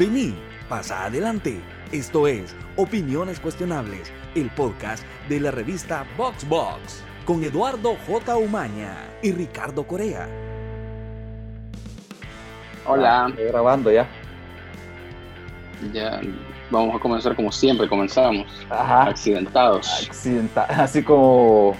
Vení, 0.00 0.34
pasa 0.66 1.04
adelante. 1.04 1.60
Esto 1.92 2.26
es 2.26 2.56
Opiniones 2.76 3.38
Cuestionables, 3.38 4.10
el 4.34 4.48
podcast 4.48 5.04
de 5.28 5.40
la 5.40 5.50
revista 5.50 6.06
VoxBox, 6.16 7.02
con 7.26 7.44
Eduardo 7.44 7.96
J. 8.06 8.34
Umaña 8.38 8.96
y 9.22 9.32
Ricardo 9.32 9.86
Corea. 9.86 10.26
Hola. 12.86 13.26
Ah, 13.26 13.28
estoy 13.28 13.44
grabando 13.48 13.92
ya. 13.92 14.08
Ya 15.92 16.22
vamos 16.70 16.96
a 16.96 16.98
comenzar 16.98 17.36
como 17.36 17.52
siempre 17.52 17.86
comenzamos. 17.86 18.46
Ajá. 18.70 19.02
Accidentados. 19.04 20.08
Accidenta- 20.08 20.64
así 20.82 21.02
como 21.02 21.76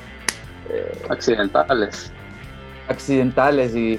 eh, 0.68 0.92
Accidentales. 1.08 2.12
accidentales 2.86 3.74
y 3.74 3.98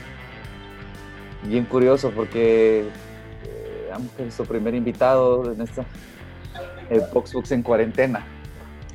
bien 1.41 1.65
curioso 1.65 2.11
porque 2.11 2.85
su 4.35 4.45
primer 4.45 4.75
invitado 4.75 5.51
en 5.51 5.61
esta 5.61 5.85
eh, 6.89 7.01
en 7.49 7.63
cuarentena. 7.63 8.25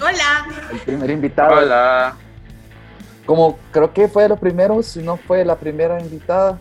Hola. 0.01 0.47
El 0.71 0.79
primer 0.81 1.11
invitado. 1.11 1.57
Hola. 1.57 2.17
Como 3.25 3.59
creo 3.73 3.93
que 3.93 4.09
fue 4.09 4.25
de 4.25 4.29
los 4.29 4.39
primeros, 4.39 4.87
si 4.87 5.03
no 5.03 5.17
fue 5.17 5.45
la 5.45 5.57
primera 5.57 6.01
invitada. 6.01 6.59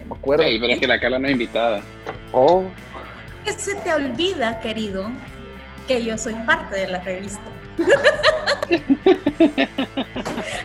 No 0.00 0.06
me 0.06 0.14
acuerdo. 0.14 0.44
Ey, 0.44 0.58
pero 0.58 0.72
es 0.72 0.80
que 0.80 0.86
la 0.86 0.98
Carla 1.00 1.18
no 1.18 1.26
es 1.26 1.32
invitada. 1.32 1.82
Oh, 2.32 2.62
Que 3.44 3.52
se 3.52 3.74
te 3.76 3.92
olvida, 3.92 4.60
querido, 4.60 5.10
que 5.86 6.02
yo 6.04 6.16
soy 6.16 6.34
parte 6.46 6.76
de 6.76 6.86
la 6.86 7.00
revista. 7.00 7.42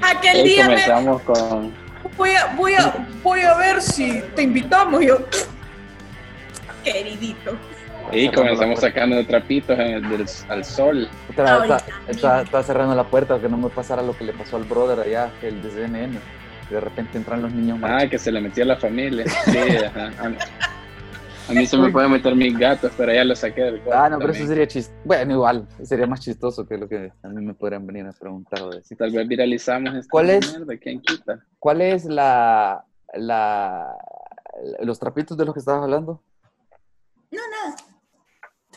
Aquel 0.01 0.43
día 0.43 0.67
me, 0.67 0.75
comenzamos 0.75 1.21
con. 1.23 1.73
voy, 2.15 2.31
a, 2.31 2.45
voy, 2.55 2.73
a, 2.75 3.07
voy 3.23 3.41
a 3.41 3.57
ver 3.57 3.81
si 3.81 4.21
te 4.35 4.43
invitamos. 4.43 5.03
Yo, 5.03 5.17
queridito. 6.93 7.51
Y 8.11 8.29
comenzamos 8.31 8.79
sacando 8.79 9.23
trapitos 9.25 9.77
en 9.77 9.87
el- 9.87 10.09
del- 10.09 10.25
al 10.47 10.65
sol. 10.65 11.07
Estaba, 11.29 11.77
estaba- 12.07 12.41
estaba 12.41 12.63
cerrando 12.63 12.95
la 12.95 13.03
puerta 13.03 13.35
para 13.35 13.41
que 13.41 13.49
no 13.49 13.57
me 13.57 13.69
pasara 13.69 14.01
lo 14.01 14.17
que 14.17 14.23
le 14.23 14.33
pasó 14.33 14.57
al 14.57 14.63
brother 14.63 14.99
allá, 14.99 15.31
el 15.43 15.61
de 15.61 15.69
CNN. 15.69 16.19
De 16.71 16.79
repente 16.79 17.17
entran 17.17 17.41
los 17.41 17.51
niños 17.53 17.79
Ah, 17.83 18.07
que 18.09 18.17
se 18.17 18.31
le 18.31 18.41
metió 18.41 18.63
a 18.63 18.67
la 18.67 18.77
familia. 18.77 19.25
Sí, 19.27 19.57
ajá. 19.95 20.11
A, 21.47 21.51
mí 21.51 21.65
se 21.65 21.77
me 21.77 21.89
pueden 21.89 22.11
meter 22.11 22.35
mis 22.35 22.55
gatos, 22.57 22.91
pero 22.95 23.11
ya 23.11 23.23
los 23.23 23.39
saqué 23.39 23.61
del 23.63 23.81
cuarto 23.81 24.03
Ah, 24.03 24.07
no, 24.09 24.19
pero 24.19 24.33
eso 24.33 24.45
sería 24.45 24.67
chistoso. 24.67 24.95
Bueno, 25.03 25.33
igual, 25.33 25.67
sería 25.81 26.05
más 26.05 26.19
chistoso 26.19 26.67
que 26.67 26.77
lo 26.77 26.87
que 26.87 27.11
a 27.23 27.27
mí 27.27 27.43
me 27.43 27.55
podrían 27.55 27.87
venir 27.87 28.05
a 28.05 28.11
preguntar 28.11 28.61
o 28.61 28.69
decir. 28.69 28.95
Tal 28.97 29.09
vez 29.11 29.27
viralizamos 29.27 29.95
esta 29.95 30.09
¿Cuál 30.11 30.29
es? 30.29 30.47
mierda, 30.47 30.77
¿quién 30.77 31.01
quita? 31.01 31.43
¿Cuál 31.57 31.81
es 31.81 32.05
la, 32.05 32.85
la, 33.15 33.95
los 34.81 34.99
trapitos 34.99 35.35
de 35.37 35.45
los 35.45 35.55
que 35.55 35.59
estabas 35.59 35.83
hablando? 35.83 36.21
No, 37.31 37.39
nada. 37.49 37.75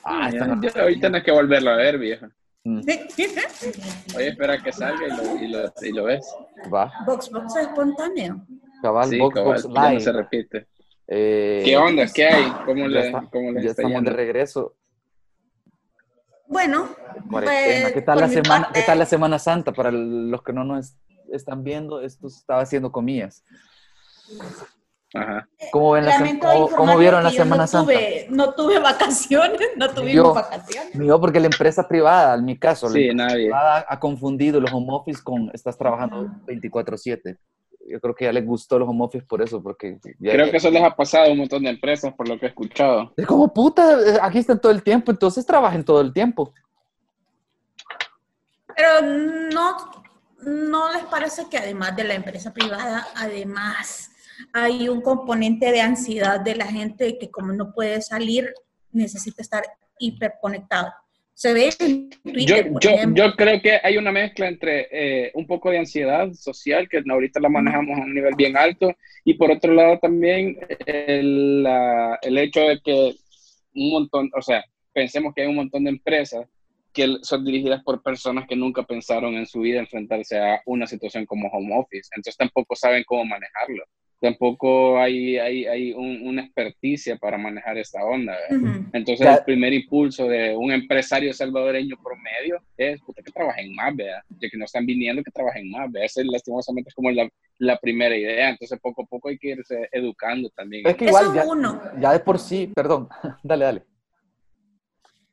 Ah, 0.05 0.31
ya, 0.31 0.39
están 0.39 0.63
ya, 0.63 0.85
hoy 0.85 1.01
tenés 1.01 1.23
que 1.25 1.31
volverlo 1.31 1.71
a 1.71 1.77
ver, 1.77 1.99
viejo. 1.99 2.27
Mm, 2.65 2.81
Oye, 4.17 4.29
espera 4.29 4.63
que 4.63 4.73
salga 4.73 5.07
y 5.07 5.11
lo, 5.11 5.37
y 5.45 5.49
lo, 5.49 5.73
y 5.83 5.93
lo 5.93 6.05
ves. 6.05 6.25
Va, 6.73 6.93
Box 7.07 7.31
Box 7.31 7.57
es 7.57 7.67
espontáneo. 7.67 8.45
cabal, 8.83 9.09
Sí, 9.09 9.19
Box, 9.19 9.35
cabal, 9.35 9.53
Box 9.63 9.63
ya 9.75 9.81
no 9.83 9.89
Live. 9.91 10.01
se 10.01 10.13
repite. 10.13 10.69
Eh, 11.09 11.63
¿Qué 11.65 11.77
onda? 11.77 12.07
¿Qué 12.13 12.27
hay? 12.27 12.51
¿Cómo 12.65 12.87
le, 12.87 13.07
está- 13.07 13.29
cómo 13.33 13.53
les 13.53 13.65
ya 13.65 13.71
está 13.71 13.83
estamos 13.83 14.03
de 14.05 14.11
yendo? 14.11 14.17
regreso. 14.17 14.77
Bueno, 16.47 16.95
Cuarentena. 17.31 17.81
Pues, 17.83 17.93
¿Qué 17.95 18.03
tal, 18.03 18.21
la 18.21 18.29
semana, 18.29 18.65
parte- 18.67 18.81
¿Qué 18.81 18.87
tal 18.87 18.99
la 18.99 19.07
Semana 19.07 19.39
Santa? 19.39 19.73
Para 19.73 19.91
los 19.91 20.43
que 20.43 20.53
no 20.53 20.65
nos 20.65 20.95
están 21.33 21.65
viendo, 21.65 22.01
esto 22.01 22.27
estaba 22.29 22.61
haciendo 22.63 22.93
comillas. 22.93 23.43
Ajá. 25.15 25.47
¿Cómo, 25.71 25.93
ven 25.93 26.05
la, 26.07 26.13
sem- 26.13 26.21
lamento 26.21 26.47
cómo, 26.47 26.53
informarles 26.65 26.77
cómo 26.91 26.99
vieron 26.99 27.23
la 27.25 27.31
yo 27.31 27.37
Semana 27.37 27.63
no 27.65 27.67
Santa? 27.67 27.93
tuve, 27.93 28.27
no 28.31 28.55
tuve 28.55 28.79
vacaciones, 28.79 29.61
no 29.77 29.91
tuvimos 29.91 30.15
Yo- 30.15 30.35
vacaciones. 30.35 30.95
Mío, 30.95 31.21
porque 31.21 31.39
la 31.41 31.47
empresa 31.47 31.87
privada, 31.87 32.35
en 32.37 32.45
mi 32.45 32.59
caso, 32.59 32.87
la 32.89 32.95
Sí, 32.95 33.11
nadie. 33.15 33.45
privada 33.47 33.85
ha 33.89 33.99
confundido 34.01 34.61
los 34.61 34.73
home 34.73 34.87
office 34.91 35.23
con 35.23 35.51
estás 35.53 35.77
trabajando 35.77 36.31
24/7. 36.47 37.37
Yo 37.89 38.01
creo 38.01 38.15
que 38.15 38.25
ya 38.27 38.33
les 38.33 38.47
gustó 38.47 38.79
los 38.79 38.89
home 38.89 39.05
office 39.05 39.27
por 39.27 39.43
eso, 39.43 39.63
porque 39.63 39.99
ya- 40.21 40.33
Creo 40.33 40.51
que 40.51 40.57
eso 40.57 40.71
les 40.71 40.83
ha 40.83 40.95
pasado 40.97 41.27
a 41.27 41.33
un 41.33 41.39
montón 41.39 41.63
de 41.65 41.71
empresas, 41.71 42.15
por 42.15 42.29
lo 42.29 42.39
que 42.39 42.47
he 42.47 42.49
escuchado. 42.49 43.13
es 43.17 43.27
como 43.27 43.53
puta, 43.53 43.99
eh, 44.01 44.19
aquí 44.23 44.39
están 44.39 44.61
todo 44.61 44.73
el 44.73 44.83
tiempo, 44.83 45.11
entonces 45.11 45.45
trabajen 45.45 45.85
todo 45.85 46.01
el 46.01 46.13
tiempo. 46.13 46.55
Pero 48.75 49.03
no, 49.53 49.77
no 50.43 50.93
les 50.93 51.05
parece 51.05 51.47
que 51.51 51.59
además 51.59 51.95
de 51.97 52.05
la 52.05 52.15
empresa 52.15 52.53
privada, 52.55 53.07
además 53.17 54.11
hay 54.53 54.89
un 54.89 55.01
componente 55.01 55.71
de 55.73 55.81
ansiedad 55.81 56.41
de 56.41 56.55
la 56.57 56.67
gente 56.67 57.19
que 57.19 57.31
como 57.31 57.53
no 57.53 57.73
puede 57.73 58.01
salir, 58.03 58.53
necesita 58.93 59.43
estar 59.43 59.63
hiperconectado. 59.99 60.93
Se 61.35 61.53
ve 61.55 61.71
en 61.79 62.11
Yo, 62.11 62.33
Twitter, 62.33 62.73
por 62.73 62.83
yo, 62.83 62.91
ejemplo. 62.91 63.25
yo 63.25 63.33
creo 63.37 63.61
que 63.63 63.81
hay 63.83 63.97
una 63.97 64.13
mezcla 64.13 64.49
entre 64.49 64.87
eh, 64.91 65.31
un 65.35 65.47
poco 65.47 65.71
de 65.71 65.79
ansiedad 65.79 66.31
social, 66.35 66.89
que 66.89 67.03
ahorita 67.09 67.41
la 67.41 67.49
manejamos 67.49 67.99
a 67.99 68.03
un 68.03 68.15
nivel 68.15 68.35
bien 68.37 68.57
alto, 68.57 68.95
y 69.25 69.35
por 69.35 69.51
otro 69.51 69.73
lado 69.73 69.99
también 69.99 70.59
el, 70.87 71.63
la- 71.63 72.19
el 72.23 72.37
hecho 72.39 72.61
de 72.61 72.81
que 72.85 73.15
un 73.75 73.91
montón, 73.91 74.31
o 74.37 74.43
sea, 74.43 74.63
pensemos 74.93 75.33
que 75.35 75.43
hay 75.43 75.49
un 75.49 75.57
montón 75.57 75.85
de 75.85 75.91
empresas 75.91 76.47
que 76.93 77.17
son 77.23 77.43
dirigidas 77.47 77.83
por 77.83 78.03
personas 78.03 78.47
que 78.47 78.55
nunca 78.55 78.83
pensaron 78.83 79.35
en 79.35 79.47
su 79.47 79.61
vida 79.61 79.81
enfrentarse 79.81 80.39
a 80.39 80.61
una 80.67 80.87
situación 80.87 81.25
como 81.25 81.49
home 81.49 81.75
office, 81.79 82.11
entonces 82.15 82.37
tampoco 82.37 82.77
saben 82.77 83.03
cómo 83.07 83.25
manejarlo, 83.25 83.83
tampoco 84.23 84.99
hay, 84.99 85.37
hay, 85.37 85.67
hay 85.67 85.93
un- 85.93 86.27
una 86.29 86.43
experticia 86.43 87.17
para 87.17 87.37
manejar 87.37 87.77
esta 87.77 88.03
onda. 88.05 88.35
¿verdad? 88.49 88.81
Entonces, 88.93 89.27
el 89.27 89.45
primer 89.45 89.73
impulso 89.73 90.27
de 90.29 90.57
un 90.57 90.71
empresario 90.73 91.35
salvadoreño 91.35 91.97
promedio 92.03 92.63
es 92.77 93.01
puta, 93.03 93.21
que 93.23 93.33
trabajen 93.33 93.75
más, 93.75 93.95
vea. 93.97 94.23
Ya 94.41 94.49
que 94.49 94.57
no 94.57 94.65
están 94.65 94.87
viniendo, 94.87 95.23
que 95.25 95.31
trabajen 95.33 95.69
más, 95.71 95.91
vea. 95.91 96.05
Esa 96.05 96.21
es 96.21 96.27
lastimosamente 96.29 96.89
es 96.89 96.95
como 96.95 97.11
la, 97.11 97.29
la 97.59 97.77
primera 97.79 98.17
idea. 98.17 98.51
Entonces, 98.51 98.79
poco 98.81 99.03
a 99.03 99.07
poco 99.07 99.29
hay 99.29 99.39
que 99.39 99.49
irse 99.51 99.89
educando 99.91 100.49
también. 100.57 100.87
Es 100.87 100.97
que 100.97 101.07
Eso 101.07 101.19
igual 101.19 101.27
es 101.37 101.43
ya, 101.45 101.51
uno. 101.51 101.83
ya 102.01 102.13
de 102.13 102.21
por 102.21 102.39
sí, 102.39 102.71
perdón, 102.75 103.09
dale, 103.43 103.65
dale. 103.65 103.83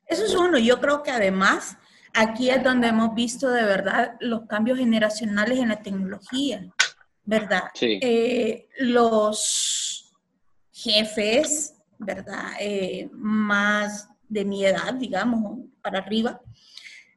Eso 0.06 0.24
es 0.24 0.34
uno. 0.34 0.58
Yo 0.58 0.80
creo 0.80 1.02
que 1.04 1.12
además 1.12 1.78
aquí 2.12 2.50
es 2.50 2.62
donde 2.64 2.88
hemos 2.88 3.14
visto 3.14 3.48
de 3.50 3.62
verdad 3.64 4.16
los 4.18 4.46
cambios 4.48 4.78
generacionales 4.78 5.58
en 5.60 5.68
la 5.68 5.80
tecnología, 5.82 6.66
¿verdad? 7.30 7.62
Sí. 7.74 7.98
Eh, 8.02 8.68
los 8.78 10.12
jefes, 10.72 11.74
¿verdad? 11.98 12.52
Eh, 12.58 13.08
más 13.12 14.08
de 14.28 14.44
mi 14.44 14.64
edad, 14.64 14.94
digamos, 14.94 15.58
para 15.82 15.98
arriba, 16.00 16.40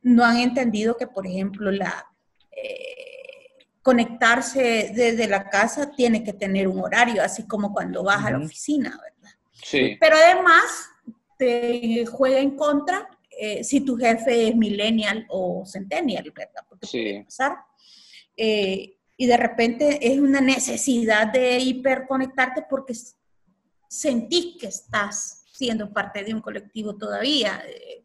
no 0.02 0.24
han 0.24 0.38
entendido 0.38 0.96
que, 0.98 1.08
por 1.08 1.26
ejemplo, 1.28 1.72
la... 1.72 2.06
eh, 2.52 3.58
conectarse 3.82 4.92
desde 4.96 5.28
la 5.28 5.50
casa 5.50 5.92
tiene 5.92 6.24
que 6.24 6.32
tener 6.32 6.68
un 6.70 6.80
horario, 6.80 7.22
así 7.22 7.46
como 7.46 7.74
cuando 7.74 8.02
vas 8.04 8.24
a 8.26 8.32
la 8.32 8.38
oficina, 8.38 8.92
¿verdad? 8.92 9.36
Sí. 9.52 9.98
Pero 10.00 10.16
además 10.16 10.90
te 11.38 12.06
juega 12.06 12.40
en 12.40 12.56
contra 12.56 13.10
eh, 13.30 13.62
si 13.64 13.82
tu 13.82 13.98
jefe 13.98 14.48
es 14.48 14.56
millennial 14.56 15.26
o 15.28 15.66
centennial, 15.66 16.32
¿verdad? 16.34 16.64
Porque 16.70 16.88
Sí. 16.88 17.02
puede 17.02 17.24
pasar. 17.26 17.58
Eh, 18.38 18.96
y 19.24 19.26
de 19.26 19.38
repente 19.38 20.00
es 20.02 20.20
una 20.20 20.42
necesidad 20.42 21.32
de 21.32 21.58
hiperconectarte 21.58 22.66
porque 22.70 22.94
sentís 23.88 24.58
que 24.60 24.68
estás 24.68 25.46
siendo 25.50 25.94
parte 25.94 26.26
de 26.26 26.34
un 26.34 26.42
colectivo 26.42 26.98
todavía. 26.98 27.64
eh, 27.66 28.04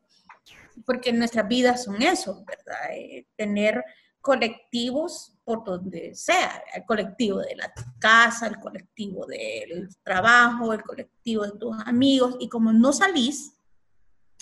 porque 0.87 1.13
nuestras 1.13 1.49
vidas 1.49 1.83
son 1.83 2.01
eso, 2.01 2.45
¿verdad? 2.47 2.93
Eh, 2.93 3.27
tener 3.35 3.83
colectivos 4.21 5.37
por 5.43 5.65
donde 5.65 6.15
sea, 6.15 6.63
el 6.73 6.85
colectivo 6.85 7.39
de 7.41 7.57
la 7.57 7.73
casa, 7.99 8.47
el 8.47 8.61
colectivo 8.61 9.27
del 9.27 9.89
trabajo, 10.05 10.73
el 10.73 10.85
colectivo 10.85 11.43
de 11.43 11.59
tus 11.59 11.77
amigos, 11.85 12.37
y 12.39 12.49
como 12.49 12.73
no 12.73 12.93
salís, 12.93 13.59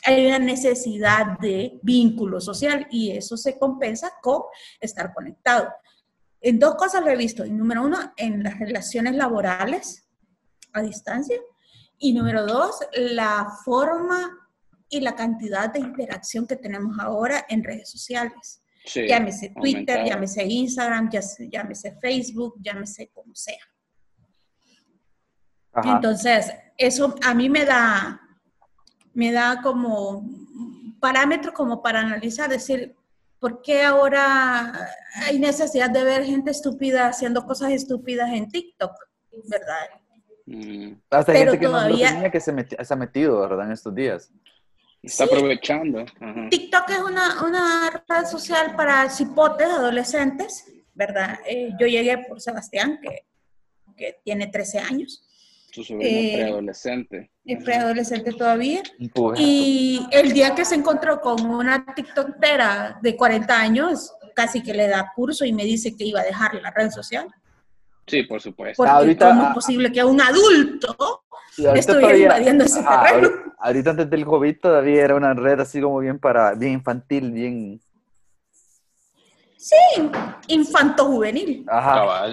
hay 0.04 0.26
una 0.26 0.40
necesidad 0.40 1.38
de 1.38 1.80
vínculo 1.82 2.38
social 2.38 2.86
y 2.90 3.12
eso 3.12 3.38
se 3.38 3.58
compensa 3.58 4.12
con 4.20 4.42
estar 4.78 5.14
conectado. 5.14 5.72
En 6.40 6.58
dos 6.58 6.74
cosas 6.76 7.02
lo 7.02 7.10
he 7.10 7.16
visto. 7.16 7.44
Y 7.44 7.50
número 7.50 7.82
uno, 7.82 8.12
en 8.16 8.42
las 8.42 8.58
relaciones 8.58 9.14
laborales 9.14 10.08
a 10.72 10.82
distancia. 10.82 11.38
Y 11.98 12.12
número 12.12 12.44
dos, 12.46 12.78
la 12.92 13.48
forma 13.64 14.50
y 14.88 15.00
la 15.00 15.14
cantidad 15.14 15.72
de 15.72 15.80
interacción 15.80 16.46
que 16.46 16.56
tenemos 16.56 16.98
ahora 17.00 17.44
en 17.48 17.64
redes 17.64 17.90
sociales. 17.90 18.62
sí. 18.84 19.06
Llámese 19.08 19.48
Twitter, 19.50 19.98
aumentado. 19.98 20.08
llámese 20.08 20.44
Instagram, 20.44 21.10
llámese, 21.50 21.96
Facebook, 22.00 22.54
llámese 22.60 23.08
como 23.08 23.34
sea. 23.34 23.64
Ajá. 25.72 25.96
Entonces, 25.96 26.52
eso 26.78 27.14
a 27.22 27.34
mí 27.34 27.48
me 27.48 27.64
da, 27.64 28.20
me 29.14 29.32
da 29.32 29.60
como 29.62 30.24
parámetros 31.00 31.54
como 31.54 31.82
para 31.82 32.00
analizar, 32.00 32.48
decir, 32.48 32.96
¿por 33.46 33.62
qué 33.62 33.82
ahora 33.84 34.72
hay 35.25 35.38
necesidad 35.38 35.88
de 35.90 36.02
ver 36.02 36.25
gente 36.25 36.50
estúpida 36.50 37.06
haciendo 37.06 37.46
cosas 37.46 37.70
estúpidas 37.70 38.28
en 38.32 38.48
TikTok? 38.48 38.90
¿Verdad? 39.48 39.88
Mm, 40.46 40.94
Hasta 41.10 41.31
hay 41.32 41.38
Pero 41.38 41.50
gente 41.52 41.58
que 41.60 41.66
no 41.66 41.72
lo 41.72 41.96
todavía- 41.96 42.31
que 42.32 42.40
se, 42.40 42.52
meti- 42.52 42.84
se 42.84 42.93
ha 42.94 42.96
metido, 42.96 43.38
¿verdad? 43.40 43.66
En 43.66 43.72
estos 43.72 43.94
días. 43.94 44.31
Está 45.02 45.25
aprovechando. 45.25 46.00
Ajá. 46.00 46.48
TikTok 46.50 46.90
es 46.90 46.98
una, 46.98 47.44
una 47.44 48.04
red 48.08 48.25
social 48.26 48.75
para 48.75 49.08
cipotes 49.10 49.69
adolescentes, 49.69 50.64
¿verdad? 50.94 51.38
Eh, 51.46 51.70
yo 51.78 51.87
llegué 51.87 52.19
por 52.26 52.40
Sebastián, 52.40 52.99
que, 53.00 53.25
que 53.96 54.19
tiene 54.25 54.49
13 54.49 54.81
años, 54.81 55.22
Su 55.76 55.84
sobrino 55.84 56.08
Eh, 56.11 56.32
preadolescente. 56.37 57.31
es 57.44 57.62
preadolescente 57.62 58.32
todavía. 58.32 58.82
Y 59.37 60.06
el 60.11 60.32
día 60.32 60.55
que 60.55 60.64
se 60.64 60.75
encontró 60.75 61.20
con 61.20 61.38
una 61.44 61.84
TikTokera 61.94 62.99
de 63.02 63.14
40 63.14 63.61
años, 63.61 64.11
casi 64.34 64.62
que 64.62 64.73
le 64.73 64.88
da 64.88 65.12
curso 65.14 65.44
y 65.44 65.52
me 65.52 65.64
dice 65.64 65.94
que 65.94 66.05
iba 66.05 66.20
a 66.20 66.25
dejar 66.25 66.55
la 66.55 66.70
red 66.70 66.88
social. 66.90 67.26
Sí, 68.06 68.23
por 68.23 68.40
supuesto. 68.40 68.78
Porque 68.82 68.90
Ahorita- 68.90 69.28
¿cómo 69.28 69.49
es 69.49 69.55
posible 69.55 69.93
que 69.93 70.02
un 70.02 70.19
adulto 70.19 71.25
estuviera 71.58 71.84
todavía- 71.84 72.23
invadiendo 72.23 72.64
ese 72.64 72.81
Ajá, 72.81 73.02
terreno? 73.08 73.28
ahorita, 73.28 73.55
ahorita 73.58 73.90
antes 73.90 74.11
del 74.11 74.25
COVID 74.25 74.56
todavía 74.58 75.05
era 75.05 75.14
una 75.14 75.34
red 75.34 75.61
así 75.61 75.78
como 75.82 75.99
bien 75.99 76.19
para, 76.19 76.55
bien 76.55 76.73
infantil, 76.73 77.32
bien... 77.32 77.78
Sí, 79.58 79.76
infanto-juvenil. 80.49 81.67
Ajá. 81.69 81.94
Cabal. 81.96 82.32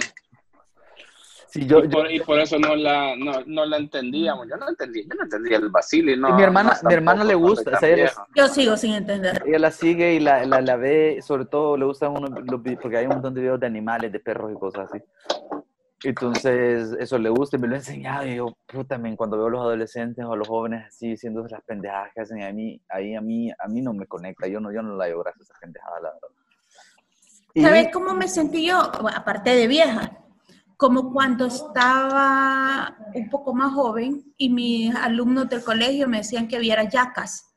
Sí, 1.53 1.67
yo, 1.67 1.79
y, 1.79 1.83
yo- 1.83 1.89
por, 1.91 2.11
y 2.11 2.19
por 2.19 2.39
eso 2.39 2.57
no 2.57 2.75
la, 2.75 3.15
no, 3.15 3.43
no 3.45 3.63
la 3.67 3.77
entendíamos. 3.77 4.47
Yo 4.49 4.57
no 4.57 4.67
entendía, 4.69 5.03
yo 5.03 5.15
no 5.15 5.23
entendía 5.25 5.57
el 5.57 5.69
Basili. 5.69 6.17
No, 6.17 6.29
Y 6.29 6.33
mi 6.33 6.41
hermana- 6.41 6.79
no 6.81 6.87
mi 6.89 6.95
hermana 6.95 7.23
le 7.23 7.35
gusta, 7.35 7.69
o 7.75 7.79
sea, 7.79 7.89
ella. 7.89 8.11
Yo 8.35 8.47
sigo 8.47 8.75
sin 8.75 8.93
entender. 8.95 9.43
ella 9.45 9.59
la 9.59 9.69
sigue 9.69 10.15
y 10.15 10.19
la, 10.19 10.43
la, 10.47 10.61
la 10.61 10.75
ve, 10.77 11.19
sobre 11.21 11.45
todo 11.45 11.77
le 11.77 11.85
gustan 11.85 12.09
unos, 12.11 12.31
los 12.43 12.59
porque 12.81 12.97
hay 12.97 13.05
un 13.05 13.11
montón 13.13 13.35
de 13.35 13.41
videos 13.41 13.59
de 13.59 13.67
animales, 13.67 14.11
de 14.11 14.19
perros 14.19 14.51
y 14.51 14.59
cosas 14.59 14.89
así. 14.91 15.03
Entonces, 16.05 16.95
eso 16.99 17.17
le 17.19 17.29
gusta 17.29 17.55
y 17.55 17.59
me 17.59 17.67
lo 17.67 17.75
ha 17.75 17.77
enseñado. 17.77 18.25
Y 18.25 18.35
yo, 18.35 18.57
puta, 18.65 18.97
men, 18.97 19.15
cuando 19.15 19.37
veo 19.37 19.45
a 19.45 19.49
los 19.51 19.61
adolescentes 19.61 20.25
o 20.25 20.33
a 20.33 20.35
los 20.35 20.47
jóvenes 20.47 20.87
así, 20.87 21.13
haciendo 21.13 21.45
las 21.47 21.61
pendejadas 21.63 22.09
que 22.15 22.21
hacen 22.21 22.41
a 22.41 22.51
mí, 22.51 22.81
ahí 22.89 23.15
a 23.15 23.21
mí, 23.21 23.51
a 23.51 23.67
mí 23.67 23.81
no 23.81 23.93
me 23.93 24.07
conecta. 24.07 24.47
Yo 24.47 24.59
no, 24.59 24.71
yo 24.73 24.81
no 24.81 24.95
la 24.95 25.05
veo 25.05 25.19
gracias 25.21 25.41
a 25.41 25.43
esas 25.51 25.59
pendejadas, 25.61 26.01
la 26.01 26.09
verdad. 26.09 26.27
Y- 27.53 27.61
¿Sabes 27.61 27.89
cómo 27.93 28.15
me 28.15 28.27
sentí 28.27 28.65
yo? 28.67 28.91
Bueno, 29.01 29.15
Aparte 29.17 29.51
de 29.51 29.67
vieja, 29.67 30.11
como 30.77 31.11
cuando 31.13 31.45
estaba 31.45 32.97
un 33.13 33.29
poco 33.29 33.53
más 33.53 33.73
joven 33.73 34.33
y 34.37 34.49
mis 34.49 34.93
alumnos 34.95 35.49
del 35.49 35.63
colegio 35.63 36.07
me 36.07 36.17
decían 36.17 36.47
que 36.47 36.59
viera 36.59 36.83
yacas, 36.83 37.55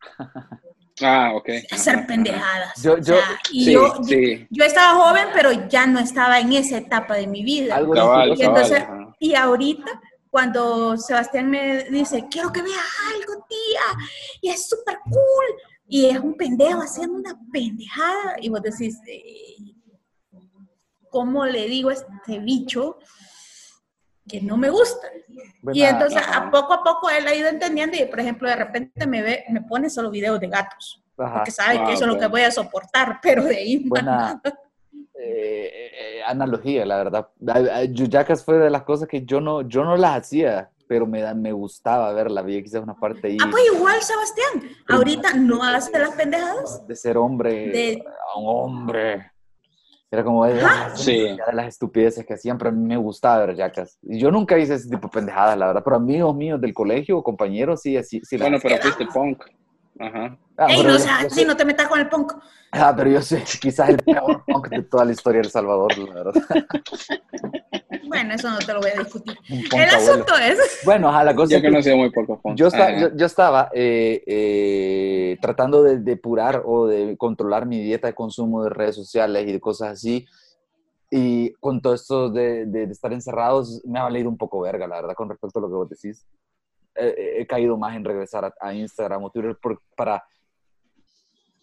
Ah, 1.02 1.32
ok. 1.34 1.48
hacer 1.72 2.06
pendejadas. 2.06 2.82
Yo- 2.82 2.92
O 2.94 3.02
sea, 3.02 3.16
yo- 3.16 3.22
y 3.52 3.64
Sí, 3.64 3.72
yo, 3.72 3.94
sí. 4.02 4.46
yo 4.50 4.64
estaba 4.64 5.02
joven, 5.02 5.28
pero 5.32 5.50
ya 5.68 5.86
no 5.86 5.98
estaba 5.98 6.38
en 6.40 6.52
esa 6.52 6.76
etapa 6.76 7.14
de 7.14 7.26
mi 7.26 7.42
vida. 7.42 7.76
Algo 7.76 7.94
Cabal. 7.94 8.34
Y 8.36 8.42
entonces, 8.42 8.84
cabal, 8.84 9.14
y 9.18 9.34
ahorita, 9.34 10.00
cuando 10.28 10.98
Sebastián 10.98 11.48
me 11.48 11.84
dice, 11.84 12.26
quiero 12.30 12.52
que 12.52 12.60
veas 12.62 12.84
algo, 13.14 13.46
tía, 13.48 14.06
y 14.42 14.50
es 14.50 14.68
súper 14.68 14.98
cool, 15.04 15.46
y 15.88 16.04
es 16.06 16.18
un 16.20 16.36
pendejo 16.36 16.82
haciendo 16.82 17.14
una 17.18 17.34
pendejada, 17.50 18.36
y 18.40 18.50
vos 18.50 18.60
decís, 18.62 18.98
eh, 19.08 19.56
¿cómo 21.10 21.44
le 21.46 21.66
digo 21.66 21.90
a 21.90 21.94
este 21.94 22.38
bicho 22.38 22.98
que 24.28 24.40
no 24.40 24.56
me 24.56 24.70
gusta? 24.70 25.08
Bueno, 25.62 25.78
y 25.78 25.82
entonces, 25.82 26.18
ajá. 26.22 26.46
a 26.46 26.50
poco 26.50 26.72
a 26.74 26.82
poco 26.84 27.10
él 27.10 27.26
ha 27.26 27.34
ido 27.34 27.48
entendiendo, 27.48 27.96
y 27.96 28.04
por 28.06 28.20
ejemplo, 28.20 28.48
de 28.48 28.56
repente 28.56 29.06
me 29.06 29.22
ve, 29.22 29.44
me 29.50 29.62
pone 29.62 29.90
solo 29.90 30.10
videos 30.10 30.38
de 30.40 30.48
gatos, 30.48 31.02
ajá. 31.18 31.34
porque 31.34 31.50
sabe 31.50 31.78
Ah, 31.78 31.84
que 31.86 31.92
eso 31.94 32.04
es 32.04 32.12
lo 32.12 32.18
que 32.18 32.26
voy 32.26 32.42
a 32.42 32.50
soportar, 32.50 33.18
pero 33.22 33.44
de 33.44 33.56
ahí 33.56 33.88
buena 33.88 34.40
eh, 35.22 35.90
eh, 36.18 36.22
analogía, 36.26 36.86
la 36.86 36.96
verdad. 36.96 37.28
Yuyacas 37.90 38.44
fue 38.44 38.58
de 38.58 38.70
las 38.70 38.82
cosas 38.84 39.06
que 39.08 39.24
yo 39.24 39.40
no, 39.40 39.62
yo 39.62 39.84
no 39.84 39.96
las 39.96 40.18
hacía, 40.22 40.70
pero 40.88 41.06
me, 41.06 41.20
da- 41.20 41.34
me 41.34 41.52
gustaba 41.52 42.12
verla. 42.12 42.42
Vi 42.42 42.62
quizás 42.62 42.82
una 42.82 42.94
parte 42.94 43.26
ahí 43.28 43.36
Ah, 43.40 43.48
pues 43.50 43.62
igual, 43.74 44.00
Sebastián, 44.02 44.70
ahorita 44.88 45.34
no 45.34 45.62
hace 45.62 45.96
las 45.98 46.10
pendejadas. 46.12 46.86
de 46.86 46.96
ser 46.96 47.16
hombre 47.18 47.50
de- 47.68 48.04
a 48.34 48.38
un 48.38 48.46
hombre. 48.48 49.29
Era 50.12 50.24
como 50.24 50.44
de, 50.44 50.60
Sí. 50.96 51.18
de 51.18 51.38
las 51.52 51.68
estupideces 51.68 52.26
que 52.26 52.34
hacían, 52.34 52.58
pero 52.58 52.70
a 52.70 52.72
mí 52.72 52.84
me 52.84 52.96
gustaba 52.96 53.46
ver 53.46 53.54
Yacas. 53.56 53.96
Y 54.02 54.18
yo 54.18 54.30
nunca 54.32 54.58
hice 54.58 54.74
ese 54.74 54.88
tipo 54.90 55.06
de 55.06 55.12
pendejadas, 55.12 55.56
la 55.56 55.68
verdad. 55.68 55.82
Pero 55.84 55.96
amigos 55.96 56.34
míos 56.34 56.60
del 56.60 56.74
colegio, 56.74 57.22
compañeros, 57.22 57.80
sí, 57.82 57.96
así, 57.96 58.20
sí 58.24 58.36
las 58.36 58.48
Bueno, 58.48 58.58
pero 58.62 58.76
fuiste 58.82 59.06
punk. 59.06 59.44
Ajá. 60.00 60.36
Ah, 60.56 60.66
Ey, 60.68 60.82
no 60.82 60.94
así, 60.94 61.06
soy- 61.30 61.44
no 61.44 61.56
te 61.56 61.64
metas 61.64 61.86
con 61.88 62.00
el 62.00 62.08
punk. 62.08 62.32
ah, 62.72 62.92
pero 62.96 63.10
yo 63.10 63.22
soy 63.22 63.40
quizás 63.60 63.88
el 63.90 63.98
peor 63.98 64.42
punk 64.46 64.68
de 64.68 64.82
toda 64.82 65.04
la 65.04 65.12
historia 65.12 65.40
de 65.42 65.46
El 65.46 65.52
Salvador, 65.52 65.96
la 65.98 66.14
verdad. 66.14 66.32
Bueno, 68.08 68.34
eso 68.34 68.50
no 68.50 68.58
te 68.58 68.72
lo 68.72 68.80
voy 68.80 68.90
a 68.90 68.98
discutir. 69.02 69.36
Punk 69.36 69.74
El 69.80 69.88
abuelo. 69.90 70.12
asunto 70.12 70.36
es, 70.38 70.80
Bueno, 70.84 71.08
ajá, 71.08 71.24
la 71.24 71.34
cosa 71.34 71.52
Yo 71.52 71.56
es 71.68 71.84
que 71.84 71.94
muy 71.94 72.10
pocos 72.10 72.40
punks. 72.40 72.58
yo, 72.58 72.66
esta- 72.66 72.86
Ajá. 72.88 72.98
yo, 72.98 73.16
yo 73.16 73.26
estaba 73.26 73.70
eh, 73.72 74.22
eh, 74.26 75.19
tratando 75.36 75.82
de 75.82 75.98
depurar 75.98 76.62
o 76.64 76.86
de 76.86 77.16
controlar 77.16 77.66
mi 77.66 77.80
dieta 77.80 78.06
de 78.08 78.14
consumo 78.14 78.64
de 78.64 78.70
redes 78.70 78.96
sociales 78.96 79.46
y 79.46 79.52
de 79.52 79.60
cosas 79.60 79.90
así. 79.90 80.26
Y 81.10 81.52
con 81.54 81.80
todo 81.80 81.94
esto 81.94 82.30
de, 82.30 82.66
de- 82.66 82.86
de 82.86 82.92
estar 82.92 83.12
encerrados, 83.12 83.82
me 83.84 83.98
ha 83.98 84.04
valido 84.04 84.28
un 84.28 84.36
poco 84.38 84.60
verga, 84.60 84.86
la 84.86 84.96
verdad, 85.00 85.14
con 85.14 85.28
respecto 85.28 85.58
a 85.58 85.62
lo 85.62 85.68
que 85.68 85.74
vos 85.74 85.88
decís. 85.90 86.26
Eh, 86.94 87.14
eh, 87.16 87.34
he 87.40 87.46
caído 87.46 87.76
más 87.76 87.96
en 87.96 88.04
regresar 88.04 88.44
a, 88.44 88.54
a 88.60 88.74
Instagram 88.74 89.24
o 89.24 89.30
Twitter 89.30 89.56
por- 89.60 89.80
para 89.96 90.22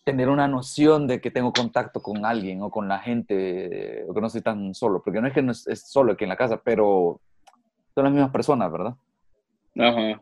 tener 0.03 0.29
una 0.29 0.47
noción 0.47 1.05
de 1.05 1.19
que 1.19 1.31
tengo 1.31 1.51
contacto 1.51 2.01
con 2.01 2.25
alguien 2.25 2.61
o 2.61 2.69
con 2.71 2.87
la 2.87 2.99
gente, 2.99 4.05
o 4.07 4.13
que 4.13 4.21
no 4.21 4.29
soy 4.29 4.41
tan 4.41 4.73
solo, 4.73 5.01
porque 5.03 5.19
no 5.19 5.27
es 5.27 5.33
que 5.33 5.41
no 5.41 5.51
es, 5.51 5.67
es 5.67 5.89
solo 5.89 6.13
aquí 6.13 6.23
en 6.23 6.29
la 6.29 6.37
casa, 6.37 6.61
pero 6.63 7.19
son 7.93 8.03
las 8.05 8.13
mismas 8.13 8.31
personas, 8.31 8.71
¿verdad? 8.71 8.95
Ajá. 9.77 10.21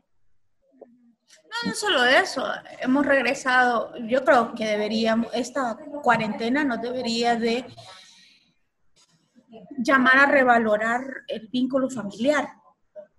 No, 1.65 1.73
solo 1.73 2.05
eso, 2.05 2.45
hemos 2.79 3.05
regresado, 3.05 3.95
yo 4.07 4.23
creo 4.23 4.53
que 4.53 4.65
deberíamos, 4.65 5.27
esta 5.33 5.77
cuarentena 6.03 6.63
nos 6.63 6.81
debería 6.81 7.35
de 7.35 7.65
llamar 9.77 10.17
a 10.17 10.25
revalorar 10.25 11.01
el 11.27 11.47
vínculo 11.47 11.89
familiar. 11.89 12.47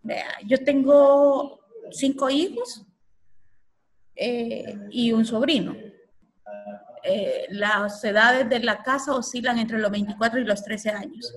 Vea, 0.03 0.39
yo 0.45 0.63
tengo 0.63 1.61
cinco 1.91 2.31
hijos 2.31 2.87
eh, 4.15 4.79
y 4.91 5.13
un 5.13 5.25
sobrino. 5.25 5.77
Eh, 7.03 7.47
las 7.51 8.03
edades 8.03 8.49
de 8.49 8.59
la 8.61 8.83
casa 8.83 9.15
oscilan 9.15 9.59
entre 9.59 9.79
los 9.79 9.91
24 9.91 10.41
y 10.41 10.45
los 10.45 10.63
13 10.65 10.91
años. 10.91 11.33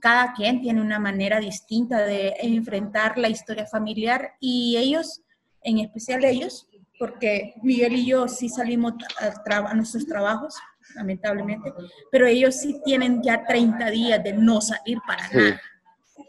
Cada 0.00 0.34
quien 0.34 0.60
tiene 0.60 0.82
una 0.82 0.98
manera 0.98 1.40
distinta 1.40 2.00
de 2.00 2.34
enfrentar 2.40 3.16
la 3.16 3.28
historia 3.28 3.66
familiar 3.66 4.34
y 4.38 4.76
ellos, 4.76 5.22
en 5.66 5.80
especial 5.80 6.24
ellos, 6.24 6.68
porque 6.98 7.54
Miguel 7.62 7.94
y 7.94 8.06
yo 8.06 8.28
sí 8.28 8.48
salimos 8.48 8.94
a, 9.20 9.68
a 9.68 9.74
nuestros 9.74 10.06
trabajos, 10.06 10.54
lamentablemente, 10.94 11.72
pero 12.10 12.26
ellos 12.26 12.54
sí 12.54 12.80
tienen 12.84 13.20
ya 13.22 13.44
30 13.44 13.90
días 13.90 14.22
de 14.22 14.32
no 14.32 14.60
salir 14.60 14.98
para 15.06 15.28
Sí. 15.28 15.36
nada. 15.36 15.60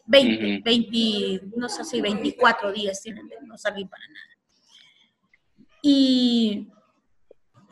20, 0.07 0.55
Ujú. 0.55 0.63
20, 0.63 1.41
no 1.55 1.69
sé 1.69 1.83
si 1.83 2.01
24 2.01 2.71
días 2.73 3.01
tienen 3.01 3.27
de 3.27 3.35
no 3.45 3.57
salir 3.57 3.87
para 3.87 4.03
nada. 4.07 4.37
Y 5.81 6.67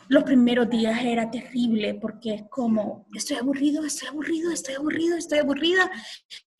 los 0.07 0.23
primeros 0.23 0.69
días 0.69 1.01
era 1.03 1.29
terrible 1.31 1.95
porque 1.95 2.35
es 2.35 2.43
como, 2.49 3.07
estoy 3.13 3.37
aburrido, 3.37 3.83
estoy 3.83 4.07
aburrido, 4.09 4.51
estoy 4.51 4.75
aburrido, 4.75 5.17
estoy 5.17 5.39
aburrida, 5.39 5.89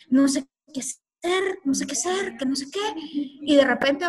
no 0.10 0.28
sé 0.28 0.46
qué 0.74 0.80
hacer, 0.80 1.60
no 1.64 1.74
sé 1.74 1.86
qué 1.86 1.94
hacer, 1.94 2.38
que 2.38 2.46
no 2.46 2.56
sé 2.56 2.66
qué. 2.72 2.80
Y 3.42 3.56
de 3.56 3.64
repente, 3.66 4.06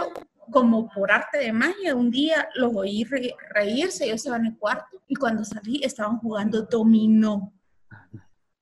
como 0.50 0.88
por 0.88 1.10
arte 1.10 1.38
de 1.38 1.52
magia, 1.52 1.94
un 1.94 2.10
día 2.10 2.48
los 2.54 2.74
oí 2.74 3.04
re- 3.04 3.34
reírse, 3.50 4.08
yo 4.08 4.14
estaba 4.14 4.36
en 4.36 4.46
el 4.46 4.56
cuarto 4.58 5.02
y 5.06 5.14
cuando 5.14 5.44
salí 5.44 5.80
estaban 5.84 6.18
jugando 6.18 6.62
dominó. 6.62 7.52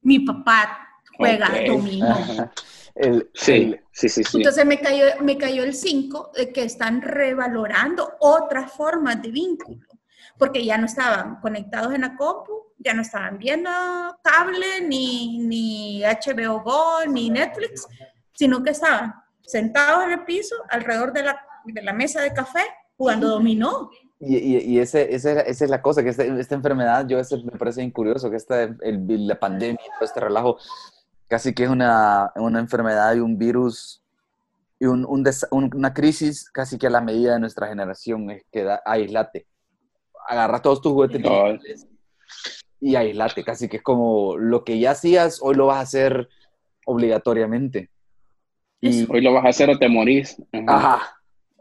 Mi 0.03 0.21
papá 0.21 0.89
juega 1.17 1.49
Ok. 1.49 1.67
dominó. 1.69 2.09
Ajá. 2.11 2.53
El, 2.97 3.29
Sí, 3.35 3.53
el- 3.53 3.85
sí, 3.91 4.09
sí, 4.09 4.23
sí. 4.23 4.37
Entonces 4.39 4.65
me 4.65 4.79
cayó, 4.79 5.05
me 5.21 5.37
cayó 5.37 5.65
el 5.65 5.75
5 5.75 6.31
de 6.37 6.53
que 6.53 6.63
están 6.63 7.03
revalorando 7.03 8.13
otras 8.21 8.71
formas 8.71 9.21
de 9.21 9.33
vínculo, 9.33 9.81
porque 10.39 10.65
ya 10.65 10.79
no 10.79 10.87
estaban 10.87 11.41
conectados 11.41 11.93
en 11.93 12.03
la 12.03 12.15
compu, 12.17 12.53
ya 12.79 12.95
no 12.95 13.03
estaban 13.03 13.37
viendo 13.39 13.69
cable, 14.23 14.81
ni, 14.83 15.39
ni 15.39 16.03
HBO 16.05 16.61
Go, 16.63 17.05
ni 17.09 17.31
Netflix, 17.31 17.85
sino 18.33 18.63
que 18.63 18.71
estaban 18.71 19.13
sentados 19.43 20.05
en 20.05 20.13
el 20.13 20.25
piso, 20.25 20.55
alrededor 20.71 21.13
de 21.13 21.25
la, 21.25 21.45
de 21.73 21.83
la 21.83 21.93
mesa 21.93 22.21
de 22.23 22.33
café, 22.33 22.61
jugando 22.97 23.29
dominó. 23.29 23.91
Y, 24.21 24.37
y, 24.37 24.57
y 24.59 24.79
ese, 24.79 25.15
ese- 25.15 25.49
esa 25.51 25.65
es 25.65 25.71
la 25.71 25.83
cosa, 25.83 26.03
que 26.03 26.09
esta, 26.11 26.25
esta 26.25 26.55
enfermedad, 26.55 27.07
yo 27.07 27.17
a 27.17 27.21
veces 27.21 27.45
me 27.45 27.53
parece 27.59 27.81
bien 27.81 27.91
curioso, 27.91 28.31
que 28.31 28.37
esta, 28.37 28.63
el- 28.63 29.27
la 29.27 29.39
pandemia, 29.39 29.79
todo 29.99 30.05
este 30.07 30.21
relajo, 30.21 30.59
casi 31.29 31.53
que 31.55 31.65
es 31.65 31.71
una, 31.71 32.33
una 32.37 32.61
enfermedad 32.61 33.15
y 33.15 33.21
un 33.21 33.37
virus 33.39 34.03
y 34.79 34.87
un, 34.87 35.05
un 35.09 35.23
des- 35.23 35.47
una 35.51 35.93
crisis 35.95 36.51
casi 36.51 36.79
que 36.79 36.87
a 36.87 36.91
la 36.91 37.01
medida 37.01 37.35
de 37.35 37.41
nuestra 37.41 37.69
generación, 37.69 38.31
es 38.31 38.45
que 38.53 38.63
da, 38.65 38.83
aislate. 38.85 39.47
Agarra 40.27 40.61
todos 40.63 40.81
tus 40.81 40.93
juguetes 40.93 41.21
No. 41.21 41.59
y 42.81 42.97
aislate, 42.97 43.45
casi 43.45 43.69
que 43.69 43.79
es 43.79 43.83
como 43.83 44.37
lo 44.39 44.65
que 44.65 44.79
ya 44.79 44.93
hacías, 44.93 45.39
hoy 45.43 45.55
lo 45.55 45.67
vas 45.67 45.79
a 45.79 45.81
hacer 45.81 46.29
obligatoriamente. 46.87 47.91
Y, 48.81 49.11
Hoy 49.11 49.23
lo 49.23 49.33
vas 49.33 49.45
a 49.47 49.49
hacer 49.49 49.71
o 49.71 49.79
te 49.79 49.89
morís. 49.89 50.37
Ajá. 50.53 50.95
ajá. 50.97 51.14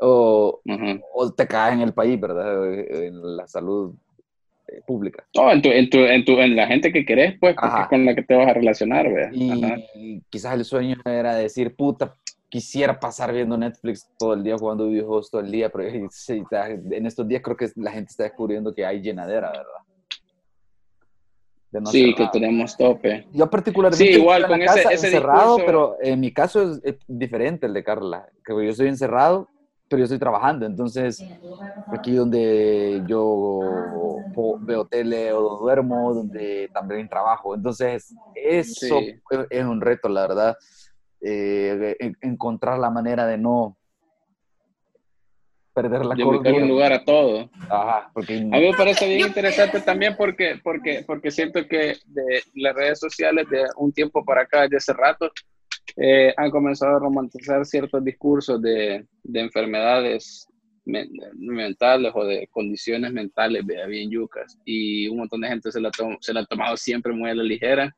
O, 0.05 0.61
o 1.13 1.31
te 1.33 1.47
caes 1.47 1.75
en 1.75 1.81
el 1.81 1.93
país, 1.93 2.19
¿verdad? 2.19 2.73
En 2.73 3.37
la 3.37 3.47
salud 3.47 3.95
eh, 4.67 4.81
pública. 4.85 5.25
No, 5.33 5.49
en, 5.49 5.61
tu, 5.61 5.69
en, 5.69 5.89
tu, 5.89 5.97
en, 5.99 6.25
tu, 6.25 6.33
en 6.39 6.55
la 6.57 6.67
gente 6.67 6.91
que 6.91 7.05
querés, 7.05 7.37
pues, 7.39 7.55
con 7.89 8.03
la 8.05 8.13
que 8.13 8.23
te 8.23 8.35
vas 8.35 8.49
a 8.49 8.53
relacionar, 8.53 9.09
¿verdad? 9.11 9.31
Y 9.33 9.63
Ajá. 9.63 9.75
quizás 10.29 10.53
el 10.55 10.65
sueño 10.65 10.97
era 11.05 11.35
decir, 11.35 11.73
puta, 11.75 12.17
quisiera 12.49 12.99
pasar 12.99 13.31
viendo 13.33 13.57
Netflix 13.57 14.09
todo 14.19 14.33
el 14.33 14.43
día, 14.43 14.57
jugando 14.57 14.87
videojuegos 14.89 15.31
todo 15.31 15.39
el 15.41 15.49
día, 15.51 15.69
pero 15.69 15.87
en 16.27 17.05
estos 17.05 17.25
días 17.27 17.41
creo 17.41 17.55
que 17.55 17.69
la 17.77 17.91
gente 17.91 18.11
está 18.11 18.23
descubriendo 18.23 18.73
que 18.75 18.85
hay 18.85 19.01
llenadera, 19.01 19.51
¿verdad? 19.51 19.65
No 21.71 21.87
Sí, 21.87 22.13
que 22.13 22.27
tenemos 22.31 22.77
tope. 22.77 23.25
Yo 23.33 23.49
particularmente 23.49 24.03
Sí, 24.13 24.19
igual, 24.19 24.43
en 24.43 24.47
con 24.49 24.61
ese- 24.61 24.75
casa 24.83 24.93
ese 24.93 25.07
encerrado, 25.07 25.55
discurso- 25.57 25.65
pero 25.65 25.95
en 26.01 26.19
mi 26.19 26.31
caso 26.31 26.61
es, 26.73 26.81
es 26.83 26.95
diferente 27.07 27.65
el 27.65 27.73
de 27.73 27.83
Carla, 27.83 28.27
que 28.45 28.53
yo 28.53 28.61
estoy 28.69 28.89
encerrado, 28.89 29.49
pero 29.93 29.99
yo 29.99 30.05
estoy 30.05 30.17
trabajando, 30.17 30.65
entonces 30.65 31.23
aquí 31.91 32.15
donde 32.15 33.03
yo 33.05 34.25
veo 34.61 34.87
tele 34.87 35.31
o 35.33 35.59
duermo, 35.59 36.15
donde 36.15 36.67
también 36.73 37.07
trabajo, 37.07 37.53
entonces 37.53 38.17
eso 38.33 39.01
Sí. 39.01 39.21
es- 39.51 39.65
un 39.65 39.79
reto, 39.81 40.09
la 40.09 40.21
verdad, 40.21 40.57
eh, 41.21 41.95
en- 41.99 42.17
encontrar 42.21 42.79
la 42.79 42.89
manera 42.89 43.27
de 43.27 43.37
no 43.37 43.77
perder 45.75 46.05
la 46.05 46.15
De 46.15 46.23
ubicarle 46.23 46.53
un 46.53 46.59
cordura. 46.61 46.67
lugar 46.73 46.93
a 46.93 47.03
todo. 47.03 47.51
Ajá, 47.69 48.09
porque 48.15 48.33
A 48.33 48.37
mí 48.37 48.61
me 48.71 48.73
parece 48.73 49.07
bien 49.07 49.27
interesante 49.27 49.79
también 49.81 50.15
porque, 50.17 50.59
porque, 50.63 51.03
porque 51.05 51.29
siento 51.29 51.67
que 51.67 51.97
de 52.05 52.41
las 52.55 52.73
redes 52.75 52.99
sociales 52.99 53.47
de 53.47 53.65
un 53.77 53.93
tiempo 53.93 54.25
para 54.25 54.41
acá, 54.41 54.61
desde 54.63 54.77
hace 54.77 54.93
rato, 54.93 55.31
eh, 55.97 56.33
han 56.37 56.49
comenzado 56.51 56.95
a 56.95 56.99
romantizar 56.99 57.65
ciertos 57.65 58.03
discursos 58.03 58.61
de, 58.61 59.05
de 59.23 59.39
enfermedades 59.39 60.47
men- 60.85 61.09
mentales 61.35 62.11
o 62.15 62.25
de 62.25 62.47
condiciones 62.51 63.11
mentales 63.13 63.65
vea, 63.65 63.85
bien 63.85 64.09
yucas. 64.09 64.57
Y 64.65 65.07
un 65.07 65.17
montón 65.17 65.41
de 65.41 65.47
gente 65.49 65.71
se 65.71 65.79
la, 65.81 65.91
se 66.19 66.33
la 66.33 66.41
ha 66.41 66.45
tomado 66.45 66.75
siempre 66.77 67.13
muy 67.13 67.29
a 67.29 67.35
la 67.35 67.43
ligera. 67.43 67.95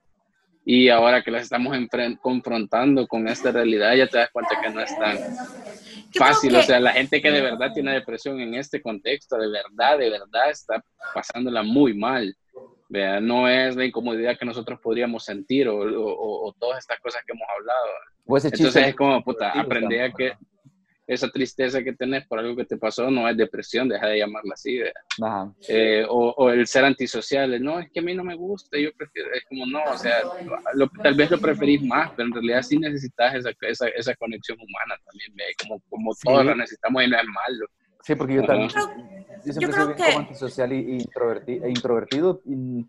Y 0.67 0.89
ahora 0.89 1.21
que 1.23 1.29
las 1.29 1.43
estamos 1.43 1.77
confrontando 2.21 3.07
con 3.07 3.27
esta 3.27 3.51
realidad, 3.51 3.93
ya 3.95 4.07
te 4.07 4.17
das 4.17 4.31
cuenta 4.31 4.59
que 4.61 4.69
no 4.71 4.81
es 4.81 4.97
tan 4.97 5.17
fácil. 6.15 6.51
que- 6.51 6.57
O 6.57 6.63
sea, 6.63 6.79
la 6.79 6.91
gente 6.91 7.21
que 7.21 7.29
de 7.31 7.41
verdad 7.41 7.71
tiene 7.73 7.93
depresión 7.93 8.39
en 8.39 8.55
este 8.55 8.81
contexto, 8.81 9.37
de 9.37 9.47
verdad, 9.47 9.99
de 9.99 10.09
verdad 10.09 10.49
está 10.49 10.83
pasándola 11.13 11.61
muy 11.61 11.93
mal. 11.93 12.35
No 12.89 13.47
es 13.47 13.75
la 13.75 13.85
incomodidad 13.85 14.37
que 14.37 14.45
nosotros 14.45 14.79
podríamos 14.81 15.25
sentir 15.25 15.67
o, 15.67 15.77
o- 15.77 16.47
o 16.49 16.53
todas 16.53 16.79
estas 16.79 16.99
cosas 16.99 17.21
que 17.25 17.33
hemos 17.33 17.47
hablado. 17.57 17.87
Entonces 18.45 18.87
es 18.87 18.95
como, 18.95 19.23
puta, 19.23 19.51
Sí, 19.53 19.59
aprender 19.59 20.01
a 20.03 20.11
que 20.11 20.33
esa 21.07 21.29
tristeza 21.29 21.83
que 21.83 21.93
tenés 21.93 22.25
por 22.27 22.39
algo 22.39 22.55
que 22.55 22.65
te 22.65 22.77
pasó 22.77 23.11
no 23.11 23.29
es 23.29 23.37
depresión, 23.37 23.87
deja 23.87 24.07
de 24.07 24.17
llamarla 24.17 24.53
así. 24.55 24.79
Ajá. 25.21 25.53
Eh, 25.67 26.03
o, 26.09 26.33
o 26.35 26.49
el 26.49 26.65
ser 26.65 26.83
antisocial, 26.83 27.61
no, 27.63 27.79
es 27.79 27.91
que 27.91 27.99
a 27.99 28.03
mí 28.03 28.15
no 28.15 28.23
me 28.23 28.33
gusta, 28.35 28.75
yo 28.79 28.89
prefiero, 28.97 29.31
es 29.33 29.43
como 29.45 29.67
no, 29.67 29.83
o 29.83 29.97
sea, 29.97 30.23
lo- 30.73 30.89
tal 31.03 31.13
vez 31.13 31.29
lo 31.29 31.39
preferís 31.39 31.83
más, 31.83 32.11
pero 32.15 32.27
en 32.29 32.33
realidad 32.33 32.63
sí 32.63 32.79
necesitas 32.79 33.35
esa, 33.35 33.51
esa, 33.61 33.87
esa 33.89 34.15
conexión 34.15 34.57
humana 34.59 34.99
también, 35.05 35.31
ve, 35.35 35.43
como, 35.61 35.79
como 35.89 36.13
Sí. 36.13 36.21
todos 36.25 36.43
la 36.45 36.55
necesitamos 36.55 37.03
y 37.03 37.07
no 37.07 37.17
es 37.19 37.25
malo. 37.25 37.67
Sí, 38.05 38.13
porque 38.15 38.35
yo 38.35 38.45
también, 38.45 38.69
Creo- 38.69 38.87
yo 39.43 39.53
siempre 39.53 39.61
yo 39.61 39.67
soy 39.67 39.73
creo 39.73 39.85
bien 39.87 39.97
que- 39.97 40.05
como 40.05 40.19
antisocial 40.19 40.73
y, 40.73 40.75
y 40.77 40.97
introverti- 40.99 41.63
e 41.63 41.69
introvertido. 41.69 42.41
Y 42.45 42.85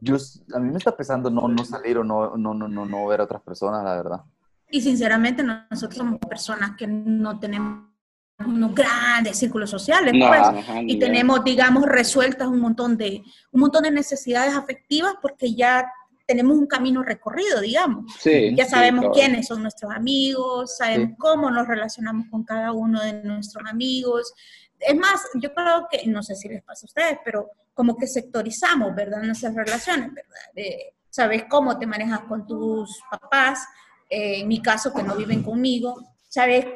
yo, 0.00 0.16
a 0.54 0.58
mí 0.60 0.70
me 0.70 0.78
está 0.78 0.96
pesando 0.96 1.28
no, 1.28 1.48
no 1.48 1.64
salir 1.64 1.98
o 1.98 2.04
no, 2.04 2.36
no, 2.36 2.54
no, 2.54 2.68
no, 2.68 2.86
no 2.86 3.06
ver 3.08 3.20
a 3.20 3.24
otras 3.24 3.42
personas, 3.42 3.82
la 3.82 3.96
verdad. 3.96 4.20
Y 4.70 4.80
sinceramente 4.80 5.42
nosotros 5.42 5.96
somos 5.96 6.20
personas 6.20 6.76
que 6.76 6.86
no 6.86 7.40
tenemos 7.40 7.88
unos 8.46 8.72
grandes 8.74 9.36
círculos 9.36 9.68
sociales, 9.70 10.14
No, 10.16 10.28
pues, 10.28 10.40
ajá, 10.40 10.82
y 10.82 10.98
tenemos, 11.00 11.42
digamos, 11.42 11.84
resueltas 11.84 12.46
un 12.46 12.60
montón 12.60 12.96
de 12.96 13.24
un 13.50 13.60
montón 13.60 13.82
de 13.82 13.90
necesidades 13.90 14.54
afectivas 14.54 15.14
porque 15.20 15.52
ya 15.54 15.90
tenemos 16.28 16.58
un 16.58 16.66
camino 16.66 17.02
recorrido, 17.02 17.60
digamos. 17.62 18.12
Sí, 18.20 18.54
Ya 18.54 18.66
sí, 18.66 18.70
sabemos 18.72 19.06
cabal. 19.06 19.14
quiénes 19.18 19.46
son 19.46 19.62
nuestros 19.62 19.90
amigos, 19.92 20.76
sabemos 20.76 21.16
cómo 21.18 21.50
nos 21.50 21.66
relacionamos 21.66 22.26
con 22.30 22.44
cada 22.44 22.72
uno 22.72 23.02
de 23.02 23.14
nuestros 23.24 23.64
amigos. 23.68 24.34
Es 24.78 24.94
más, 24.94 25.22
yo 25.34 25.54
creo 25.54 25.86
que, 25.90 26.06
no 26.06 26.22
sé 26.22 26.36
si 26.36 26.48
les 26.48 26.62
pasa 26.62 26.84
a 26.84 26.88
ustedes, 26.88 27.18
pero 27.24 27.50
como 27.72 27.96
que 27.96 28.06
sectorizamos, 28.06 28.94
¿verdad? 28.94 29.22
Nuestras 29.22 29.54
relaciones, 29.54 30.12
¿verdad? 30.12 30.40
Eh, 30.54 30.92
sabes 31.08 31.44
cómo 31.48 31.78
te 31.78 31.86
manejas 31.86 32.20
con 32.28 32.46
tus 32.46 33.00
papás, 33.10 33.66
eh, 34.10 34.40
en 34.40 34.48
mi 34.48 34.60
caso, 34.60 34.92
que 34.92 35.02
no 35.02 35.16
viven 35.16 35.42
conmigo, 35.42 35.96
sabes, 36.28 36.66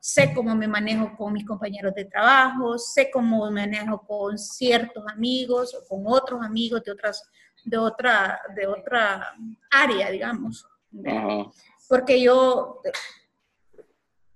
sé 0.00 0.32
cómo 0.34 0.54
me 0.54 0.68
manejo 0.68 1.16
con 1.16 1.32
mis 1.32 1.46
compañeros 1.46 1.94
de 1.94 2.04
trabajo, 2.04 2.78
sé 2.78 3.10
cómo 3.10 3.50
me 3.50 3.66
manejo 3.66 4.00
con 4.06 4.38
ciertos 4.38 5.04
amigos 5.08 5.74
o 5.74 5.88
con 5.88 6.04
otros 6.06 6.42
amigos 6.42 6.82
de 6.84 6.92
otras 6.92 7.28
de 7.64 7.76
otra 7.76 8.40
de 8.54 8.66
otra 8.66 9.34
área, 9.70 10.10
digamos. 10.10 10.66
Ajá. 11.06 11.50
Porque 11.88 12.20
yo 12.22 12.80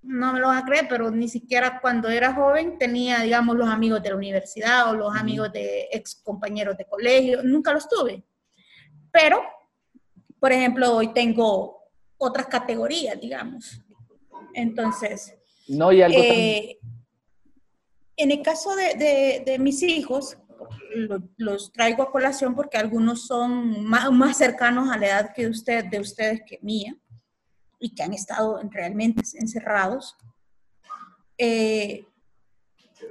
no 0.05 0.33
me 0.33 0.39
lo 0.39 0.47
van 0.47 0.57
a 0.57 0.65
creer, 0.65 0.87
pero 0.87 1.09
ni 1.09 1.27
siquiera 1.27 1.79
cuando 1.81 2.09
era 2.09 2.33
joven 2.33 2.77
tenía, 2.77 3.21
digamos, 3.21 3.55
los 3.55 3.67
amigos 3.67 4.03
de 4.03 4.09
la 4.09 4.15
universidad 4.15 4.89
o 4.89 4.93
los 4.93 5.15
amigos 5.15 5.51
de 5.51 5.87
ex 5.91 6.15
compañeros 6.15 6.77
de 6.77 6.85
colegio, 6.85 7.41
nunca 7.43 7.73
los 7.73 7.89
tuve. 7.89 8.23
Pero, 9.11 9.41
por 10.39 10.51
ejemplo, 10.51 10.95
hoy 10.95 11.13
tengo 11.13 11.79
otras 12.17 12.47
categorías, 12.47 13.19
digamos. 13.19 13.81
Entonces, 14.55 15.35
No, 15.67 15.91
y 15.91 16.01
algo 16.01 16.17
eh, 16.19 16.79
en 18.17 18.31
el 18.31 18.41
caso 18.41 18.75
de, 18.75 18.95
de- 18.95 19.43
de 19.45 19.59
mis 19.59 19.83
hijos, 19.83 20.37
lo- 20.95 21.21
los 21.37 21.71
traigo 21.73 22.01
a 22.03 22.11
colación 22.11 22.55
porque 22.55 22.77
algunos 22.77 23.27
son 23.27 23.83
más, 23.85 24.09
más 24.11 24.37
cercanos 24.37 24.89
a 24.89 24.97
la 24.97 25.07
edad 25.07 25.33
que 25.33 25.47
usted, 25.47 25.85
de 25.85 25.99
ustedes 25.99 26.41
que 26.47 26.59
mía 26.61 26.95
y 27.79 27.93
que 27.93 28.03
han 28.03 28.13
estado 28.13 28.59
realmente 28.71 29.21
encerrados. 29.37 30.15
Eh, 31.37 32.05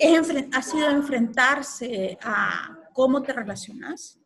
es 0.00 0.28
ha 0.52 0.62
sido 0.62 0.88
enfrentarse 0.88 2.18
a 2.22 2.78
cómo 2.94 3.22
te 3.22 3.32
relacionas, 3.34 4.18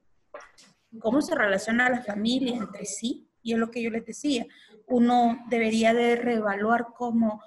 cómo 1.00 1.20
se 1.20 1.34
relaciona 1.34 1.90
la 1.90 2.02
familia 2.02 2.56
entre 2.56 2.84
sí, 2.84 3.28
y 3.42 3.52
es 3.54 3.58
lo 3.58 3.70
que 3.70 3.82
yo 3.82 3.90
les 3.90 4.06
decía, 4.06 4.46
uno 4.88 5.44
debería 5.48 5.94
de 5.94 6.16
reevaluar 6.16 6.88
cómo, 6.96 7.42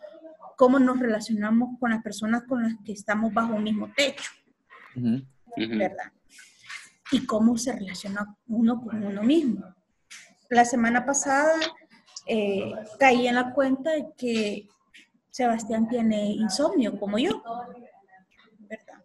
cómo 0.58 0.80
nos 0.80 1.00
relacionamos 1.00 1.78
con 1.80 1.92
las 1.92 2.04
personas 2.04 2.44
con 2.44 2.64
las 2.64 2.74
que 2.86 2.94
estamos 2.94 3.34
bajo 3.34 3.56
un 3.56 3.64
mismo 3.64 3.92
techo. 3.96 4.32
¿verdad? 5.56 6.12
Y 7.12 7.26
cómo 7.26 7.58
se 7.58 7.74
relaciona 7.74 8.36
uno 8.48 8.82
con 8.82 9.04
uno 9.04 9.24
mismo. 9.24 9.66
La 10.50 10.66
semana 10.66 11.06
pasada 11.06 11.54
eh, 12.28 12.74
caí 13.00 13.28
en 13.28 13.36
la 13.36 13.54
cuenta 13.54 13.92
de 13.92 14.08
que 14.18 14.68
Sebastián 15.30 15.88
tiene 15.88 16.32
insomnio, 16.32 17.00
como 17.00 17.18
yo, 17.18 17.42
¿verdad? 18.60 19.04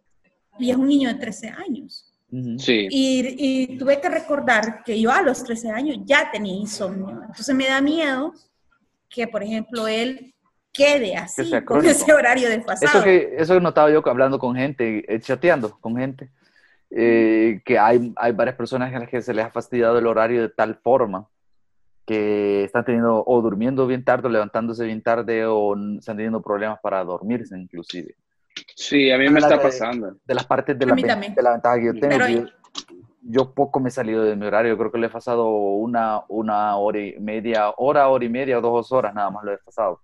Y 0.59 0.71
es 0.71 0.77
un 0.77 0.87
niño 0.87 1.09
de 1.09 1.15
13 1.15 1.49
años. 1.49 2.06
Sí, 2.29 2.87
Y, 2.89 3.71
y 3.71 3.77
tuve 3.77 4.01
que 4.01 4.09
recordar 4.09 4.83
que 4.83 4.99
yo 4.99 5.11
a 5.11 5.21
los 5.21 5.43
13 5.43 5.71
años 5.71 5.97
ya 6.03 6.29
tenía 6.29 6.53
insomnio. 6.53 7.21
Entonces 7.21 7.55
me 7.55 7.67
da 7.67 7.79
miedo 7.79 8.33
que, 9.09 9.27
por 9.27 9.43
ejemplo, 9.43 9.87
él 9.87 10.33
quede 10.73 11.15
así, 11.15 11.49
con 11.63 11.83
ese 11.85 12.13
horario 12.13 12.49
desfasado. 12.49 12.99
Eso 12.99 13.03
que 13.03 13.35
eso 13.37 13.55
he 13.55 13.61
notado 13.61 13.89
yo 13.89 14.01
hablando 14.07 14.39
con 14.39 14.55
gente, 14.55 15.03
eh, 15.07 15.19
chateando 15.19 15.77
con 15.79 15.95
gente, 15.95 16.29
eh, 16.91 17.61
que 17.65 17.79
hay, 17.79 18.13
hay 18.15 18.31
varias 18.33 18.55
personas 18.55 18.93
a 18.93 18.99
las 18.99 19.09
que 19.09 19.21
se 19.21 19.33
les 19.33 19.45
ha 19.45 19.49
fastidiado 19.49 19.97
el 19.97 20.05
horario 20.05 20.41
de 20.41 20.49
tal 20.49 20.75
forma 20.75 21.27
que 22.05 22.63
están 22.63 22.85
teniendo 22.85 23.23
o 23.25 23.41
durmiendo 23.41 23.87
bien 23.87 24.03
tarde 24.03 24.27
o 24.27 24.31
levantándose 24.31 24.85
bien 24.85 25.01
tarde 25.01 25.45
o 25.45 25.75
están 25.97 26.15
teniendo 26.15 26.41
problemas 26.41 26.79
para 26.81 27.03
dormirse 27.03 27.57
inclusive. 27.57 28.15
Sí, 28.77 29.11
a 29.11 29.17
mí 29.17 29.27
me 29.29 29.39
está 29.39 29.57
de- 29.57 29.63
pasando. 29.63 30.15
De 30.23 30.33
las 30.35 30.45
partes 30.45 30.77
de 30.77 30.85
A 30.85 30.87
la, 30.89 30.95
de 30.95 31.41
la 31.41 31.51
ventaja 31.53 31.79
que 31.79 31.85
yo 31.87 31.93
tengo. 31.93 32.07
Pero- 32.09 32.27
yo, 32.27 32.45
yo 33.29 33.53
poco 33.53 33.79
me 33.79 33.89
he 33.89 33.91
salido 33.91 34.23
de 34.23 34.35
mi 34.35 34.45
horario, 34.45 34.71
yo 34.73 34.77
creo 34.77 34.91
que 34.91 34.99
le 34.99 35.07
he 35.07 35.09
pasado 35.09 35.49
una, 35.49 36.21
una 36.29 36.77
hora 36.77 36.99
y 36.99 37.19
media, 37.19 37.71
hora, 37.75 38.07
hora 38.07 38.23
y 38.23 38.29
media 38.29 38.57
o 38.59 38.61
dos 38.61 38.91
horas 38.93 39.13
nada 39.13 39.29
más 39.31 39.43
lo 39.43 39.51
he 39.53 39.57
pasado. 39.57 39.99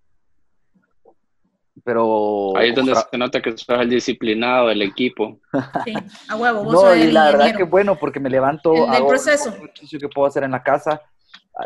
Pero... 1.83 2.55
Ahí 2.55 2.69
es 2.69 2.75
donde 2.75 2.91
otra- 2.91 3.07
se 3.09 3.17
nota 3.17 3.41
que 3.41 3.57
sos 3.57 3.79
el 3.79 3.89
disciplinado 3.89 4.67
del 4.67 4.81
equipo. 4.83 5.39
Sí, 5.85 5.93
a 6.29 6.35
huevo, 6.35 6.63
vos 6.63 6.73
No, 6.73 6.79
sos 6.81 6.97
y 6.97 7.01
el 7.03 7.13
la 7.13 7.25
verdad 7.25 7.39
ingeniero. 7.39 7.57
que 7.57 7.63
bueno, 7.63 7.95
porque 7.99 8.19
me 8.19 8.29
levanto, 8.29 8.73
El 8.73 8.81
del 8.81 8.89
hago 8.95 9.07
proceso. 9.09 9.49
el 9.49 9.55
ejercicio 9.55 9.99
que 9.99 10.07
puedo 10.09 10.27
hacer 10.27 10.43
en 10.43 10.51
la 10.51 10.61
casa, 10.63 11.01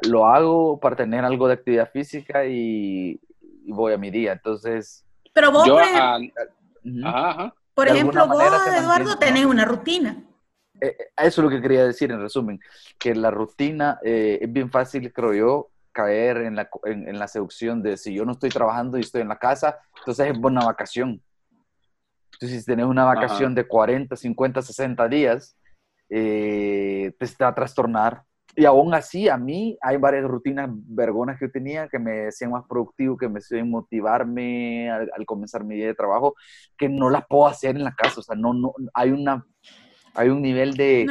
lo 0.10 0.26
hago 0.26 0.80
para 0.80 0.96
tener 0.96 1.24
algo 1.26 1.48
de 1.48 1.54
actividad 1.56 1.90
física 1.92 2.46
y, 2.46 3.20
y 3.66 3.72
voy 3.72 3.94
a 3.94 3.98
mi 3.98 4.10
día. 4.10 4.32
Entonces, 4.34 5.06
Pero 5.34 5.52
vos, 5.52 5.68
Yo, 5.68 5.74
por, 5.74 5.84
ej- 5.84 5.90
ah. 5.96 6.18
Ajá, 7.04 7.30
ajá. 7.30 7.54
por 7.74 7.88
de 7.88 7.94
ejemplo, 7.94 8.28
vos, 8.28 8.44
Eduardo, 8.68 9.18
tenés 9.18 9.46
una 9.46 9.66
rutina. 9.66 10.24
Eh, 10.80 10.96
eh, 11.00 11.08
eso 11.18 11.42
es 11.42 11.44
lo 11.46 11.50
que 11.50 11.62
quería 11.62 11.86
decir 11.86 12.12
en 12.12 12.22
resumen, 12.22 12.60
que 13.00 13.16
la 13.16 13.32
rutina 13.32 14.00
eh, 14.04 14.40
es 14.42 14.52
bien 14.52 14.70
fácil, 14.70 15.12
creo 15.12 15.34
yo, 15.34 15.70
caer 15.92 16.38
en 16.38 16.56
la, 16.56 16.70
en, 16.84 17.08
en 17.08 17.18
la 17.18 17.28
seducción 17.28 17.82
de 17.82 17.98
si 17.98 18.14
yo 18.14 18.26
no 18.26 18.34
estoy 18.34 18.50
trabajando 18.50 18.98
y 18.98 19.02
estoy 19.02 19.22
en 19.22 19.30
la 19.30 19.40
casa, 19.40 19.80
entonces 20.00 20.28
es 20.28 20.40
buena 20.40 20.64
vacación. 20.64 21.22
Entonces, 22.34 22.60
si 22.60 22.66
tienes 22.66 22.86
una 22.86 23.04
vacación 23.04 23.56
de 23.56 23.68
40, 23.68 24.16
50, 24.16 24.62
60 24.62 25.08
días, 25.08 25.58
eh, 26.08 27.12
te 27.18 27.44
va 27.44 27.48
a 27.50 27.56
trastornar. 27.56 28.24
Y 28.60 28.66
aún 28.66 28.92
así, 28.96 29.30
a 29.30 29.38
mí 29.38 29.78
hay 29.82 29.98
varias 29.98 30.24
rutinas 30.26 30.68
vergonas 30.72 31.38
que 31.38 31.46
yo 31.46 31.52
tenía 31.52 31.88
que 31.88 32.00
me 32.00 32.30
hacían 32.30 32.50
más 32.50 32.64
productivo, 32.68 33.16
que 33.16 33.30
me 33.30 33.38
hacían 33.38 33.70
motivarme 33.70 34.90
al, 34.90 35.12
al, 35.16 35.26
comenzar 35.28 35.64
mi 35.64 35.76
día 35.76 35.86
de 35.86 35.94
trabajo, 35.94 36.34
que 36.76 36.90
no 36.90 37.12
las 37.12 37.28
puedo 37.28 37.46
hacer 37.46 37.76
en 37.76 37.84
la 37.84 37.94
casa. 37.94 38.20
O 38.20 38.24
sea, 38.24 38.36
no, 38.36 38.56
no, 38.56 38.74
hay 38.96 39.12
una 39.12 39.46
hay 40.16 40.30
un 40.30 40.42
nivel 40.42 40.74
de, 40.74 41.06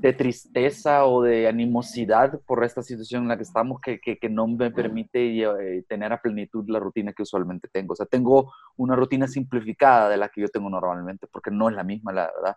de 0.00 0.12
tristeza 0.12 1.04
o 1.04 1.22
de 1.22 1.46
animosidad 1.46 2.40
por 2.44 2.64
esta 2.64 2.82
situación 2.82 3.22
en 3.22 3.28
la 3.28 3.36
que 3.36 3.44
estamos 3.44 3.80
que, 3.80 4.00
que, 4.00 4.18
que 4.18 4.28
no 4.28 4.48
me 4.48 4.72
permite 4.72 5.40
eh, 5.40 5.84
tener 5.88 6.12
a 6.12 6.20
plenitud 6.20 6.64
la 6.66 6.80
rutina 6.80 7.12
que 7.12 7.22
usualmente 7.22 7.68
tengo. 7.72 7.92
O 7.92 7.96
sea, 7.96 8.06
tengo 8.06 8.52
una 8.76 8.96
rutina 8.96 9.28
simplificada 9.28 10.08
de 10.08 10.16
la 10.16 10.28
que 10.28 10.40
yo 10.40 10.48
tengo 10.48 10.68
normalmente, 10.68 11.28
porque 11.30 11.52
no 11.52 11.68
es 11.68 11.76
la 11.76 11.84
misma, 11.84 12.12
la 12.12 12.28
verdad. 12.34 12.56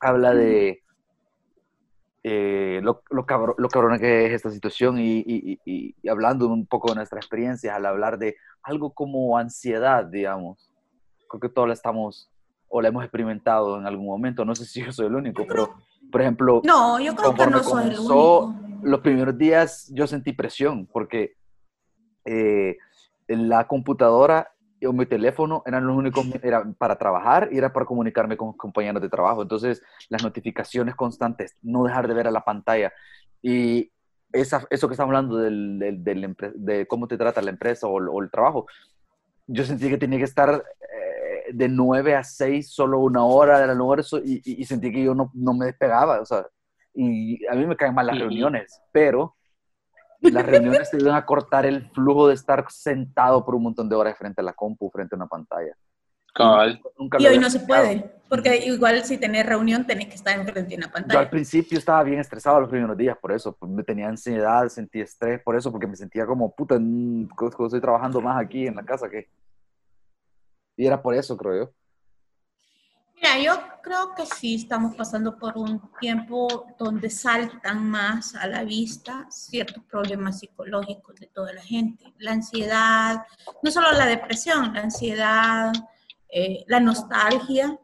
Habla 0.00 0.32
de 0.32 0.80
eh, 2.30 2.80
lo, 2.82 3.02
lo, 3.08 3.24
cabro, 3.24 3.54
lo 3.56 3.68
cabrona 3.70 3.98
que 3.98 4.26
es 4.26 4.32
esta 4.32 4.50
situación 4.50 4.98
y, 4.98 5.20
y, 5.20 5.58
y, 5.64 5.94
y 6.02 6.08
hablando 6.08 6.46
un 6.46 6.66
poco 6.66 6.90
de 6.90 6.96
nuestra 6.96 7.18
experiencia, 7.18 7.74
al 7.74 7.86
hablar 7.86 8.18
de 8.18 8.36
algo 8.62 8.92
como 8.92 9.38
ansiedad, 9.38 10.04
digamos. 10.04 10.70
Creo 11.26 11.40
que 11.40 11.48
todos 11.48 11.68
la 11.68 11.72
estamos 11.72 12.30
o 12.68 12.82
la 12.82 12.88
hemos 12.88 13.02
experimentado 13.02 13.78
en 13.78 13.86
algún 13.86 14.04
momento. 14.04 14.44
No 14.44 14.54
sé 14.54 14.66
si 14.66 14.84
yo 14.84 14.92
soy 14.92 15.06
el 15.06 15.14
único, 15.14 15.46
pero, 15.46 15.74
por 16.12 16.20
ejemplo, 16.20 16.60
no, 16.64 17.00
yo 17.00 17.14
creo 17.14 17.34
que 17.34 17.46
no 17.46 17.62
soy 17.62 17.84
el 17.88 17.98
único. 17.98 18.54
Los 18.82 19.00
primeros 19.00 19.38
días 19.38 19.90
yo 19.94 20.06
sentí 20.06 20.34
presión 20.34 20.86
porque 20.86 21.34
eh, 22.26 22.76
la 23.26 23.66
computadora 23.66 24.52
o 24.86 24.92
mi 24.92 25.06
teléfono 25.06 25.62
eran 25.66 25.86
los 25.86 25.96
únicos, 25.96 26.26
era 26.42 26.64
para 26.78 26.96
trabajar 26.96 27.48
y 27.52 27.58
era 27.58 27.72
para 27.72 27.86
comunicarme 27.86 28.36
con 28.36 28.52
compañeros 28.52 29.02
de 29.02 29.08
trabajo. 29.08 29.42
Entonces, 29.42 29.82
las 30.08 30.22
notificaciones 30.22 30.94
constantes, 30.94 31.56
no 31.62 31.84
dejar 31.84 32.08
de 32.08 32.14
ver 32.14 32.26
a 32.28 32.30
la 32.30 32.44
pantalla. 32.44 32.92
Y 33.42 33.90
esa, 34.32 34.66
eso 34.70 34.88
que 34.88 34.94
estamos 34.94 35.10
hablando 35.10 35.36
del, 35.38 35.78
del, 35.78 36.04
del, 36.04 36.36
de 36.54 36.86
cómo 36.86 37.08
te 37.08 37.16
trata 37.16 37.42
la 37.42 37.50
empresa 37.50 37.86
o, 37.86 37.94
o, 37.96 38.22
el 38.22 38.30
trabajo, 38.30 38.66
yo 39.46 39.64
sentí 39.64 39.88
que 39.88 39.98
tenía 39.98 40.18
que 40.18 40.24
estar 40.24 40.62
de 41.52 41.68
9 41.68 42.14
a 42.14 42.24
6 42.24 42.70
solo 42.70 43.00
una 43.00 43.24
hora 43.24 43.60
del 43.60 43.70
almuerzo 43.70 44.18
y, 44.18 44.40
y, 44.44 44.62
y 44.62 44.64
sentí 44.64 44.92
que 44.92 45.02
yo 45.02 45.14
no, 45.14 45.30
no, 45.34 45.54
me 45.54 45.66
despegaba, 45.66 46.20
o 46.20 46.24
sea, 46.24 46.46
y 46.94 47.44
a 47.46 47.54
mí 47.54 47.66
me 47.66 47.76
caen 47.76 47.94
mal 47.94 48.06
las 48.06 48.18
reuniones, 48.18 48.80
pero 48.92 49.36
las 50.20 50.46
reuniones 50.46 50.90
te 50.90 50.96
ayudan 50.96 51.16
a 51.16 51.24
cortar 51.24 51.66
el 51.66 51.88
flujo 51.90 52.28
de 52.28 52.34
estar 52.34 52.64
sentado 52.70 53.44
por 53.44 53.54
un 53.54 53.64
montón 53.64 53.88
de 53.88 53.96
horas 53.96 54.16
frente 54.18 54.40
a 54.40 54.44
la 54.44 54.52
compu, 54.52 54.90
frente 54.90 55.14
a 55.14 55.16
una 55.16 55.26
pantalla. 55.26 55.76
Cabal. 56.34 56.80
Nunca 56.98 57.18
y 57.20 57.26
hoy 57.26 57.38
no 57.38 57.50
se 57.50 57.60
puede, 57.60 58.20
porque 58.28 58.56
igual 58.66 59.02
si 59.04 59.18
tenés 59.18 59.44
reunión 59.46 59.86
tenés 59.86 60.08
que 60.08 60.14
estar 60.14 60.38
enfrente 60.38 60.70
de 60.70 60.76
una 60.76 60.92
pantalla. 60.92 61.14
Yo 61.14 61.18
al 61.20 61.30
principio 61.30 61.78
estaba 61.78 62.02
bien 62.02 62.20
estresado 62.20 62.60
los 62.60 62.70
primeros 62.70 62.96
días 62.96 63.16
por 63.18 63.32
eso, 63.32 63.56
me 63.62 63.82
tenía 63.82 64.08
ansiedad, 64.08 64.68
sentí 64.68 65.00
estrés 65.00 65.42
por 65.42 65.56
eso, 65.56 65.72
porque 65.72 65.86
me 65.86 65.96
sentía 65.96 66.26
como, 66.26 66.54
puta, 66.54 66.76
estoy 66.76 67.80
trabajando 67.80 68.20
más 68.20 68.40
aquí 68.40 68.66
en 68.66 68.76
la 68.76 68.84
casa 68.84 69.08
que... 69.08 69.28
Y 70.76 70.86
era 70.86 71.02
por 71.02 71.14
eso, 71.14 71.36
creo 71.36 71.64
yo. 71.64 71.72
Mira, 73.20 73.38
yo 73.40 73.60
creo 73.82 74.14
que 74.14 74.26
sí 74.26 74.54
estamos 74.54 74.94
pasando 74.94 75.36
por 75.36 75.58
un 75.58 75.90
tiempo 75.98 76.66
donde 76.78 77.10
saltan 77.10 77.90
más 77.90 78.36
a 78.36 78.46
la 78.46 78.62
vista 78.62 79.26
ciertos 79.28 79.82
problemas 79.84 80.38
psicológicos 80.38 81.16
de 81.16 81.26
toda 81.26 81.52
la 81.52 81.62
gente. 81.62 82.14
La 82.18 82.30
ansiedad, 82.32 83.26
no 83.60 83.72
solo 83.72 83.90
la 83.90 84.06
depresión, 84.06 84.72
la 84.72 84.82
ansiedad, 84.82 85.72
eh, 86.28 86.64
la 86.68 86.78
nostalgia, 86.78 87.76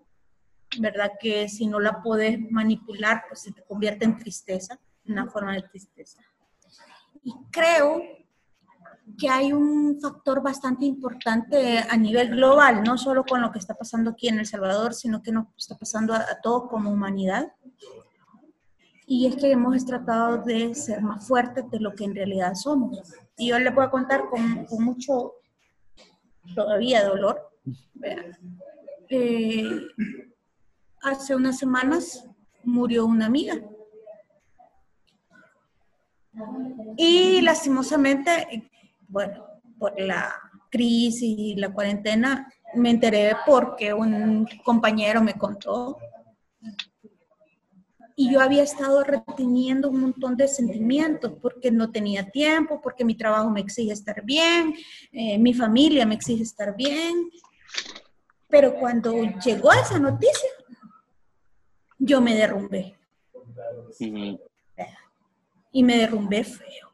¿verdad? 0.78 1.12
Que 1.18 1.48
si 1.48 1.66
no 1.66 1.80
la 1.80 2.00
puedes 2.00 2.38
manipular, 2.52 3.24
pues 3.26 3.42
se 3.42 3.52
te 3.52 3.64
convierte 3.64 4.04
en 4.04 4.16
tristeza, 4.16 4.78
una 5.06 5.28
forma 5.28 5.54
de 5.54 5.62
tristeza. 5.62 6.20
Y 7.24 7.34
creo 7.50 8.23
que 9.18 9.28
hay 9.28 9.52
un 9.52 9.98
factor 10.00 10.42
bastante 10.42 10.84
importante 10.84 11.78
a 11.78 11.96
nivel 11.96 12.30
global, 12.30 12.82
no 12.82 12.98
solo 12.98 13.24
con 13.24 13.40
lo 13.40 13.52
que 13.52 13.58
está 13.58 13.74
pasando 13.74 14.10
aquí 14.10 14.28
en 14.28 14.38
El 14.38 14.46
Salvador, 14.46 14.94
sino 14.94 15.22
que 15.22 15.32
nos 15.32 15.46
está 15.56 15.76
pasando 15.76 16.14
a, 16.14 16.24
todos 16.42 16.68
como 16.68 16.90
humanidad. 16.90 17.52
Y 19.06 19.26
es 19.26 19.36
que 19.36 19.52
hemos 19.52 19.84
tratado 19.84 20.38
de 20.38 20.74
ser 20.74 21.02
más 21.02 21.26
fuertes 21.26 21.70
de 21.70 21.80
lo 21.80 21.94
que 21.94 22.04
en 22.04 22.14
realidad 22.14 22.54
somos. 22.54 23.00
Y 23.36 23.48
yo 23.48 23.56
voy 23.74 23.84
a 23.84 23.90
contar 23.90 24.28
con, 24.30 24.64
con 24.64 24.84
mucho, 24.84 25.34
todavía 26.54 27.06
dolor. 27.06 27.50
Eh, 29.10 29.80
hace 31.02 31.34
unas 31.36 31.58
semanas 31.58 32.26
murió 32.64 33.04
una 33.04 33.26
amiga. 33.26 33.54
Y 36.96 37.40
lastimosamente 37.42 38.70
bueno, 39.14 39.46
por 39.78 39.98
la 40.00 40.34
crisis 40.70 41.22
y 41.22 41.54
la 41.54 41.72
cuarentena, 41.72 42.52
me 42.74 42.90
enteré 42.90 43.36
porque 43.46 43.94
un 43.94 44.44
compañero 44.64 45.22
me 45.22 45.34
contó. 45.34 45.96
Y 48.16 48.32
yo 48.32 48.40
había 48.40 48.64
estado 48.64 49.04
reteniendo 49.04 49.88
un 49.88 50.00
montón 50.00 50.36
de 50.36 50.48
sentimientos 50.48 51.32
porque 51.40 51.70
no 51.70 51.92
tenía 51.92 52.28
tiempo, 52.28 52.80
porque 52.82 53.04
mi 53.04 53.14
trabajo 53.16 53.50
me 53.50 53.60
exige 53.60 53.92
estar 53.92 54.20
bien, 54.24 54.74
eh, 55.12 55.38
mi 55.38 55.54
familia 55.54 56.04
me 56.06 56.16
exige 56.16 56.42
estar 56.42 56.76
bien. 56.76 57.30
Pero 58.48 58.74
cuando 58.74 59.12
llegó 59.44 59.72
esa 59.72 60.00
noticia, 60.00 60.50
yo 61.98 62.20
me 62.20 62.34
derrumbé. 62.34 62.96
Sí. 63.92 64.40
Y 65.70 65.84
me 65.84 65.98
derrumbé 65.98 66.42
feo. 66.42 66.88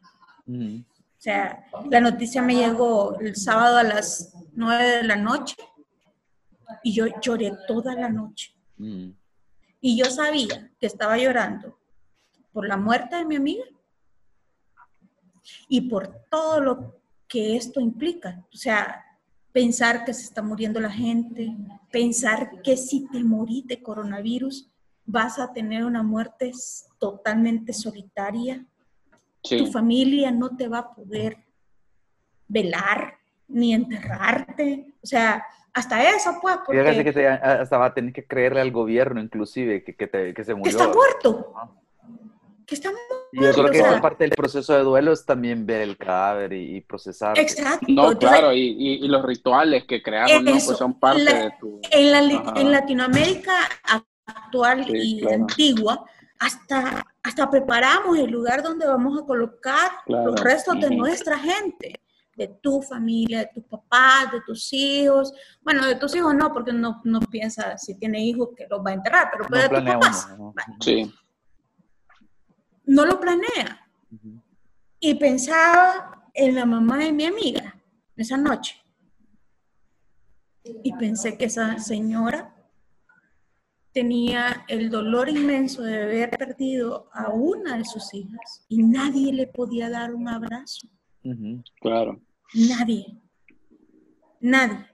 Mm. 0.44 0.89
O 1.20 1.22
sea, 1.22 1.66
la 1.90 2.00
noticia 2.00 2.40
me 2.40 2.54
llegó 2.54 3.20
el 3.20 3.36
sábado 3.36 3.76
a 3.76 3.82
las 3.82 4.32
9 4.54 4.84
de 4.96 5.02
la 5.02 5.16
noche 5.16 5.54
y 6.82 6.94
yo 6.94 7.08
lloré 7.20 7.52
toda 7.68 7.94
la 7.94 8.08
noche. 8.08 8.54
Mm. 8.78 9.10
Y 9.82 9.98
yo 9.98 10.06
sabía 10.06 10.70
que 10.80 10.86
estaba 10.86 11.18
llorando 11.18 11.78
por 12.54 12.66
la 12.66 12.78
muerte 12.78 13.16
de 13.16 13.26
mi 13.26 13.36
amiga 13.36 13.66
y 15.68 15.82
por 15.82 16.24
todo 16.30 16.58
lo 16.58 17.02
que 17.28 17.54
esto 17.54 17.80
implica. 17.80 18.42
O 18.50 18.56
sea, 18.56 19.04
pensar 19.52 20.06
que 20.06 20.14
se 20.14 20.22
está 20.22 20.40
muriendo 20.40 20.80
la 20.80 20.90
gente, 20.90 21.54
pensar 21.92 22.62
que 22.62 22.78
si 22.78 23.06
te 23.08 23.22
morís 23.22 23.66
de 23.66 23.82
coronavirus 23.82 24.70
vas 25.04 25.38
a 25.38 25.52
tener 25.52 25.84
una 25.84 26.02
muerte 26.02 26.50
totalmente 26.98 27.74
solitaria, 27.74 28.66
Sí. 29.42 29.58
Tu 29.58 29.66
familia 29.66 30.30
no 30.30 30.56
te 30.56 30.68
va 30.68 30.78
a 30.78 30.94
poder 30.94 31.38
velar 32.48 33.14
ni 33.48 33.74
enterrarte. 33.74 34.94
O 35.02 35.06
sea, 35.06 35.44
hasta 35.72 36.08
eso, 36.10 36.38
pues. 36.40 36.58
Porque... 36.66 36.82
Fíjate 36.82 37.04
que 37.04 37.12
te, 37.12 37.28
hasta 37.28 37.78
va 37.78 37.86
a 37.86 37.94
tener 37.94 38.12
que 38.12 38.26
creerle 38.26 38.60
al 38.60 38.70
gobierno, 38.70 39.20
inclusive, 39.20 39.84
que, 39.84 39.94
que, 39.94 40.06
te, 40.06 40.34
que 40.34 40.44
se 40.44 40.54
murió. 40.54 40.64
Que 40.64 40.82
está 40.82 40.92
muerto. 40.92 41.54
Que 42.66 42.74
está 42.74 42.90
muerto. 42.90 43.14
Y 43.32 43.42
yo 43.42 43.52
creo 43.52 43.70
que 43.70 43.80
o 43.80 43.84
sea, 43.84 44.00
parte 44.00 44.24
del 44.24 44.32
proceso 44.32 44.74
de 44.74 44.80
duelo 44.80 45.12
es 45.12 45.24
también 45.24 45.64
ver 45.64 45.82
el 45.82 45.96
cadáver 45.96 46.52
y, 46.52 46.76
y 46.76 46.80
procesar. 46.80 47.38
Exacto. 47.38 47.86
No, 47.88 48.18
claro, 48.18 48.52
y, 48.52 48.60
y, 48.60 49.04
y, 49.04 49.08
los 49.08 49.24
rituales 49.24 49.84
que 49.84 50.02
creamos 50.02 50.42
¿no? 50.42 50.52
pues 50.52 50.64
son 50.76 50.98
parte 50.98 51.22
la, 51.22 51.44
de 51.44 51.52
tu... 51.60 51.80
En, 51.90 52.10
la, 52.10 52.18
en 52.56 52.72
Latinoamérica 52.72 53.52
actual 53.84 54.84
sí, 54.84 54.92
y 54.94 55.20
claro. 55.20 55.36
antigua, 55.36 56.04
hasta, 56.40 57.06
hasta 57.22 57.50
preparamos 57.50 58.18
el 58.18 58.30
lugar 58.30 58.62
donde 58.62 58.86
vamos 58.86 59.20
a 59.20 59.26
colocar 59.26 59.90
claro. 60.06 60.30
los 60.30 60.40
restos 60.40 60.80
de 60.80 60.88
nuestra 60.90 61.38
gente, 61.38 62.00
de 62.34 62.48
tu 62.48 62.80
familia, 62.80 63.40
de 63.40 63.50
tus 63.54 63.64
papás, 63.64 64.32
de 64.32 64.40
tus 64.40 64.72
hijos. 64.72 65.34
Bueno, 65.60 65.86
de 65.86 65.96
tus 65.96 66.16
hijos 66.16 66.34
no, 66.34 66.50
porque 66.50 66.72
no, 66.72 67.02
no 67.04 67.20
piensa 67.20 67.76
si 67.76 67.94
tiene 67.94 68.24
hijos 68.24 68.48
que 68.56 68.66
los 68.70 68.80
va 68.80 68.90
a 68.90 68.94
enterrar, 68.94 69.28
pero 69.30 69.44
puede 69.46 69.68
no 69.68 69.74
de 69.74 69.82
tus 69.82 69.92
papás. 69.92 70.28
Uno, 70.38 70.54
¿no? 70.56 70.74
Sí. 70.80 71.14
no 72.86 73.04
lo 73.04 73.20
planea. 73.20 73.86
Uh 74.10 74.16
-huh. 74.16 74.42
Y 74.98 75.14
pensaba 75.16 76.24
en 76.32 76.54
la 76.54 76.64
mamá 76.64 76.96
de 76.96 77.12
mi 77.12 77.26
amiga 77.26 77.76
esa 78.16 78.38
noche. 78.38 78.76
Y 80.64 80.92
pensé 80.94 81.36
que 81.36 81.46
esa 81.46 81.78
señora 81.78 82.54
tenía 83.92 84.64
el 84.68 84.90
dolor 84.90 85.28
inmenso 85.28 85.82
de 85.82 86.02
haber 86.02 86.30
perdido 86.30 87.08
a 87.12 87.30
una 87.30 87.76
de 87.76 87.84
sus 87.84 88.14
hijas 88.14 88.64
y 88.68 88.82
nadie 88.82 89.32
le 89.32 89.46
podía 89.46 89.90
dar 89.90 90.14
un 90.14 90.28
abrazo. 90.28 90.88
Uh 91.24 91.32
-huh, 91.32 91.64
claro. 91.80 92.20
Nadie. 92.54 93.18
Nadie. 94.40 94.86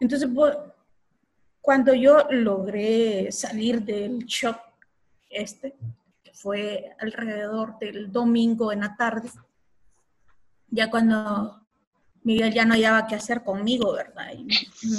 Entonces, 0.00 0.28
cuando 1.60 1.94
yo 1.94 2.26
logré 2.30 3.30
salir 3.30 3.82
del 3.82 4.24
shock 4.24 4.58
este, 5.28 5.76
que 6.22 6.32
fue 6.32 6.96
alrededor 6.98 7.78
del 7.78 8.10
domingo 8.10 8.72
en 8.72 8.80
la 8.80 8.96
tarde, 8.96 9.30
ya 10.70 10.90
cuando 10.90 11.66
Miguel 12.22 12.52
ya 12.52 12.64
no 12.64 12.74
hallaba 12.74 13.06
qué 13.06 13.14
hacer 13.14 13.42
conmigo, 13.44 13.92
¿verdad? 13.92 14.32
Y 14.36 14.48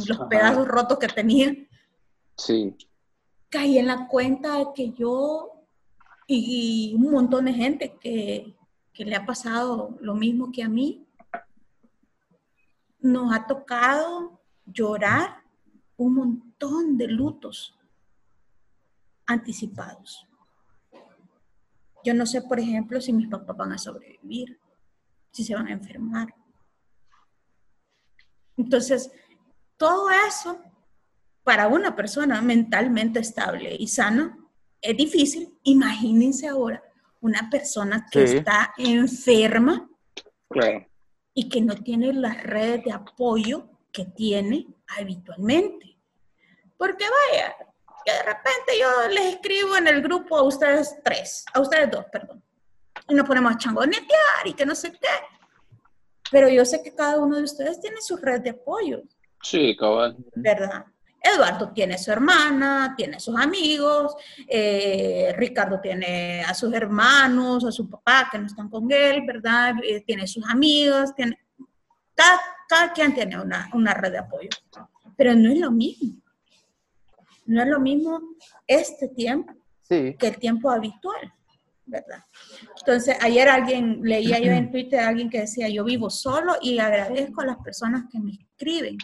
los 0.08 0.20
pedazos 0.30 0.68
rotos 0.68 1.00
que 1.00 1.08
tenía. 1.08 1.56
Sí. 2.38 2.76
Caí 3.50 3.78
en 3.78 3.88
la 3.88 4.08
cuenta 4.08 4.58
de 4.58 4.68
que 4.76 4.92
yo 4.92 5.60
y 6.28 6.94
un 6.96 7.12
montón 7.12 7.46
de 7.46 7.54
gente 7.54 7.96
que, 8.00 8.56
que 8.94 9.06
le 9.06 9.16
ha 9.16 9.26
pasado 9.26 9.98
lo 10.02 10.14
mismo 10.14 10.52
que 10.52 10.62
a 10.62 10.70
mí, 10.70 11.08
nos 13.00 13.34
ha 13.34 13.48
tocado 13.48 14.40
llorar 14.66 15.44
un 15.98 16.16
montón 16.16 16.98
de 16.98 17.08
lutos 17.08 17.78
anticipados. 19.26 20.28
Yo 22.04 22.14
no 22.14 22.26
sé, 22.26 22.42
por 22.42 22.60
ejemplo, 22.60 23.02
si 23.02 23.12
mis 23.14 23.28
papás 23.28 23.58
van 23.58 23.74
a 23.74 23.78
sobrevivir, 23.78 24.60
si 25.32 25.44
se 25.44 25.56
van 25.56 25.68
a 25.68 25.72
enfermar. 25.72 26.34
Entonces, 28.58 29.12
todo 29.78 30.10
eso 30.28 30.62
para 31.50 31.68
una 31.68 31.96
persona 31.96 32.44
mentalmente 32.44 33.22
estable 33.22 33.76
y 33.80 33.88
sana 33.88 34.38
es 34.80 34.96
difícil. 34.96 35.58
Imagínense 35.64 36.48
ahora 36.48 36.84
una 37.22 37.50
persona 37.50 38.06
que 38.12 38.22
está 38.22 38.72
enferma 38.78 39.90
y 41.34 41.50
que 41.50 41.60
no 41.62 41.74
tiene 41.74 42.14
las 42.14 42.44
redes 42.44 42.84
de 42.84 42.92
apoyo 42.92 43.68
que 43.92 44.06
tiene 44.06 44.68
habitualmente. 44.96 45.98
Porque 46.78 47.06
vaya, 47.10 47.56
que 48.06 48.12
de 48.12 48.22
repente 48.22 48.74
yo 48.80 49.08
les 49.10 49.34
escribo 49.34 49.76
en 49.76 49.88
el 49.88 50.04
grupo 50.04 50.38
a 50.38 50.44
ustedes 50.44 51.00
tres, 51.04 51.46
a 51.52 51.62
ustedes 51.62 51.90
dos, 51.90 52.06
perdón, 52.12 52.44
y 53.08 53.16
nos 53.16 53.26
ponemos 53.26 53.56
a 53.56 53.58
changonetear 53.58 54.46
y 54.46 54.54
que 54.54 54.68
no 54.68 54.76
sé 54.76 54.92
qué. 54.92 55.08
Pero 56.30 56.48
yo 56.48 56.64
sé 56.64 56.84
que 56.84 56.94
cada 56.94 57.18
uno 57.18 57.38
de 57.38 57.44
ustedes 57.44 57.82
tiene 57.82 58.02
su 58.02 58.18
red 58.18 58.40
de 58.42 58.52
apoyo. 58.52 59.02
Sí, 59.42 59.76
cabal. 59.76 60.16
¿Verdad? 60.36 60.86
Eduardo 61.22 61.72
tiene 61.72 61.98
su 61.98 62.12
hermana, 62.12 62.94
tiene 62.98 63.20
sus 63.20 63.36
amigos, 63.36 64.16
eh, 64.48 65.34
Ricardo 65.38 65.80
tiene 65.82 66.44
a 66.44 66.54
sus 66.54 66.74
hermanos, 66.74 67.66
a 67.66 67.72
su 67.72 67.90
papá 67.90 68.30
que 68.32 68.40
no 68.40 68.46
están 68.46 68.70
con 68.70 68.92
él, 68.92 69.24
¿verdad? 69.26 69.76
Eh, 69.84 70.02
tiene 70.02 70.28
sus 70.28 70.48
amigos, 70.48 71.14
tiene, 71.16 71.38
cada, 72.68 72.94
quien 72.94 73.14
tiene 73.14 73.40
una, 73.40 73.70
una 73.74 73.94
red 73.94 74.12
de 74.12 74.20
apoyo, 74.20 74.50
pero 75.16 75.36
no 75.36 75.52
es 75.52 75.60
lo 75.60 75.72
mismo. 75.72 76.22
No 77.46 77.64
es 77.64 77.68
lo 77.68 77.80
mismo 77.80 78.22
este 78.68 79.08
tiempo 79.08 79.54
que 79.88 80.16
el 80.22 80.38
tiempo 80.38 80.70
habitual, 80.70 81.34
¿verdad? 81.86 82.24
Entonces, 82.78 83.18
ayer 83.22 83.50
alguien, 83.50 84.02
leía 84.04 84.40
yo 84.40 84.52
en 84.52 84.70
Twitter 84.70 85.00
a 85.00 85.08
alguien 85.08 85.32
que 85.32 85.42
decía, 85.42 85.68
yo 85.68 85.84
vivo 85.84 86.12
solo 86.12 86.58
y 86.62 86.78
agradezco 86.78 87.42
a 87.42 87.48
las 87.48 87.58
personas 87.58 88.04
que 88.12 88.20
me 88.20 88.34
escriben 88.34 88.98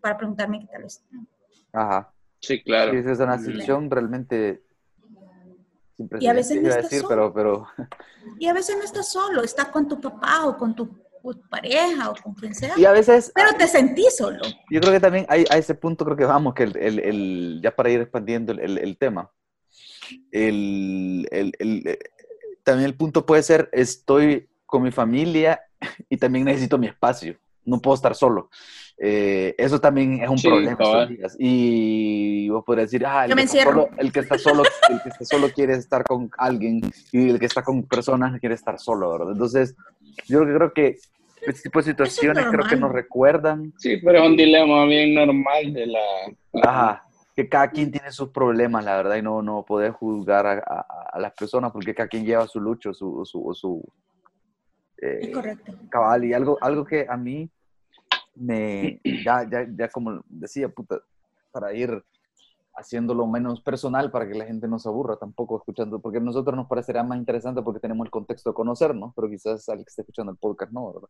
para 0.00 0.16
preguntarme 0.16 0.60
qué 0.60 0.66
tal 0.66 0.84
están. 0.84 1.28
Ajá. 1.72 2.12
Sí, 2.40 2.62
claro. 2.62 2.92
Sí, 2.92 3.10
es 3.10 3.18
una 3.18 3.38
situación 3.38 3.90
realmente... 3.90 4.62
Y 6.20 6.28
a 6.28 6.32
veces 6.32 6.62
no 6.62 6.68
estás 6.68 6.90
solo. 6.90 7.08
Pero, 7.08 7.34
pero... 7.34 7.66
Y 8.38 8.46
a 8.46 8.52
veces 8.52 8.76
no 8.76 8.84
estás 8.84 9.10
solo, 9.10 9.42
estás 9.42 9.68
con 9.68 9.88
tu 9.88 10.00
papá 10.00 10.46
o 10.46 10.56
con 10.56 10.74
tu 10.74 10.88
pareja 11.50 12.10
o 12.10 12.14
con 12.14 12.34
quien 12.34 12.54
sea. 12.54 12.78
Y 12.78 12.84
a 12.84 12.92
veces... 12.92 13.32
Pero 13.34 13.52
te 13.58 13.66
sentís 13.66 14.16
solo. 14.16 14.40
Yo 14.70 14.80
creo 14.80 14.92
que 14.92 15.00
también 15.00 15.26
hay, 15.28 15.44
a 15.50 15.58
ese 15.58 15.74
punto 15.74 16.04
creo 16.04 16.16
que 16.16 16.24
vamos, 16.24 16.54
que 16.54 16.62
el, 16.62 16.76
el, 16.76 16.98
el 17.00 17.60
ya 17.62 17.74
para 17.74 17.90
ir 17.90 18.00
expandiendo 18.00 18.52
el, 18.52 18.78
el 18.78 18.96
tema, 18.96 19.30
el, 20.30 21.28
también 22.62 22.86
el 22.86 22.96
punto 22.96 23.26
puede 23.26 23.42
ser, 23.42 23.68
estoy 23.72 24.48
con 24.66 24.82
mi 24.82 24.90
familia 24.90 25.60
y 26.08 26.16
también 26.16 26.44
necesito 26.44 26.78
mi 26.78 26.86
espacio, 26.86 27.36
no 27.64 27.80
puedo 27.80 27.94
estar 27.96 28.14
solo. 28.14 28.50
Eh, 29.00 29.54
eso 29.56 29.80
también 29.80 30.20
es 30.20 30.28
un 30.28 30.42
problema 30.42 31.08
Y 31.38 32.48
vos 32.48 32.64
podrías 32.64 32.90
decir, 32.90 33.06
ah, 33.06 33.26
el, 33.26 33.34
que 33.34 33.46
solo, 33.46 33.88
el, 33.96 34.12
que 34.12 34.20
está 34.20 34.38
solo, 34.38 34.64
el 34.88 35.02
que 35.02 35.08
está 35.10 35.24
solo 35.24 35.48
quiere 35.50 35.74
estar 35.74 36.02
con 36.02 36.28
alguien 36.36 36.80
y 37.12 37.30
el 37.30 37.38
que 37.38 37.46
está 37.46 37.62
con 37.62 37.84
personas 37.84 38.40
quiere 38.40 38.56
estar 38.56 38.78
solo, 38.80 39.12
¿verdad? 39.12 39.32
Entonces, 39.32 39.76
yo 40.26 40.40
creo 40.40 40.72
que 40.72 40.96
este 41.42 41.62
tipo 41.62 41.78
de 41.78 41.84
situaciones 41.84 42.46
creo 42.50 42.66
que 42.66 42.74
nos 42.74 42.90
recuerdan. 42.90 43.72
Sí, 43.78 43.98
pero 43.98 44.18
es 44.18 44.26
un 44.26 44.36
dilema 44.36 44.84
bien 44.86 45.14
normal 45.14 45.72
de 45.72 45.86
la... 45.86 46.00
Ajá, 46.64 47.04
que 47.36 47.48
cada 47.48 47.70
quien 47.70 47.92
tiene 47.92 48.10
sus 48.10 48.30
problemas, 48.30 48.84
la 48.84 48.96
verdad, 48.96 49.14
y 49.14 49.22
no, 49.22 49.42
no 49.42 49.64
poder 49.64 49.92
juzgar 49.92 50.44
a, 50.44 50.86
a, 51.12 51.20
las 51.20 51.32
personas 51.34 51.70
porque 51.70 51.94
cada 51.94 52.08
quien 52.08 52.24
lleva 52.24 52.48
su 52.48 52.60
lucho, 52.60 52.92
su... 52.92 53.24
su, 53.24 53.48
su 53.54 53.84
eh, 55.00 55.30
correcto. 55.30 55.72
Cabal, 55.88 56.24
y 56.24 56.32
algo, 56.32 56.58
algo 56.60 56.84
que 56.84 57.06
a 57.08 57.16
mí 57.16 57.48
me, 58.38 59.00
ya, 59.24 59.48
ya, 59.50 59.66
ya 59.76 59.88
como 59.88 60.22
decía, 60.28 60.68
puta, 60.68 61.00
para 61.52 61.72
ir 61.74 62.02
haciéndolo 62.78 63.26
menos 63.26 63.60
personal 63.60 64.10
para 64.10 64.28
que 64.28 64.38
la 64.38 64.46
gente 64.46 64.68
no 64.68 64.78
se 64.78 64.88
aburra 64.88 65.16
tampoco 65.16 65.58
escuchando, 65.58 66.00
porque 66.00 66.18
a 66.18 66.20
nosotros 66.20 66.56
nos 66.56 66.68
parecerá 66.68 67.02
más 67.02 67.18
interesante 67.18 67.60
porque 67.62 67.80
tenemos 67.80 68.04
el 68.06 68.10
contexto 68.10 68.50
de 68.50 68.54
conocernos, 68.54 69.12
pero 69.16 69.28
quizás 69.28 69.68
alguien 69.68 69.84
que 69.84 69.90
esté 69.90 70.02
escuchando 70.02 70.32
el 70.32 70.38
podcast 70.38 70.72
no, 70.72 70.92
¿verdad? 70.92 71.08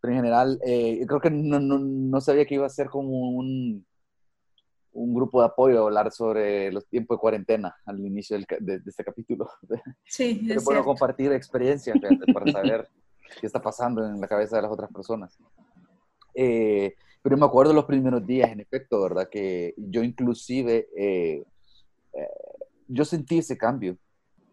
Pero 0.00 0.12
en 0.12 0.18
general, 0.18 0.60
eh, 0.64 1.04
creo 1.06 1.20
que 1.20 1.30
no, 1.30 1.58
no, 1.58 1.78
no, 1.78 2.20
sabía 2.20 2.46
que 2.46 2.54
iba 2.54 2.66
a 2.66 2.70
ser 2.70 2.88
como 2.88 3.30
un, 3.30 3.84
un 4.92 5.14
grupo 5.14 5.40
de 5.40 5.46
apoyo 5.46 5.82
a 5.82 5.86
hablar 5.86 6.12
sobre 6.12 6.70
los 6.70 6.86
tiempos 6.86 7.16
de 7.16 7.20
cuarentena 7.20 7.74
al 7.84 7.98
inicio 7.98 8.36
del, 8.36 8.46
de, 8.60 8.80
este 8.86 9.04
capítulo. 9.04 9.48
Sí, 10.04 10.44
Pero 10.46 10.62
bueno 10.62 10.84
compartir 10.84 11.32
experiencias 11.32 11.98
para 12.32 12.52
saber 12.52 12.88
qué 13.40 13.46
está 13.46 13.60
pasando 13.60 14.04
en 14.04 14.20
la 14.20 14.28
cabeza 14.28 14.56
de 14.56 14.62
las 14.62 14.70
otras 14.70 14.92
personas. 14.92 15.36
Eh, 16.38 16.94
pero 17.22 17.38
me 17.38 17.46
acuerdo 17.46 17.72
los 17.72 17.86
primeros 17.86 18.24
días, 18.24 18.52
en 18.52 18.60
efecto, 18.60 19.00
¿verdad? 19.00 19.28
Que 19.28 19.74
yo 19.78 20.04
inclusive, 20.04 20.88
eh, 20.94 21.42
eh, 22.12 22.28
yo 22.86 23.04
sentí 23.04 23.38
ese 23.38 23.56
cambio. 23.56 23.96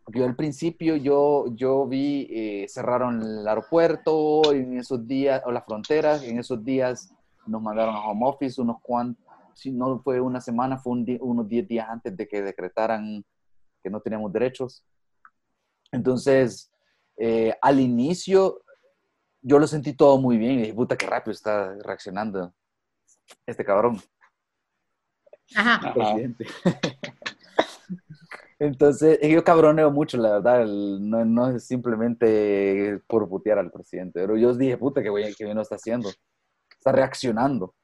Porque 0.03 0.19
yo 0.19 0.25
al 0.25 0.35
principio 0.35 0.95
yo, 0.95 1.45
yo 1.55 1.85
vi, 1.85 2.65
cerraron 2.67 3.21
el 3.21 3.47
aeropuerto 3.47 4.51
en 4.51 4.77
esos 4.77 5.07
días, 5.07 5.41
o 5.45 5.51
las 5.51 5.65
fronteras, 5.65 6.23
en 6.23 6.39
esos 6.39 6.63
días 6.63 7.13
nos 7.45 7.61
mandaron 7.61 7.95
a 7.95 8.01
home 8.01 8.25
office 8.25 8.59
unos 8.59 8.81
cuantos, 8.81 9.23
si 9.53 9.71
no 9.71 10.01
fue 10.01 10.19
una 10.19 10.41
semana, 10.41 10.77
fue 10.77 10.93
unos 11.21 11.47
10 11.47 11.67
días 11.67 11.87
antes 11.87 12.17
de 12.17 12.27
que 12.27 12.41
decretaran 12.41 13.23
que 13.81 13.89
no 13.89 14.01
teníamos 14.01 14.33
derechos. 14.33 14.83
Entonces, 15.91 16.69
al 17.61 17.79
inicio 17.79 18.63
yo 19.43 19.60
lo 19.60 19.67
sentí 19.67 19.93
todo 19.93 20.17
muy 20.17 20.38
bien 20.38 20.53
y 20.53 20.58
dije, 20.60 20.73
puta, 20.73 20.97
qué 20.97 21.06
rápido 21.06 21.34
está 21.34 21.75
reaccionando 21.84 22.53
este 23.45 23.63
cabrón. 23.65 24.01
Ajá. 25.53 25.93
Entonces, 28.60 29.19
yo 29.21 29.43
cabroneo 29.43 29.91
mucho, 29.91 30.17
la 30.17 30.39
verdad, 30.39 30.65
no, 30.65 31.25
no, 31.25 31.49
es 31.49 31.65
simplemente 31.65 33.01
por 33.08 33.27
putear 33.27 33.60
al 33.60 33.71
presidente, 33.71 34.21
pero 34.21 34.38
yo 34.38 34.53
dije, 34.53 34.77
puta, 34.77 35.03
qué 35.03 35.12
bien, 35.12 35.34
qué 35.38 35.43
bien 35.43 35.58
lo 35.58 35.63
está 35.63 35.75
haciendo, 35.75 36.10
está 36.71 36.93
reaccionando. 36.93 37.75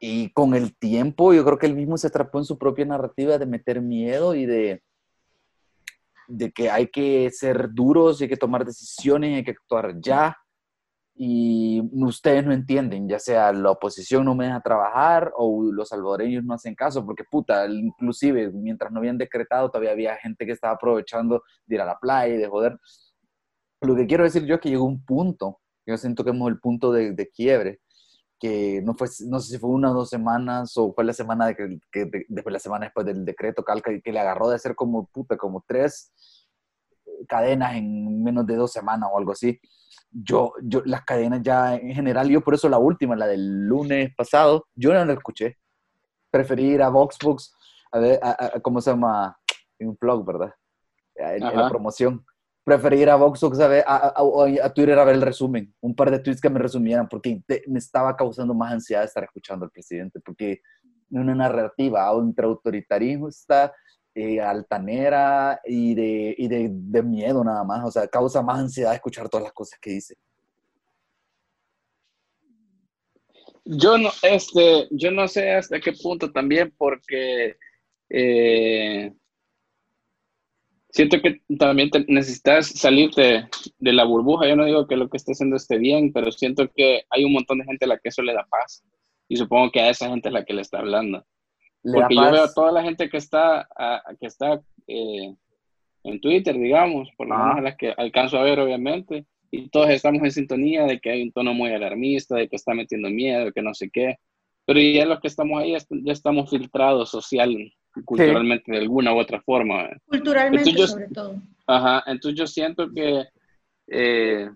Y 0.00 0.30
con 0.32 0.54
el 0.54 0.76
tiempo, 0.76 1.32
yo 1.32 1.44
creo 1.44 1.58
que 1.58 1.66
él 1.66 1.74
mismo 1.76 1.96
se 1.96 2.08
atrapó 2.08 2.38
en 2.38 2.44
su 2.44 2.58
propia 2.58 2.84
narrativa 2.84 3.38
de 3.38 3.46
meter 3.46 3.80
miedo 3.80 4.34
y 4.34 4.46
de, 4.46 4.82
de 6.26 6.52
que 6.52 6.70
hay 6.70 6.88
que 6.88 7.30
ser 7.30 7.72
duros, 7.72 8.20
hay 8.20 8.28
que 8.28 8.36
tomar 8.36 8.64
decisiones, 8.64 9.36
hay 9.36 9.44
que 9.44 9.52
actuar 9.52 9.94
ya 10.00 10.36
y 11.16 11.80
ustedes 12.04 12.44
no 12.44 12.52
entienden, 12.52 13.08
ya 13.08 13.20
sea 13.20 13.52
la 13.52 13.70
oposición 13.70 14.24
no 14.24 14.34
me 14.34 14.46
deja 14.46 14.60
trabajar 14.60 15.32
o 15.36 15.62
los 15.70 15.88
salvadoreños 15.90 16.44
no 16.44 16.54
hacen 16.54 16.74
caso, 16.74 17.06
porque 17.06 17.22
puta, 17.22 17.66
inclusive 17.68 18.50
mientras 18.50 18.90
no 18.90 18.98
habían 18.98 19.16
decretado 19.16 19.70
todavía 19.70 19.92
había 19.92 20.16
gente 20.16 20.44
que 20.44 20.52
estaba 20.52 20.74
aprovechando 20.74 21.44
de 21.66 21.76
ir 21.76 21.80
a 21.80 21.84
la 21.84 21.98
playa 22.00 22.34
y 22.34 22.38
de 22.38 22.48
joder. 22.48 22.78
Lo 23.80 23.94
que 23.94 24.06
quiero 24.06 24.24
decir 24.24 24.44
yo 24.44 24.56
es 24.56 24.60
que 24.60 24.70
llegó 24.70 24.84
un 24.84 25.04
punto, 25.04 25.60
yo 25.86 25.96
siento 25.96 26.24
que 26.24 26.30
hemos 26.30 26.48
el 26.50 26.58
punto 26.58 26.90
de, 26.92 27.12
de 27.12 27.30
quiebre, 27.30 27.80
que 28.40 28.82
no 28.82 28.94
fue, 28.94 29.08
no 29.28 29.38
sé 29.38 29.52
si 29.52 29.58
fue 29.58 29.70
una 29.70 29.92
o 29.92 29.94
dos 29.94 30.10
semanas 30.10 30.76
o 30.76 30.92
fue 30.94 31.04
la 31.04 31.12
semana 31.12 31.46
de 31.46 31.54
que, 31.54 31.78
que 31.92 32.10
después 32.28 32.52
la 32.52 32.58
semana 32.58 32.86
después 32.86 33.06
del 33.06 33.24
decreto 33.24 33.62
calca 33.62 33.92
que 34.02 34.12
le 34.12 34.18
agarró 34.18 34.48
de 34.48 34.56
hacer 34.56 34.74
como 34.74 35.06
puta, 35.06 35.36
como 35.36 35.64
tres 35.66 36.12
cadenas 37.28 37.76
en 37.76 38.22
menos 38.24 38.46
de 38.46 38.56
dos 38.56 38.72
semanas 38.72 39.08
o 39.12 39.18
algo 39.18 39.32
así 39.32 39.60
yo, 40.14 40.52
yo, 40.62 40.82
las 40.84 41.04
cadenas 41.04 41.42
ya 41.42 41.74
en 41.74 41.92
general, 41.92 42.28
yo 42.28 42.40
por 42.40 42.54
eso 42.54 42.68
la 42.68 42.78
última, 42.78 43.16
la 43.16 43.26
del 43.26 43.66
lunes 43.66 44.14
pasado, 44.16 44.66
yo 44.74 44.94
no 44.94 45.04
la 45.04 45.12
escuché. 45.12 45.58
Preferí 46.30 46.66
ir 46.66 46.82
a 46.82 46.88
Voxbox 46.88 47.54
a 47.94 47.98
ver, 48.00 48.18
a, 48.20 48.58
¿cómo 48.60 48.80
se 48.80 48.90
llama? 48.90 49.38
En 49.78 49.90
un 49.90 49.98
blog, 50.00 50.26
¿verdad? 50.26 50.52
En, 51.14 51.44
la 51.44 51.68
promoción. 51.68 52.24
Preferí 52.64 53.02
ir 53.02 53.10
a 53.10 53.14
Voxbox 53.14 53.60
a, 53.60 53.68
ver, 53.68 53.84
a, 53.86 54.12
a, 54.16 54.74
Twitter 54.74 54.98
a 54.98 55.04
ver 55.04 55.14
el 55.14 55.22
resumen, 55.22 55.72
un 55.80 55.94
par 55.94 56.10
de 56.10 56.18
tweets 56.18 56.40
que 56.40 56.50
me 56.50 56.58
resumieran, 56.58 57.08
porque 57.08 57.40
me 57.68 57.78
estaba 57.78 58.16
causando 58.16 58.52
más 58.52 58.72
ansiedad 58.72 59.04
estar 59.04 59.22
escuchando 59.22 59.64
al 59.64 59.70
presidente, 59.70 60.18
porque 60.24 60.60
una 61.10 61.36
narrativa 61.36 62.10
entre 62.18 62.46
autoritarismo 62.46 63.28
está 63.28 63.72
eh, 64.14 64.40
altanera 64.40 65.60
y, 65.64 65.94
de, 65.94 66.34
y 66.38 66.48
de, 66.48 66.68
de, 66.70 67.02
miedo 67.02 67.42
nada 67.42 67.64
más. 67.64 67.84
O 67.84 67.90
sea, 67.90 68.06
causa 68.06 68.42
más 68.42 68.58
ansiedad 68.60 68.94
escuchar 68.94 69.28
todas 69.28 69.44
las 69.44 69.52
cosas 69.52 69.78
que 69.80 69.90
dice. 69.90 70.14
Yo 73.64 73.96
no, 73.96 74.10
este, 74.22 74.88
yo 74.90 75.10
no 75.10 75.26
sé 75.26 75.52
hasta 75.52 75.80
qué 75.80 75.92
punto 75.92 76.30
también, 76.30 76.72
porque 76.76 77.56
eh, 78.10 79.12
siento 80.90 81.20
que 81.22 81.40
también 81.58 81.90
te, 81.90 82.04
necesitas 82.06 82.68
salirte 82.68 83.48
de 83.78 83.92
la 83.92 84.04
burbuja. 84.04 84.46
Yo 84.46 84.54
no 84.54 84.66
digo 84.66 84.86
que 84.86 84.96
lo 84.96 85.08
que 85.08 85.16
esté 85.16 85.32
haciendo 85.32 85.56
esté 85.56 85.78
bien, 85.78 86.12
pero 86.12 86.30
siento 86.30 86.70
que 86.74 87.04
hay 87.10 87.24
un 87.24 87.32
montón 87.32 87.58
de 87.58 87.64
gente 87.64 87.86
a 87.86 87.88
la 87.88 87.98
que 87.98 88.10
eso 88.10 88.22
le 88.22 88.34
da 88.34 88.46
paz. 88.48 88.84
Y 89.28 89.36
supongo 89.36 89.70
que 89.72 89.80
a 89.80 89.90
esa 89.90 90.08
gente 90.08 90.28
es 90.28 90.34
la 90.34 90.44
que 90.44 90.52
le 90.52 90.60
está 90.60 90.78
hablando. 90.78 91.24
Porque 91.92 92.14
yo 92.14 92.30
veo 92.30 92.44
a 92.44 92.54
toda 92.54 92.72
la 92.72 92.82
gente 92.82 93.08
que 93.08 93.18
está, 93.18 93.68
que 94.18 94.26
está 94.26 94.60
eh, 94.86 95.34
en 96.02 96.20
Twitter, 96.20 96.56
digamos, 96.58 97.10
por 97.16 97.28
lo 97.28 97.36
menos 97.36 97.58
a 97.58 97.60
las 97.60 97.76
que 97.76 97.92
alcanzo 97.96 98.38
a 98.38 98.42
ver, 98.42 98.58
obviamente, 98.58 99.26
y 99.50 99.68
todos 99.68 99.90
estamos 99.90 100.22
en 100.22 100.32
sintonía 100.32 100.84
de 100.84 100.98
que 100.98 101.10
hay 101.10 101.22
un 101.22 101.32
tono 101.32 101.54
muy 101.54 101.70
alarmista, 101.72 102.36
de 102.36 102.48
que 102.48 102.56
está 102.56 102.74
metiendo 102.74 103.08
miedo, 103.10 103.52
que 103.52 103.62
no 103.62 103.74
sé 103.74 103.90
qué. 103.90 104.16
Pero 104.66 104.80
ya 104.80 105.04
los 105.04 105.20
que 105.20 105.28
estamos 105.28 105.60
ahí 105.60 105.72
ya 105.72 106.12
estamos 106.12 106.50
filtrados 106.50 107.10
social, 107.10 107.54
culturalmente 108.04 108.72
de 108.72 108.78
alguna 108.78 109.14
u 109.14 109.18
otra 109.18 109.40
forma. 109.42 109.88
Culturalmente, 110.06 110.86
sobre 110.86 111.08
todo. 111.08 111.36
Ajá, 111.66 112.02
entonces 112.06 112.38
yo 112.38 112.46
siento 112.46 112.90
que 112.90 113.24
eh, 113.88 114.50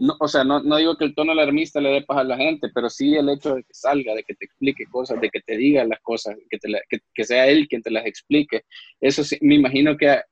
no, 0.00 0.16
o 0.18 0.28
sea, 0.28 0.44
no, 0.44 0.62
no, 0.62 0.78
digo 0.78 0.96
que 0.96 1.04
el 1.04 1.14
tono 1.14 1.32
alarmista 1.32 1.78
le 1.78 1.90
dé 1.90 2.02
paz 2.02 2.18
a 2.18 2.24
la 2.24 2.36
gente, 2.38 2.70
pero 2.74 2.88
sí 2.88 3.14
el 3.16 3.28
hecho 3.28 3.54
de 3.54 3.62
que 3.62 3.74
salga, 3.74 4.14
de 4.14 4.22
que 4.22 4.34
te 4.34 4.46
explique 4.46 4.84
cosas, 4.86 5.20
de 5.20 5.28
que 5.28 5.40
te 5.42 5.58
diga 5.58 5.84
las 5.84 6.00
cosas, 6.00 6.36
que, 6.48 6.58
te 6.58 6.68
que, 6.88 7.00
que, 7.12 7.24
sea 7.24 7.46
él 7.46 7.68
quien 7.68 7.82
te 7.82 7.90
las 7.90 8.06
explique. 8.06 8.62
Eso 8.98 9.22
sí, 9.22 9.36
me 9.42 9.56
imagino 9.56 9.98
que 9.98 10.22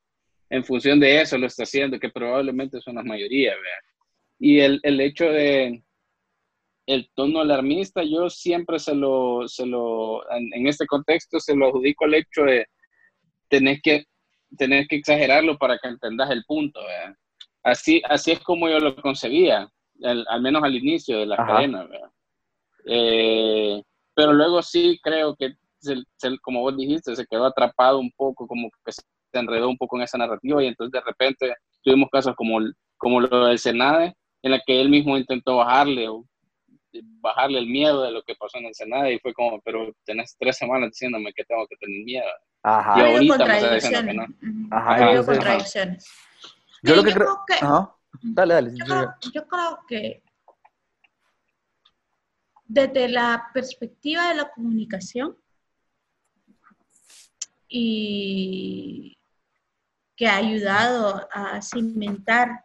en 0.48 0.64
función 0.64 0.98
de 1.00 1.20
eso 1.20 1.36
lo 1.36 1.46
está 1.46 1.64
haciendo, 1.64 2.00
que 2.00 2.08
probablemente 2.08 2.80
son 2.80 2.94
las 2.94 3.04
mayoría, 3.04 3.54
Y 4.38 4.60
el, 4.60 4.80
el 4.82 5.00
hecho 5.02 5.26
de 5.26 5.82
el 6.86 7.10
tono 7.14 7.40
alarmista, 7.40 8.02
yo 8.02 8.30
siempre 8.30 8.78
se 8.78 8.94
lo, 8.94 9.46
se 9.48 9.66
lo 9.66 10.28
en, 10.32 10.48
en, 10.54 10.66
este 10.66 10.86
contexto, 10.86 11.38
se 11.40 11.54
lo 11.54 11.66
adjudico 11.66 12.06
al 12.06 12.14
hecho 12.14 12.44
de 12.44 12.66
tener 13.48 13.80
que, 13.82 14.06
tener 14.56 14.86
que 14.88 14.96
exagerarlo 14.96 15.58
para 15.58 15.78
que 15.78 15.88
entendas 15.88 16.30
el 16.30 16.42
punto, 16.46 16.80
¿verdad? 16.80 17.14
Así, 17.68 18.02
así 18.08 18.32
es 18.32 18.40
como 18.40 18.68
yo 18.68 18.78
lo 18.78 18.96
concebía, 18.96 19.68
al 20.02 20.42
menos 20.42 20.62
al 20.62 20.76
inicio 20.76 21.18
de 21.18 21.26
la 21.26 21.36
cadena. 21.36 21.86
Eh, 22.86 23.82
pero 24.14 24.32
luego 24.32 24.62
sí 24.62 24.98
creo 25.02 25.36
que, 25.36 25.54
como 26.40 26.62
vos 26.62 26.76
dijiste, 26.76 27.14
se 27.14 27.26
quedó 27.26 27.46
atrapado 27.46 27.98
un 27.98 28.10
poco, 28.12 28.46
como 28.46 28.70
que 28.84 28.92
se 28.92 29.02
enredó 29.32 29.68
un 29.68 29.76
poco 29.76 29.96
en 29.96 30.04
esa 30.04 30.18
narrativa 30.18 30.62
y 30.62 30.68
entonces 30.68 30.92
de 30.92 31.00
repente 31.00 31.54
tuvimos 31.82 32.08
casos 32.10 32.34
como, 32.34 32.58
como 32.96 33.20
lo 33.20 33.46
del 33.46 33.58
Senade, 33.58 34.14
en 34.42 34.50
la 34.52 34.60
que 34.66 34.80
él 34.80 34.88
mismo 34.88 35.16
intentó 35.16 35.56
bajarle 35.56 36.08
bajarle 37.20 37.58
el 37.58 37.66
miedo 37.66 38.02
de 38.02 38.12
lo 38.12 38.22
que 38.22 38.34
pasó 38.34 38.58
en 38.58 38.66
el 38.66 38.74
Senado 38.74 39.10
y 39.10 39.18
fue 39.18 39.34
como, 39.34 39.60
pero 39.60 39.92
tenés 40.04 40.34
tres 40.38 40.56
semanas 40.56 40.90
diciéndome 40.90 41.32
que 41.34 41.44
tengo 41.44 41.66
que 41.66 41.76
tener 41.76 42.04
miedo. 42.04 42.28
Ajá. 42.62 42.98
Y 42.98 43.02
ahorita 43.02 43.46
me 43.46 43.56
está 43.56 43.74
diciendo 43.74 44.04
que 44.04 44.14
no. 44.14 44.26
Ajá. 44.70 45.24
contradicciones. 45.24 46.10
Yo 46.82 46.96
lo 46.96 47.04
que 47.04 47.12
creo, 47.12 47.44
que... 47.46 47.54
Dale, 48.22 48.54
dale. 48.54 48.74
Yo 49.32 49.46
creo, 49.46 49.78
que 49.88 50.22
desde 52.64 53.08
la 53.08 53.50
perspectiva 53.52 54.28
de 54.28 54.34
la 54.36 54.50
comunicación 54.50 55.36
y 57.68 59.18
que 60.16 60.26
ha 60.26 60.36
ayudado 60.36 61.28
a 61.32 61.60
cimentar 61.62 62.64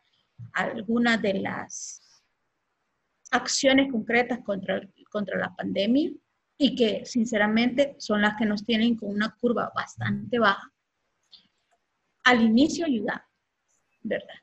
algunas 0.54 1.22
de 1.22 1.36
las 1.36 2.02
acciones 3.32 3.92
concretas 3.92 4.40
contra, 4.44 4.82
contra 5.10 5.38
la 5.38 5.56
pandemia 5.56 6.12
y 6.58 6.76
que 6.76 7.06
sinceramente 7.06 7.96
son 8.00 8.22
las 8.22 8.36
que 8.38 8.46
nos 8.46 8.66
tienen 8.66 8.96
con 8.96 9.10
una 9.10 9.36
curva 9.36 9.72
bastante 9.76 10.40
baja. 10.40 10.72
Al 12.24 12.42
inicio 12.42 12.86
ayuda, 12.86 13.28
¿verdad? 14.04 14.36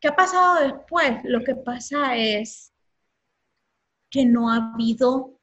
¿Qué 0.00 0.08
ha 0.08 0.16
pasado 0.16 0.62
después? 0.62 1.18
Lo 1.24 1.42
que 1.42 1.54
pasa 1.56 2.16
es 2.16 2.72
que 4.10 4.24
no 4.24 4.50
ha 4.50 4.72
habido 4.72 5.40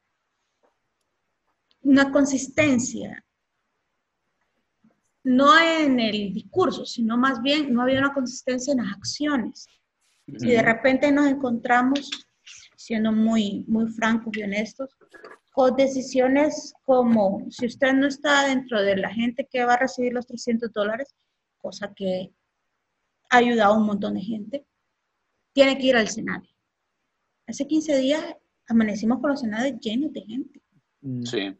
una 1.81 2.11
consistencia, 2.11 3.25
no 5.23 5.59
en 5.59 5.99
el 5.99 6.33
discurso, 6.33 6.85
sino 6.85 7.17
más 7.17 7.41
bien 7.41 7.73
no 7.73 7.81
ha 7.81 7.83
habido 7.83 7.99
una 7.99 8.13
consistencia 8.13 8.71
en 8.71 8.85
las 8.85 8.93
acciones. 8.95 9.67
Si 10.37 10.47
de 10.47 10.61
repente 10.61 11.11
nos 11.11 11.27
encontramos, 11.27 12.09
siendo 12.77 13.11
muy, 13.11 13.65
muy 13.67 13.87
francos 13.89 14.35
y 14.37 14.43
honestos, 14.43 14.95
con 15.51 15.75
decisiones 15.75 16.73
como, 16.83 17.45
si 17.49 17.65
usted 17.65 17.93
no 17.93 18.07
está 18.07 18.47
dentro 18.47 18.81
de 18.81 18.97
la 18.97 19.13
gente 19.13 19.47
que 19.49 19.63
va 19.63 19.73
a 19.73 19.79
recibir 19.79 20.13
los 20.13 20.25
300 20.25 20.71
dólares, 20.71 21.13
cosa 21.57 21.93
que 21.93 22.31
ha 23.33 23.37
ayudado 23.37 23.73
a 23.73 23.77
un 23.77 23.87
montón 23.87 24.13
de 24.13 24.21
gente, 24.21 24.67
tiene 25.53 25.75
que 25.77 25.87
ir 25.87 25.95
al 25.95 26.07
Senado. 26.07 26.47
Hace 27.47 27.67
15 27.67 27.97
días 27.97 28.23
amanecimos 28.67 29.19
con 29.19 29.31
los 29.31 29.39
Senados 29.39 29.73
llenos 29.79 30.13
de 30.13 30.21
gente. 30.21 30.61
Mm. 31.01 31.23
Sí. 31.23 31.57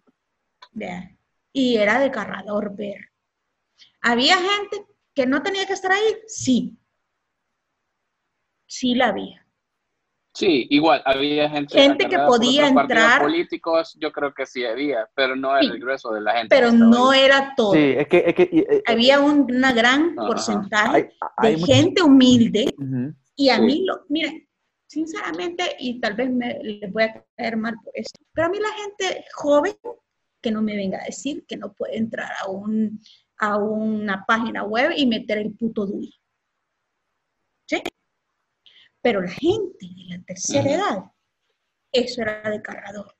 Y 1.51 1.75
era 1.77 1.99
desgarrador 1.99 2.75
ver. 2.75 3.09
¿Había 4.01 4.37
gente 4.37 4.85
que 5.15 5.25
no 5.25 5.41
tenía 5.41 5.65
que 5.65 5.73
estar 5.73 5.91
ahí? 5.91 6.15
Sí. 6.27 6.77
Sí 8.67 8.93
la 8.93 9.07
había. 9.07 9.42
Sí, 10.33 10.65
igual, 10.71 11.01
había 11.05 11.47
gente. 11.49 11.79
Gente 11.79 12.09
que 12.09 12.17
podía 12.17 12.67
entrar. 12.67 13.21
políticos, 13.21 13.95
yo 13.99 14.11
creo 14.11 14.33
que 14.33 14.47
sí 14.47 14.65
había, 14.65 15.07
pero 15.13 15.35
no 15.35 15.55
el 15.57 15.79
grueso 15.79 16.11
de 16.11 16.21
la 16.21 16.33
gente. 16.33 16.55
Pero 16.55 16.71
no 16.71 17.13
era 17.13 17.53
todo. 17.55 17.73
Sí, 17.73 17.93
es 17.97 18.07
que. 18.07 18.23
Es 18.25 18.33
que 18.33 18.43
eh, 18.51 18.83
había 18.87 19.19
un 19.19 19.43
una 19.53 19.71
gran 19.73 20.15
porcentaje 20.15 21.13
de 21.41 21.57
gente 21.59 22.01
humilde. 22.01 22.73
Y 23.35 23.49
a 23.49 23.59
mí, 23.59 23.83
lo, 23.85 24.05
miren, 24.09 24.47
sinceramente, 24.87 25.75
y 25.79 25.99
tal 25.99 26.13
vez 26.15 26.29
me 26.29 26.59
les 26.63 26.91
voy 26.91 27.03
a 27.03 27.25
caer 27.35 27.57
mal 27.57 27.75
por 27.83 27.93
esto, 27.95 28.19
pero 28.31 28.47
a 28.47 28.49
mí 28.49 28.59
la 28.59 28.69
gente 28.69 29.25
joven, 29.33 29.73
que 30.41 30.51
no 30.51 30.61
me 30.61 30.75
venga 30.75 30.99
a 31.01 31.05
decir 31.05 31.45
que 31.47 31.57
no 31.57 31.73
puede 31.73 31.97
entrar 31.97 32.29
a, 32.43 32.49
un, 32.49 32.99
a 33.37 33.57
una 33.57 34.23
página 34.25 34.63
web 34.63 34.91
y 34.95 35.05
meter 35.05 35.37
el 35.39 35.53
puto 35.53 35.85
DUI. 35.85 36.13
Pero 39.03 39.21
la 39.21 39.29
gente 39.29 39.85
de 39.85 40.17
la 40.17 40.23
tercera 40.23 40.71
edad, 40.71 41.03
eso 41.91 42.21
era 42.21 42.49
de 42.49 42.61
cargador. 42.61 43.13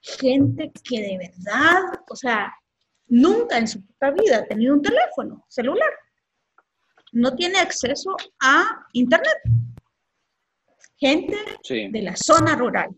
Gente 0.00 0.72
que 0.82 1.02
de 1.02 1.18
verdad, 1.18 1.82
o 2.08 2.16
sea, 2.16 2.52
nunca 3.06 3.58
en 3.58 3.68
su 3.68 3.84
puta 3.84 4.10
vida 4.10 4.38
ha 4.38 4.46
tenido 4.46 4.74
un 4.74 4.80
teléfono 4.80 5.44
celular. 5.48 5.92
No 7.12 7.36
tiene 7.36 7.58
acceso 7.58 8.16
a 8.40 8.86
internet. 8.94 9.36
Gente 10.96 11.36
de 11.90 12.02
la 12.02 12.16
zona 12.16 12.56
rural. 12.56 12.88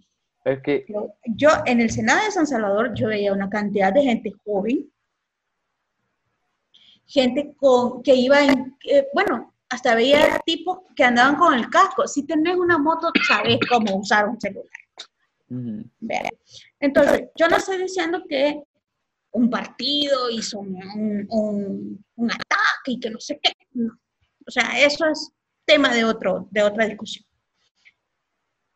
Es 0.45 0.63
que... 0.63 0.87
Yo 1.25 1.51
en 1.67 1.81
el 1.81 1.91
Senado 1.91 2.25
de 2.25 2.31
San 2.31 2.47
Salvador 2.47 2.95
yo 2.95 3.09
veía 3.09 3.33
una 3.33 3.51
cantidad 3.51 3.93
de 3.93 4.03
gente 4.03 4.33
joven, 4.45 4.89
gente 7.07 7.57
con 7.57 8.05
que 8.05 8.15
iba 8.15 8.45
en, 8.45 8.77
eh, 8.89 9.09
bueno, 9.13 9.56
hasta 9.69 9.95
veía 9.95 10.41
tipos 10.45 10.79
que 10.95 11.05
andaban 11.05 11.37
con 11.37 11.55
el 11.55 11.69
casco. 11.69 12.07
Si 12.07 12.25
tenés 12.25 12.57
una 12.57 12.79
moto, 12.79 13.11
sabes 13.27 13.59
cómo 13.69 13.97
usar 13.97 14.29
un 14.29 14.41
celular. 14.41 14.71
Entonces, 16.81 17.29
yo 17.37 17.49
no 17.49 17.57
estoy 17.57 17.79
diciendo 17.79 18.23
que 18.29 18.63
un 19.33 19.51
partido 19.51 20.31
hizo 20.31 20.59
un, 20.61 22.05
ataque 22.31 22.93
y 22.93 23.01
que 23.01 23.11
no 23.11 23.21
sé 23.21 23.39
qué. 23.43 23.53
O 24.47 24.51
sea, 24.51 24.81
eso 24.81 25.07
es 25.07 25.33
tema 25.65 25.93
de, 25.93 26.05
otro, 26.05 26.49
de 26.51 26.63
otra 26.63 26.87
discusión. 26.87 27.25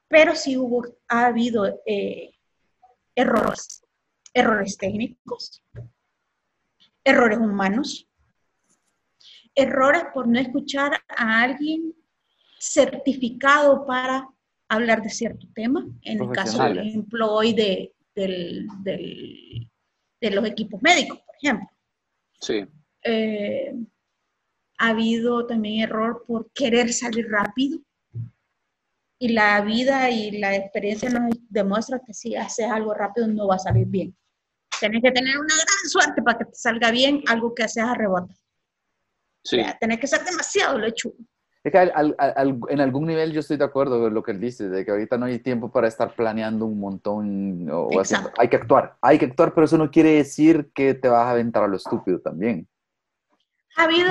Pero 0.08 0.34
sí 0.34 0.56
hubo, 0.56 0.84
ha 1.08 1.26
habido 1.26 1.80
eh, 1.86 2.32
errores, 3.14 3.84
errores 4.34 4.76
técnicos, 4.76 5.62
errores 7.04 7.38
humanos, 7.38 8.09
errores 9.54 10.04
por 10.14 10.28
no 10.28 10.38
escuchar 10.38 10.92
a 11.08 11.42
alguien 11.42 11.94
certificado 12.58 13.86
para 13.86 14.28
hablar 14.68 15.02
de 15.02 15.10
cierto 15.10 15.46
tema, 15.54 15.86
en 16.02 16.22
el 16.22 16.30
caso, 16.30 16.58
por 16.58 16.78
ejemplo, 16.78 17.32
hoy 17.32 17.52
de, 17.52 17.92
de 18.14 19.68
los 20.30 20.46
equipos 20.46 20.80
médicos, 20.82 21.18
por 21.20 21.34
ejemplo. 21.42 21.68
Sí. 22.40 22.66
Eh, 23.02 23.74
ha 24.78 24.88
habido 24.88 25.46
también 25.46 25.82
error 25.82 26.24
por 26.26 26.50
querer 26.52 26.92
salir 26.92 27.28
rápido. 27.28 27.80
Y 29.18 29.28
la 29.28 29.60
vida 29.60 30.08
y 30.08 30.38
la 30.38 30.56
experiencia 30.56 31.10
nos 31.10 31.34
demuestra 31.50 32.00
que 32.06 32.14
si 32.14 32.34
haces 32.34 32.66
algo 32.66 32.94
rápido 32.94 33.26
no 33.26 33.48
va 33.48 33.56
a 33.56 33.58
salir 33.58 33.86
bien. 33.86 34.16
Tienes 34.78 35.02
que 35.02 35.10
tener 35.10 35.36
una 35.36 35.54
gran 35.54 35.90
suerte 35.90 36.22
para 36.22 36.38
que 36.38 36.46
te 36.46 36.54
salga 36.54 36.90
bien 36.90 37.22
algo 37.26 37.54
que 37.54 37.64
haces 37.64 37.82
a 37.82 37.92
rebote. 37.92 38.34
Sí. 39.42 39.60
que 39.98 40.06
ser 40.06 40.24
demasiado 40.24 40.78
lechugo. 40.78 41.16
Es 41.62 41.72
que 41.72 41.78
al- 41.78 41.92
al- 41.94 42.16
al- 42.18 42.58
en 42.70 42.80
algún 42.80 43.06
nivel 43.06 43.32
yo 43.32 43.40
estoy 43.40 43.58
de 43.58 43.64
acuerdo 43.64 44.00
con 44.00 44.14
lo 44.14 44.22
que 44.22 44.30
él 44.32 44.40
dice, 44.40 44.68
de 44.70 44.82
que 44.84 44.90
ahorita 44.90 45.18
no 45.18 45.26
hay 45.26 45.38
tiempo 45.40 45.70
para 45.70 45.88
estar 45.88 46.14
planeando 46.14 46.64
un 46.64 46.80
montón. 46.80 47.68
O 47.70 47.88
o 47.88 48.00
haciendo- 48.00 48.30
hay 48.38 48.48
que 48.48 48.56
actuar, 48.56 48.96
hay 49.02 49.18
que 49.18 49.26
actuar, 49.26 49.52
pero 49.52 49.66
eso 49.66 49.76
no 49.76 49.90
quiere 49.90 50.12
decir 50.14 50.70
que 50.74 50.94
te 50.94 51.08
vas 51.08 51.26
a 51.26 51.32
aventar 51.32 51.62
a 51.64 51.68
lo 51.68 51.76
estúpido 51.76 52.18
también. 52.20 52.66
Ha 53.76 53.84
habido, 53.84 54.08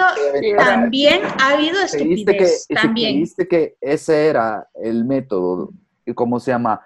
también 0.58 1.22
ha 1.40 1.54
habido 1.54 1.74
que, 1.80 1.86
estupidez, 1.86 2.66
si 2.68 2.74
también. 2.74 3.28
que 3.50 3.76
ese 3.82 4.28
era 4.28 4.68
el 4.76 5.04
método, 5.06 5.72
y 6.06 6.14
cómo 6.14 6.40
se 6.40 6.52
llama, 6.52 6.82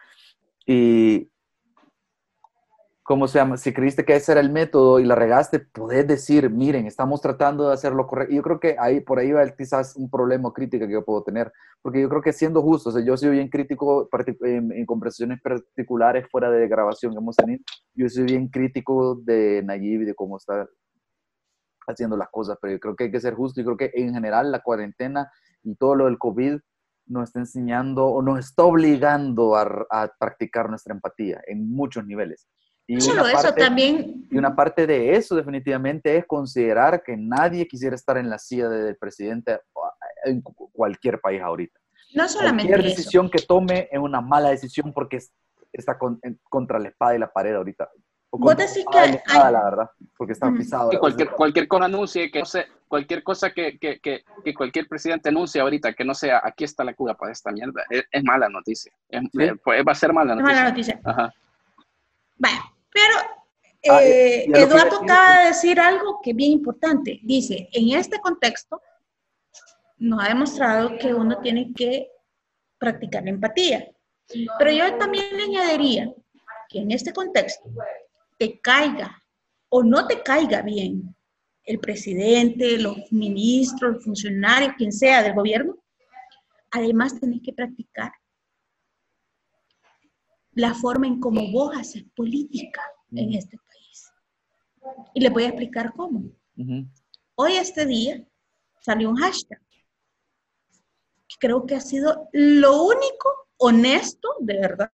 y 0.65 1.29
cómo 3.03 3.27
se 3.27 3.37
llama, 3.37 3.57
si 3.57 3.73
creíste 3.73 4.05
que 4.05 4.15
ese 4.15 4.31
era 4.31 4.41
el 4.41 4.49
método 4.49 4.99
y 4.99 5.05
la 5.05 5.15
regaste, 5.15 5.59
podés 5.59 6.07
decir, 6.07 6.49
miren, 6.49 6.87
estamos 6.87 7.21
tratando 7.21 7.67
de 7.67 7.73
hacer 7.73 7.91
lo 7.91 8.07
correcto. 8.07 8.33
Yo 8.33 8.41
creo 8.41 8.59
que 8.59 8.77
ahí, 8.79 9.01
por 9.01 9.19
ahí 9.19 9.31
va 9.33 9.47
quizás 9.49 9.95
un 9.97 10.09
problema 10.09 10.49
o 10.49 10.53
crítica 10.53 10.87
que 10.87 10.93
yo 10.93 11.03
puedo 11.03 11.21
tener, 11.23 11.51
porque 11.81 12.01
yo 12.01 12.07
creo 12.09 12.21
que 12.21 12.31
siendo 12.31 12.61
justo, 12.61 12.89
o 12.89 12.91
sea, 12.93 13.03
yo 13.03 13.17
soy 13.17 13.31
bien 13.31 13.49
crítico 13.49 14.09
en, 14.41 14.71
en 14.71 14.85
conversaciones 14.85 15.41
particulares 15.41 16.27
fuera 16.31 16.49
de 16.49 16.67
grabación 16.67 17.11
que 17.11 17.17
hemos 17.17 17.35
tenido, 17.35 17.61
yo 17.93 18.07
soy 18.09 18.23
bien 18.23 18.47
crítico 18.47 19.15
de 19.15 19.61
Nayib 19.63 20.01
y 20.01 20.05
de 20.05 20.15
cómo 20.15 20.37
está 20.37 20.67
haciendo 21.87 22.15
las 22.15 22.29
cosas, 22.29 22.57
pero 22.61 22.73
yo 22.73 22.79
creo 22.79 22.95
que 22.95 23.03
hay 23.05 23.11
que 23.11 23.19
ser 23.19 23.33
justo 23.33 23.59
y 23.59 23.65
creo 23.65 23.75
que 23.75 23.91
en 23.93 24.13
general 24.13 24.49
la 24.49 24.61
cuarentena 24.61 25.29
y 25.63 25.75
todo 25.75 25.95
lo 25.95 26.05
del 26.05 26.17
COVID 26.17 26.57
nos 27.07 27.23
está 27.23 27.39
enseñando 27.39 28.05
o 28.05 28.21
nos 28.21 28.39
está 28.39 28.63
obligando 28.63 29.57
a, 29.57 29.85
a 29.89 30.09
practicar 30.17 30.69
nuestra 30.69 30.93
empatía 30.93 31.41
en 31.47 31.69
muchos 31.69 32.05
niveles. 32.05 32.47
Y 32.85 32.95
No 32.95 33.01
solo 33.01 33.21
una 33.23 33.31
eso, 33.31 33.41
parte- 33.43 33.61
también 33.61 34.25
y 34.29 34.37
una 34.37 34.55
parte 34.55 34.85
de 34.85 35.15
eso 35.15 35.35
definitivamente 35.35 36.17
es 36.17 36.25
considerar 36.25 37.01
que 37.01 37.15
nadie 37.15 37.65
quisiera 37.67 37.95
estar 37.95 38.17
en 38.17 38.29
la 38.29 38.37
silla 38.37 38.67
de- 38.67 38.83
del 38.83 38.97
presidente 38.97 39.61
en 40.25 40.41
cu- 40.41 40.69
cualquier 40.73 41.19
país 41.21 41.41
ahorita. 41.41 41.79
no 42.15 42.27
solamente 42.29 42.69
Cualquier 42.71 42.91
eso. 42.91 42.97
decisión 42.97 43.29
que 43.29 43.39
tome 43.41 43.87
es 43.91 43.97
una 43.99 44.21
mala 44.21 44.49
decisión 44.49 44.91
porque 44.93 45.17
es- 45.17 45.31
está 45.71 45.97
con- 45.97 46.19
en- 46.21 46.39
contra 46.49 46.77
la 46.77 46.89
espada 46.89 47.15
y 47.15 47.19
la 47.19 47.31
pared 47.31 47.55
ahorita. 47.55 47.89
O 48.29 48.37
Vos 48.37 48.49
contra 48.49 48.65
la 48.65 48.69
decís 48.69 48.85
espada 48.85 49.05
y 49.05 49.09
que 49.09 49.15
la 49.15 49.23
espada, 49.23 49.47
hay- 49.47 49.53
la 49.53 49.63
verdad, 49.63 49.89
porque 50.17 50.33
está 50.33 50.49
Mm. 50.51 50.57
pisado. 50.57 50.89
Que 50.91 50.99
cualquier, 50.99 51.29
cualquier 51.31 51.67
cosa 51.67 51.85
anuncie, 51.85 52.29
que 52.29 52.39
no 52.39 52.45
sé, 52.45 52.65
cualquier 52.87 53.23
cosa 53.23 53.51
que, 53.51 53.79
que, 53.79 53.99
que, 53.99 54.23
que 54.43 54.53
cualquier 54.53 54.87
presidente 54.87 55.29
anuncie 55.29 55.59
ahorita, 55.61 55.93
que 55.93 56.03
no 56.03 56.13
sea 56.13 56.41
aquí 56.43 56.63
está 56.65 56.83
la 56.83 56.93
cura 56.93 57.13
para 57.15 57.31
esta 57.31 57.51
mierda, 57.51 57.83
es, 57.89 58.03
es 58.11 58.23
mala 58.23 58.47
noticia. 58.49 58.91
Es- 59.09 59.21
Sí. 59.31 59.41
eh, 59.41 59.55
pues, 59.63 59.83
va 59.87 59.91
a 59.93 59.95
ser 59.95 60.11
mala 60.13 60.33
Es 60.33 60.39
noticia. 60.39 60.55
mala 60.59 60.69
noticia. 60.69 61.01
Ajá. 61.03 61.33
Vaya, 62.37 62.61
pero 62.93 63.43
Ah, 63.89 64.01
eh, 64.01 64.45
y 64.47 64.53
a 64.53 64.61
lo 64.61 64.67
que 64.67 64.73
iba 64.73 64.75
a 64.75 64.85
Eduardo 64.85 65.03
acaba 65.03 65.39
de 65.39 65.47
decir 65.47 65.79
algo 65.79 66.19
que 66.21 66.29
es 66.29 66.35
bien 66.35 66.51
importante. 66.53 67.19
Dice, 67.23 67.67
en 67.73 67.97
este 67.97 68.19
contexto 68.19 68.81
nos 69.97 70.23
ha 70.23 70.29
demostrado 70.29 70.97
que 70.97 71.13
uno 71.13 71.39
tiene 71.41 71.73
que 71.73 72.09
practicar 72.77 73.23
la 73.23 73.31
empatía. 73.31 73.89
Pero 74.57 74.71
yo 74.71 74.97
también 74.97 75.25
le 75.35 75.43
añadiría 75.43 76.13
que 76.69 76.79
en 76.79 76.91
este 76.91 77.11
contexto 77.11 77.69
te 78.37 78.59
caiga 78.61 79.21
o 79.69 79.83
no 79.83 80.07
te 80.07 80.21
caiga 80.23 80.61
bien 80.61 81.13
el 81.65 81.79
presidente, 81.79 82.77
los 82.77 82.97
ministros, 83.11 83.95
los 83.95 84.03
funcionarios, 84.03 84.73
quien 84.77 84.91
sea 84.91 85.23
del 85.23 85.33
gobierno, 85.33 85.77
además 86.71 87.19
tenés 87.19 87.41
que 87.43 87.53
practicar 87.53 88.11
la 90.55 90.73
forma 90.73 91.07
en 91.07 91.19
cómo 91.19 91.51
vos 91.51 91.75
haces 91.75 92.03
política 92.15 92.81
en 93.11 93.33
este 93.33 93.57
país. 93.57 94.11
Y 95.13 95.21
les 95.21 95.31
voy 95.31 95.43
a 95.43 95.47
explicar 95.47 95.93
cómo. 95.95 96.23
Hoy, 97.35 97.53
este 97.53 97.85
día, 97.85 98.23
salió 98.81 99.09
un 99.09 99.15
hashtag 99.17 99.59
que 101.27 101.35
creo 101.39 101.65
que 101.65 101.75
ha 101.75 101.81
sido 101.81 102.29
lo 102.33 102.83
único 102.83 103.29
honesto, 103.57 104.29
de 104.39 104.59
verdad, 104.59 104.91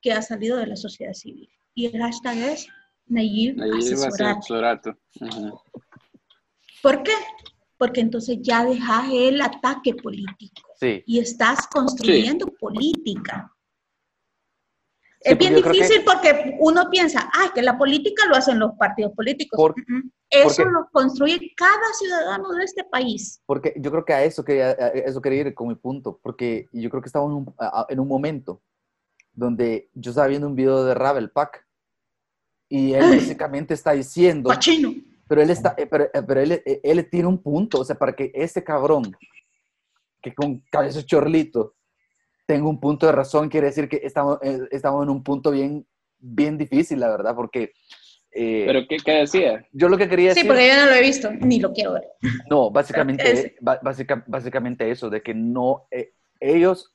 que 0.00 0.12
ha 0.12 0.22
salido 0.22 0.56
de 0.56 0.66
la 0.66 0.76
sociedad 0.76 1.12
civil. 1.12 1.48
Y 1.74 1.86
el 1.86 2.00
hashtag 2.00 2.36
es 2.38 2.66
Nayib 3.06 3.60
Ahí 3.60 3.70
va 3.70 3.76
a 3.76 3.80
ser 3.80 3.94
asesorate. 3.94 4.42
su 4.46 4.54
rato. 4.54 4.98
Ujú. 5.20 5.60
¿Por 6.82 7.02
qué? 7.02 7.12
Porque 7.78 8.00
entonces 8.00 8.38
ya 8.40 8.64
dejas 8.64 9.08
el 9.12 9.40
ataque 9.40 9.94
político 9.94 10.62
Sí. 10.80 11.02
y 11.06 11.18
estás 11.18 11.66
construyendo 11.68 12.46
política. 12.46 13.52
Sí, 15.24 15.30
es 15.32 15.38
bien 15.38 15.52
porque 15.54 15.56
yo 15.56 15.62
creo 15.62 15.72
que- 15.72 15.78
difícil 15.82 16.04
porque 16.04 16.56
uno 16.58 16.90
piensa, 16.90 17.30
ah, 17.32 17.50
que 17.54 17.62
la 17.62 17.78
política 17.78 18.26
lo 18.28 18.34
hacen 18.36 18.58
los 18.58 18.72
partidos 18.78 19.12
políticos. 19.14 19.56
Por-. 19.56 19.74
Eso 20.30 20.44
porque- 20.56 20.64
lo 20.70 20.88
construye 20.92 21.52
cada 21.56 21.92
ciudadano 21.98 22.50
de 22.52 22.64
este 22.64 22.84
país. 22.84 23.40
Porque 23.46 23.74
yo 23.76 23.90
creo 23.90 24.04
que 24.04 24.12
a 24.14 24.24
eso 24.24 24.44
quería, 24.44 24.70
a 24.70 24.88
eso 24.88 25.20
quería 25.22 25.40
ir 25.42 25.54
con 25.54 25.68
mi 25.68 25.74
punto, 25.76 26.18
porque 26.22 26.66
yo 26.72 26.90
creo 26.90 27.02
que 27.02 27.08
estamos 27.08 27.30
en 27.30 27.36
un, 27.36 27.54
a- 27.58 27.86
en 27.88 28.00
un 28.00 28.08
momento 28.08 28.60
donde 29.32 29.88
yo 29.94 30.10
estaba 30.10 30.26
viendo 30.26 30.46
un 30.48 30.54
video 30.56 30.84
de 30.84 30.94
Ravel 30.94 31.30
Pack 31.30 31.66
y 32.68 32.94
él 32.94 33.00
básicamente 33.38 33.74
está 33.74 33.92
diciendo, 33.92 34.48
Cochino. 34.50 34.92
pero 35.28 35.42
él 35.42 35.50
está, 35.50 35.74
eh, 35.78 35.86
pero, 35.86 36.04
eh, 36.04 36.22
pero 36.26 36.40
él, 36.40 36.52
eh, 36.52 36.80
él 36.82 37.08
tiene 37.10 37.28
un 37.28 37.38
punto, 37.42 37.80
o 37.80 37.84
sea, 37.84 37.96
para 37.96 38.14
que 38.14 38.30
ese 38.34 38.64
cabrón 38.64 39.16
que 40.22 40.34
con 40.34 40.60
cabeza 40.70 41.04
chorlito 41.04 41.74
tenga 42.46 42.68
un 42.68 42.80
punto 42.80 43.06
de 43.06 43.12
razón, 43.12 43.48
quiere 43.48 43.68
decir 43.68 43.88
que 43.88 44.00
estamos, 44.02 44.38
eh, 44.42 44.60
estamos 44.70 45.02
en 45.04 45.10
un 45.10 45.22
punto 45.22 45.50
bien, 45.50 45.86
bien 46.18 46.58
difícil, 46.58 47.00
la 47.00 47.10
verdad, 47.10 47.34
porque 47.34 47.72
eh, 48.34 48.64
¿Pero 48.66 48.86
qué, 48.88 48.96
qué 48.96 49.12
decía? 49.12 49.66
yo 49.72 49.88
lo 49.88 49.98
que 49.98 50.08
quería 50.08 50.32
Sí, 50.34 50.40
decir... 50.40 50.48
porque 50.48 50.68
yo 50.68 50.76
no 50.76 50.86
lo 50.86 50.94
he 50.94 51.00
visto, 51.02 51.30
ni 51.32 51.60
lo 51.60 51.72
quiero 51.72 51.92
ver. 51.94 52.04
No, 52.48 52.70
básicamente, 52.70 53.56
básica- 53.60 54.24
básicamente 54.26 54.90
eso, 54.90 55.10
de 55.10 55.22
que 55.22 55.34
no, 55.34 55.86
eh, 55.90 56.14
ellos, 56.40 56.94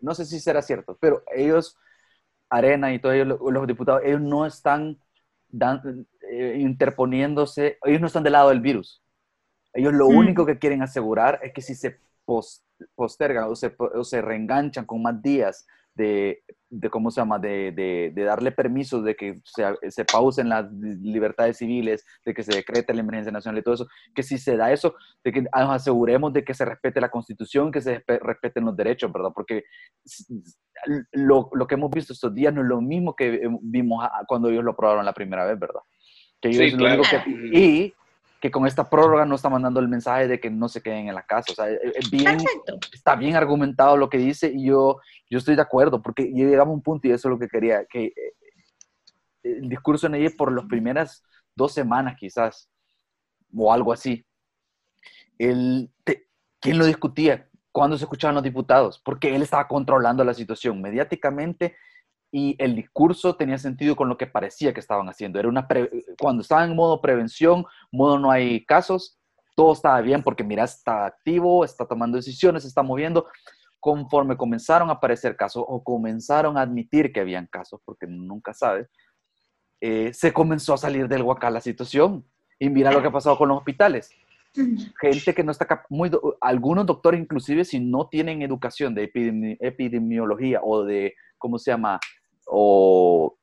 no 0.00 0.14
sé 0.14 0.24
si 0.24 0.38
será 0.40 0.62
cierto, 0.62 0.96
pero 1.00 1.22
ellos, 1.34 1.76
Arena 2.48 2.92
y 2.94 2.98
todos 3.00 3.14
ellos, 3.16 3.26
lo- 3.28 3.50
los 3.50 3.66
diputados, 3.66 4.02
ellos 4.04 4.20
no 4.20 4.46
están 4.46 4.98
dan- 5.48 6.06
eh, 6.30 6.56
interponiéndose, 6.60 7.78
ellos 7.84 8.00
no 8.00 8.06
están 8.06 8.22
del 8.22 8.32
lado 8.34 8.50
del 8.50 8.60
virus. 8.60 9.02
Ellos 9.72 9.92
lo 9.94 10.08
Mm. 10.08 10.16
único 10.16 10.46
que 10.46 10.58
quieren 10.58 10.82
asegurar 10.82 11.40
es 11.42 11.52
que 11.52 11.60
si 11.60 11.74
se 11.74 11.98
pos- 12.24 12.62
postergan 12.94 13.44
o 13.44 13.54
se, 13.56 13.74
o 13.78 14.04
se 14.04 14.20
reenganchan 14.22 14.84
con 14.86 15.02
más 15.02 15.20
días 15.22 15.66
de, 15.94 16.42
de 16.68 16.90
¿cómo 16.90 17.10
se 17.10 17.22
llama?, 17.22 17.38
de, 17.38 17.72
de- 17.72 18.12
de 18.14 18.22
darle 18.24 18.52
permiso 18.52 19.00
de 19.00 19.16
que 19.16 19.40
se, 19.44 19.64
se 19.90 20.04
pausen 20.04 20.50
las 20.50 20.70
libertades 20.72 21.56
civiles, 21.56 22.04
de 22.24 22.34
que 22.34 22.42
se 22.42 22.54
decrete 22.54 22.92
la 22.92 23.00
emergencia 23.00 23.32
nacional 23.32 23.58
y 23.60 23.62
todo 23.62 23.74
eso, 23.76 23.88
que 24.14 24.22
si 24.22 24.36
se 24.36 24.58
da 24.58 24.70
eso, 24.72 24.94
de 25.24 25.32
que 25.32 25.40
nos 25.42 25.50
aseguremos 25.54 26.34
de 26.34 26.44
que 26.44 26.52
se 26.52 26.66
respete 26.66 27.00
la 27.00 27.08
constitución, 27.10 27.72
que 27.72 27.80
se 27.80 28.04
respe- 28.04 28.20
respeten 28.20 28.66
los 28.66 28.76
derechos, 28.76 29.10
¿verdad? 29.10 29.30
Porque 29.34 29.64
lo, 31.12 31.48
lo 31.54 31.66
que 31.66 31.74
hemos 31.74 31.90
visto 31.90 32.12
estos 32.12 32.34
días 32.34 32.52
no 32.52 32.60
es 32.60 32.66
lo 32.68 32.80
mismo 32.82 33.14
que 33.16 33.34
eh, 33.36 33.48
vimos 33.62 34.06
cuando 34.28 34.50
ellos 34.50 34.64
lo 34.64 34.72
aprobaron 34.72 35.04
la 35.04 35.14
primera 35.14 35.46
vez, 35.46 35.58
¿verdad? 35.58 35.80
Que 36.40 36.48
ellos 36.48 36.72
Sí, 36.72 36.76
lo 36.76 36.86
único 36.86 37.02
claro. 37.04 37.24
que- 37.24 37.58
y 37.58 37.94
que 38.46 38.50
con 38.52 38.64
esta 38.64 38.88
prórroga 38.88 39.24
no 39.24 39.34
está 39.34 39.48
mandando 39.48 39.80
el 39.80 39.88
mensaje 39.88 40.28
de 40.28 40.38
que 40.38 40.50
no 40.50 40.68
se 40.68 40.80
queden 40.80 41.08
en 41.08 41.14
la 41.16 41.24
casa. 41.24 41.50
O 41.50 41.54
sea, 41.56 41.68
es- 41.68 41.80
es 41.96 42.10
bien, 42.10 42.36
Perfecto. 42.36 42.78
está 42.92 43.16
bien 43.16 43.34
argumentado 43.34 43.96
lo 43.96 44.08
que 44.08 44.18
dice 44.18 44.52
y 44.54 44.66
yo, 44.66 45.00
yo 45.28 45.38
estoy 45.38 45.56
de 45.56 45.62
acuerdo, 45.62 46.00
porque 46.00 46.24
llegamos 46.32 46.72
a 46.72 46.76
un 46.76 46.82
punto 46.82 47.08
y 47.08 47.10
eso 47.10 47.26
es 47.28 47.30
lo 47.32 47.38
que 47.40 47.48
quería, 47.48 47.84
que 47.86 48.04
eh, 48.06 48.12
el 49.42 49.68
discurso 49.68 50.06
en 50.06 50.14
ella 50.14 50.30
por 50.38 50.52
las 50.52 50.64
primeras 50.66 51.24
dos 51.56 51.72
semanas 51.72 52.14
quizás, 52.18 52.70
o 53.52 53.72
algo 53.72 53.92
así, 53.92 54.24
el, 55.38 55.90
te- 56.04 56.28
¿quién 56.60 56.78
lo 56.78 56.84
discutía? 56.86 57.48
¿Cuándo 57.72 57.98
se 57.98 58.04
escuchaban 58.04 58.36
los 58.36 58.44
diputados? 58.44 59.00
Porque 59.04 59.34
él 59.34 59.42
estaba 59.42 59.66
controlando 59.66 60.22
la 60.24 60.34
situación 60.34 60.80
mediáticamente 60.80 61.76
y 62.38 62.54
el 62.58 62.76
discurso 62.76 63.34
tenía 63.34 63.56
sentido 63.56 63.96
con 63.96 64.10
lo 64.10 64.18
que 64.18 64.26
parecía 64.26 64.74
que 64.74 64.80
estaban 64.80 65.08
haciendo. 65.08 65.38
Era 65.38 65.48
una 65.48 65.66
pre- 65.66 65.90
cuando 66.20 66.42
estaban 66.42 66.68
en 66.68 66.76
modo 66.76 67.00
prevención, 67.00 67.64
modo 67.90 68.18
no 68.18 68.30
hay 68.30 68.62
casos, 68.66 69.18
todo 69.54 69.72
estaba 69.72 70.02
bien 70.02 70.22
porque 70.22 70.44
mira, 70.44 70.64
está 70.64 71.06
activo, 71.06 71.64
está 71.64 71.86
tomando 71.86 72.18
decisiones, 72.18 72.66
está 72.66 72.82
moviendo. 72.82 73.24
Conforme 73.80 74.36
comenzaron 74.36 74.90
a 74.90 74.94
aparecer 74.94 75.34
casos 75.34 75.64
o 75.66 75.82
comenzaron 75.82 76.58
a 76.58 76.60
admitir 76.60 77.10
que 77.10 77.20
habían 77.20 77.46
casos, 77.46 77.80
porque 77.86 78.06
nunca 78.06 78.52
sabe, 78.52 78.88
eh, 79.80 80.12
se 80.12 80.30
comenzó 80.30 80.74
a 80.74 80.78
salir 80.78 81.08
del 81.08 81.22
huacal 81.22 81.54
la 81.54 81.62
situación. 81.62 82.22
Y 82.58 82.68
mira 82.68 82.92
lo 82.92 83.00
que 83.00 83.08
ha 83.08 83.12
pasado 83.12 83.38
con 83.38 83.48
los 83.48 83.56
hospitales 83.56 84.10
gente 85.00 85.34
que 85.34 85.44
no 85.44 85.52
está 85.52 85.84
muy 85.90 86.10
algunos 86.40 86.86
doctores 86.86 87.20
inclusive 87.20 87.64
si 87.64 87.78
no 87.78 88.08
tienen 88.08 88.40
educación 88.40 88.94
de 88.94 89.12
epidemi- 89.12 89.56
epidemiología 89.60 90.60
o 90.62 90.82
de 90.82 91.14
cómo 91.38 91.58
se 91.58 91.70
llama 91.70 92.00
o, 92.46 93.36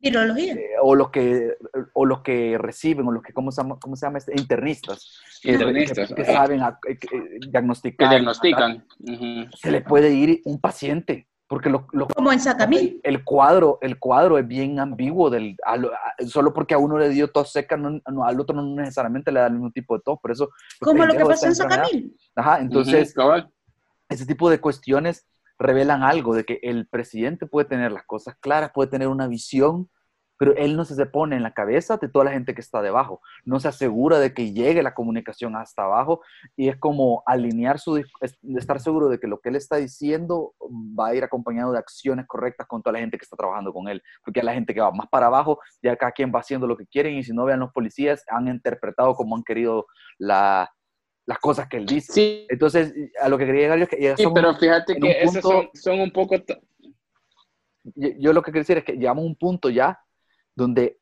Virología. 0.00 0.54
eh, 0.54 0.70
o 0.82 0.94
los 0.94 1.10
que 1.10 1.56
o 1.94 2.06
los 2.06 2.20
que 2.22 2.56
reciben 2.58 3.06
o 3.06 3.12
los 3.12 3.22
que 3.22 3.32
cómo 3.32 3.50
se 3.52 3.62
llama, 3.62 3.78
cómo 3.80 3.96
se 3.96 4.06
llama 4.06 4.18
este? 4.18 4.32
internistas 4.38 5.20
que, 5.42 5.52
Internistas, 5.52 6.08
que- 6.08 6.14
que 6.14 6.24
saben 6.24 6.62
a- 6.62 6.78
que- 6.82 6.98
que 6.98 7.06
Que 7.08 7.38
diagnosticar 7.50 8.08
diagnostican. 8.10 8.84
Ujú. 9.00 9.50
se 9.56 9.70
le 9.70 9.80
puede 9.82 10.10
ir 10.12 10.40
un 10.44 10.60
paciente 10.60 11.26
Porque 11.48 11.68
lo, 11.68 11.88
lo- 11.90 12.06
Como 12.06 12.30
en 12.30 12.38
Sacamil. 12.38 13.00
el 13.02 13.24
cuadro, 13.24 13.78
el 13.82 13.98
cuadro 13.98 14.38
es 14.38 14.46
bien 14.46 14.78
ambiguo. 14.78 15.30
Del, 15.30 15.56
a 15.66 15.72
a- 15.74 16.24
solo 16.28 16.52
porque 16.54 16.74
a 16.74 16.78
uno 16.78 16.96
le 16.96 17.08
dio 17.08 17.26
tos 17.32 17.50
seca, 17.50 17.76
no- 17.76 18.00
no, 18.08 18.24
al 18.24 18.38
otro 18.38 18.54
no 18.54 18.62
necesariamente 18.76 19.32
le 19.32 19.40
da 19.40 19.46
el 19.48 19.54
mismo 19.54 19.72
tipo 19.72 19.96
de 19.96 20.02
tos. 20.04 20.20
Por 20.22 20.30
eso, 20.30 20.50
Como 20.78 21.04
lo 21.04 21.12
que 21.12 21.24
pasó 21.24 21.46
en. 21.46 21.56
Sacamil. 21.56 22.16
Ajá, 22.36 22.60
entonces, 22.60 23.08
Ujú, 23.08 23.14
cabal. 23.16 23.50
ese 24.08 24.26
tipo 24.26 24.48
de 24.48 24.60
cuestiones 24.60 25.26
revelan 25.60 26.02
algo 26.02 26.34
de 26.34 26.44
que 26.44 26.58
el 26.62 26.88
presidente 26.88 27.46
puede 27.46 27.68
tener 27.68 27.92
las 27.92 28.04
cosas 28.06 28.34
claras, 28.40 28.72
puede 28.74 28.90
tener 28.90 29.08
una 29.08 29.28
visión, 29.28 29.90
pero 30.38 30.56
él 30.56 30.74
no 30.74 30.86
se 30.86 31.04
pone 31.04 31.36
en 31.36 31.42
la 31.42 31.52
cabeza 31.52 31.98
de 31.98 32.08
toda 32.08 32.24
la 32.24 32.30
gente 32.30 32.54
que 32.54 32.62
está 32.62 32.80
debajo, 32.80 33.20
no 33.44 33.60
se 33.60 33.68
asegura 33.68 34.18
de 34.18 34.32
que 34.32 34.54
llegue 34.54 34.82
la 34.82 34.94
comunicación 34.94 35.54
hasta 35.54 35.84
abajo 35.84 36.22
y 36.56 36.68
es 36.70 36.78
como 36.78 37.22
alinear 37.26 37.78
su, 37.78 38.02
estar 38.56 38.80
seguro 38.80 39.10
de 39.10 39.20
que 39.20 39.26
lo 39.26 39.38
que 39.38 39.50
él 39.50 39.56
está 39.56 39.76
diciendo 39.76 40.54
va 40.98 41.08
a 41.08 41.14
ir 41.14 41.24
acompañado 41.24 41.72
de 41.72 41.78
acciones 41.78 42.26
correctas 42.26 42.66
con 42.66 42.82
toda 42.82 42.94
la 42.94 43.00
gente 43.00 43.18
que 43.18 43.24
está 43.24 43.36
trabajando 43.36 43.70
con 43.74 43.86
él, 43.88 44.02
porque 44.24 44.40
a 44.40 44.44
la 44.44 44.54
gente 44.54 44.72
que 44.72 44.80
va 44.80 44.90
más 44.92 45.08
para 45.10 45.26
abajo, 45.26 45.58
ya 45.82 45.94
cada 45.96 46.12
quien 46.12 46.32
va 46.34 46.40
haciendo 46.40 46.66
lo 46.66 46.78
que 46.78 46.86
quieren 46.86 47.16
y 47.16 47.22
si 47.22 47.34
no 47.34 47.44
vean 47.44 47.60
los 47.60 47.72
policías, 47.72 48.24
han 48.30 48.48
interpretado 48.48 49.14
como 49.14 49.36
han 49.36 49.42
querido 49.42 49.84
la- 50.18 50.70
las 51.26 51.38
cosas 51.38 51.68
que 51.68 51.76
él 51.76 51.86
dice. 51.86 52.12
Sí, 52.12 52.46
Entonces, 52.48 52.92
a 53.20 53.28
lo 53.28 53.38
que 53.38 53.46
quería 53.46 53.62
llegar 53.62 53.78
yo 53.78 53.84
es 53.84 53.90
que 53.90 54.02
ya 54.02 54.16
sí, 54.16 54.24
pero 54.34 54.54
fíjate 54.56 54.96
que 54.96 55.22
esos 55.22 55.42
punto- 55.42 55.48
son, 55.48 55.70
son 55.74 56.00
un 56.00 56.10
poco... 56.12 56.34
yo, 57.84 58.08
yo 58.18 58.32
lo 58.32 58.42
que 58.42 58.50
quiero 58.50 58.62
decir 58.62 58.78
es 58.78 58.84
que 58.84 58.92
llegamos 58.94 59.22
a 59.22 59.26
un 59.26 59.36
punto 59.36 59.70
ya 59.70 60.00
donde 60.54 60.98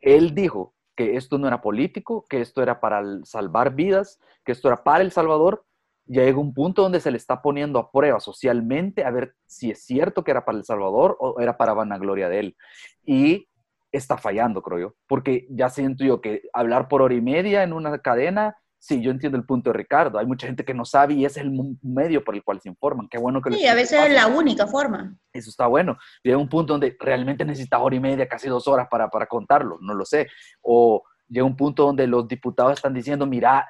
él 0.00 0.34
dijo 0.34 0.74
que 0.96 1.16
esto 1.16 1.38
no 1.38 1.48
era 1.48 1.60
político, 1.60 2.24
que 2.28 2.40
esto 2.40 2.62
era 2.62 2.80
para 2.80 3.02
salvar 3.24 3.74
vidas, 3.74 4.20
que 4.44 4.52
esto 4.52 4.68
era 4.68 4.82
para 4.84 5.02
El 5.02 5.10
Salvador. 5.10 5.64
Ya 6.06 6.22
llega 6.22 6.38
un 6.38 6.52
punto 6.54 6.82
donde 6.82 7.00
se 7.00 7.10
le 7.10 7.16
está 7.16 7.40
poniendo 7.40 7.78
a 7.78 7.90
prueba 7.90 8.20
socialmente 8.20 9.04
a 9.04 9.10
ver 9.10 9.34
si 9.46 9.70
es 9.70 9.82
cierto 9.84 10.22
que 10.22 10.30
era 10.30 10.44
para 10.44 10.58
El 10.58 10.64
Salvador 10.64 11.16
o 11.18 11.40
era 11.40 11.56
para 11.56 11.72
vanagloria 11.72 12.28
de 12.28 12.38
él. 12.40 12.56
Y 13.04 13.48
está 13.90 14.18
fallando, 14.18 14.62
creo 14.62 14.78
yo, 14.78 14.94
porque 15.06 15.46
ya 15.50 15.70
siento 15.70 16.04
yo 16.04 16.20
que 16.20 16.42
hablar 16.52 16.88
por 16.88 17.00
hora 17.00 17.14
y 17.14 17.20
media 17.22 17.62
en 17.62 17.72
una 17.72 17.98
cadena, 17.98 18.56
sí, 18.84 19.00
yo 19.00 19.10
entiendo 19.10 19.38
el 19.38 19.46
punto 19.46 19.70
de 19.70 19.78
Ricardo. 19.78 20.18
Hay 20.18 20.26
mucha 20.26 20.46
gente 20.46 20.62
que 20.62 20.74
no 20.74 20.84
sabe 20.84 21.14
y 21.14 21.24
ese 21.24 21.40
es 21.40 21.46
el 21.46 21.76
medio 21.80 22.22
por 22.22 22.34
el 22.34 22.44
cual 22.44 22.60
se 22.60 22.68
informan. 22.68 23.08
Qué 23.08 23.16
bueno 23.16 23.40
que 23.40 23.48
lo 23.48 23.56
Sí, 23.56 23.66
a 23.66 23.74
veces 23.74 23.98
es 23.98 24.12
la 24.12 24.26
única 24.26 24.66
forma. 24.66 25.16
Eso 25.32 25.48
está 25.48 25.66
bueno. 25.66 25.96
Llega 26.22 26.36
un 26.36 26.50
punto 26.50 26.74
donde 26.74 26.94
realmente 27.00 27.46
necesitas 27.46 27.80
hora 27.82 27.96
y 27.96 28.00
media, 28.00 28.28
casi 28.28 28.48
dos 28.48 28.68
horas 28.68 28.86
para, 28.90 29.08
para 29.08 29.26
contarlo, 29.26 29.78
no 29.80 29.94
lo 29.94 30.04
sé. 30.04 30.28
O 30.60 31.02
llega 31.28 31.46
un 31.46 31.56
punto 31.56 31.86
donde 31.86 32.06
los 32.06 32.28
diputados 32.28 32.74
están 32.74 32.92
diciendo, 32.92 33.26
mira, 33.26 33.66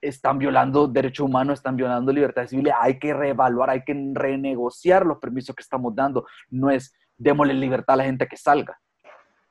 están 0.00 0.38
violando 0.38 0.86
derechos 0.86 1.26
humanos, 1.26 1.58
están 1.58 1.74
violando 1.74 2.12
libertades 2.12 2.50
civiles, 2.50 2.74
hay 2.80 3.00
que 3.00 3.12
reevaluar, 3.12 3.70
hay 3.70 3.82
que 3.82 4.12
renegociar 4.14 5.04
los 5.04 5.18
permisos 5.18 5.56
que 5.56 5.62
estamos 5.62 5.96
dando. 5.96 6.24
No 6.48 6.70
es 6.70 6.94
démosle 7.16 7.54
libertad 7.54 7.94
a 7.94 7.96
la 7.96 8.04
gente 8.04 8.28
que 8.28 8.36
salga. 8.36 8.78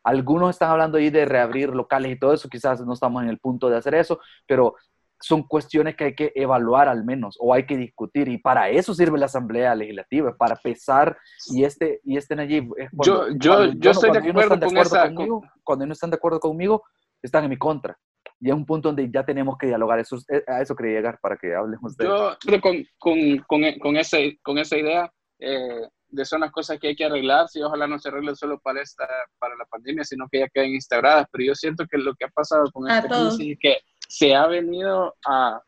Algunos 0.05 0.51
están 0.51 0.69
hablando 0.71 0.97
ahí 0.97 1.09
de 1.09 1.25
reabrir 1.25 1.69
locales 1.69 2.11
y 2.11 2.19
todo 2.19 2.33
eso, 2.33 2.47
quizás 2.47 2.79
no 2.85 2.93
estamos 2.93 3.23
en 3.23 3.29
el 3.29 3.39
punto 3.39 3.69
de 3.69 3.77
hacer 3.77 3.95
eso, 3.95 4.19
pero 4.47 4.75
son 5.19 5.43
cuestiones 5.43 5.95
que 5.95 6.03
hay 6.05 6.13
que 6.15 6.31
evaluar 6.35 6.87
al 6.87 7.03
menos 7.05 7.37
o 7.39 7.53
hay 7.53 7.65
que 7.65 7.75
discutir 7.77 8.27
y 8.27 8.37
para 8.37 8.69
eso 8.69 8.93
sirve 8.93 9.17
la 9.17 9.25
Asamblea 9.25 9.73
Legislativa, 9.73 10.35
para 10.37 10.55
pesar 10.57 11.17
y 11.49 11.63
este, 11.63 12.01
y 12.03 12.17
este 12.17 12.35
Nayib, 12.35 12.73
es 12.77 12.89
Yo- 13.03 13.29
yo- 13.37 13.65
yo 13.73 13.91
estoy 13.91 14.11
de 14.11 14.19
cuando 14.19 14.29
ellos 14.29 14.35
no 14.35 14.41
están 14.41 14.63
acuerdo 14.63 14.67
con 14.67 14.77
esa- 14.77 15.15
conmigo, 15.15 15.41
cuando 15.63 15.83
ellos 15.83 15.89
no 15.89 15.93
están 15.93 16.09
de 16.11 16.15
acuerdo 16.17 16.39
conmigo, 16.39 16.83
están 17.21 17.43
en 17.45 17.49
mi 17.49 17.57
contra. 17.57 17.97
Y 18.39 18.49
es 18.49 18.53
un 18.55 18.65
punto 18.65 18.89
donde 18.89 19.09
ya 19.09 19.25
tenemos 19.25 19.57
que 19.57 19.67
dialogar. 19.67 19.97
Eso, 19.99 20.17
eh, 20.29 20.43
a 20.47 20.61
eso 20.61 20.75
quería 20.75 20.97
llegar 20.97 21.17
para 21.21 21.37
que 21.37 21.55
hablemos 21.55 21.95
de 21.95 22.05
Yo 22.05 22.35
con, 22.61 22.83
con, 22.99 23.37
con, 23.47 23.61
con, 23.79 23.95
ese, 23.97 24.37
con 24.43 24.57
esa 24.57 24.77
idea 24.77 25.11
eh, 25.39 25.81
de 26.15 26.25
son 26.25 26.41
las 26.41 26.51
cosas 26.51 26.79
que 26.79 26.87
hay 26.89 26.95
que 26.95 27.05
arreglar, 27.05 27.47
si 27.47 27.61
ojalá 27.61 27.87
no 27.87 27.99
se 27.99 28.09
arreglen 28.09 28.35
solo 28.35 28.59
para, 28.59 28.81
esta, 28.81 29.07
para 29.39 29.55
la 29.55 29.65
pandemia, 29.65 30.03
sino 30.03 30.27
que 30.31 30.39
ya 30.39 30.47
queden 30.49 30.73
instauradas. 30.73 31.27
Pero 31.31 31.45
yo 31.45 31.55
siento 31.55 31.85
que 31.85 31.97
lo 31.97 32.15
que 32.15 32.25
ha 32.25 32.29
pasado 32.29 32.63
con 32.71 32.89
A 32.89 32.97
esta 32.97 33.09
todos. 33.09 33.35
crisis 33.35 33.53
es 33.53 33.59
que 33.59 33.77
se 34.07 34.33
ha 34.35 34.47
venido 34.47 35.15
a, 35.25 35.61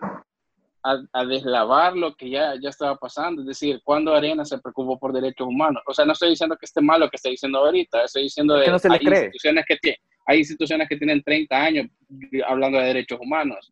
a, 0.83 1.01
a 1.13 1.25
deslavar 1.25 1.95
lo 1.95 2.15
que 2.15 2.29
ya, 2.29 2.53
ya 2.61 2.69
estaba 2.69 2.95
pasando. 2.95 3.41
Es 3.41 3.47
decir, 3.47 3.81
cuando 3.83 4.13
Arena 4.13 4.45
se 4.45 4.57
preocupó 4.59 4.97
por 4.97 5.13
derechos 5.13 5.47
humanos. 5.47 5.83
O 5.85 5.93
sea, 5.93 6.05
no 6.05 6.13
estoy 6.13 6.29
diciendo 6.29 6.55
que 6.57 6.65
esté 6.65 6.81
mal 6.81 6.99
lo 6.99 7.09
que 7.09 7.17
estoy 7.17 7.31
diciendo 7.31 7.59
ahorita, 7.59 8.03
estoy 8.03 8.23
diciendo 8.23 8.55
de 8.55 8.65
que 8.65 8.71
no 8.71 8.79
se 8.79 8.91
hay 8.91 8.99
cree. 8.99 9.19
instituciones 9.25 9.65
que 9.67 9.77
tienen 9.77 9.99
hay 10.29 10.39
instituciones 10.39 10.89
que 10.89 10.97
tienen 10.97 11.23
30 11.23 11.55
años 11.55 11.87
hablando 12.45 12.77
de 12.77 12.87
derechos 12.87 13.17
humanos. 13.21 13.71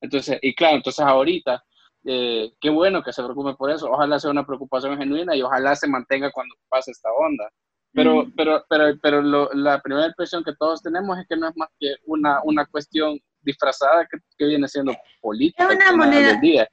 Entonces, 0.00 0.36
y 0.42 0.52
claro, 0.52 0.76
entonces 0.76 1.04
ahorita, 1.04 1.62
eh, 2.04 2.52
qué 2.60 2.70
bueno 2.70 3.02
que 3.02 3.12
se 3.12 3.22
preocupe 3.22 3.54
por 3.54 3.70
eso. 3.70 3.90
Ojalá 3.90 4.18
sea 4.18 4.30
una 4.30 4.44
preocupación 4.46 4.96
genuina 4.98 5.34
y 5.36 5.42
ojalá 5.42 5.74
se 5.76 5.88
mantenga 5.88 6.30
cuando 6.32 6.54
pase 6.68 6.90
esta 6.90 7.10
onda. 7.12 7.48
Pero, 7.94 8.24
Mm. 8.24 8.32
pero, 8.36 8.64
pero, 8.68 8.84
pero 9.02 9.22
lo- 9.22 9.50
la 9.52 9.80
primera 9.80 10.06
impresión 10.06 10.42
que 10.42 10.54
todos 10.58 10.82
tenemos 10.82 11.18
es 11.18 11.26
que 11.28 11.36
no 11.36 11.48
es 11.48 11.56
más 11.56 11.68
que 11.78 11.94
una, 12.06 12.40
una 12.44 12.64
cuestión 12.66 13.18
disfrazada 13.42 14.06
que, 14.10 14.18
que 14.38 14.46
viene 14.46 14.66
siendo 14.68 14.94
política. 15.20 15.68
Es 15.68 15.76
una 15.76 15.92
moneda. 15.96 16.28
del 16.28 16.40
día. 16.40 16.68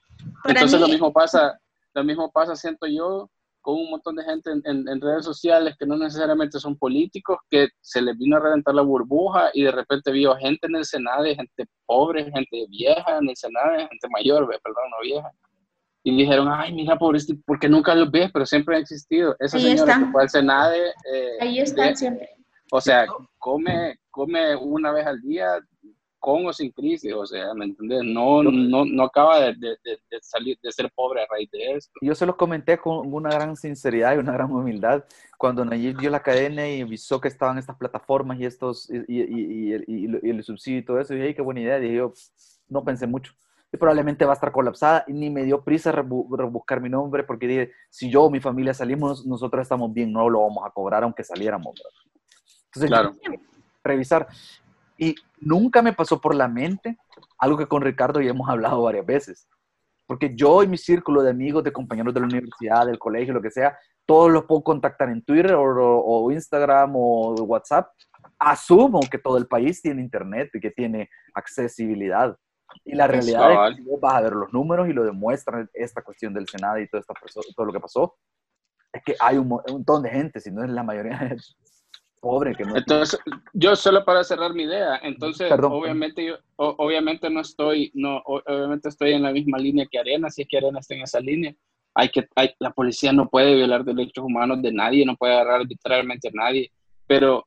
Entonces 0.45 0.73
mí- 0.79 0.85
lo 0.85 0.87
mismo 0.87 1.11
pasa, 1.11 1.59
lo 1.93 2.03
mismo 2.03 2.31
pasa, 2.31 2.55
siento 2.55 2.87
yo, 2.87 3.29
con 3.69 3.81
un 3.81 3.89
montón 3.91 4.15
de 4.15 4.23
gente 4.23 4.51
en, 4.51 4.61
en- 4.65 4.87
en 4.87 4.99
redes 5.01 5.23
sociales 5.25 5.75
que 5.77 5.85
no 5.85 5.95
necesariamente 5.97 6.59
son 6.59 6.75
políticos, 6.77 7.37
que 7.49 7.67
se 7.81 8.01
les 8.01 8.17
vino 8.17 8.37
a 8.37 8.39
reventar 8.39 8.73
la 8.73 8.81
burbuja 8.81 9.49
y 9.53 9.63
de 9.63 9.71
repente 9.71 10.11
vio 10.11 10.35
gente 10.37 10.65
en 10.67 10.75
el 10.75 10.85
Senado, 10.85 11.23
gente 11.25 11.65
pobre, 11.85 12.23
gente 12.31 12.65
vieja 12.69 13.17
en 13.19 13.29
el 13.29 13.35
Senado, 13.35 13.77
gente 13.77 14.07
mayor, 14.11 14.47
perdón, 14.63 14.83
no 14.91 15.01
vieja. 15.03 15.31
Y 16.03 16.15
dijeron, 16.17 16.47
ay, 16.49 16.73
mira, 16.73 16.97
pobrecito, 16.97 17.39
porque 17.45 17.67
nunca 17.69 17.93
los 17.93 18.09
ves, 18.09 18.31
pero 18.33 18.45
siempre 18.45 18.75
han 18.75 18.81
existido. 18.81 19.35
Esa 19.39 19.57
Ahí 19.57 19.63
señora 19.63 19.91
están. 19.93 20.05
que 20.05 20.11
fue 20.13 20.21
al 20.23 20.29
Senado, 20.29 20.73
eh, 20.73 21.37
Ahí 21.41 21.59
están 21.59 21.89
de- 21.89 21.95
siempre. 21.95 22.29
o 22.71 22.81
sea, 22.81 23.05
come, 23.37 23.99
come 24.09 24.55
una 24.55 24.91
vez 24.91 25.05
al 25.05 25.21
día 25.21 25.59
con 26.19 26.45
o 26.45 26.53
sin 26.53 26.71
crisis, 26.71 27.13
o 27.13 27.25
sea, 27.25 27.53
¿me 27.53 27.65
entiendes? 27.65 28.03
No, 28.03 28.43
no, 28.43 28.83
no 28.85 29.03
acaba 29.03 29.39
de, 29.39 29.53
de- 29.55 29.77
de- 29.83 30.19
salir, 30.21 30.57
de 30.61 30.71
ser 30.71 30.91
pobre 30.93 31.23
a 31.23 31.25
raíz 31.29 31.49
de 31.51 31.71
esto. 31.73 31.91
Yo 32.01 32.13
se 32.13 32.25
los 32.25 32.35
comenté 32.35 32.77
con 32.77 33.11
una 33.13 33.29
gran 33.29 33.55
sinceridad 33.55 34.15
y 34.15 34.17
una 34.19 34.33
gran 34.33 34.51
humildad 34.51 35.03
cuando 35.37 35.63
Nayib 35.63 35.97
dio 35.97 36.09
la 36.09 36.21
cadena 36.21 36.67
y 36.69 36.81
avisó 36.81 37.19
que 37.21 37.29
estaban 37.29 37.57
estas 37.57 37.77
plataformas 37.77 38.37
y 38.39 38.45
estos 38.45 38.89
y, 38.89 38.97
y, 39.07 39.73
y, 39.77 39.83
y- 39.87 40.29
el 40.29 40.43
subsidio 40.43 40.79
y 40.79 40.83
todo 40.85 40.99
eso. 40.99 41.13
Y 41.13 41.17
dije, 41.17 41.27
"Ay, 41.29 41.33
qué 41.35 41.41
buena 41.41 41.61
idea. 41.61 41.79
Dije 41.79 41.95
yo, 41.95 42.13
no 42.67 42.83
pensé 42.83 43.07
mucho. 43.07 43.33
Y 43.71 43.77
probablemente 43.77 44.25
va 44.25 44.31
a 44.31 44.35
estar 44.35 44.51
colapsada 44.51 45.05
y 45.07 45.13
ni 45.13 45.29
me 45.29 45.43
dio 45.43 45.63
prisa 45.63 45.91
rebu- 45.93 46.27
rebuscar 46.37 46.81
mi 46.81 46.89
nombre 46.89 47.23
porque 47.23 47.47
dije, 47.47 47.71
si 47.89 48.09
yo 48.11 48.23
o 48.23 48.29
mi 48.29 48.39
familia 48.39 48.73
salimos, 48.73 49.25
nosotros 49.25 49.61
estamos 49.61 49.93
bien, 49.93 50.11
no 50.11 50.27
lo 50.29 50.41
vamos 50.41 50.63
a 50.65 50.71
cobrar 50.71 51.03
aunque 51.03 51.23
saliéramos. 51.23 51.79
Entonces, 52.65 52.89
Claro. 52.89 53.13
yo- 53.23 53.31
revisar. 53.83 54.27
Y 55.01 55.15
nunca 55.39 55.81
me 55.81 55.93
pasó 55.93 56.19
por 56.19 56.35
la 56.35 56.47
mente 56.49 56.97
algo 57.37 57.57
que 57.57 57.67
con 57.67 57.81
Ricardo 57.81 58.19
ya 58.19 58.31
hemos 58.31 58.49
hablado 58.49 58.81
varias 58.83 59.05
veces. 59.05 59.47
Porque 60.05 60.35
yo 60.35 60.61
y 60.63 60.67
mi 60.67 60.77
círculo 60.77 61.21
de 61.21 61.29
amigos, 61.29 61.63
de 61.63 61.71
compañeros 61.71 62.13
de 62.13 62.19
la 62.19 62.25
universidad, 62.25 62.85
del 62.85 62.99
colegio, 62.99 63.33
lo 63.33 63.41
que 63.41 63.51
sea, 63.51 63.77
todos 64.05 64.29
los 64.31 64.43
puedo 64.45 64.63
contactar 64.63 65.09
en 65.09 65.23
Twitter 65.23 65.53
o, 65.53 65.63
o- 66.01 66.31
Instagram 66.31 66.93
o 66.95 67.33
WhatsApp. 67.43 67.91
Asumo 68.39 68.99
que 69.09 69.19
todo 69.19 69.37
el 69.37 69.47
país 69.47 69.81
tiene 69.81 70.01
internet 70.01 70.49
y 70.53 70.59
que 70.59 70.71
tiene 70.71 71.09
accesibilidad. 71.33 72.37
Y 72.83 72.95
la 72.95 73.07
realidad 73.07 73.51
es 73.69 73.77
que 73.77 73.83
vos 73.83 73.99
vas 74.01 74.15
a 74.15 74.21
ver 74.21 74.33
los 74.33 74.51
números 74.51 74.89
y 74.89 74.93
lo 74.93 75.03
demuestran 75.03 75.69
esta 75.73 76.01
cuestión 76.01 76.33
del 76.33 76.47
Senado 76.47 76.79
y 76.79 76.87
todo, 76.89 76.99
esta, 77.01 77.13
perso- 77.13 77.41
todo 77.55 77.65
lo 77.65 77.73
que 77.73 77.79
pasó. 77.79 78.15
Es 78.91 79.03
que 79.03 79.15
hay 79.19 79.37
un, 79.37 79.45
un 79.51 79.61
montón 79.69 80.01
de 80.03 80.09
gente, 80.09 80.39
si 80.39 80.51
no 80.51 80.63
es 80.63 80.69
la 80.71 80.83
mayoría 80.83 81.19
pobre 82.19 82.55
que 82.55 82.63
no 82.65 82.75
Entonces, 82.75 83.19
yo 83.53 83.75
solo 83.75 84.03
para 84.05 84.23
cerrar 84.23 84.53
mi 84.53 84.63
idea, 84.63 84.99
entonces, 85.03 85.49
Perdón. 85.49 85.71
obviamente, 85.73 86.25
yo, 86.25 86.35
o- 86.57 86.75
obviamente 86.77 87.29
no 87.29 87.41
estoy, 87.41 87.91
no, 87.93 88.21
obviamente 88.25 88.89
estoy 88.89 89.13
en 89.13 89.23
la 89.23 89.31
misma 89.31 89.57
línea 89.57 89.87
que 89.89 89.99
Arena, 89.99 90.29
si 90.29 90.41
es 90.43 90.47
que 90.47 90.57
Arena 90.57 90.79
está 90.79 90.95
en 90.95 91.01
esa 91.03 91.19
línea. 91.19 91.53
Hay 91.95 92.09
que, 92.09 92.27
hay, 92.35 92.51
la 92.59 92.71
policía 92.71 93.11
no 93.11 93.27
puede 93.29 93.55
violar 93.55 93.83
derechos 93.83 94.23
humanos 94.23 94.61
de 94.61 94.71
nadie, 94.71 95.05
no 95.05 95.15
puede 95.15 95.33
agarrar 95.33 95.61
arbitrariamente 95.61 96.27
a 96.27 96.31
nadie, 96.33 96.71
pero 97.07 97.45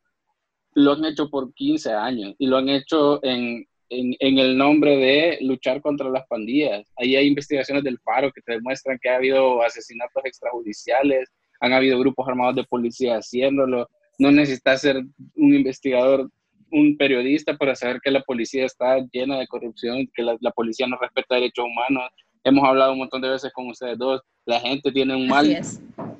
lo 0.74 0.92
han 0.92 1.04
hecho 1.04 1.28
por 1.30 1.52
15 1.54 1.92
años 1.92 2.34
y 2.38 2.46
lo 2.46 2.56
han 2.56 2.68
hecho 2.68 3.22
en, 3.24 3.64
en, 3.90 4.14
en 4.18 4.38
el 4.38 4.56
nombre 4.56 4.96
de 4.96 5.38
luchar 5.42 5.80
contra 5.82 6.08
las 6.10 6.26
pandillas. 6.26 6.84
Ahí 6.96 7.14
hay 7.14 7.26
investigaciones 7.26 7.84
del 7.84 7.98
Faro 8.00 8.32
que 8.32 8.40
te 8.42 8.52
demuestran 8.54 8.98
que 9.00 9.10
ha 9.10 9.16
habido 9.16 9.62
asesinatos 9.62 10.24
extrajudiciales, 10.24 11.30
han 11.60 11.72
habido 11.72 11.98
grupos 11.98 12.26
armados 12.26 12.56
de 12.56 12.64
policía 12.64 13.16
haciéndolo. 13.18 13.88
No 14.22 14.30
necesitas 14.30 14.80
ser 14.80 14.96
un 14.96 15.54
investigador, 15.54 16.30
un 16.70 16.96
periodista 16.96 17.56
para 17.56 17.74
saber 17.74 18.00
que 18.02 18.10
la 18.10 18.22
policía 18.22 18.64
está 18.64 18.98
llena 19.12 19.38
de 19.38 19.46
corrupción, 19.46 20.08
que 20.14 20.22
la, 20.22 20.36
la 20.40 20.50
policía 20.52 20.86
no 20.86 20.98
respeta 20.98 21.34
derechos 21.34 21.66
humanos. 21.66 22.10
Hemos 22.44 22.66
hablado 22.68 22.92
un 22.92 22.98
montón 22.98 23.22
de 23.22 23.28
veces 23.28 23.52
con 23.52 23.68
ustedes 23.68 23.98
dos. 23.98 24.20
La 24.46 24.60
gente 24.60 24.90
tiene 24.90 25.14
un 25.14 25.28
mal 25.28 25.46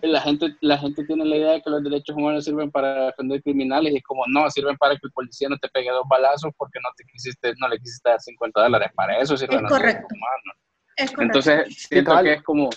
la 0.09 0.21
gente, 0.21 0.57
la 0.61 0.79
gente 0.79 1.05
tiene 1.05 1.25
la 1.25 1.37
idea 1.37 1.53
de 1.53 1.63
que 1.63 1.71
los 1.71 1.83
derechos 1.83 2.17
humanos 2.17 2.45
sirven 2.45 2.71
para 2.71 3.07
defender 3.07 3.43
criminales 3.43 3.93
y 3.93 3.97
es 3.97 4.03
como 4.03 4.25
no, 4.27 4.51
sirven 4.51 4.77
para 4.77 4.95
que 4.95 5.01
el 5.05 5.13
policía 5.13 5.49
no 5.49 5.57
te 5.59 5.69
pegue 5.69 5.91
dos 5.91 6.07
balazos 6.09 6.53
porque 6.57 6.79
no 6.83 6.89
te 6.97 7.05
quisiste, 7.05 7.53
no 7.59 7.69
le 7.69 7.79
quisiste 7.79 8.09
dar 8.09 8.21
50 8.21 8.63
dólares. 8.63 8.91
Para 8.95 9.19
eso 9.19 9.37
sirven 9.37 9.59
Es 9.59 9.63
los 9.63 9.71
correcto. 9.71 9.87
derechos 9.87 10.13
humanos. 10.13 10.57
Es 10.97 11.11
correcto. 11.11 11.39
Entonces, 11.39 11.87
siento 11.89 12.23
que 12.23 12.33
es 12.33 12.43
como, 12.43 12.71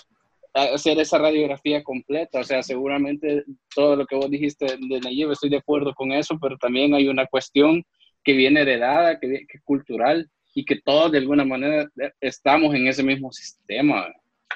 hacer 0.56 0.98
esa 0.98 1.18
radiografía 1.18 1.82
completa. 1.84 2.40
O 2.40 2.44
sea, 2.44 2.62
seguramente 2.62 3.44
todo 3.74 3.96
lo 3.96 4.06
que 4.06 4.16
vos 4.16 4.30
dijiste 4.30 4.66
de 4.66 5.00
Nayib, 5.00 5.30
estoy 5.30 5.50
de 5.50 5.58
acuerdo 5.58 5.94
con 5.94 6.12
eso, 6.12 6.38
pero 6.40 6.56
también 6.56 6.94
hay 6.94 7.08
una 7.08 7.26
cuestión 7.26 7.84
que 8.24 8.32
viene 8.32 8.62
heredada, 8.62 9.18
que, 9.20 9.28
que 9.28 9.58
es 9.58 9.62
cultural 9.62 10.28
y 10.54 10.64
que 10.64 10.80
todos 10.80 11.12
de 11.12 11.18
alguna 11.18 11.44
manera 11.44 11.86
estamos 12.20 12.74
en 12.74 12.86
ese 12.86 13.02
mismo 13.02 13.30
sistema. 13.30 14.06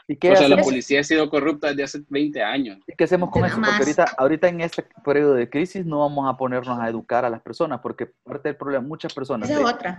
¿Y 0.08 0.16
qué 0.16 0.32
o 0.32 0.36
sea, 0.36 0.48
la 0.48 0.56
policía 0.60 1.00
ha 1.00 1.04
sido 1.04 1.30
corrupta 1.30 1.68
desde 1.68 1.84
hace 1.84 2.00
20 2.08 2.42
años. 2.42 2.78
¿Y 2.86 2.96
qué 2.96 3.04
hacemos 3.04 3.30
con 3.30 3.44
eso? 3.44 3.56
Porque 3.56 3.70
ahorita, 3.70 4.04
ahorita 4.16 4.48
en 4.48 4.60
este 4.60 4.84
periodo 5.04 5.34
de 5.34 5.48
crisis 5.48 5.86
no 5.86 6.00
vamos 6.00 6.28
a 6.28 6.36
ponernos 6.36 6.80
a 6.80 6.88
educar 6.88 7.24
a 7.24 7.30
las 7.30 7.40
personas, 7.42 7.80
porque 7.80 8.06
parte 8.24 8.48
del 8.48 8.56
problema, 8.56 8.84
muchas 8.84 9.14
personas 9.14 9.48
de, 9.48 9.54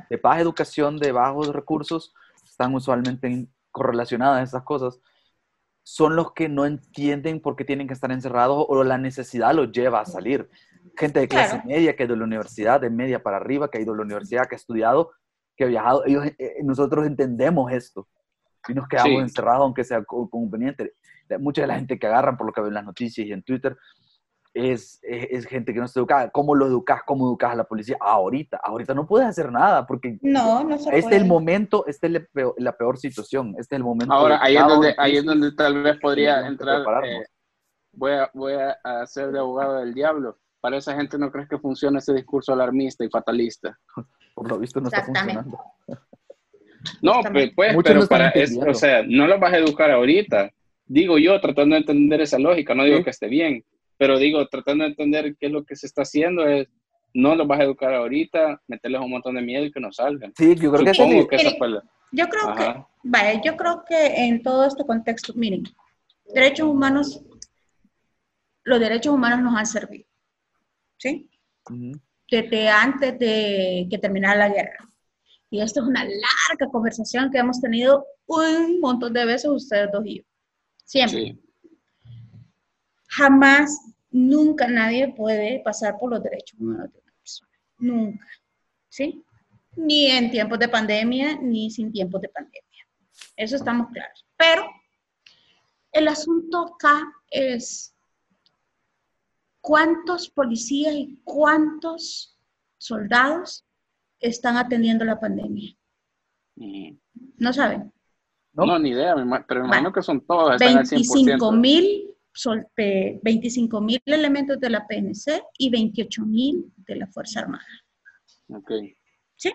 de, 0.09 0.17
baja 0.17 0.41
educación, 0.41 0.97
de 0.97 1.13
bajos 1.13 1.53
recursos, 1.53 2.13
están 2.43 2.75
usualmente 2.75 3.47
correlacionadas 3.71 4.39
a 4.39 4.43
esas 4.43 4.63
cosas, 4.63 4.99
son 5.83 6.15
los 6.15 6.33
que 6.33 6.47
no 6.47 6.65
entienden 6.65 7.41
por 7.41 7.55
qué 7.55 7.65
tienen 7.65 7.87
que 7.87 7.93
estar 7.93 8.11
encerrados 8.11 8.65
o 8.67 8.83
la 8.83 8.97
necesidad 8.97 9.53
los 9.53 9.71
lleva 9.71 10.01
a 10.01 10.05
salir. 10.05 10.49
Gente 10.97 11.19
de 11.19 11.27
clase 11.27 11.61
media 11.65 11.95
que 11.95 12.03
ha 12.03 12.05
ido 12.05 12.15
a 12.15 12.17
la 12.17 12.25
universidad, 12.25 12.81
de 12.81 12.89
media 12.89 13.21
para 13.23 13.37
arriba, 13.37 13.69
que 13.69 13.77
ha 13.77 13.81
ido 13.81 13.93
a 13.93 13.97
la 13.97 14.03
universidad, 14.03 14.47
que 14.47 14.55
ha 14.55 14.57
estudiado, 14.57 15.11
que 15.55 15.63
ha 15.63 15.67
viajado, 15.67 16.05
ellos, 16.05 16.25
eh, 16.25 16.55
nosotros 16.63 17.05
entendemos 17.05 17.71
esto 17.71 18.07
y 18.67 18.73
nos 18.73 18.87
quedamos 18.87 19.21
encerrados 19.21 19.61
aunque 19.61 19.83
sea 19.83 20.03
conveniente. 20.03 20.93
Mucha 21.39 21.61
de 21.61 21.67
la 21.67 21.75
gente 21.75 21.97
que 21.97 22.07
agarran 22.07 22.37
por 22.37 22.45
lo 22.45 22.53
que 22.53 22.61
ven 22.61 22.69
en 22.69 22.75
las 22.75 22.85
noticias 22.85 23.25
y 23.25 23.31
en 23.31 23.41
Twitter 23.41 23.77
es, 24.53 24.99
es, 25.03 25.45
gente 25.45 25.73
que 25.73 25.79
no 25.79 25.85
está 25.85 25.99
educada. 25.99 26.29
¿Cómo 26.29 26.55
lo 26.55 26.67
educas? 26.67 27.01
¿Cómo 27.05 27.25
educas 27.27 27.51
a 27.51 27.55
la 27.55 27.63
policía? 27.63 27.97
Ahorita, 27.99 28.59
ahorita 28.63 28.93
no 28.93 29.07
puedes 29.07 29.27
hacer 29.27 29.51
nada 29.51 29.85
porque 29.85 30.17
no, 30.21 30.63
no 30.63 30.77
se 30.77 30.97
este 30.97 31.15
es 31.15 31.21
el 31.21 31.27
momento, 31.27 31.85
esta 31.87 32.07
es 32.07 32.13
la 32.13 32.19
peor, 32.19 32.55
la 32.57 32.75
peor, 32.75 32.97
situación, 32.97 33.55
este 33.57 33.75
es 33.75 33.79
el 33.79 33.83
momento. 33.83 34.13
Ahora, 34.13 34.39
ahí 34.41 34.57
es, 34.57 34.67
donde, 34.67 34.95
ahí 34.97 35.17
es 35.17 35.25
donde 35.25 35.51
tal 35.53 35.81
vez 35.81 35.97
podría 35.99 36.45
entrar, 36.45 36.81
eh, 37.05 37.25
voy, 37.93 38.11
a, 38.11 38.29
voy 38.33 38.53
a 38.53 39.05
ser 39.05 39.31
de 39.31 39.39
abogado 39.39 39.79
del 39.79 39.93
diablo. 39.93 40.37
Para 40.59 40.77
esa 40.77 40.95
gente 40.95 41.17
no 41.17 41.31
crees 41.31 41.49
que 41.49 41.57
funciona 41.57 41.97
ese 41.97 42.13
discurso 42.13 42.53
alarmista 42.53 43.03
y 43.03 43.09
fatalista. 43.09 43.77
Por 44.35 44.47
lo 44.47 44.59
visto 44.59 44.79
no 44.79 44.87
está 44.87 45.03
funcionando. 45.03 45.59
No, 46.99 47.21
pues, 47.31 47.51
pues 47.55 47.75
pero 47.83 48.07
para 48.07 48.29
eso, 48.29 48.59
o 48.67 48.73
sea, 48.73 49.03
no 49.07 49.27
lo 49.27 49.37
vas 49.39 49.53
a 49.53 49.57
educar 49.57 49.91
ahorita. 49.91 50.49
Digo 50.87 51.19
yo, 51.19 51.39
tratando 51.39 51.75
de 51.75 51.81
entender 51.81 52.21
esa 52.21 52.39
lógica, 52.39 52.73
no 52.73 52.83
digo 52.83 53.03
que 53.03 53.11
esté 53.11 53.27
bien, 53.27 53.63
pero 54.01 54.17
digo, 54.17 54.43
tratando 54.47 54.83
de 54.83 54.89
entender 54.89 55.35
qué 55.39 55.45
es 55.45 55.51
lo 55.51 55.63
que 55.63 55.75
se 55.75 55.85
está 55.85 56.01
haciendo 56.01 56.47
es, 56.47 56.67
no 57.13 57.35
lo 57.35 57.45
vas 57.45 57.59
a 57.59 57.65
educar 57.65 57.93
ahorita, 57.93 58.59
meterles 58.67 58.99
un 58.99 59.11
montón 59.11 59.35
de 59.35 59.43
miedo 59.43 59.63
y 59.63 59.71
que 59.71 59.79
no 59.79 59.93
salgan. 59.93 60.33
Sí, 60.35 60.55
yo 60.55 60.71
creo 60.71 60.83
que, 61.27 61.35
esa 61.35 61.51
fue 61.55 61.69
la... 61.69 61.83
Yo 62.11 62.27
creo 62.27 62.55
que, 62.55 62.83
vaya, 63.03 63.39
yo 63.43 63.55
creo 63.55 63.83
que 63.87 64.25
en 64.25 64.41
todo 64.41 64.65
este 64.65 64.83
contexto, 64.87 65.33
miren, 65.35 65.65
derechos 66.33 66.67
humanos, 66.67 67.23
los 68.63 68.79
derechos 68.79 69.13
humanos 69.13 69.43
nos 69.43 69.55
han 69.55 69.67
servido, 69.67 70.07
¿sí? 70.97 71.29
Desde 72.27 72.69
antes 72.69 73.19
de 73.19 73.87
que 73.87 73.99
terminara 73.99 74.47
la 74.47 74.49
guerra. 74.49 74.89
Y 75.51 75.61
esto 75.61 75.81
es 75.81 75.85
una 75.85 76.05
larga 76.05 76.71
conversación 76.71 77.29
que 77.29 77.37
hemos 77.37 77.61
tenido 77.61 78.03
un 78.25 78.79
montón 78.79 79.13
de 79.13 79.25
veces 79.25 79.51
ustedes 79.51 79.91
dos 79.91 80.03
y 80.07 80.17
yo. 80.17 80.23
Siempre. 80.85 81.37
Jamás, 83.11 83.93
nunca 84.09 84.67
nadie 84.67 85.13
puede 85.13 85.61
pasar 85.63 85.97
por 85.97 86.11
los 86.11 86.23
derechos 86.23 86.59
humanos 86.59 86.91
de 86.91 86.99
una 86.99 87.11
persona. 87.19 87.51
Nunca. 87.77 88.27
¿Sí? 88.89 89.23
Ni 89.75 90.07
en 90.07 90.31
tiempos 90.31 90.59
de 90.59 90.69
pandemia, 90.69 91.37
ni 91.41 91.69
sin 91.71 91.91
tiempos 91.91 92.21
de 92.21 92.29
pandemia. 92.29 92.87
Eso 93.35 93.55
estamos 93.55 93.89
claros. 93.91 94.25
Pero 94.37 94.63
el 95.91 96.07
asunto 96.07 96.73
acá 96.75 97.01
es 97.29 97.93
cuántos 99.59 100.29
policías 100.29 100.93
y 100.93 101.19
cuántos 101.23 102.37
soldados 102.77 103.65
están 104.19 104.57
atendiendo 104.57 105.03
la 105.03 105.19
pandemia? 105.19 105.75
Mm. 106.55 106.95
¿No 107.37 107.53
saben? 107.53 107.91
No, 108.53 108.77
ni 108.79 108.89
idea, 108.89 109.15
pero 109.47 109.61
me 109.61 109.67
imagino 109.67 109.91
que 109.91 110.01
son 110.01 110.21
todos. 110.21 110.59
25 110.59 111.51
mil 111.51 112.10
25 113.23 113.81
mil 113.81 114.01
elementos 114.05 114.59
de 114.59 114.69
la 114.69 114.87
PNC 114.87 115.43
y 115.57 115.69
28 115.69 116.25
mil 116.25 116.71
de 116.77 116.95
la 116.95 117.07
Fuerza 117.07 117.41
Armada. 117.41 117.65
Ok. 118.47 118.71
¿Sí? 119.35 119.51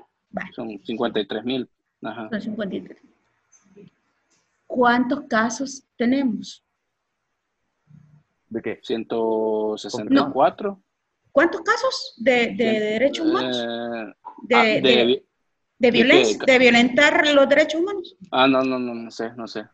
Son 0.54 0.68
53 0.68 1.44
mil. 1.44 1.68
Son 2.00 2.40
53. 2.40 2.98
¿Cuántos 4.66 5.20
casos 5.28 5.84
tenemos? 5.96 6.62
¿De 8.48 8.62
qué? 8.62 8.80
164. 8.82 10.82
¿Cuántos 11.32 11.60
casos 11.62 12.14
de, 12.18 12.54
de 12.54 12.80
derechos 12.80 13.26
humanos? 13.26 13.56
Eh, 13.56 14.12
Ah, 14.54 14.64
de, 14.64 15.22
de, 15.78 15.90
violencia, 15.90 16.38
de 16.46 16.58
violentar 16.58 17.26
los 17.34 17.48
derechos 17.48 17.80
humanos. 17.80 18.16
Ah, 18.30 18.46
no, 18.46 18.62
no, 18.62 18.78
no, 18.78 18.94
no 18.94 19.10
sé, 19.10 19.32
no 19.34 19.46
sé. 19.46 19.64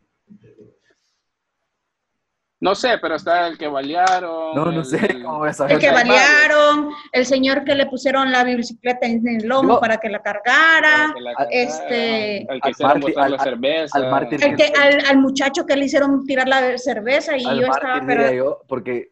No 2.62 2.76
sé, 2.76 2.90
pero 3.02 3.16
está 3.16 3.48
el 3.48 3.58
que 3.58 3.66
balearon. 3.66 4.54
No, 4.54 4.66
no 4.70 4.84
sé 4.84 5.20
cómo 5.20 5.38
voy 5.38 5.48
a 5.48 5.52
saber. 5.52 5.72
El 5.72 5.78
que 5.80 5.90
balearon, 5.90 6.90
el 7.10 7.26
señor 7.26 7.64
que 7.64 7.74
le 7.74 7.86
pusieron 7.86 8.30
la 8.30 8.44
bicicleta 8.44 9.04
en 9.04 9.26
el 9.26 9.48
lomo 9.48 9.80
para 9.80 9.96
que 9.96 10.08
la 10.08 10.22
cargara. 10.22 11.12
este, 11.50 12.46
al 12.48 12.60
que 12.60 12.70
hicieron 12.70 13.00
botar 13.00 13.30
la 13.32 13.38
cerveza. 13.40 13.98
Al, 13.98 14.28
que, 14.56 14.72
al, 15.08 15.18
muchacho 15.18 15.66
que 15.66 15.74
le 15.74 15.86
hicieron 15.86 16.24
tirar 16.24 16.46
la 16.46 16.78
cerveza 16.78 17.36
y 17.36 17.42
yo 17.42 17.66
estaba. 17.66 18.00
Pero... 18.06 18.62
porque 18.68 19.10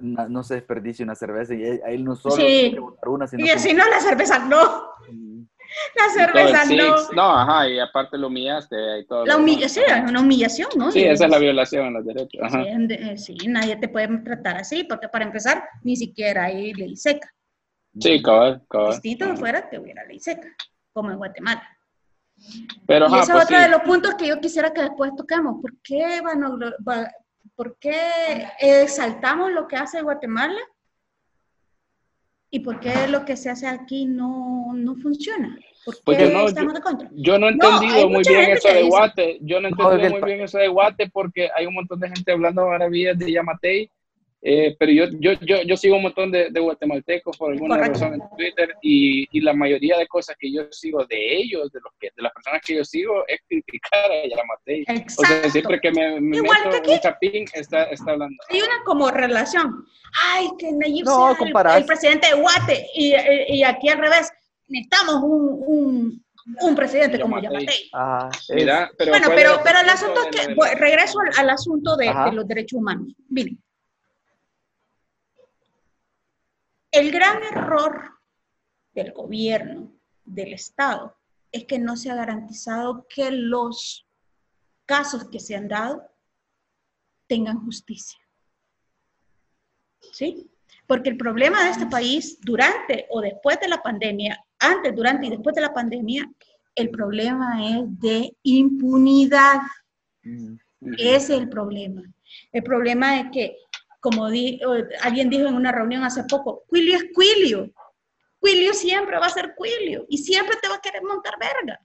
no 0.00 0.44
se 0.44 0.54
desperdicie 0.54 1.04
una 1.04 1.16
cerveza 1.16 1.54
y 1.54 1.64
a 1.64 1.88
él 1.88 2.04
no 2.04 2.14
solo 2.14 2.36
sí. 2.36 2.76
una, 3.04 3.26
sino 3.26 3.44
y 3.44 3.48
si 3.58 3.74
no, 3.74 3.84
la 3.88 3.98
cerveza 3.98 4.38
no. 4.38 4.92
La 5.96 6.08
cerveza 6.10 6.64
no. 6.64 7.12
No, 7.12 7.38
ajá, 7.38 7.68
y 7.68 7.78
aparte 7.78 8.18
lo 8.18 8.28
humillaste 8.28 9.00
y 9.00 9.06
todo. 9.06 9.26
La 9.26 9.36
humillación, 9.36 9.84
sí, 9.86 9.92
una 10.08 10.20
humillación, 10.20 10.68
¿no? 10.76 10.90
Sí, 10.90 11.04
esa 11.04 11.24
es 11.24 11.30
la 11.30 11.38
violación 11.38 11.86
a 11.86 11.90
los 11.90 12.04
derechos. 12.04 12.40
Ajá. 12.42 12.64
Sí, 13.16 13.36
nadie 13.46 13.76
te 13.76 13.88
puede 13.88 14.08
tratar 14.18 14.56
así, 14.56 14.84
porque 14.84 15.08
para 15.08 15.24
empezar, 15.24 15.64
ni 15.82 15.96
siquiera 15.96 16.44
hay 16.44 16.72
ley 16.74 16.96
seca. 16.96 17.32
Sí, 17.98 18.22
cabal, 18.22 18.62
cabal. 18.68 18.92
Distinto 18.92 19.36
fuera 19.36 19.68
que 19.68 19.78
hubiera 19.78 20.04
ley 20.04 20.18
seca, 20.18 20.48
como 20.92 21.10
en 21.10 21.18
Guatemala. 21.18 21.62
Pero, 22.86 23.06
y 23.08 23.12
ese 23.12 23.20
es 23.20 23.30
pues 23.30 23.44
otro 23.44 23.60
de 23.60 23.68
los 23.68 23.82
puntos 23.82 24.14
que 24.14 24.26
yo 24.26 24.40
quisiera 24.40 24.72
que 24.72 24.82
después 24.82 25.12
toquemos. 25.16 25.60
¿Por 25.60 25.74
qué, 25.82 26.20
bueno, 26.22 26.58
¿Por 27.54 27.78
qué 27.78 28.48
exaltamos 28.58 29.52
lo 29.52 29.68
que 29.68 29.76
hace 29.76 30.02
Guatemala? 30.02 30.58
¿Y 32.54 32.60
por 32.60 32.80
qué 32.80 33.08
lo 33.08 33.24
que 33.24 33.34
se 33.34 33.48
hace 33.48 33.66
aquí 33.66 34.04
no, 34.04 34.74
no 34.74 34.94
funciona? 34.96 35.58
¿Por 35.86 35.96
pues 36.04 36.18
qué 36.18 36.24
estamos 36.24 36.74
de 36.74 36.80
contra? 36.82 37.08
Yo 37.12 37.38
no 37.38 37.48
he 37.48 37.52
entendido 37.52 38.10
muy 38.10 38.22
bien 38.28 38.50
eso 38.50 38.68
de 38.68 38.82
Guate. 38.82 39.38
Yo 39.40 39.58
no 39.58 39.68
he 39.68 39.70
entendido 39.70 40.10
muy 40.10 40.22
bien 40.22 40.42
eso 40.42 40.58
de 40.58 40.68
Guate 40.68 41.08
porque 41.08 41.48
hay 41.56 41.64
un 41.64 41.72
montón 41.72 41.98
de 42.00 42.08
gente 42.08 42.30
hablando 42.30 42.68
maravillas 42.68 43.18
de 43.18 43.32
Yamatei 43.32 43.90
eh, 44.44 44.74
pero 44.76 44.90
yo, 44.90 45.04
yo, 45.20 45.34
yo, 45.42 45.62
yo, 45.62 45.76
sigo 45.76 45.94
un 45.94 46.02
montón 46.02 46.32
de, 46.32 46.50
de 46.50 46.58
guatemaltecos 46.58 47.36
por 47.36 47.52
alguna 47.52 47.76
razón 47.76 48.14
en 48.14 48.22
Twitter 48.36 48.74
y, 48.82 49.24
y, 49.30 49.40
la 49.40 49.52
mayoría 49.52 49.96
de 49.96 50.08
cosas 50.08 50.34
que 50.36 50.52
yo 50.52 50.64
sigo 50.72 51.04
de 51.06 51.36
ellos, 51.36 51.70
de, 51.70 51.78
los 51.78 51.92
que, 52.00 52.08
de 52.16 52.22
las 52.24 52.32
personas 52.32 52.60
que 52.66 52.74
yo 52.74 52.84
sigo, 52.84 53.22
es 53.28 53.38
criticar 53.48 54.10
a 54.10 54.26
Yamatei. 54.26 54.84
O 55.16 55.24
sea, 55.24 55.48
siempre 55.48 55.80
que 55.80 55.92
me, 55.92 56.20
me 56.20 56.42
meto 56.42 56.90
un 56.92 56.98
chapín, 56.98 57.44
está, 57.54 57.84
está 57.84 58.10
hablando. 58.10 58.36
Hay 58.48 58.60
una 58.60 58.82
como 58.84 59.12
relación. 59.12 59.86
Ay, 60.32 60.48
que 60.58 60.72
Nayib 60.72 61.04
no, 61.04 61.36
sea 61.36 61.76
el, 61.76 61.84
presidente 61.84 62.26
de 62.26 62.34
Guate 62.34 62.86
y, 62.96 63.14
y, 63.46 63.62
aquí 63.62 63.90
al 63.90 63.98
revés. 63.98 64.28
Necesitamos 64.66 65.22
un, 65.22 65.62
un, 65.66 66.24
un 66.62 66.74
presidente 66.74 67.20
como 67.20 67.40
Yamatei. 67.40 67.90
Ah, 67.94 68.28
Mira, 68.56 68.90
pero 68.98 69.12
bueno, 69.12 69.28
pero, 69.36 69.60
pero 69.62 69.78
el 69.78 69.88
asunto 69.88 70.20
es 70.28 70.46
que, 70.46 70.74
regreso 70.74 71.20
al, 71.20 71.30
al 71.38 71.50
asunto 71.50 71.94
de, 71.96 72.06
de, 72.06 72.32
los 72.32 72.48
derechos 72.48 72.80
humanos. 72.80 73.06
Miren, 73.28 73.56
El 76.92 77.10
gran 77.10 77.42
error 77.42 78.20
del 78.92 79.12
gobierno, 79.12 79.90
del 80.24 80.52
Estado, 80.52 81.16
es 81.50 81.64
que 81.64 81.78
no 81.78 81.96
se 81.96 82.10
ha 82.10 82.14
garantizado 82.14 83.06
que 83.08 83.30
los 83.30 84.06
casos 84.84 85.28
que 85.30 85.40
se 85.40 85.56
han 85.56 85.68
dado 85.68 86.02
tengan 87.26 87.64
justicia. 87.64 88.20
¿Sí? 90.12 90.50
Porque 90.86 91.08
el 91.08 91.16
problema 91.16 91.64
de 91.64 91.70
este 91.70 91.86
país 91.86 92.38
durante 92.42 93.06
o 93.08 93.22
después 93.22 93.58
de 93.58 93.68
la 93.68 93.82
pandemia, 93.82 94.44
antes, 94.58 94.94
durante 94.94 95.26
y 95.26 95.30
después 95.30 95.54
de 95.54 95.62
la 95.62 95.72
pandemia, 95.72 96.30
el 96.74 96.90
problema 96.90 97.70
es 97.70 98.00
de 98.00 98.36
impunidad. 98.42 99.62
Mm. 100.22 100.56
Ese 100.98 101.14
es 101.14 101.30
el 101.30 101.48
problema. 101.48 102.02
El 102.50 102.62
problema 102.62 103.20
es 103.20 103.30
que 103.32 103.56
como 104.02 104.26
alguien 104.26 105.30
dijo 105.30 105.46
en 105.46 105.54
una 105.54 105.70
reunión 105.70 106.02
hace 106.02 106.24
poco, 106.24 106.64
Quilio 106.68 106.96
es 106.96 107.04
Quilio. 107.14 107.72
Quilio 108.40 108.74
siempre 108.74 109.16
va 109.16 109.26
a 109.26 109.30
ser 109.30 109.54
Quilio 109.56 110.06
y 110.08 110.18
siempre 110.18 110.56
te 110.60 110.68
va 110.68 110.74
a 110.74 110.80
querer 110.80 111.04
montar 111.04 111.34
verga. 111.38 111.80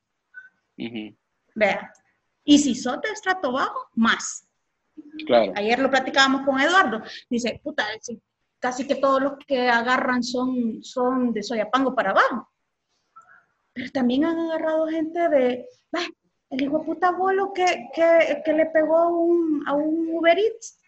Vea. 1.53 1.93
Y 2.43 2.57
si 2.57 2.73
sos 2.73 2.99
de 3.01 3.09
estrato 3.09 3.51
bajo, 3.51 3.89
más. 3.93 4.47
Claro. 5.27 5.53
Ayer 5.55 5.77
lo 5.77 5.91
platicábamos 5.91 6.41
con 6.41 6.59
Eduardo. 6.59 7.03
Dice, 7.29 7.61
puta, 7.63 7.85
casi 8.57 8.87
que 8.87 8.95
todos 8.95 9.21
los 9.21 9.33
que 9.45 9.69
agarran 9.69 10.23
son, 10.23 10.83
son 10.83 11.31
de 11.33 11.43
Soyapango 11.43 11.93
para 11.93 12.11
abajo. 12.11 12.49
Pero 13.73 13.91
también 13.91 14.25
han 14.25 14.39
agarrado 14.39 14.87
gente 14.87 15.29
de, 15.29 15.67
"Bah, 15.91 16.07
el 16.49 16.63
hijo 16.63 16.83
puta 16.83 17.09
abuelo 17.09 17.53
que, 17.53 17.89
que, 17.93 18.41
que 18.43 18.53
le 18.53 18.65
pegó 18.67 19.09
un, 19.09 19.63
a 19.67 19.73
un 19.73 20.09
Uber 20.15 20.35
Eats, 20.35 20.79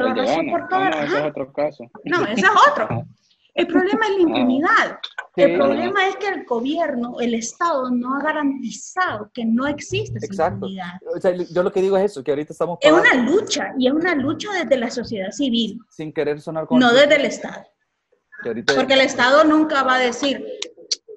lo 0.00 0.06
El 0.08 0.14
de 0.14 0.20
arrasó 0.22 0.40
Ana. 0.40 0.52
por 0.52 0.68
todo. 0.68 0.80
Ah, 0.80 0.90
no, 0.90 1.02
ese 1.04 1.18
es 1.18 1.24
otro 1.24 1.52
caso. 1.52 1.84
No, 2.04 2.24
ese 2.26 2.40
es 2.40 2.50
otro. 2.70 2.88
El 3.54 3.66
problema 3.66 4.06
es 4.06 4.12
la 4.14 4.20
impunidad. 4.22 4.98
Sí. 5.34 5.42
El 5.42 5.56
problema 5.58 6.08
es 6.08 6.16
que 6.16 6.26
el 6.28 6.44
gobierno, 6.46 7.20
el 7.20 7.34
Estado, 7.34 7.90
no 7.90 8.14
ha 8.16 8.22
garantizado 8.22 9.30
que 9.34 9.44
no 9.44 9.66
existe 9.66 10.16
esa 10.16 10.26
Exacto. 10.26 10.54
impunidad. 10.68 10.92
O 11.14 11.20
sea, 11.20 11.32
yo 11.34 11.62
lo 11.62 11.70
que 11.70 11.82
digo 11.82 11.98
es 11.98 12.12
eso, 12.12 12.24
que 12.24 12.30
ahorita 12.30 12.54
estamos 12.54 12.78
Es 12.80 12.90
una 12.90 13.12
lucha, 13.12 13.74
y 13.78 13.88
es 13.88 13.92
una 13.92 14.14
lucha 14.14 14.48
desde 14.52 14.78
la 14.78 14.90
sociedad 14.90 15.30
civil, 15.32 15.78
sin 15.90 16.14
querer 16.14 16.40
sonar 16.40 16.66
con 16.66 16.78
no 16.78 16.94
desde 16.94 17.16
el 17.16 17.26
Estado. 17.26 17.62
ahorita- 18.42 18.74
Porque 18.74 18.94
el 18.94 19.02
Estado 19.02 19.44
nunca 19.44 19.82
va 19.82 19.96
a 19.96 19.98
decir, 19.98 20.42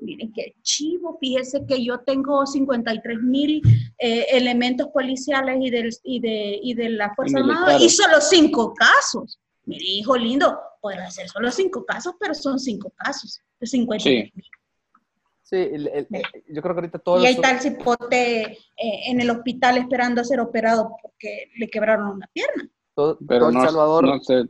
miren 0.06 0.32
qué 0.34 0.56
chivo, 0.62 1.18
fíjese 1.20 1.66
que 1.68 1.84
yo 1.84 1.99
tengo 1.99 2.45
53 2.45 3.20
mil 3.22 3.62
eh, 3.97 4.26
elementos 4.32 4.88
policiales 4.93 5.58
y, 5.60 5.70
del, 5.70 5.89
y, 6.03 6.20
de, 6.20 6.60
y 6.62 6.74
de 6.76 6.89
la 6.89 7.14
Fuerza 7.16 7.39
Armada 7.39 7.78
y 7.80 7.89
solo 7.89 8.22
cinco 8.22 8.74
casos. 8.74 9.39
Mire, 9.66 9.84
hijo 9.84 10.16
lindo, 10.16 10.58
pueden 10.82 11.10
ser 11.12 11.28
solo 11.28 11.51
cinco 11.51 11.84
casos, 11.86 12.14
pero 12.20 12.34
son 12.36 12.60
cinco 12.60 12.93
casos 12.95 13.39
de 13.60 13.66
53 13.68 14.32
mil. 14.36 14.43
Sí, 15.41 15.56
el- 15.58 15.88
el- 15.88 16.08
el- 16.12 16.24
yo 16.56 16.62
creo 16.62 16.74
que 16.76 16.80
ahorita 16.82 16.99
todos 16.99 17.24
Y 17.24 17.28
está 17.28 17.51
el 17.51 17.60
cipote 17.60 18.41
eh, 18.51 18.58
en 18.78 19.22
el 19.22 19.30
hospital 19.30 19.78
esperando 19.78 20.22
a 20.22 20.24
ser 20.24 20.39
operado 20.39 20.89
porque 21.01 21.51
le 21.58 21.68
quebraron 21.70 22.08
una 22.10 22.28
pierna. 22.34 22.68
todo, 22.95 23.18
Pero 23.28 23.39
todo 23.41 23.49
El 23.49 23.56
no, 23.56 23.66
Salvador, 23.66 24.03
no 24.06 24.20
sé. 24.22 24.43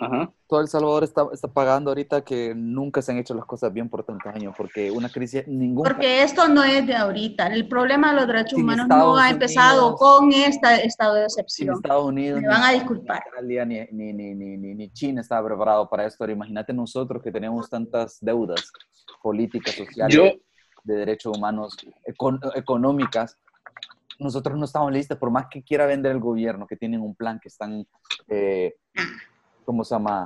Ajá. 0.00 0.32
todo 0.48 0.60
El 0.60 0.68
Salvador 0.68 1.04
está, 1.04 1.26
está 1.32 1.48
pagando 1.48 1.90
ahorita 1.90 2.22
que 2.22 2.54
nunca 2.54 3.02
se 3.02 3.12
han 3.12 3.18
hecho 3.18 3.34
las 3.34 3.44
cosas 3.44 3.72
bien 3.72 3.88
por 3.88 4.02
tantos 4.04 4.32
años, 4.34 4.54
porque 4.56 4.90
una 4.90 5.08
crisis, 5.10 5.46
ningún 5.46 5.84
Porque 5.84 6.22
esto 6.22 6.48
no 6.48 6.64
es 6.64 6.86
de 6.86 6.96
ahorita. 6.96 7.48
El 7.48 7.68
problema 7.68 8.10
de 8.10 8.16
los 8.16 8.26
derechos 8.26 8.52
Sin 8.52 8.62
humanos 8.62 8.84
Estados 8.84 9.04
no 9.14 9.16
ha 9.18 9.30
empezado 9.30 9.82
Unidos. 9.88 10.00
con 10.00 10.32
este 10.32 10.86
estado 10.86 11.14
de 11.14 11.20
sin 11.28 11.40
excepción. 11.40 11.74
Estados 11.76 12.04
Unidos, 12.06 12.40
Me 12.40 12.48
ni 12.48 12.52
van 12.54 12.62
a 12.62 12.70
disculpar. 12.72 13.22
Ni, 13.42 13.56
ni, 13.56 14.12
ni, 14.12 14.34
ni, 14.34 14.56
ni- 14.56 14.74
ni 14.74 14.90
China 14.92 15.20
estaba 15.20 15.46
preparado 15.46 15.88
para 15.88 16.06
esto. 16.06 16.24
Ahora 16.24 16.32
imagínate 16.32 16.72
nosotros 16.72 17.22
que 17.22 17.30
tenemos 17.30 17.68
tantas 17.68 18.18
deudas 18.20 18.72
políticas, 19.22 19.74
sociales, 19.74 20.16
Yo, 20.16 20.24
de 20.82 20.94
derechos 20.96 21.36
humanos, 21.36 21.76
econ- 22.06 22.40
económicas. 22.54 23.36
Nosotros 24.18 24.58
no 24.58 24.64
estamos 24.66 24.92
listos, 24.92 25.16
por 25.18 25.30
más 25.30 25.46
que 25.50 25.62
quiera 25.62 25.86
vender 25.86 26.12
el 26.12 26.20
gobierno, 26.20 26.66
que 26.66 26.76
tienen 26.76 27.00
un 27.00 27.14
plan 27.14 27.38
que 27.40 27.48
están, 27.48 27.86
eh, 28.28 28.74
¿cómo 29.64 29.84
se 29.84 29.94
llama? 29.94 30.24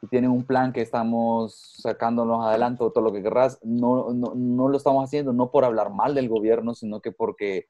Que 0.00 0.06
tienen 0.08 0.30
un 0.30 0.44
plan 0.44 0.72
que 0.72 0.82
estamos 0.82 1.76
sacándonos 1.80 2.44
adelante 2.46 2.84
o 2.84 2.90
todo 2.90 3.04
lo 3.04 3.12
que 3.12 3.22
querrás, 3.22 3.58
no, 3.62 4.12
no, 4.12 4.34
no 4.34 4.68
lo 4.68 4.76
estamos 4.76 5.04
haciendo 5.04 5.32
no 5.32 5.50
por 5.50 5.64
hablar 5.64 5.90
mal 5.90 6.14
del 6.14 6.28
gobierno, 6.28 6.74
sino 6.74 7.00
que 7.00 7.12
porque 7.12 7.68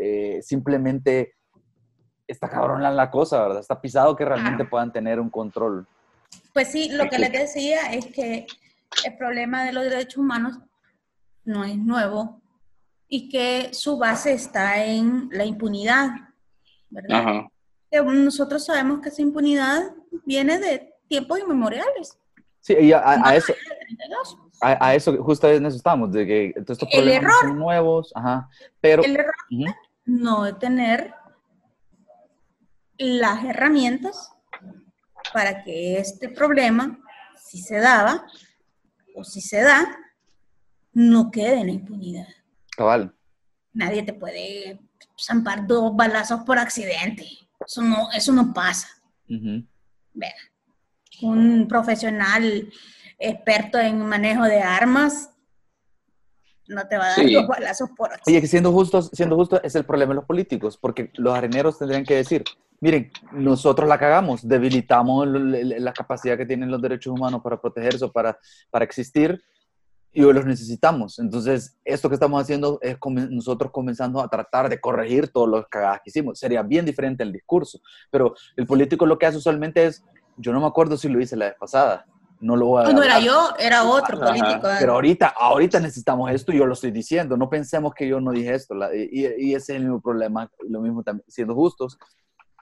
eh, 0.00 0.40
simplemente 0.42 1.34
está 2.26 2.48
cabrón 2.48 2.82
la 2.82 3.10
cosa, 3.10 3.42
¿verdad? 3.42 3.60
Está 3.60 3.80
pisado 3.80 4.14
que 4.16 4.24
realmente 4.24 4.56
Claro. 4.58 4.70
puedan 4.70 4.92
tener 4.92 5.18
un 5.18 5.30
control. 5.30 5.86
Pues 6.52 6.68
sí, 6.68 6.90
lo 6.90 7.08
que 7.08 7.18
les 7.18 7.32
decía 7.32 7.92
es 7.92 8.06
que 8.06 8.46
el 9.04 9.16
problema 9.16 9.64
de 9.64 9.72
los 9.72 9.84
derechos 9.84 10.18
humanos 10.18 10.58
no 11.44 11.64
es 11.64 11.76
nuevo 11.78 12.40
y 13.08 13.28
que 13.30 13.72
su 13.72 13.96
base 13.96 14.32
está 14.32 14.84
en 14.84 15.28
la 15.32 15.44
impunidad, 15.44 16.10
¿verdad? 16.90 17.20
ajá. 17.20 17.48
Que 17.90 18.02
nosotros 18.02 18.66
sabemos 18.66 19.00
que 19.00 19.08
esa 19.08 19.22
impunidad 19.22 19.94
viene 20.24 20.58
de 20.58 20.94
tiempos 21.08 21.38
inmemoriales. 21.38 22.18
Sí, 22.60 22.74
y 22.80 22.92
a, 22.92 22.98
a- 22.98 23.28
a 23.28 23.36
eso, 23.36 23.52
32. 23.80 24.38
a, 24.60 24.86
a 24.88 24.94
eso, 24.94 25.16
justo 25.22 25.48
en 25.48 25.64
eso 25.66 25.76
estamos, 25.76 26.12
de 26.12 26.26
que 26.26 26.52
todos 26.56 26.70
estos 26.70 26.88
problemas 26.90 27.22
error. 27.22 27.34
son 27.50 27.58
nuevos, 27.58 28.12
ajá, 28.14 28.48
pero... 28.80 29.02
El 29.04 29.16
error 29.16 29.34
no 30.04 30.44
de 30.44 30.52
tener 30.54 31.14
las 32.98 33.44
herramientas 33.44 34.32
para 35.32 35.62
que 35.62 35.98
este 35.98 36.28
problema, 36.28 36.98
si 37.36 37.58
se 37.58 37.78
daba 37.78 38.26
o 39.14 39.24
si 39.24 39.40
se 39.40 39.62
da, 39.62 39.96
no 40.92 41.30
quede 41.30 41.60
en 41.60 41.66
la 41.66 41.72
impunidad. 41.72 42.26
Cabal. 42.76 43.14
Nadie 43.72 44.02
te 44.02 44.12
puede 44.12 44.80
zampar 45.20 45.66
dos 45.66 45.94
balazos 45.94 46.40
por 46.40 46.58
accidente. 46.58 47.26
Eso 47.64 47.82
no, 47.82 48.10
eso 48.12 48.32
no 48.32 48.52
pasa. 48.52 48.88
Ujú. 49.28 49.64
Vea, 50.18 50.34
un 51.22 51.68
profesional 51.68 52.68
experto 53.18 53.78
en 53.78 54.00
manejo 54.04 54.44
de 54.44 54.60
armas 54.60 55.30
no 56.66 56.86
te 56.86 56.98
va 56.98 57.04
a 57.06 57.08
dar 57.10 57.16
Sí. 57.16 57.32
dos 57.32 57.46
balazos 57.46 57.88
por 57.96 58.08
Oye, 58.08 58.16
accidente. 58.16 58.40
que 58.42 58.46
siendo 58.48 58.72
justos, 58.72 59.10
siendo 59.12 59.36
justo 59.36 59.62
es 59.62 59.74
el 59.74 59.84
problema 59.84 60.10
de 60.10 60.16
los 60.16 60.24
políticos, 60.26 60.76
porque 60.76 61.10
los 61.14 61.34
areneros 61.34 61.78
tendrían 61.78 62.04
que 62.04 62.16
decir, 62.16 62.44
miren, 62.80 63.10
nosotros 63.32 63.88
la 63.88 63.98
cagamos, 63.98 64.46
debilitamos 64.46 65.26
la 65.28 65.92
capacidad 65.92 66.36
que 66.36 66.44
tienen 66.46 66.70
los 66.70 66.82
derechos 66.82 67.12
humanos 67.12 67.40
para 67.42 67.60
protegerse 67.60 68.04
o 68.04 68.12
para, 68.12 68.38
para 68.70 68.84
existir, 68.84 69.42
y 70.12 70.22
hoy 70.24 70.32
los 70.32 70.46
necesitamos. 70.46 71.18
Entonces, 71.18 71.76
esto 71.84 72.08
que 72.08 72.14
estamos 72.14 72.40
haciendo 72.40 72.78
es 72.82 72.96
nosotros 73.30 73.70
comenzando 73.70 74.20
a 74.20 74.28
tratar 74.28 74.68
de 74.68 74.80
corregir 74.80 75.28
todos 75.28 75.48
los 75.48 75.66
cagadas 75.68 76.00
que 76.02 76.10
hicimos. 76.10 76.38
Sería 76.38 76.62
bien 76.62 76.84
diferente 76.84 77.22
el 77.22 77.32
discurso, 77.32 77.78
pero 78.10 78.34
el 78.56 78.66
político 78.66 79.06
lo 79.06 79.18
que 79.18 79.26
hace 79.26 79.38
usualmente 79.38 79.86
es, 79.86 80.04
yo 80.36 80.52
no 80.52 80.60
me 80.60 80.66
acuerdo 80.66 80.96
si 80.96 81.08
lo 81.08 81.20
hice 81.20 81.36
la 81.36 81.46
vez 81.46 81.54
pasada, 81.58 82.06
no 82.40 82.56
lo 82.56 82.66
voy 82.66 82.84
a... 82.84 82.92
No 82.92 83.02
era 83.02 83.16
hablar". 83.16 83.20
yo, 83.22 83.48
era 83.58 83.84
otro 83.84 84.16
Ajá, 84.16 84.26
político. 84.28 84.68
Pero 84.78 84.92
ahorita, 84.94 85.28
ahorita 85.28 85.80
necesitamos 85.80 86.30
esto 86.30 86.52
y 86.52 86.58
yo 86.58 86.66
lo 86.66 86.72
estoy 86.74 86.90
diciendo. 86.92 87.36
No 87.36 87.50
pensemos 87.50 87.92
que 87.94 88.06
yo 88.08 88.20
no 88.20 88.30
dije 88.30 88.54
esto. 88.54 88.74
y, 88.94 89.26
y 89.36 89.54
ese 89.54 89.72
es 89.72 89.76
el 89.78 89.82
mismo 89.84 90.00
problema, 90.00 90.50
lo 90.68 90.80
mismo 90.80 91.02
también, 91.02 91.24
siendo 91.28 91.54
justos, 91.54 91.98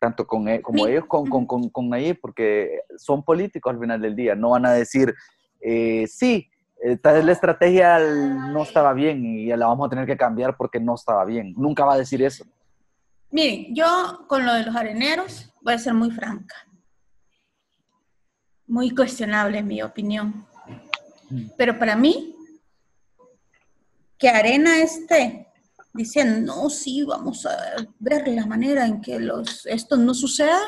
tanto 0.01 0.27
con 0.27 0.49
e- 0.49 0.61
como 0.63 0.85
Mi- 0.85 0.93
ellos, 0.93 1.05
con, 1.07 1.29
con, 1.29 1.47
con, 1.47 1.69
con 1.69 1.93
ahí, 1.95 2.15
porque 2.15 2.81
son 2.97 3.23
políticos 3.23 3.73
al 3.73 3.81
final 3.81 4.01
del 4.01 4.17
día. 4.17 4.35
No 4.35 4.51
van 4.51 4.67
a 4.67 4.73
decir, 4.73 5.15
eh, 5.61 6.07
sí, 6.09 6.49
eh, 6.49 6.56
tal 7.03 7.14
vez 7.14 7.24
la 7.24 7.33
estrategia 7.33 7.99
no 7.99 8.62
estaba 8.62 8.93
bien 8.93 9.24
y 9.24 9.47
la 9.47 9.66
vamos 9.66 9.87
a 9.87 9.91
tener 9.91 10.07
que 10.07 10.16
cambiar 10.16 10.57
porque 10.57 10.79
no 10.79 10.95
estaba 10.95 11.24
bien. 11.24 11.55
Nunca 11.57 11.85
va 11.85 11.95
a 11.95 11.99
decir 11.99 12.22
eso. 12.22 12.45
Miren, 13.31 13.74
yo 13.74 14.24
con 14.29 14.45
lo 14.45 14.55
de 14.55 14.64
los 14.64 14.77
areneros 14.77 15.53
voy 15.62 15.74
a 15.74 15.79
ser 15.79 15.95
muy 15.95 16.11
franca. 16.11 16.55
Muy 18.66 18.95
cuestionable 18.95 19.59
en 19.59 19.66
mi 19.66 19.83
opinión. 19.83 20.47
Mm. 21.31 21.49
Pero 21.57 21.79
para 21.79 21.97
mí, 21.97 22.37
que 24.18 24.29
Arena 24.29 24.79
esté 24.79 25.49
diciendo, 25.93 26.55
no, 26.55 26.70
sí, 26.70 27.05
vamos 27.05 27.47
a 27.47 27.57
ver 27.99 28.29
la 28.29 28.47
manera 28.47 28.87
en 28.87 29.01
que 29.01 29.18
los, 29.18 29.66
esto 29.66 29.97
no 29.97 30.14
suceda, 30.14 30.61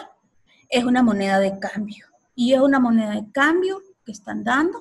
es 0.69 0.85
una 0.85 1.03
moneda 1.03 1.39
de 1.39 1.59
cambio. 1.59 2.07
Y 2.35 2.55
es 2.55 2.61
una 2.61 2.81
moneda 2.81 3.11
de 3.11 3.31
cambio 3.33 3.83
que 4.05 4.13
están 4.13 4.43
dando 4.43 4.81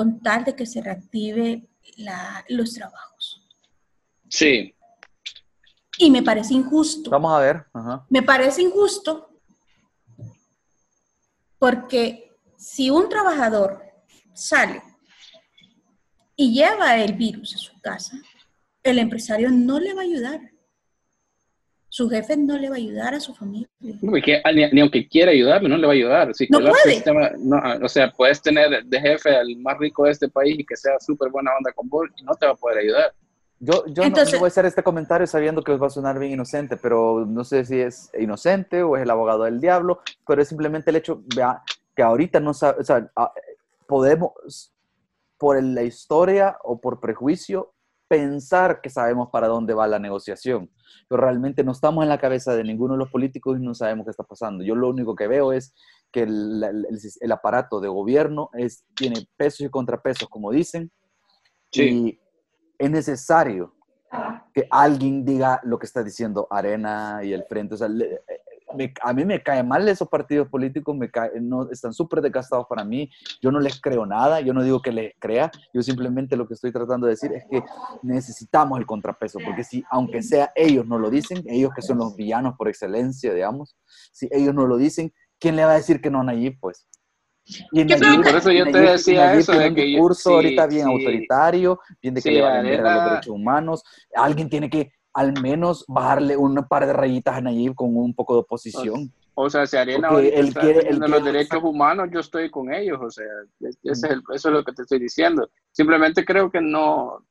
con 0.00 0.18
tal 0.22 0.44
de 0.44 0.56
que 0.56 0.64
se 0.64 0.80
reactive 0.80 1.68
la- 1.98 2.42
los 2.48 2.72
trabajos. 2.72 3.46
Sí, 4.30 4.74
Y 5.98 6.10
me 6.10 6.22
parece 6.22 6.54
injusto. 6.54 7.10
Vamos 7.10 7.34
a 7.34 7.40
ver. 7.40 7.66
Ajá. 7.74 8.06
Me 8.08 8.22
parece 8.22 8.62
injusto 8.62 9.28
porque 11.58 12.32
si 12.56 12.88
un 12.88 13.10
trabajador 13.10 13.82
sale 14.32 14.82
y 16.34 16.54
lleva 16.54 16.96
el 16.96 17.12
virus 17.12 17.54
a 17.56 17.58
su 17.58 17.78
casa, 17.82 18.16
el 18.82 18.98
empresario 18.98 19.50
no 19.50 19.78
le 19.78 19.92
va 19.92 20.00
a 20.00 20.04
ayudar. 20.04 20.40
Su 21.92 22.08
jefe 22.08 22.36
no 22.36 22.56
le 22.56 22.68
va 22.70 22.76
a 22.76 22.78
ayudar 22.78 23.14
a 23.14 23.20
su 23.20 23.34
familia. 23.34 23.68
porque 24.00 24.40
ni, 24.54 24.70
ni 24.70 24.80
aunque 24.80 25.06
quiera 25.08 25.32
ayudarle, 25.32 25.68
no 25.68 25.76
le 25.76 25.86
va 25.86 25.92
a 25.92 25.96
ayudar. 25.96 26.34
Si 26.34 26.46
No 26.48 26.60
puede. 26.60 26.94
sistema- 26.94 27.30
no, 27.38 27.56
ah, 27.56 27.78
o 27.82 27.88
sea, 27.88 28.10
puedes 28.12 28.40
tener 28.40 28.84
de 28.84 29.00
jefe 29.00 29.34
al 29.36 29.56
más 29.56 29.76
rico 29.78 30.04
de 30.04 30.12
este 30.12 30.28
país 30.28 30.58
y 30.60 30.64
que 30.64 30.76
sea 30.76 30.92
súper 31.00 31.30
buena 31.30 31.50
onda 31.58 31.72
con 31.72 31.88
vos 31.88 32.08
y 32.16 32.22
no 32.22 32.34
te 32.36 32.46
va 32.46 32.52
a 32.52 32.56
poder 32.56 32.78
ayudar. 32.78 33.12
Yo, 33.58 33.84
yo 33.88 34.02
no- 34.02 34.06
Entonces- 34.06 34.32
no, 34.34 34.38
voy 34.40 34.46
a 34.46 34.48
hacer 34.48 34.64
este 34.66 34.82
comentario 34.82 35.26
sabiendo 35.26 35.62
que 35.62 35.72
os 35.72 35.82
va 35.82 35.88
a 35.88 35.90
sonar 35.90 36.18
bien 36.18 36.32
inocente, 36.32 36.76
pero 36.76 37.26
no 37.26 37.44
sé 37.44 37.64
si 37.64 37.78
es 37.80 38.10
inocente 38.18 38.82
o 38.82 38.96
es 38.96 39.02
el 39.02 39.10
abogado 39.10 39.42
del 39.44 39.60
diablo, 39.60 40.00
pero 40.26 40.40
es 40.40 40.48
simplemente 40.48 40.90
el 40.90 40.96
hecho 40.96 41.22
vea, 41.34 41.60
que 41.94 42.02
ahorita 42.02 42.38
no 42.40 42.54
sabe, 42.54 42.80
o 42.80 42.84
sea, 42.84 43.10
a- 43.16 43.32
podemos, 43.86 44.32
por 45.36 45.62
la 45.62 45.82
historia 45.82 46.56
o 46.62 46.80
por 46.80 47.00
prejuicio, 47.00 47.72
pensar 48.10 48.80
que 48.80 48.90
sabemos 48.90 49.28
para 49.30 49.46
dónde 49.46 49.72
va 49.72 49.86
la 49.86 50.00
negociación, 50.00 50.68
pero 51.08 51.22
realmente 51.22 51.62
no 51.62 51.70
estamos 51.70 52.02
en 52.02 52.08
la 52.08 52.18
cabeza 52.18 52.56
de 52.56 52.64
ninguno 52.64 52.94
de 52.94 52.98
los 52.98 53.08
políticos 53.10 53.56
y 53.56 53.62
no 53.62 53.72
sabemos 53.72 54.04
qué 54.04 54.10
está 54.10 54.24
pasando. 54.24 54.64
Yo 54.64 54.74
lo 54.74 54.88
único 54.88 55.14
que 55.14 55.28
veo 55.28 55.52
es 55.52 55.72
que 56.10 56.22
el, 56.22 56.60
el- 56.64 56.86
el- 56.90 56.98
el 57.20 57.32
aparato 57.32 57.80
de 57.80 57.86
gobierno 57.86 58.50
es, 58.54 58.84
tiene 58.96 59.28
pesos 59.36 59.60
y 59.60 59.68
contrapesos, 59.70 60.28
como 60.28 60.50
dicen, 60.50 60.90
Sí. 61.70 61.82
y 61.84 62.20
es 62.78 62.90
necesario 62.90 63.76
que 64.52 64.66
alguien 64.72 65.24
diga 65.24 65.60
lo 65.62 65.78
que 65.78 65.86
está 65.86 66.02
diciendo 66.02 66.48
Arena 66.50 67.20
y 67.22 67.32
el 67.32 67.44
Frente. 67.44 67.74
O 67.74 67.78
sea, 67.78 67.88
a 69.02 69.12
mí 69.12 69.24
me 69.24 69.42
caen 69.42 69.68
mal 69.68 69.88
esos 69.88 70.08
partidos 70.08 70.48
políticos, 70.48 70.96
me 70.96 71.10
no, 71.40 71.70
están 71.70 71.92
súper 71.92 72.20
desgastados 72.20 72.66
para 72.68 72.84
mí, 72.84 73.10
yo 73.40 73.50
no 73.50 73.60
les 73.60 73.80
creo 73.80 74.06
nada, 74.06 74.40
yo 74.40 74.52
no 74.52 74.62
digo 74.62 74.80
que 74.80 74.92
les 74.92 75.14
crea, 75.18 75.50
yo 75.72 75.82
simplemente 75.82 76.36
lo 76.36 76.46
que 76.46 76.54
estoy 76.54 76.72
tratando 76.72 77.06
de 77.06 77.12
decir 77.12 77.32
es 77.32 77.44
que 77.50 77.62
necesitamos 78.02 78.78
el 78.78 78.86
contrapeso, 78.86 79.38
porque 79.44 79.64
si, 79.64 79.84
aunque 79.90 80.22
sea 80.22 80.52
ellos 80.54 80.86
no 80.86 80.98
lo 80.98 81.10
dicen, 81.10 81.42
ellos 81.46 81.72
que 81.74 81.82
son 81.82 81.98
los 81.98 82.16
villanos 82.16 82.54
por 82.56 82.68
excelencia, 82.68 83.32
digamos, 83.32 83.76
si 84.12 84.28
ellos 84.30 84.54
no 84.54 84.66
lo 84.66 84.76
dicen, 84.76 85.12
¿quién 85.38 85.56
le 85.56 85.64
va 85.64 85.72
a 85.72 85.76
decir 85.76 86.00
que 86.00 86.10
no 86.10 86.20
a 86.20 86.30
allí, 86.30 86.50
pues? 86.50 86.86
Y 87.72 87.84
por 87.84 88.36
eso 88.36 88.52
yo 88.52 88.64
te 88.70 88.78
decía 88.78 89.34
eso. 89.34 89.52
De 89.52 89.58
que 89.58 89.68
un 89.68 89.74
discurso 89.74 90.34
ahorita 90.34 90.66
bien 90.66 90.86
autoritario, 90.86 91.80
bien 92.00 92.14
de 92.14 92.22
que 92.22 92.30
le 92.30 92.42
van 92.42 92.58
a 92.58 92.62
los 92.62 93.10
derechos 93.10 93.34
humanos. 93.34 93.82
Alguien 94.14 94.48
tiene 94.48 94.70
que 94.70 94.92
al 95.12 95.40
menos 95.40 95.84
bajarle 95.88 96.36
un 96.36 96.54
par 96.68 96.86
de 96.86 96.92
rayitas 96.92 97.36
a 97.36 97.40
Nayib 97.40 97.74
con 97.74 97.96
un 97.96 98.14
poco 98.14 98.34
de 98.34 98.40
oposición. 98.40 99.12
O 99.34 99.48
sea, 99.48 99.66
si 99.66 99.76
Arena 99.76 100.10
el 100.18 100.52
quiere, 100.52 100.88
el 100.88 100.98
los 100.98 101.24
derechos 101.24 101.62
humanos, 101.62 102.08
yo 102.12 102.20
estoy 102.20 102.50
con 102.50 102.72
ellos. 102.72 102.98
O 103.00 103.10
sea, 103.10 103.26
eso 103.82 104.08
es 104.26 104.44
lo 104.44 104.64
que 104.64 104.72
te 104.72 104.82
estoy 104.82 104.98
diciendo. 104.98 105.48
Simplemente 105.72 106.24
creo 106.24 106.50
que 106.50 106.60
no 106.60 107.24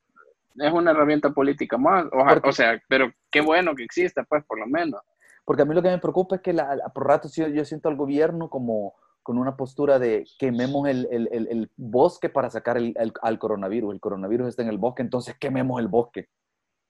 es 0.56 0.72
una 0.72 0.90
herramienta 0.90 1.30
política 1.30 1.78
más. 1.78 2.06
O, 2.44 2.52
sea, 2.52 2.80
pero 2.88 3.12
qué 3.30 3.40
bueno 3.40 3.74
que 3.74 3.84
exista, 3.84 4.24
pues, 4.24 4.44
por 4.44 4.58
lo 4.58 4.66
menos. 4.66 5.00
Porque 5.44 5.62
a 5.62 5.64
mí 5.64 5.74
lo 5.74 5.82
que 5.82 5.90
me 5.90 5.98
preocupa 5.98 6.36
es 6.36 6.42
que 6.42 6.52
la, 6.52 6.90
por 6.94 7.06
ratos 7.06 7.34
yo, 7.34 7.48
yo 7.48 7.64
siento 7.64 7.88
al 7.88 7.96
gobierno 7.96 8.50
como 8.50 8.94
con 9.22 9.38
una 9.38 9.56
postura 9.56 9.98
de 9.98 10.26
quememos 10.38 10.88
el, 10.88 11.06
el, 11.10 11.28
el, 11.30 11.70
bosque 11.76 12.28
para 12.28 12.50
sacar 12.50 12.76
el, 12.76 12.94
al 13.22 13.38
coronavirus. 13.38 13.94
El 13.94 14.00
coronavirus 14.00 14.48
está 14.48 14.62
en 14.62 14.68
el 14.68 14.78
bosque, 14.78 15.02
entonces 15.02 15.36
quememos 15.38 15.80
el 15.80 15.88
bosque. 15.88 16.28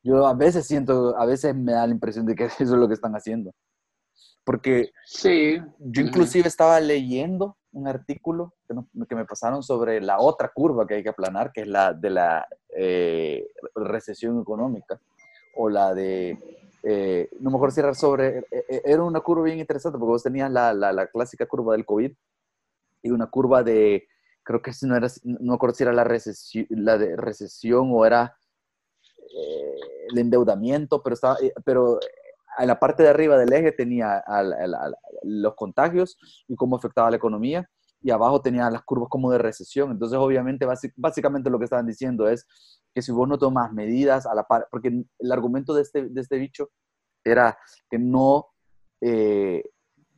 Yo 0.03 0.27
a 0.27 0.35
veces 0.35 0.67
siento, 0.67 1.17
a 1.17 1.27
veces 1.27 1.55
me 1.55 1.73
da 1.73 1.87
la 1.87 1.93
impresión 1.93 2.27
de 2.27 2.35
que 2.35 2.45
eso 2.59 2.63
es 2.63 2.71
lo 2.71 2.89
que 2.89 2.95
están 2.95 3.15
haciendo. 3.15 3.53
Porque 4.45 4.91
sí. 5.05 5.59
yo 5.79 6.03
inclusive 6.03 6.49
estaba 6.49 6.81
leyendo 6.81 7.59
un 7.73 7.87
artículo 7.87 8.55
que, 8.67 8.75
que, 9.07 9.15
me 9.15 9.25
pasaron 9.25 9.63
sobre 9.63 10.01
la 10.01 10.19
otra 10.19 10.51
curva 10.53 10.87
que 10.87 10.95
hay 10.95 11.03
que 11.03 11.11
aplanar, 11.11 11.53
que 11.53 11.61
es 11.61 11.69
la 11.69 11.93
de 11.93 12.11
la 12.11 12.49
eh, 12.77 13.47
recesión 13.75 14.41
económica 14.41 14.99
o 15.55 15.69
la 15.69 15.95
de 15.95 16.39
eh, 16.83 17.29
no 17.41 17.51
me 17.51 17.57
acuerdo 17.57 17.75
si 17.75 17.81
era 17.81 17.95
sobre, 17.95 18.39
eh, 18.51 18.83
era 18.85 19.03
una 19.03 19.21
curva 19.21 19.45
bien 19.45 19.59
interesante 19.59 19.99
porque 19.99 20.13
vos 20.13 20.23
tenías 20.23 20.51
la, 20.51 20.73
la, 20.73 20.93
la, 20.93 21.07
clásica 21.09 21.47
curva 21.47 21.75
del 21.75 21.85
COVID 21.85 22.13
y 23.03 23.11
una 23.11 23.27
curva 23.27 23.63
de, 23.63 24.09
creo 24.43 24.63
que 24.63 24.73
no 24.83 24.97
era, 24.97 25.09
no 25.25 25.39
me 25.41 25.55
acuerdo 25.55 25.75
si 25.75 25.83
era 25.83 25.93
la 25.93 26.05
recesión, 26.05 26.67
la 26.71 26.97
de 26.97 27.17
recesión 27.17 27.91
o 27.93 28.07
era 28.07 28.35
el 29.31 30.19
endeudamiento, 30.19 31.03
pero, 31.03 31.15
estaba, 31.15 31.37
pero 31.65 31.99
en 32.59 32.67
la 32.67 32.79
parte 32.79 33.03
de 33.03 33.09
arriba 33.09 33.39
del 33.39 33.53
eje 33.53 33.73
tenía 33.73 34.23
los 35.23 35.55
contagios 35.55 36.19
y 36.49 36.57
cómo 36.57 36.77
afectaba 36.77 37.11
la 37.11 37.17
economía 37.17 37.69
y 38.03 38.11
abajo 38.11 38.41
tenía 38.41 38.71
las 38.71 38.83
curvas 38.83 39.09
como 39.11 39.31
de 39.31 39.39
recesión. 39.39 39.91
Entonces, 39.91 40.19
obviamente, 40.19 40.67
básicamente 40.97 41.51
lo 41.51 41.59
que 41.59 41.65
estaban 41.65 41.87
diciendo 41.87 42.29
es 42.29 42.47
que 42.95 43.03
si 43.03 43.13
vos 43.13 43.29
no 43.29 43.39
tomas 43.39 43.73
medidas 43.73 44.27
a 44.27 44.35
la 44.35 44.45
par, 44.45 44.69
porque 44.71 45.05
el 45.19 45.33
argumento 45.33 45.75
de 45.75 45.83
este, 45.83 46.09
de 46.09 46.21
este 46.21 46.39
bicho 46.39 46.71
era 47.25 47.59
que 47.91 47.99
no, 47.99 48.47
eh, 49.01 49.63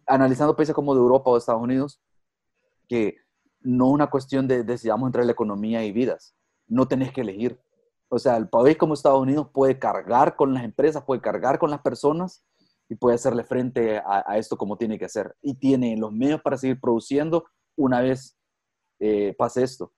analizando 0.06 0.54
países 0.54 0.74
como 0.74 0.94
de 0.94 1.00
Europa 1.00 1.30
o 1.30 1.36
Estados 1.36 1.62
Unidos, 1.62 2.00
que 2.88 3.16
no 3.60 3.88
una 3.88 4.08
cuestión 4.08 4.46
de 4.46 4.64
decidamos 4.64 5.08
entre 5.08 5.24
la 5.24 5.32
economía 5.32 5.84
y 5.84 5.92
vidas, 5.92 6.34
no 6.68 6.86
tenés 6.86 7.12
que 7.12 7.22
elegir. 7.22 7.60
O 8.12 8.18
sea, 8.18 8.36
el 8.36 8.46
país 8.46 8.76
como 8.76 8.92
Estados 8.92 9.22
Unidos 9.22 9.48
puede 9.54 9.78
cargar 9.78 10.36
con 10.36 10.52
las 10.52 10.64
empresas, 10.64 11.02
puede 11.02 11.22
cargar 11.22 11.58
con 11.58 11.70
las 11.70 11.80
personas 11.80 12.44
y 12.90 12.94
puede 12.94 13.14
hacerle 13.14 13.42
frente 13.42 13.96
a, 13.96 14.22
a 14.26 14.36
esto 14.36 14.58
como 14.58 14.76
tiene 14.76 14.98
que 14.98 15.06
hacer. 15.06 15.34
Y 15.40 15.54
tiene 15.54 15.96
los 15.96 16.12
medios 16.12 16.42
para 16.42 16.58
seguir 16.58 16.78
produciendo 16.78 17.46
una 17.74 18.02
vez 18.02 18.36
eh, 19.00 19.34
pase 19.38 19.62
esto. 19.62 19.94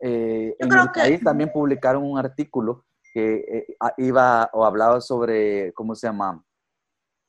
Eh, 0.00 0.56
en 0.58 0.72
el 0.72 0.90
país 0.92 1.20
también 1.22 1.52
publicaron 1.52 2.04
un 2.04 2.18
artículo 2.18 2.86
que 3.12 3.34
eh, 3.36 3.76
iba 3.98 4.48
o 4.54 4.64
hablaba 4.64 5.02
sobre, 5.02 5.72
¿cómo 5.74 5.94
se 5.94 6.06
llama? 6.06 6.42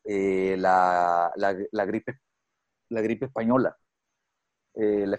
Eh, 0.06 0.56
la, 0.58 1.34
la, 1.36 1.86
gripe, 1.86 2.18
la 2.90 3.02
gripe 3.02 3.26
española. 3.26 3.78
La 4.80 5.18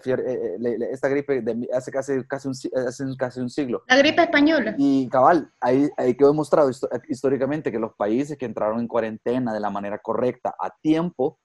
esta 0.91 1.07
gripe 1.07 1.41
de, 1.41 1.69
hace, 1.73 1.91
casi, 1.91 2.23
casi 2.27 2.47
un, 2.47 2.53
hace 2.87 3.03
casi 3.17 3.39
un 3.39 3.49
siglo. 3.49 3.83
La 3.87 3.97
gripe 3.97 4.23
española. 4.23 4.75
Y 4.77 5.07
cabal, 5.09 5.51
ahí, 5.59 5.89
ahí 5.97 6.15
quedó 6.15 6.29
demostrado 6.29 6.69
históricamente 7.07 7.71
que 7.71 7.79
los 7.79 7.93
países 7.95 8.37
que 8.37 8.45
entraron 8.45 8.79
en 8.79 8.87
cuarentena 8.87 9.53
de 9.53 9.59
la 9.59 9.69
manera 9.69 9.99
correcta 9.99 10.55
a 10.59 10.71
tiempo 10.81 11.39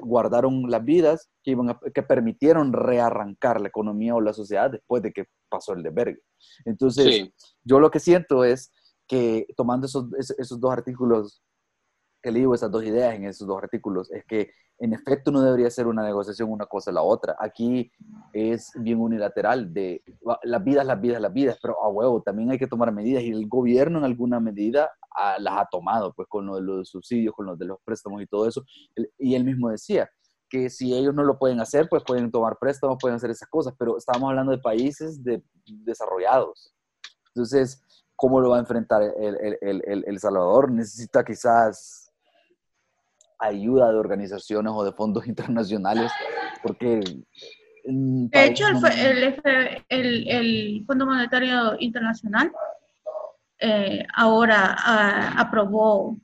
guardaron 0.00 0.68
las 0.68 0.84
vidas 0.84 1.30
que, 1.42 1.52
iban 1.52 1.78
que 1.94 2.02
permitieron 2.02 2.72
rearrancar 2.72 3.60
la 3.60 3.68
economía 3.68 4.14
o 4.14 4.20
la 4.20 4.32
sociedad 4.32 4.70
después 4.70 5.02
de 5.02 5.12
que 5.12 5.26
pasó 5.48 5.74
el 5.74 5.82
desvergue. 5.82 6.20
Entonces, 6.64 7.30
yo 7.62 7.78
lo 7.78 7.90
que 7.90 8.00
siento 8.00 8.44
es 8.44 8.72
que 9.06 9.46
tomando 9.56 9.86
esos, 9.86 10.06
esos 10.38 10.60
dos 10.60 10.72
artículos 10.72 11.42
que 12.22 12.30
leí, 12.30 12.44
esas 12.54 12.70
dos 12.70 12.84
ideas 12.84 13.14
en 13.14 13.24
esos 13.24 13.46
dos 13.46 13.62
artículos, 13.62 14.10
es 14.10 14.24
que 14.24 14.50
en 14.80 14.94
efecto 14.94 15.30
no 15.30 15.42
debería 15.42 15.70
ser 15.70 15.86
una 15.86 16.02
negociación 16.02 16.50
una 16.50 16.64
cosa 16.64 16.90
la 16.90 17.02
otra. 17.02 17.36
Aquí 17.38 17.92
es 18.32 18.72
bien 18.76 18.98
unilateral 18.98 19.72
de 19.74 20.02
las 20.42 20.64
vidas, 20.64 20.86
las 20.86 21.00
vidas, 21.00 21.20
las 21.20 21.32
vidas, 21.32 21.58
pero 21.60 21.82
a 21.84 21.88
huevo 21.88 22.22
también 22.22 22.50
hay 22.50 22.58
que 22.58 22.66
tomar 22.66 22.90
medidas 22.90 23.22
y 23.22 23.30
el 23.30 23.46
gobierno 23.46 23.98
en 23.98 24.04
alguna 24.04 24.40
medida 24.40 24.90
las 25.38 25.60
ha 25.60 25.68
tomado, 25.70 26.14
pues 26.14 26.26
con 26.28 26.46
lo 26.46 26.56
de 26.56 26.62
los 26.62 26.88
subsidios, 26.88 27.34
con 27.34 27.46
lo 27.46 27.56
de 27.56 27.66
los 27.66 27.78
préstamos 27.84 28.22
y 28.22 28.26
todo 28.26 28.48
eso. 28.48 28.64
Y 29.18 29.34
él 29.34 29.44
mismo 29.44 29.68
decía 29.68 30.08
que 30.48 30.70
si 30.70 30.94
ellos 30.94 31.14
no 31.14 31.24
lo 31.24 31.38
pueden 31.38 31.60
hacer, 31.60 31.86
pues 31.90 32.02
pueden 32.02 32.30
tomar 32.30 32.56
préstamos, 32.58 32.96
pueden 32.98 33.16
hacer 33.16 33.30
esas 33.30 33.48
cosas, 33.48 33.74
pero 33.78 33.98
estábamos 33.98 34.30
hablando 34.30 34.50
de 34.50 34.58
países 34.58 35.22
de, 35.22 35.44
desarrollados. 35.66 36.74
Entonces, 37.34 37.84
¿cómo 38.16 38.40
lo 38.40 38.48
va 38.48 38.56
a 38.56 38.60
enfrentar 38.60 39.02
el, 39.02 39.58
el, 39.60 40.04
el 40.06 40.18
Salvador? 40.18 40.70
Necesita 40.72 41.22
quizás 41.22 42.09
ayuda 43.40 43.90
de 43.92 43.98
organizaciones 43.98 44.72
o 44.74 44.84
de 44.84 44.92
fondos 44.92 45.26
internacionales, 45.28 46.12
porque... 46.62 47.00
De 47.82 48.44
hecho, 48.44 48.66
el, 48.68 49.40
el, 49.88 50.28
el, 50.28 50.84
Fondo 50.86 51.06
Monetario 51.06 51.76
Internacional 51.78 52.52
eh, 53.58 54.04
ahora 54.14 54.76
ah, 54.78 55.34
aprobó 55.38 56.18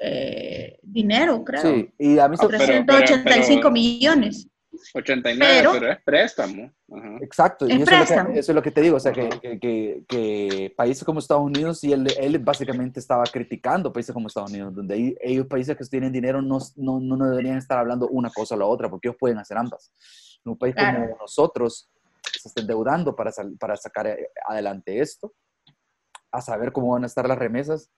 eh, 0.00 0.78
dinero, 0.82 1.42
creo. 1.44 1.62
Sí, 1.62 1.92
y 1.98 2.18
a 2.18 2.28
mí 2.28 2.36
385 2.36 3.70
millones. 3.70 4.48
89, 4.94 5.68
pero, 5.72 5.90
es 5.92 6.02
préstamo. 6.02 6.72
Exacto, 7.20 7.66
y 7.68 7.72
eso 7.82 7.94
es, 7.94 8.10
lo 8.10 8.24
que, 8.26 8.38
eso 8.38 8.52
es, 8.52 8.54
lo 8.54 8.62
que, 8.62 8.70
te 8.70 8.80
digo, 8.80 8.96
o 8.96 9.00
sea, 9.00 9.12
que, 9.12 9.28
que, 9.60 10.04
que, 10.08 10.74
países 10.76 11.04
como 11.04 11.18
Estados 11.18 11.44
Unidos, 11.44 11.82
y 11.84 11.92
él, 11.92 12.06
él, 12.18 12.38
básicamente 12.38 13.00
estaba 13.00 13.24
criticando 13.24 13.92
países 13.92 14.12
como 14.12 14.28
Estados 14.28 14.50
Unidos, 14.50 14.74
donde 14.74 15.16
ellos, 15.20 15.46
países 15.46 15.76
que 15.76 15.84
tienen 15.84 16.12
dinero, 16.12 16.40
no, 16.40 16.58
no, 16.76 17.00
no, 17.00 17.30
deberían 17.30 17.58
estar 17.58 17.78
hablando 17.78 18.08
una 18.08 18.30
cosa 18.30 18.54
o 18.54 18.58
la 18.58 18.66
otra, 18.66 18.88
porque 18.88 19.08
ellos 19.08 19.18
pueden 19.18 19.38
hacer 19.38 19.58
ambas. 19.58 19.92
un 20.44 20.56
país 20.56 20.74
como 20.74 21.16
nosotros 21.20 21.90
se 22.22 22.48
está 22.48 22.60
endeudando 22.60 23.14
para, 23.14 23.30
para 23.58 23.76
sacar 23.76 24.06
eh, 24.06 24.30
adelante 24.46 25.00
esto, 25.00 25.32
a 26.30 26.40
saber 26.40 26.72
cómo 26.72 26.92
van 26.92 27.04
a 27.04 27.06
estar 27.06 27.26
las 27.28 27.38
remesas, 27.38 27.90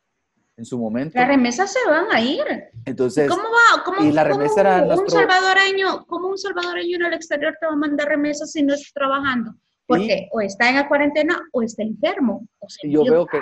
en 0.59 0.64
su 0.64 0.76
momento. 0.76 1.16
Las 1.16 1.28
remesas 1.28 1.72
se 1.72 1.78
van 1.88 2.06
a 2.11 2.20
ir. 2.20 2.44
Entonces, 2.84 3.30
¿cómo 3.30 3.44
va? 3.44 3.84
¿Cómo, 3.84 4.02
y 4.02 4.11
la 4.11 4.24
remesa 4.24 4.61
era 4.61 4.84
un 4.96 5.09
salvadoreño, 5.09 6.04
¿Cómo 6.06 6.28
un 6.28 6.38
salvadoreño 6.38 6.96
en 6.96 7.06
el 7.06 7.12
exterior 7.14 7.56
te 7.61 7.66
va 7.66 7.72
a 7.72 7.76
mandar 7.76 8.09
remesas 8.09 8.50
si 8.50 8.62
no 8.62 8.74
está 8.74 9.00
trabajando? 9.00 9.54
Porque 9.86 10.28
o 10.32 10.40
está 10.40 10.68
en 10.68 10.74
la 10.74 10.88
cuarentena 10.88 11.40
o 11.52 11.62
está 11.62 11.82
enfermo. 11.82 12.46
y 12.82 12.90
yo 12.90 13.04
veo 13.04 13.24
que 13.24 13.40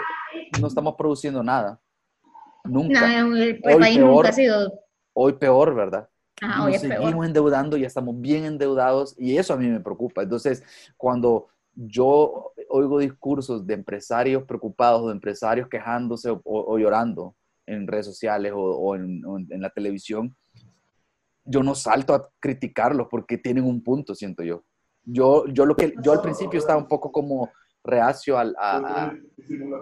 no 0.61 0.69
estamos 0.69 0.95
produciendo 0.97 1.43
nada. 1.43 1.81
Nunca. 2.65 3.19
el, 3.19 3.61
país 3.61 3.99
nunca 3.99 4.29
ha 4.29 4.33
sido. 4.33 4.73
Hoy 5.15 5.33
peor, 5.33 5.75
¿verdad? 5.75 6.09
Ah, 6.43 6.65
hoy 6.65 6.73
Nos 6.73 6.83
seguimos 6.83 7.27
endeudando 7.27 7.79
y 7.79 7.85
estamos 7.85 8.21
bien 8.21 8.45
endeudados 8.45 9.15
y 9.19 9.39
eso 9.39 9.55
a 9.55 9.57
mí 9.57 9.67
me 9.69 9.81
preocupa. 9.81 10.23
Entonces, 10.23 10.63
cuando 10.99 11.49
yo 11.77 12.53
oigo 12.71 12.99
discursos 12.99 13.67
de 13.67 13.75
empresarios 13.75 14.45
preocupados, 14.45 15.07
de 15.07 15.13
empresarios 15.13 15.69
quejándose 15.69 16.31
o, 16.43 16.79
llorando 16.79 17.37
en 17.67 17.87
redes 17.87 18.07
sociales 18.07 18.53
o, 18.55 18.97
en, 18.97 19.23
la 19.61 19.71
televisión, 19.71 20.35
yo 21.45 21.63
no 21.63 21.75
salto 21.75 22.15
a 22.15 22.29
criticarlos 22.41 23.09
porque 23.11 23.39
tienen 23.39 23.65
un 23.65 23.83
punto, 23.83 24.15
siento 24.15 24.43
yo. 24.43 24.65
Yo, 25.05 25.47
yo, 25.47 25.67
lo 25.67 25.77
que, 25.77 25.95
yo 26.03 26.13
al 26.13 26.23
principio 26.23 26.59
estaba 26.59 26.81
un 26.81 26.89
poco 26.89 27.13
como 27.13 27.51
reacio 27.87 28.39
a, 28.39 29.13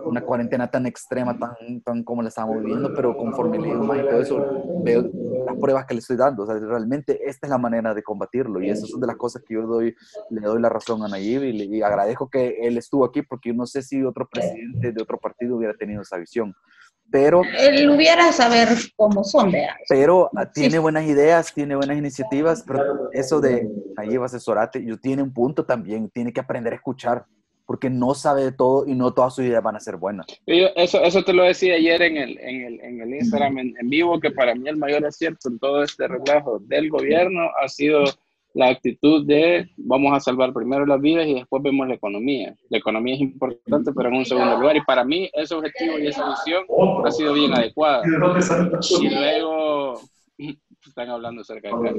una 0.04 0.20
cuarentena 0.20 0.70
tan 0.70 0.86
extrema, 0.86 1.38
tan, 1.38 1.80
tan 1.82 2.04
como 2.04 2.22
la 2.22 2.28
estamos 2.28 2.60
viviendo, 2.60 2.92
pero 2.94 3.16
conforme 3.16 3.58
más 3.58 3.98
y 3.98 4.02
todo 4.02 4.20
eso, 4.20 4.82
veo 4.82 5.10
las 5.46 5.56
pruebas 5.56 5.86
que 5.86 5.94
le 5.94 6.00
estoy 6.00 6.16
dando. 6.16 6.42
O 6.42 6.46
sea, 6.46 6.56
realmente 6.56 7.20
esta 7.28 7.46
es 7.46 7.50
la 7.50 7.58
manera 7.58 7.94
de 7.94 8.02
combatirlo 8.02 8.62
y 8.62 8.70
esas 8.70 8.90
son 8.90 9.00
de 9.00 9.06
las 9.06 9.16
cosas 9.16 9.42
que 9.46 9.54
yo 9.54 9.62
doy, 9.62 9.94
le 10.30 10.40
doy 10.40 10.60
la 10.60 10.68
razón 10.68 11.02
a 11.02 11.08
Nayib 11.08 11.42
y, 11.44 11.52
le, 11.52 11.84
agradezco 11.84 12.28
que 12.28 12.58
él 12.62 12.76
estuvo 12.78 13.04
aquí 13.04 13.22
porque 13.22 13.50
yo 13.50 13.54
no 13.54 13.66
sé 13.66 13.82
si 13.82 14.02
otro 14.02 14.28
presidente 14.28 14.92
de 14.92 15.02
otro 15.02 15.18
partido 15.18 15.56
hubiera 15.56 15.74
tenido 15.74 16.02
esa 16.02 16.18
visión. 16.18 16.54
pero... 17.10 17.42
Él 17.58 17.88
hubiera 17.90 18.32
saber 18.32 18.68
cómo 18.96 19.24
son, 19.24 19.52
vea. 19.52 19.76
Pero 19.88 20.30
ah, 20.36 20.50
tiene 20.50 20.78
buenas 20.78 21.04
ideas, 21.04 21.52
tiene 21.52 21.76
buenas 21.76 21.96
iniciativas, 21.96 22.64
pero 22.66 23.10
eso 23.12 23.40
de 23.40 23.68
ahí 23.96 24.16
va 24.16 24.26
asesorate, 24.26 24.84
yo 24.84 24.98
tiene 24.98 25.22
un 25.22 25.32
punto 25.32 25.64
también, 25.64 26.10
tiene 26.10 26.32
que 26.32 26.40
aprender 26.40 26.72
a 26.72 26.76
escuchar, 26.76 27.26
porque 27.66 27.90
no 27.90 28.14
sabe 28.14 28.44
de 28.44 28.52
todo 28.52 28.86
y 28.86 28.94
no 28.94 29.12
todas 29.12 29.34
sus 29.34 29.44
ideas 29.44 29.62
van 29.62 29.76
a 29.76 29.80
ser 29.80 29.96
buenas. 29.96 30.26
eso, 30.46 31.02
eso 31.02 31.22
te 31.22 31.32
lo 31.32 31.44
decía 31.44 31.74
ayer 31.74 32.02
en 32.02 32.16
el, 32.16 32.38
en 32.38 32.62
el, 32.62 32.80
en 32.80 33.00
el 33.00 33.14
Instagram 33.14 33.58
en, 33.58 33.74
en, 33.80 33.88
vivo, 33.88 34.20
que 34.20 34.30
para 34.30 34.54
mí 34.54 34.68
el 34.68 34.76
mayor 34.76 35.06
acierto 35.06 35.48
en 35.48 35.58
todo 35.58 35.82
este 35.82 36.06
relajo 36.06 36.58
del 36.60 36.90
gobierno 36.90 37.48
ha 37.62 37.68
sido 37.68 38.04
la 38.54 38.68
actitud 38.68 39.26
de 39.26 39.68
vamos 39.76 40.16
a 40.16 40.20
salvar 40.20 40.52
primero 40.52 40.86
las 40.86 41.00
vidas 41.00 41.26
y 41.26 41.34
después 41.34 41.62
vemos 41.62 41.88
la 41.88 41.94
economía. 41.94 42.54
La 42.70 42.78
economía 42.78 43.14
es 43.14 43.20
importante, 43.20 43.92
pero 43.92 44.08
en 44.08 44.14
un 44.14 44.24
segundo 44.24 44.56
lugar. 44.58 44.76
Y 44.76 44.82
para 44.82 45.04
mí 45.04 45.28
ese 45.32 45.54
objetivo 45.56 45.98
y 45.98 46.06
esa 46.06 46.28
visión 46.28 46.64
ha 47.04 47.10
sido 47.10 47.34
bien 47.34 47.52
adecuada. 47.52 48.04
Y 48.06 49.08
luego, 49.08 50.00
están 50.86 51.10
hablando 51.10 51.42
cerca 51.42 51.68
de 51.68 51.74
acá. 51.74 51.98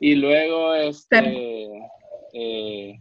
Y 0.00 0.14
luego, 0.16 0.74
este, 0.74 1.70
eh, 2.34 3.00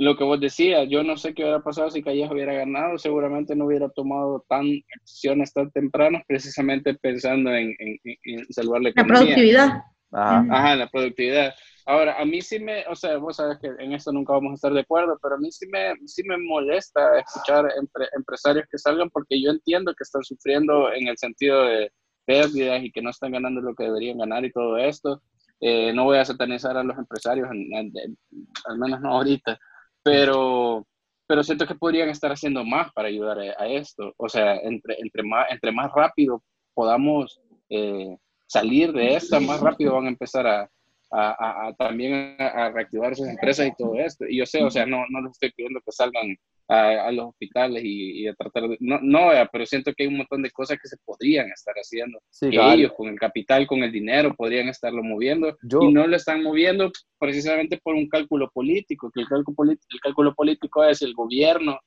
lo 0.00 0.16
que 0.16 0.24
vos 0.24 0.40
decías, 0.40 0.88
yo 0.88 1.02
no 1.02 1.18
sé 1.18 1.34
qué 1.34 1.42
hubiera 1.42 1.62
pasado 1.62 1.90
si 1.90 2.02
Calleja 2.02 2.32
hubiera 2.32 2.54
ganado, 2.54 2.96
seguramente 2.96 3.54
no 3.54 3.66
hubiera 3.66 3.90
tomado 3.90 4.46
tan 4.48 4.64
acciones 4.98 5.52
tan 5.52 5.70
tempranas, 5.72 6.22
precisamente 6.26 6.94
pensando 6.94 7.54
en, 7.54 7.76
en, 7.78 8.46
salvar 8.48 8.80
la 8.80 8.88
economía. 8.88 9.18
La 9.18 9.20
productividad. 9.20 9.82
Ajá. 10.10 10.46
Ajá, 10.50 10.76
la 10.76 10.88
productividad. 10.88 11.54
Ahora, 11.84 12.18
a 12.18 12.24
mí 12.24 12.40
sí 12.40 12.58
me, 12.58 12.86
o 12.86 12.96
sea, 12.96 13.18
vos 13.18 13.36
sabes 13.36 13.58
que 13.58 13.68
en 13.78 13.92
esto 13.92 14.10
nunca 14.10 14.32
vamos 14.32 14.52
a 14.52 14.54
estar 14.54 14.72
de 14.72 14.80
acuerdo, 14.80 15.18
pero 15.22 15.34
a 15.34 15.38
mí 15.38 15.52
sí 15.52 15.66
me, 15.70 15.92
sí 16.06 16.22
me 16.24 16.38
molesta 16.38 17.18
escuchar 17.18 17.70
empresarios 18.16 18.64
que 18.70 18.78
salgan 18.78 19.10
porque 19.10 19.42
yo 19.42 19.50
entiendo 19.50 19.92
que 19.92 20.04
están 20.04 20.24
sufriendo 20.24 20.90
en 20.94 21.08
el 21.08 21.18
sentido 21.18 21.64
de 21.64 21.92
pérdidas 22.24 22.82
y 22.82 22.90
que 22.90 23.02
no 23.02 23.10
están 23.10 23.32
ganando 23.32 23.60
lo 23.60 23.74
que 23.74 23.84
deberían 23.84 24.16
ganar 24.16 24.46
y 24.46 24.50
todo 24.50 24.78
esto. 24.78 25.20
Eh, 25.60 25.92
no 25.92 26.04
voy 26.04 26.16
a 26.16 26.24
satanizar 26.24 26.74
a 26.78 26.82
los 26.82 26.96
empresarios, 26.96 27.46
al 27.50 28.78
menos 28.78 29.00
no 29.02 29.10
ahorita, 29.12 29.58
pero, 30.02 30.86
pero 31.26 31.42
siento 31.42 31.66
que 31.66 31.74
podrían 31.74 32.08
estar 32.08 32.32
haciendo 32.32 32.64
más 32.64 32.92
para 32.92 33.08
ayudar 33.08 33.38
a, 33.38 33.66
esto. 33.66 34.12
O 34.16 34.28
sea, 34.28 34.56
entre, 34.56 34.96
entre, 35.00 35.22
más, 35.22 35.46
entre 35.50 35.72
más 35.72 35.90
rápido 35.94 36.42
podamos 36.74 37.40
eh, 37.68 38.16
salir 38.46 38.92
de 38.92 39.14
esta, 39.14 39.40
más 39.40 39.60
rápido 39.60 39.94
van 39.94 40.06
a 40.06 40.10
empezar 40.10 40.46
a, 40.46 40.70
a, 41.12 41.74
también 41.78 42.36
a, 42.38 42.70
reactivar 42.70 43.16
sus 43.16 43.28
empresas 43.28 43.66
y 43.66 43.72
todo 43.76 43.94
esto. 43.96 44.26
Y 44.28 44.38
yo 44.38 44.46
sé, 44.46 44.62
o 44.62 44.70
sea, 44.70 44.86
no, 44.86 45.04
no 45.10 45.22
les 45.22 45.32
estoy 45.32 45.52
pidiendo 45.52 45.80
que 45.80 45.92
salgan 45.92 46.36
a, 46.68 47.10
los 47.10 47.26
hospitales 47.30 47.82
y, 47.84 48.28
a 48.28 48.34
tratar 48.34 48.68
de... 48.68 48.76
No, 48.80 49.00
no, 49.02 49.30
pero 49.50 49.66
siento 49.66 49.92
que 49.92 50.04
hay 50.04 50.08
un 50.08 50.18
montón 50.18 50.42
de 50.42 50.50
cosas 50.50 50.78
que 50.80 50.88
se 50.88 50.96
podrían 51.04 51.50
estar 51.50 51.74
haciendo. 51.74 52.20
ellos 52.40 52.92
con 52.96 53.08
el 53.08 53.18
capital, 53.18 53.66
con 53.66 53.82
el 53.82 53.90
dinero, 53.90 54.34
podrían 54.36 54.68
estarlo 54.68 55.02
moviendo 55.02 55.56
y 55.62 55.92
no 55.92 56.06
lo 56.06 56.16
están 56.16 56.42
moviendo 56.42 56.92
precisamente 57.18 57.78
por 57.82 57.94
un 57.94 58.08
cálculo 58.08 58.50
político, 58.52 59.10
que 59.12 59.22
el 59.22 59.28
cálculo, 59.28 59.72
el 59.72 60.00
cálculo 60.00 60.34
político 60.34 60.84
es 60.84 61.02
el 61.02 61.14
gobierno 61.14 61.78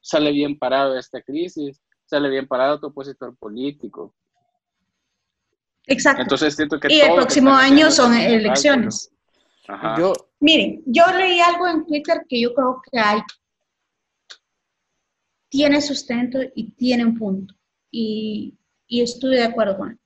sale 0.00 0.32
bien 0.32 0.58
parado 0.58 0.94
de 0.94 1.00
esta 1.00 1.22
crisis, 1.22 1.80
sale 2.06 2.28
bien 2.28 2.46
parado 2.46 2.80
tu 2.80 2.88
opositor 2.88 3.36
político, 3.36 4.14
Exacto. 5.86 6.22
Entonces 6.22 6.54
siento 6.54 6.78
que 6.78 6.92
y 6.92 7.00
el 7.00 7.14
próximo 7.14 7.50
año 7.52 7.90
son 7.90 8.14
elecciones. 8.14 9.10
Yo, 9.98 10.12
Miren, 10.40 10.82
yo 10.86 11.04
leí 11.16 11.38
algo 11.38 11.68
en 11.68 11.86
Twitter 11.86 12.24
que 12.28 12.40
yo 12.40 12.54
creo 12.54 12.80
que 12.90 12.98
hay, 12.98 13.20
tiene 15.48 15.80
sustento 15.80 16.38
y 16.54 16.72
tiene 16.72 17.04
un 17.04 17.18
punto. 17.18 17.54
Y, 17.90 18.58
y 18.86 19.02
estoy 19.02 19.36
de 19.36 19.44
acuerdo 19.44 19.76
con 19.76 19.90
él. 19.90 20.00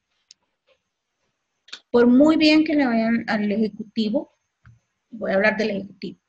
Por 1.90 2.08
muy 2.08 2.36
bien 2.36 2.64
que 2.64 2.74
le 2.74 2.86
vayan 2.86 3.24
al 3.28 3.50
Ejecutivo, 3.50 4.36
voy 5.10 5.30
a 5.30 5.34
hablar 5.34 5.56
del 5.56 5.70
Ejecutivo, 5.70 6.20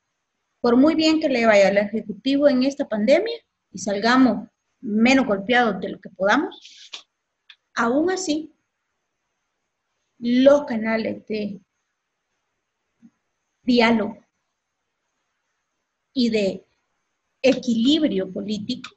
por 0.60 0.76
muy 0.76 0.94
bien 0.94 1.20
que 1.20 1.28
le 1.28 1.44
vaya 1.44 1.68
al 1.68 1.78
Ejecutivo 1.78 2.48
en 2.48 2.62
esta 2.62 2.88
pandemia 2.88 3.36
y 3.72 3.78
salgamos 3.78 4.48
menos 4.80 5.26
golpeados 5.26 5.80
de 5.80 5.88
lo 5.88 6.00
que 6.00 6.10
podamos, 6.10 6.56
aún 7.74 8.10
así 8.10 8.55
los 10.18 10.64
canales 10.64 11.26
de 11.26 11.60
diálogo 13.62 14.18
y 16.12 16.30
de 16.30 16.64
equilibrio 17.42 18.32
político, 18.32 18.90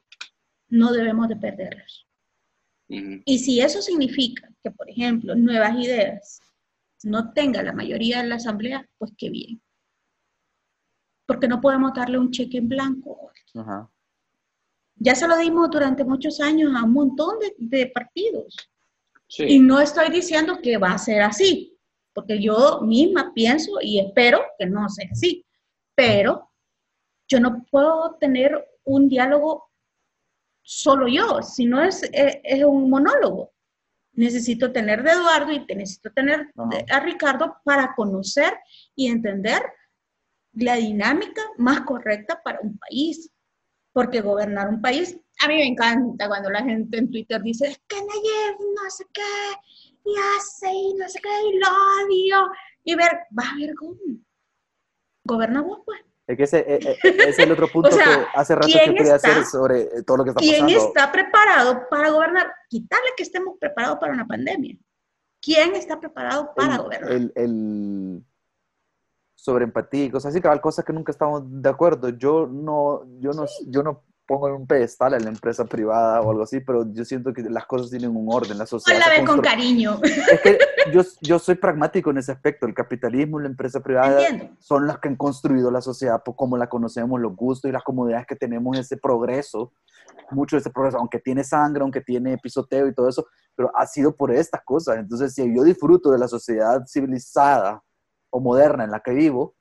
no 0.68 0.92
debemos 0.92 1.28
de 1.28 1.36
perderlos. 1.36 2.06
Y 2.88 3.38
si 3.38 3.60
eso 3.60 3.80
significa 3.80 4.50
que, 4.64 4.70
por 4.72 4.90
ejemplo, 4.90 5.36
nuevas 5.36 5.78
ideas 5.78 6.40
no 7.04 7.32
tenga 7.32 7.62
la 7.62 7.72
mayoría 7.72 8.20
de 8.22 8.28
la 8.28 8.34
asamblea, 8.36 8.88
pues 8.98 9.12
qué 9.16 9.30
bien. 9.30 9.62
Porque 11.26 11.46
no 11.46 11.60
podemos 11.60 11.94
darle 11.94 12.18
un 12.18 12.32
cheque 12.32 12.58
en 12.58 12.68
blanco. 12.68 13.30
Ya 14.96 15.14
se 15.14 15.28
lo 15.28 15.36
dimos 15.38 15.70
durante 15.70 16.04
muchos 16.04 16.40
años 16.40 16.72
a 16.74 16.82
un 16.82 16.92
montón 16.92 17.36
de 17.58 17.86
partidos. 17.86 18.56
Y 19.38 19.60
no 19.60 19.80
estoy 19.80 20.10
diciendo 20.10 20.58
que 20.62 20.76
va 20.76 20.92
a 20.92 20.98
ser 20.98 21.22
así, 21.22 21.78
porque 22.12 22.42
yo 22.42 22.80
misma 22.82 23.32
pienso 23.32 23.72
y 23.80 24.00
espero 24.00 24.42
que 24.58 24.66
no 24.66 24.88
sea 24.88 25.08
así, 25.10 25.46
pero 25.94 26.50
yo 27.28 27.38
no 27.38 27.64
puedo 27.70 28.16
tener 28.18 28.66
un 28.84 29.08
diálogo 29.08 29.70
solo 30.62 31.06
yo, 31.08 31.42
si 31.42 31.64
no 31.64 31.82
es, 31.82 32.08
es, 32.12 32.64
un 32.64 32.90
monólogo. 32.90 33.52
Necesito 34.12 34.72
tener 34.72 35.02
de 35.02 35.12
Eduardo 35.12 35.52
y 35.52 35.64
necesito 35.74 36.10
tener 36.10 36.52
a 36.90 37.00
Ricardo 37.00 37.56
para 37.64 37.94
conocer 37.94 38.52
y 38.96 39.06
entender 39.06 39.62
la 40.52 40.74
dinámica 40.74 41.42
más 41.56 41.82
correcta 41.82 42.40
para 42.42 42.60
un 42.60 42.76
país. 42.78 43.30
Porque 43.92 44.20
gobernar 44.20 44.68
un 44.68 44.80
país 44.80 45.16
a 45.40 45.48
mí 45.48 45.56
me 45.56 45.66
encanta 45.66 46.28
cuando 46.28 46.50
la 46.50 46.62
gente 46.62 46.98
en 46.98 47.10
Twitter 47.10 47.40
dice, 47.42 47.66
es 47.68 47.80
que 47.88 47.96
Nayef 47.96 48.60
no 48.60 48.90
sé 48.90 49.06
qué, 49.12 49.22
y 50.04 50.14
hace, 50.36 50.72
y 50.72 50.94
no 50.94 51.08
sé 51.08 51.18
qué, 51.20 51.28
y 51.48 51.58
lo 51.58 51.66
odio. 51.68 52.52
Y 52.84 52.94
ver, 52.94 53.10
va 53.38 53.44
a 53.50 53.56
ver 53.56 53.74
cómo. 53.74 53.96
Goberna 55.24 55.62
vos, 55.62 55.80
pues. 55.84 56.00
Es 56.26 56.36
que 56.36 56.42
ese, 56.44 56.58
e, 56.58 56.74
e, 56.74 56.98
ese, 57.02 57.28
es 57.30 57.38
el 57.38 57.52
otro 57.52 57.68
punto 57.72 57.90
que 57.90 58.04
hace 58.34 58.54
rato 58.54 58.68
que 58.68 58.94
quería 58.94 59.14
hacer 59.14 59.44
sobre 59.44 60.02
todo 60.02 60.18
lo 60.18 60.24
que 60.24 60.30
está 60.30 60.40
pasando. 60.40 60.66
¿Quién 60.66 60.78
está 60.78 61.10
preparado 61.10 61.88
para 61.88 62.10
gobernar? 62.10 62.52
Quitarle 62.68 63.08
que 63.16 63.22
estemos 63.22 63.56
preparados 63.58 63.98
para 63.98 64.12
una 64.12 64.26
pandemia. 64.26 64.76
¿Quién 65.40 65.74
está 65.74 65.98
preparado 65.98 66.52
para 66.54 66.76
gobernar? 66.76 67.12
El, 67.12 67.32
el, 67.34 68.24
sobre 69.34 69.64
empatía 69.64 70.04
y 70.04 70.10
cosas 70.10 70.32
así, 70.32 70.42
cabal, 70.42 70.60
cosas 70.60 70.84
que 70.84 70.92
nunca 70.92 71.12
estamos 71.12 71.42
de 71.44 71.68
acuerdo. 71.68 72.10
Yo 72.10 72.46
no, 72.46 73.04
yo 73.20 73.32
no, 73.32 73.46
yo 73.66 73.82
no 73.82 74.04
pongo 74.30 74.46
en 74.46 74.54
un 74.54 74.66
pedestal 74.68 75.14
en 75.14 75.24
la 75.24 75.30
empresa 75.30 75.64
privada 75.64 76.20
o 76.20 76.30
algo 76.30 76.44
así, 76.44 76.60
pero 76.60 76.86
yo 76.92 77.04
siento 77.04 77.32
que 77.32 77.42
las 77.42 77.66
cosas 77.66 77.90
tienen 77.90 78.14
un 78.14 78.32
orden, 78.32 78.58
la 78.58 78.64
sociedad. 78.64 79.00
la 79.00 79.08
ve 79.08 79.26
con 79.26 79.40
cariño. 79.40 79.98
Es 80.04 80.40
que 80.40 80.56
yo, 80.92 81.02
yo 81.20 81.40
soy 81.40 81.56
pragmático 81.56 82.12
en 82.12 82.18
ese 82.18 82.30
aspecto. 82.30 82.64
El 82.64 82.72
capitalismo 82.72 83.40
y 83.40 83.42
la 83.42 83.48
empresa 83.48 83.80
privada 83.80 84.20
son 84.60 84.86
las 84.86 85.00
que 85.00 85.08
han 85.08 85.16
construido 85.16 85.72
la 85.72 85.80
sociedad 85.80 86.22
como 86.36 86.56
la 86.56 86.68
conocemos, 86.68 87.20
los 87.20 87.34
gustos 87.34 87.68
y 87.68 87.72
las 87.72 87.82
comodidades 87.82 88.24
que 88.24 88.36
tenemos, 88.36 88.78
ese 88.78 88.96
progreso, 88.96 89.72
mucho 90.30 90.54
de 90.54 90.60
ese 90.60 90.70
progreso, 90.70 90.98
aunque 90.98 91.18
tiene 91.18 91.42
sangre, 91.42 91.82
aunque 91.82 92.00
tiene 92.00 92.38
pisoteo 92.38 92.86
y 92.86 92.94
todo 92.94 93.08
eso, 93.08 93.26
pero 93.56 93.72
ha 93.74 93.84
sido 93.84 94.14
por 94.14 94.30
estas 94.30 94.62
cosas. 94.62 94.98
Entonces, 94.98 95.34
si 95.34 95.42
yo 95.52 95.64
disfruto 95.64 96.12
de 96.12 96.18
la 96.18 96.28
sociedad 96.28 96.86
civilizada 96.86 97.82
o 98.30 98.38
moderna 98.38 98.84
en 98.84 98.92
la 98.92 99.00
que 99.00 99.10
vivo, 99.10 99.56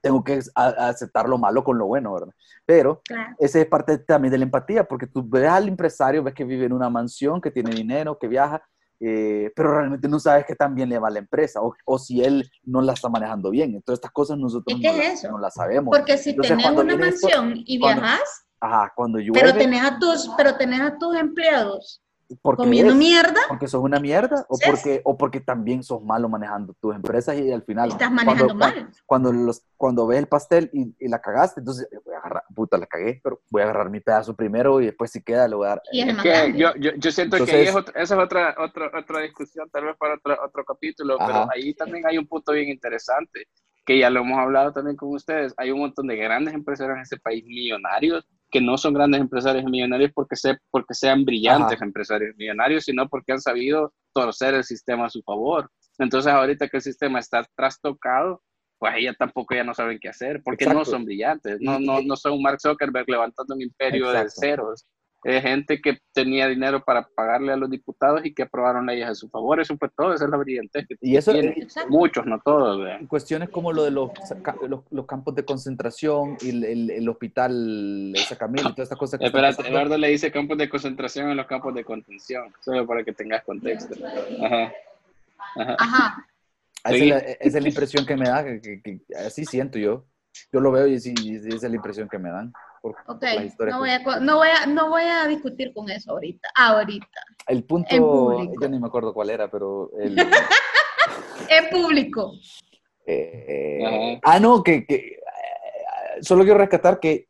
tengo 0.00 0.24
que 0.24 0.40
aceptar 0.54 1.28
lo 1.28 1.38
malo 1.38 1.62
con 1.62 1.78
lo 1.78 1.86
bueno, 1.86 2.12
¿verdad? 2.14 2.34
Pero 2.66 3.02
esa 3.38 3.60
es 3.60 3.66
parte 3.66 3.98
también 3.98 4.32
de 4.32 4.38
la 4.38 4.44
empatía, 4.44 4.84
porque 4.84 5.06
tú 5.06 5.22
ves 5.28 5.48
al 5.48 5.68
empresario, 5.68 6.22
ves 6.22 6.34
que 6.34 6.44
vive 6.44 6.66
en 6.66 6.72
una 6.72 6.88
mansión, 6.88 7.40
que 7.40 7.50
tiene 7.50 7.70
dinero, 7.70 8.18
que 8.18 8.28
viaja, 8.28 8.62
eh, 9.02 9.50
pero 9.56 9.72
realmente 9.72 10.08
no 10.08 10.20
sabes 10.20 10.44
que 10.44 10.54
también 10.54 10.90
le 10.90 10.98
va 10.98 11.08
a 11.08 11.10
la 11.10 11.20
empresa 11.20 11.62
o, 11.62 11.74
o, 11.86 11.98
si 11.98 12.22
él 12.22 12.50
no 12.64 12.82
la 12.82 12.92
está 12.92 13.08
manejando 13.08 13.50
bien. 13.50 13.74
Entonces 13.74 13.98
estas 13.98 14.10
cosas 14.10 14.36
nosotros 14.38 14.78
no, 14.78 15.38
las 15.38 15.54
sabemos. 15.54 15.96
Porque 15.96 16.18
si 16.18 16.36
tenés 16.36 16.70
una 16.70 16.96
mansión 16.96 17.54
y 17.64 17.78
viajas, 17.78 18.46
ajá, 18.60 18.92
cuando 18.94 19.18
pero 19.32 19.54
tenés 19.54 19.82
a 19.82 19.98
tus, 19.98 20.30
pero 20.36 20.54
tenés 20.56 20.80
a 20.80 20.98
tus 20.98 21.16
empleados 21.16 22.02
porque 22.42 22.62
comiendo 22.62 22.94
mierda. 22.94 23.40
Porque 23.48 23.68
sos 23.68 23.82
una 23.82 23.98
mierda 23.98 24.46
o 24.48 24.58
porque, 24.64 25.00
o 25.04 25.16
porque 25.16 25.40
también 25.40 25.82
sos 25.82 26.02
malo 26.02 26.28
manejando 26.28 26.74
tus 26.80 26.94
empresas 26.94 27.38
y 27.38 27.50
al 27.50 27.62
final. 27.62 27.90
Estás 27.90 28.10
manejando 28.10 28.54
mal. 28.54 28.90
Cuando, 29.06 29.32
los, 29.32 29.62
cuando 29.76 30.06
ves 30.06 30.18
el 30.18 30.26
pastel 30.26 30.70
y, 30.72 30.94
y, 30.98 31.08
la 31.08 31.20
cagaste, 31.20 31.60
entonces 31.60 31.88
eh, 31.90 31.98
voy 32.04 32.14
a 32.14 32.18
agarrar, 32.18 32.44
puta, 32.54 32.78
la 32.78 32.86
cagué, 32.86 33.20
pero 33.22 33.40
voy 33.48 33.62
a 33.62 33.64
agarrar 33.64 33.90
mi 33.90 34.00
pedazo 34.00 34.34
primero 34.34 34.80
y 34.80 34.86
después 34.86 35.10
si 35.10 35.22
queda 35.22 35.48
lo 35.48 35.58
voy 35.58 35.66
a 35.66 35.70
dar. 35.70 35.82
es 35.92 36.56
yo, 36.56 36.74
yo, 36.76 36.90
yo, 36.96 37.12
siento 37.12 37.44
que 37.44 37.62
esa 37.62 37.84
es 37.94 38.12
otra, 38.12 38.54
otra, 38.58 38.90
otra 38.96 39.20
discusión, 39.20 39.68
tal 39.70 39.84
vez 39.84 39.96
para 39.96 40.14
otro, 40.14 40.36
otro 40.44 40.64
capítulo, 40.64 41.16
pero 41.18 41.48
ahí 41.52 41.74
también 41.74 42.06
hay 42.06 42.18
un 42.18 42.26
punto 42.26 42.52
bien 42.52 42.68
interesante 42.68 43.46
que 43.84 43.98
ya 43.98 44.10
lo 44.10 44.20
hemos 44.20 44.38
hablado 44.38 44.72
también 44.72 44.96
con 44.96 45.12
ustedes. 45.14 45.54
Hay 45.56 45.70
un 45.70 45.80
montón 45.80 46.06
de 46.06 46.16
grandes 46.16 46.54
empresarios 46.54 46.96
en 46.96 47.02
este 47.02 47.18
país, 47.18 47.44
millonarios, 47.44 48.24
que 48.50 48.60
no 48.60 48.76
son 48.76 48.94
grandes 48.94 49.20
empresarios 49.20 49.64
millonarios 49.64 50.10
porque, 50.14 50.36
se, 50.36 50.58
porque 50.70 50.94
sean 50.94 51.24
brillantes 51.24 51.80
empresarios 51.80 52.34
millonarios, 52.36 52.84
sino 52.84 53.08
porque 53.08 53.32
han 53.32 53.40
sabido 53.40 53.92
torcer 54.12 54.54
el 54.54 54.64
sistema 54.64 55.06
a 55.06 55.10
su 55.10 55.22
favor. 55.22 55.70
Entonces 55.98 56.32
ahorita 56.32 56.68
que 56.68 56.78
el 56.78 56.82
sistema 56.82 57.18
está 57.18 57.46
trastocado, 57.56 58.42
pues 58.78 58.94
ella 58.96 59.14
tampoco 59.18 59.54
ya 59.54 59.62
no 59.62 59.74
saben 59.74 59.98
qué 60.00 60.08
hacer, 60.08 60.42
porque 60.42 60.66
no 60.66 60.84
son 60.84 61.04
brillantes, 61.04 61.58
no, 61.60 61.78
no, 61.78 62.00
no 62.00 62.16
son 62.16 62.40
Mark 62.42 62.60
Zuckerberg 62.60 63.08
levantando 63.08 63.54
un 63.54 63.62
imperio 63.62 64.10
de 64.10 64.28
ceros 64.30 64.86
eh, 65.22 65.40
gente 65.42 65.82
que 65.82 65.98
tenía 66.14 66.48
dinero 66.48 66.82
para 66.82 67.06
pagarle 67.06 67.52
a 67.52 67.56
los 67.56 67.70
diputados 67.70 68.24
y 68.24 68.32
que 68.32 68.42
aprobaron 68.42 68.86
leyes 68.86 69.06
a 69.06 69.14
su 69.14 69.28
favor. 69.28 69.60
Eso 69.60 69.76
fue 69.76 69.90
todo, 69.90 70.14
esa 70.14 70.24
es 70.24 70.30
la 70.30 70.38
brillantez 70.38 70.86
que 70.86 70.96
y 71.02 71.16
eso, 71.16 71.32
muchos, 71.88 72.24
no 72.24 72.40
todos. 72.40 72.88
Cuestiones 73.06 73.50
como 73.50 73.72
lo 73.72 73.84
de 73.84 73.90
los, 73.90 74.10
los, 74.90 75.06
campos 75.06 75.34
de 75.34 75.44
concentración 75.44 76.38
y 76.40 76.50
el, 76.50 76.90
el, 76.90 77.08
hospital 77.08 78.12
esa 78.14 78.36
Camila 78.36 78.70
y 78.70 78.72
todas 78.72 78.86
estas 78.86 78.98
cosas. 78.98 79.20
Que 79.20 79.26
Espérate, 79.26 79.68
Eduardo 79.68 79.98
le 79.98 80.08
dice 80.08 80.32
campos 80.32 80.56
de 80.56 80.70
concentración 80.70 81.30
en 81.30 81.36
los 81.36 81.46
campos 81.46 81.74
de 81.74 81.84
contención, 81.84 82.52
solo 82.60 82.86
para 82.86 83.04
que 83.04 83.12
tengas 83.12 83.44
contexto. 83.44 83.94
Ajá. 84.42 84.72
Ajá. 85.78 86.26
Esa, 86.84 86.96
es 86.96 87.08
la, 87.08 87.18
esa, 87.18 87.58
es 87.58 87.62
la, 87.62 87.68
impresión 87.68 88.06
que 88.06 88.16
me 88.16 88.26
da, 88.26 88.42
que, 88.42 89.00
así 89.26 89.44
siento 89.44 89.78
yo. 89.78 90.06
Yo 90.50 90.60
lo 90.60 90.72
veo 90.72 90.86
y, 90.86 90.98
sí, 90.98 91.12
esa 91.34 91.56
es 91.56 91.62
la 91.62 91.76
impresión 91.76 92.08
que 92.08 92.18
me 92.18 92.30
dan 92.30 92.52
ok, 92.82 93.24
no 93.68 93.78
voy, 93.78 93.90
a, 93.90 94.20
no, 94.20 94.36
voy 94.36 94.48
a, 94.48 94.66
no 94.66 94.88
voy 94.88 95.02
a 95.02 95.26
discutir 95.26 95.72
con 95.74 95.90
eso 95.90 96.12
ahorita. 96.12 96.48
Ahorita. 96.56 97.20
El 97.46 97.64
punto, 97.64 97.90
yo 98.60 98.68
ni 98.68 98.78
me 98.78 98.86
acuerdo 98.86 99.12
cuál 99.12 99.30
era, 99.30 99.50
pero... 99.50 99.90
El... 99.98 100.16
en 101.48 101.70
público. 101.70 102.32
Eh, 103.06 104.20
ah, 104.22 104.38
no, 104.38 104.62
que, 104.62 104.86
que 104.86 104.94
eh, 104.94 105.18
solo 106.22 106.44
quiero 106.44 106.58
rescatar 106.58 107.00
que 107.00 107.28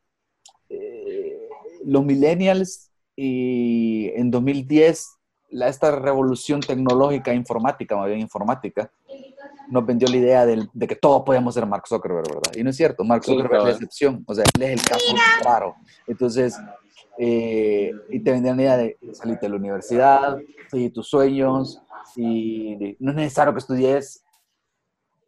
eh, 0.69 1.49
los 1.85 2.05
millennials 2.05 2.91
y 3.17 4.11
en 4.15 4.31
2010 4.31 5.21
la, 5.51 5.69
esta 5.69 5.91
revolución 5.91 6.61
tecnológica 6.61 7.35
informática, 7.35 7.97
más 7.97 8.09
bien 8.09 8.21
informática, 8.21 8.91
nos 9.71 9.87
vendió 9.87 10.09
la 10.09 10.17
idea 10.17 10.47
de, 10.47 10.69
de, 10.73 10.87
que 10.87 10.97
todos 10.97 11.23
podíamos 11.23 11.55
ser 11.55 11.65
Mark 11.65 11.85
Zuckerberg, 11.89 12.29
¿verdad? 12.29 12.53
Y 12.55 12.63
no 12.63 12.71
es 12.71 12.77
cierto, 12.77 13.05
Mark 13.05 13.25
Zuckerberg 13.25 13.59
es 13.59 13.65
la 13.65 13.71
excepción, 13.71 14.25
o 14.27 14.35
sea, 14.35 14.45
él 14.57 14.63
es 14.63 14.71
el 14.81 14.83
caso 14.83 15.15
raro. 15.45 15.77
Entonces, 16.07 16.59
eh, 17.19 17.93
y 18.09 18.21
te 18.21 18.33
vendían 18.33 18.57
la 18.57 18.63
idea 18.63 18.77
de 18.77 18.99
salir 19.13 19.39
de 19.39 19.49
la 19.49 19.57
universidad, 19.57 20.39
seguir 20.69 20.93
tus 20.93 21.09
sueños, 21.09 21.81
y 22.17 22.97
no 22.99 23.11
es 23.13 23.17
necesario 23.17 23.53
que 23.53 23.61
estudies 23.61 24.25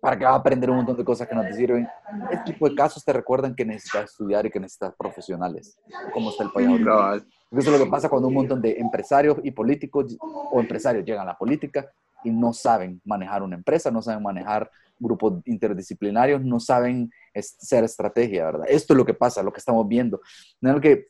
para 0.01 0.19
que 0.19 0.25
vas 0.25 0.33
a 0.33 0.37
aprender 0.37 0.69
un 0.69 0.79
montón 0.79 0.97
de 0.97 1.05
cosas 1.05 1.29
que 1.29 1.35
no 1.35 1.43
te 1.43 1.55
sirven. 1.55 1.87
Este 2.33 2.53
tipo 2.53 2.69
de 2.69 2.75
casos 2.75 3.05
te 3.05 3.13
recuerdan 3.13 3.55
que 3.55 3.65
necesitas 3.65 4.11
estudiar 4.11 4.45
y 4.45 4.51
que 4.51 4.59
necesitas 4.59 4.95
profesionales, 4.97 5.79
como 6.13 6.31
está 6.31 6.43
el 6.43 6.51
país 6.51 6.69
ahorita. 6.69 7.25
Eso 7.53 7.71
es 7.71 7.79
lo 7.79 7.85
que 7.85 7.91
pasa 7.91 8.09
cuando 8.09 8.27
un 8.27 8.35
montón 8.35 8.61
de 8.61 8.73
empresarios 8.81 9.37
y 9.45 9.53
políticos 9.53 10.17
o 10.19 10.59
empresarios 10.59 11.05
llegan 11.05 11.23
a 11.23 11.33
la 11.33 11.39
política 11.39 11.89
y 12.25 12.31
no 12.31 12.53
saben 12.53 13.01
manejar 13.05 13.43
una 13.43 13.57
empresa, 13.57 13.91
no 13.91 14.03
saben 14.03 14.23
manejar 14.23 14.71
grupos 14.99 15.43
interdisciplinarios, 15.47 16.43
no 16.43 16.61
saben 16.61 17.11
ser 17.35 17.85
estrategia, 17.85 18.47
¿verdad? 18.47 18.67
Esto 18.69 18.95
es 18.95 18.97
lo 18.97 19.05
que 19.05 19.15
pasa, 19.15 19.43
lo 19.43 19.53
que 19.53 19.59
estamos 19.59 19.87
viendo. 19.89 20.21
No 20.61 20.71
es 20.71 20.75
lo 20.77 20.81
que 20.81 21.09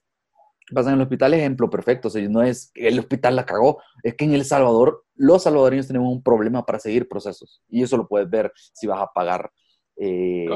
pasa 0.72 0.90
en 0.90 0.96
el 0.96 1.02
hospital, 1.02 1.34
ejemplo 1.34 1.68
perfecto, 1.68 2.08
o 2.08 2.10
sea, 2.10 2.26
no 2.28 2.42
es 2.42 2.70
que 2.72 2.88
el 2.88 2.98
hospital 2.98 3.36
la 3.36 3.46
cagó, 3.46 3.82
es 4.02 4.14
que 4.14 4.24
en 4.24 4.32
El 4.32 4.44
Salvador 4.44 5.04
los 5.14 5.42
salvadoreños 5.42 5.86
tenemos 5.86 6.12
un 6.12 6.22
problema 6.22 6.64
para 6.64 6.78
seguir 6.78 7.08
procesos 7.08 7.62
y 7.68 7.82
eso 7.82 7.96
lo 7.96 8.08
puedes 8.08 8.28
ver 8.28 8.52
si 8.72 8.86
vas 8.86 9.00
a 9.00 9.12
pagar 9.12 9.52
eh, 9.96 10.46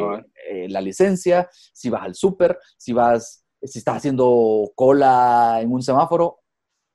eh, 0.50 0.68
la 0.68 0.80
licencia, 0.80 1.48
si 1.52 1.90
vas 1.90 2.02
al 2.02 2.14
súper, 2.14 2.58
si 2.76 2.92
vas, 2.92 3.44
si 3.62 3.78
estás 3.78 3.98
haciendo 3.98 4.72
cola 4.74 5.58
en 5.60 5.70
un 5.72 5.82
semáforo, 5.82 6.38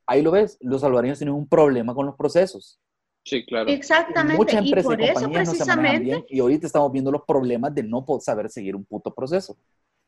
ahí 0.07 0.21
lo 0.21 0.31
ves, 0.31 0.57
los 0.61 0.81
salvadoreños 0.81 1.19
tienen 1.19 1.35
un 1.35 1.47
problema 1.47 1.93
con 1.93 2.05
los 2.05 2.15
procesos. 2.15 2.79
Sí, 3.23 3.45
claro. 3.45 3.69
Exactamente. 3.69 4.37
Muchas 4.37 4.65
empresas 4.65 4.93
y, 4.93 4.95
por 4.95 5.01
eso, 5.01 5.31
precisamente, 5.31 6.25
y 6.29 6.39
ahorita 6.39 6.65
estamos 6.65 6.91
viendo 6.91 7.11
los 7.11 7.23
problemas 7.23 7.73
de 7.73 7.83
no 7.83 8.03
poder 8.03 8.21
saber 8.21 8.49
seguir 8.49 8.75
un 8.75 8.83
puto 8.85 9.13
proceso. 9.13 9.57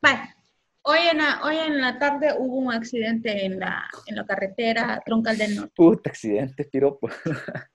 Vale. 0.02 0.34
Hoy 0.86 0.98
en, 1.10 1.18
la, 1.18 1.40
hoy 1.42 1.56
en 1.56 1.80
la 1.80 1.98
tarde 1.98 2.34
hubo 2.36 2.56
un 2.56 2.72
accidente 2.72 3.46
en 3.46 3.58
la, 3.58 3.88
en 4.06 4.16
la 4.16 4.26
carretera 4.26 5.00
Troncal 5.04 5.38
del 5.38 5.56
Norte. 5.56 5.72
Puta 5.74 6.10
accidente, 6.10 6.64
piropo. 6.64 7.08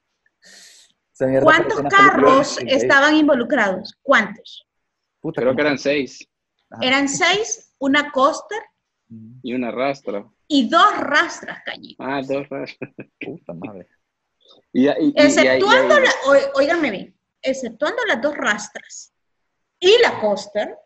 ¿Cuántos 1.41 1.81
carros 1.89 2.59
estaban 2.65 3.15
involucrados? 3.15 3.97
¿Cuántos? 4.01 4.67
Puta, 5.19 5.41
Creo 5.41 5.55
que 5.55 5.61
eran 5.61 5.77
seis. 5.77 6.27
Eran 6.81 7.09
seis, 7.09 7.73
una 7.79 8.11
coaster. 8.11 8.61
Y 9.41 9.53
una 9.53 9.71
rastra. 9.71 10.25
Y 10.47 10.69
dos 10.69 10.97
rastras, 10.97 11.61
cañitos. 11.65 12.05
Ah, 12.07 12.21
dos 12.21 12.47
rastras. 12.47 12.93
Puta 13.19 13.53
madre. 13.53 13.87
Exceptuando, 14.73 15.99
la, 15.99 16.77
bien, 16.81 17.15
exceptuando 17.41 18.05
las 18.05 18.21
dos 18.21 18.35
rastras 18.35 19.13
y 19.79 19.97
la 20.01 20.19
coaster, 20.19 20.77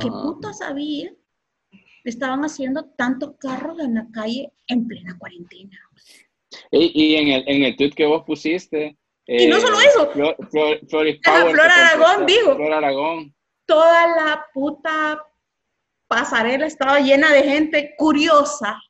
¿qué 0.00 0.08
puta 0.08 0.52
sabía? 0.52 1.12
Estaban 2.04 2.44
haciendo 2.44 2.84
tantos 2.96 3.34
carros 3.38 3.78
en 3.80 3.94
la 3.94 4.06
calle 4.12 4.52
en 4.66 4.86
plena 4.86 5.16
cuarentena. 5.18 5.78
Y, 6.70 7.16
en, 7.16 7.28
el, 7.28 7.44
en 7.48 7.62
el 7.64 7.76
tweet 7.76 7.90
que 7.90 8.06
vos 8.06 8.22
pusiste. 8.24 8.96
y 9.26 9.46
no 9.46 9.60
solo 9.60 9.80
eh, 9.80 9.84
eso. 9.86 10.10
Flor, 10.12 10.36
Aragón, 11.60 12.26
digo. 12.26 12.54
Flor 12.54 12.72
Aragón. 12.72 13.34
Toda 13.66 14.06
la 14.06 14.46
puta 14.54 15.24
pasarela 16.06 16.66
estaba 16.66 17.00
llena 17.00 17.32
de 17.32 17.42
gente 17.42 17.94
curiosa 17.96 18.80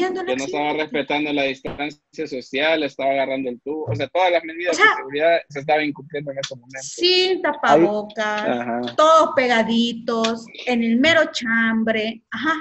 que 0.00 0.36
no 0.36 0.44
estaba 0.44 0.72
respetando 0.72 1.32
la 1.32 1.42
distancia 1.44 2.26
social, 2.26 2.82
estaba 2.82 3.10
agarrando 3.10 3.50
el 3.50 3.60
tubo, 3.60 3.84
o 3.84 3.94
sea, 3.94 4.08
todas 4.08 4.32
las 4.32 4.44
medidas 4.44 4.76
de 4.76 4.82
seguridad 4.96 5.40
se 5.48 5.60
estaban 5.60 5.84
incumpliendo 5.84 6.30
en 6.30 6.38
ese 6.38 6.54
momento. 6.54 6.78
Sin 6.82 7.42
tapabocas, 7.42 8.96
todos 8.96 9.30
pegaditos, 9.34 10.46
en 10.66 10.82
el 10.82 10.98
mero 10.98 11.22
chambre, 11.32 12.22
ajá. 12.30 12.54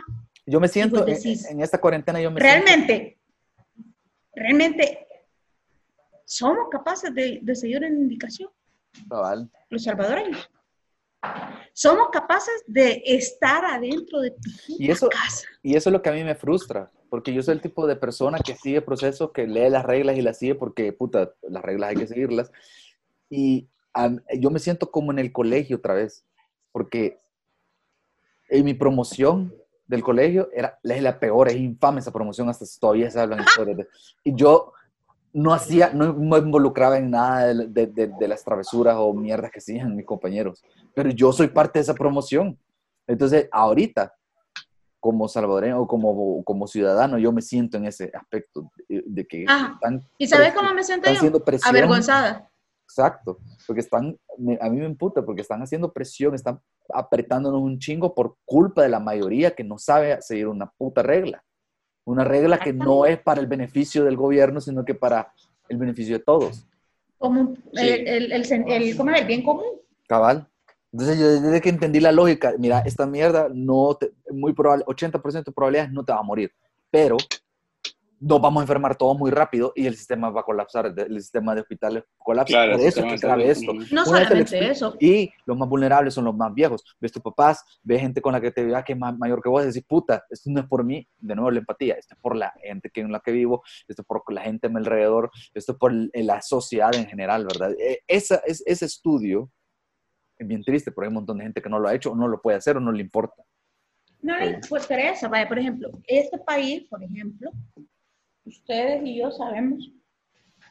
Yo 0.46 0.60
me 0.60 0.68
siento, 0.68 1.06
en, 1.08 1.62
esta 1.62 1.80
cuarentena 1.80 2.20
yo 2.20 2.32
me 2.32 2.40
realmente, 2.40 3.18
Realmente, 4.34 5.08
somos 6.26 6.70
capaces 6.72 7.14
de, 7.14 7.40
de 7.42 7.56
seguir 7.56 7.84
en 7.84 7.98
indicación. 7.98 8.50
Los 9.70 9.84
salvadoreños. 9.84 10.50
Somos 11.74 12.10
capaces 12.12 12.64
de 12.66 13.04
estar 13.06 13.64
adentro 13.64 14.22
de 14.22 14.32
tu 14.32 14.50
y 14.68 14.90
eso, 14.90 15.10
casa. 15.10 15.48
Y 15.62 15.76
eso 15.76 15.90
es 15.90 15.94
lo 15.94 16.02
que 16.02 16.10
a 16.10 16.14
mí 16.14 16.24
me 16.24 16.36
frustra, 16.36 16.92
porque 17.12 17.34
yo 17.34 17.44
soy 17.44 17.56
el 17.56 17.62
tipo 17.62 17.86
de 17.88 17.98
persona 17.98 18.40
que 18.40 18.56
sigue 18.56 18.82
procesos, 18.82 19.32
que 19.34 19.46
lee 19.46 19.70
las 19.70 19.84
reglas 19.84 20.18
y 20.18 20.22
las 20.22 20.38
sigue 20.38 20.56
porque, 20.56 20.94
puta, 20.94 21.34
las 21.42 21.62
reglas 21.62 21.90
hay 21.90 21.98
que 21.98 22.08
seguirlas. 22.08 22.54
Y 23.30 23.68
yo 24.40 24.50
me 24.50 24.60
siento 24.60 24.90
como 24.90 25.12
en 25.12 25.20
el 25.20 25.34
colegio 25.34 25.76
otra 25.76 25.94
vez, 25.94 26.24
porque 26.72 27.20
en 28.48 28.64
mi 28.64 28.74
promoción 28.74 29.54
del 29.88 30.04
colegio 30.04 30.48
era, 30.54 30.80
es 30.82 31.02
la 31.02 31.20
peor, 31.20 31.50
es 31.50 31.58
infame 31.58 32.00
esa 32.00 32.14
promoción, 32.14 32.48
hasta 32.48 32.66
todavía 32.80 33.12
se 33.12 33.20
hablan 33.20 33.42
historias 33.42 33.76
de... 33.76 33.88
Y 34.24 34.34
yo 34.34 34.72
no 35.34 35.54
hacía, 35.54 35.92
no 35.94 36.14
me 36.14 36.38
involucraba 36.38 36.98
en 36.98 37.12
nada 37.12 37.54
de, 37.54 37.88
de, 37.88 38.08
de, 38.08 38.28
las 38.30 38.46
travesuras 38.46 38.96
o 38.98 39.14
mierdas 39.14 39.52
que 39.52 39.60
hacían 39.60 39.98
mis 39.98 40.06
compañeros, 40.06 40.64
pero 40.94 41.10
yo 41.10 41.34
soy 41.34 41.50
parte 41.50 41.80
de 41.80 41.84
esa 41.84 41.94
promoción. 41.94 42.58
Entonces, 43.06 43.50
ahorita, 43.52 44.16
como 45.02 45.28
salvadoreño 45.28 45.82
o 45.82 45.88
como, 45.88 46.44
como 46.44 46.68
ciudadano, 46.68 47.18
yo 47.18 47.32
me 47.34 47.42
siento 47.42 47.78
en 47.78 47.88
ese 47.88 48.12
aspecto 48.14 48.72
de, 48.88 49.26
que 49.26 49.44
están... 49.44 50.08
¿Y 50.20 50.28
sabes 50.28 50.54
cómo 50.54 50.74
me 50.74 50.84
siento 50.84 51.12
yo? 51.12 51.44
Avergonzada. 51.64 52.50
Exacto, 52.84 53.40
porque 53.66 53.82
están, 53.82 54.18
a 54.60 54.70
mí 54.70 54.78
me 54.78 54.86
imputa, 54.86 55.24
porque 55.24 55.42
están 55.42 55.62
haciendo 55.62 55.92
presión, 55.92 56.36
están 56.36 56.60
apretándonos 56.94 57.62
un 57.62 57.80
chingo 57.80 58.14
por 58.14 58.36
culpa 58.46 58.84
de 58.84 58.90
la 58.90 59.00
mayoría 59.00 59.56
que 59.56 59.64
no 59.64 59.80
sabe 59.80 60.22
seguir 60.22 60.48
una 60.48 60.70
puta 60.70 61.02
regla. 61.02 61.44
Una 62.06 62.24
regla 62.24 62.60
que 62.60 62.74
no 62.74 63.06
es 63.06 63.20
para 63.20 63.42
el 63.42 63.48
beneficio 63.48 64.04
del 64.04 64.18
gobierno, 64.18 64.62
sino 64.62 64.86
que 64.86 64.94
para 64.94 65.34
el 65.68 65.78
beneficio 65.78 66.18
de 66.18 66.24
todos. 66.24 66.68
Como 67.18 67.54
el, 67.74 68.08
el, 68.08 68.32
el, 68.32 69.26
bien 69.26 69.44
común. 69.44 69.66
Cabal. 70.08 70.48
Entonces 70.92 71.20
yo 71.20 71.42
desde 71.42 71.62
que 71.62 71.70
entendí 71.70 72.00
la 72.00 72.12
lógica, 72.12 72.54
mira, 72.58 72.80
esta 72.80 73.06
mierda 73.06 73.48
no, 73.54 73.96
te, 73.96 74.12
muy 74.30 74.54
probable, 74.54 74.84
80% 74.86 75.46
de 75.46 75.52
probabilidades 75.52 75.92
no 75.92 76.04
te 76.04 76.12
va 76.12 76.20
a 76.20 76.24
morir, 76.24 76.52
pero 76.90 77.18
nos 78.22 78.40
vamos 78.40 78.62
a 78.62 78.64
enfermar 78.64 78.96
todos 78.96 79.18
muy 79.18 79.32
rápido 79.32 79.74
y 79.76 79.88
el 79.88 79.96
sistema 79.96 80.30
va 80.30 80.42
a 80.42 80.44
colapsar, 80.44 80.94
el 80.96 81.20
sistema 81.20 81.56
de 81.56 81.62
hospitales 81.62 82.04
colapsa. 82.20 82.68
Por 82.72 82.80
eso 82.80 83.04
es 83.04 83.20
que 83.22 83.28
grave 83.28 83.50
esto. 83.50 83.74
No 83.92 84.06
solamente 84.06 84.70
eso. 84.70 84.96
Y 85.00 85.32
los 85.46 85.58
más 85.58 85.68
vulnerables 85.68 86.14
son 86.14 86.26
los 86.26 86.36
más 86.36 86.54
viejos. 86.54 86.84
Ves 87.00 87.12
tus 87.12 87.24
papás, 87.24 87.66
ves 87.82 88.00
gente 88.00 88.22
con 88.22 88.34
la 88.34 88.40
que 88.40 88.52
te 88.52 88.64
veas 88.64 88.84
que 88.84 88.94
es 88.94 89.00
más 89.00 89.18
mayor 89.18 89.42
que 89.42 89.50
vos 89.50 89.64
y 89.64 89.68
decís, 89.68 89.84
puta, 89.88 90.24
esto 90.30 90.52
no 90.52 90.60
es 90.60 90.68
por 90.68 90.84
mí, 90.84 91.08
de 91.18 91.36
nuevo 91.36 91.50
la 91.50 91.60
empatía, 91.60 91.96
esto 91.96 92.14
es 92.14 92.20
por 92.22 92.36
la 92.36 92.54
gente 92.64 92.92
que, 92.92 93.02
en 93.02 93.12
la 93.12 93.22
que 93.22 93.32
vivo, 93.32 93.64
esto 93.88 94.04
es 94.04 94.08
por 94.08 94.22
la 94.32 94.42
gente 94.42 94.68
a 94.68 94.70
mi 94.70 94.78
alrededor, 94.78 95.32
esto 95.56 95.72
es 95.72 95.78
por 95.80 95.92
la 95.92 96.42
sociedad 96.44 96.94
en 96.94 97.08
general, 97.08 97.46
¿verdad? 97.46 97.72
E, 97.80 98.02
esa, 98.08 98.36
es, 98.46 98.62
ese 98.68 98.86
estudio 98.86 99.50
es 100.42 100.48
bien 100.48 100.64
triste, 100.64 100.92
porque 100.92 101.06
hay 101.06 101.10
un 101.10 101.16
montón 101.16 101.38
de 101.38 101.44
gente 101.44 101.62
que 101.62 101.70
no 101.70 101.80
lo 101.80 101.88
ha 101.88 101.96
hecho, 101.96 102.12
o 102.12 102.16
no 102.16 102.28
lo 102.28 102.42
puede 102.42 102.58
hacer, 102.58 102.78
o 102.78 102.80
no 102.80 102.92
le 102.92 103.02
importa. 103.02 103.44
No 104.22 104.38
le 104.38 104.60
pues, 104.68 104.84
interesa. 104.84 105.28
Vaya, 105.28 105.48
por 105.48 105.60
ejemplo, 105.60 105.90
este 106.06 106.38
país, 106.40 106.84
por 106.90 107.04
ejemplo, 107.04 107.52
ustedes 108.46 109.02
y 109.06 109.18
yo 109.18 109.32
sabemos 109.32 109.92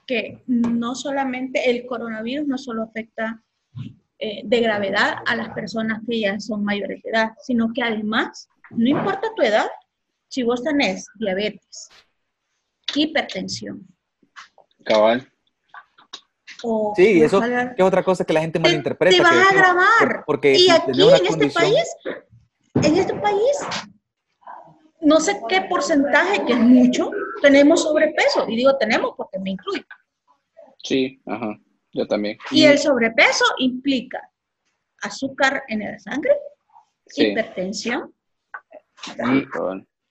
que 0.07 0.43
no 0.47 0.95
solamente 0.95 1.71
el 1.71 1.87
coronavirus 1.87 2.47
no 2.47 2.59
solo 2.59 2.83
afecta 2.83 3.43
eh, 4.19 4.43
de 4.45 4.61
gravedad 4.61 5.19
a 5.27 5.37
las 5.37 5.51
personas 5.51 6.01
que 6.07 6.21
ya 6.21 6.39
son 6.41 6.65
mayores 6.65 7.03
de 7.03 7.11
edad, 7.11 7.31
sino 7.43 7.73
que 7.73 7.83
además, 7.83 8.49
no 8.71 8.89
importa 8.89 9.29
tu 9.35 9.43
edad, 9.43 9.69
si 10.29 10.43
vos 10.43 10.63
tenés 10.63 11.07
diabetes, 11.15 11.89
hipertensión. 12.95 13.87
Cabal. 14.85 15.30
O 16.63 16.93
Sí, 16.97 17.23
eso 17.23 17.41
que 17.41 17.75
es 17.77 17.83
otra 17.85 18.03
cosa 18.03 18.25
que 18.25 18.33
la 18.33 18.41
gente 18.41 18.59
malinterpreta. 18.59 19.17
te 19.17 19.23
vas 19.23 19.33
que- 19.33 19.39
a 19.39 19.49
que- 19.51 19.59
agravar. 19.59 20.25
Porque 20.27 20.55
y 20.57 20.69
aquí 20.71 21.03
una 21.03 21.17
en 21.17 21.27
este 21.27 21.51
país, 21.51 21.97
en 22.75 22.97
este 22.97 23.15
país, 23.15 23.59
no 25.01 25.21
sé 25.21 25.41
qué 25.49 25.63
porcentaje, 25.63 26.45
que 26.45 26.53
es 26.53 26.59
mucho, 26.59 27.11
tenemos 27.43 27.83
sobrepeso. 27.83 28.47
Y 28.49 28.57
digo 28.57 28.77
tenemos 28.77 29.15
porque 29.17 29.39
me 29.39 29.51
incluye. 29.51 29.85
Sí, 30.83 31.21
ajá. 31.27 31.59
Yo 31.93 32.07
también. 32.07 32.39
Y 32.51 32.65
el 32.65 32.79
sobrepeso 32.79 33.45
implica 33.59 34.31
azúcar 35.03 35.65
en 35.69 35.81
la 35.81 35.99
sangre, 35.99 36.33
Sí. 37.07 37.27
hipertensión. 37.29 38.15
Sí, 39.03 39.13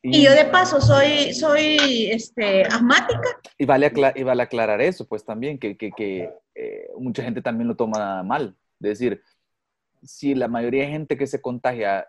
cabal. 0.02 0.16
Y 0.20 0.24
yo 0.24 0.32
de 0.34 0.45
paso 0.45 0.80
soy, 0.82 1.34
soy 1.34 2.10
este, 2.12 2.64
asmática. 2.64 3.39
Y 3.58 3.66
vale, 3.66 3.88
acla- 3.88 4.14
y 4.16 4.24
vale 4.24 4.43
aclarar 4.43 4.82
eso, 4.82 5.08
pues 5.08 5.24
también, 5.26 5.58
que, 5.60 5.78
que- 5.78 5.91
que, 5.91 6.30
eh, 6.56 6.89
mucha 6.97 7.24
gente 7.24 7.41
también 7.41 7.68
lo 7.68 7.76
toma 7.76 8.24
mal. 8.24 8.56
Es 8.82 8.89
decir, 9.00 9.22
si 10.04 10.36
la 10.36 10.47
mayoría 10.47 10.84
de 10.86 10.91
gente 10.91 11.18
que 11.18 11.28
se 11.28 11.41
contagia 11.41 12.08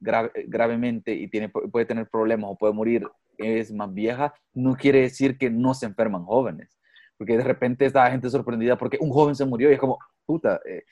gra- 0.00 0.30
gravemente 0.46 1.14
y 1.14 1.28
tiene, 1.28 1.48
puede 1.48 1.86
tener 1.86 2.08
problemas 2.08 2.50
o 2.50 2.56
puede 2.56 2.74
morir 2.74 3.08
es 3.38 3.72
más 3.72 3.92
vieja, 3.92 4.34
no 4.52 4.76
quiere 4.76 5.00
decir 5.00 5.38
que 5.38 5.48
no 5.50 5.72
se 5.74 5.86
enferman 5.86 6.24
jóvenes. 6.24 6.78
Porque 7.16 7.36
de 7.38 7.44
repente 7.44 7.86
está 7.86 8.10
gente 8.10 8.28
sorprendida 8.28 8.76
porque 8.76 8.98
un 9.00 9.10
joven 9.10 9.34
se 9.34 9.44
murió 9.46 9.70
y 9.70 9.74
es 9.74 9.78
como, 9.80 9.98
puta, 10.26 10.60
eh, 10.68 10.82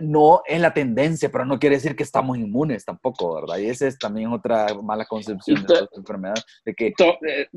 no 0.00 0.42
es 0.46 0.60
la 0.60 0.72
tendencia, 0.72 1.30
pero 1.30 1.44
no 1.44 1.58
quiere 1.58 1.76
decir 1.76 1.94
que 1.94 2.02
estamos 2.02 2.38
inmunes 2.38 2.84
tampoco, 2.84 3.34
¿verdad? 3.34 3.58
Y 3.58 3.66
esa 3.66 3.86
es 3.86 3.98
también 3.98 4.32
otra 4.32 4.66
mala 4.82 5.04
concepción 5.04 5.64
de 5.66 5.74
esta 5.74 5.96
enfermedad, 5.96 6.34
de 6.64 6.74
que 6.74 6.92
To- 6.96 7.18
eh, 7.26 7.48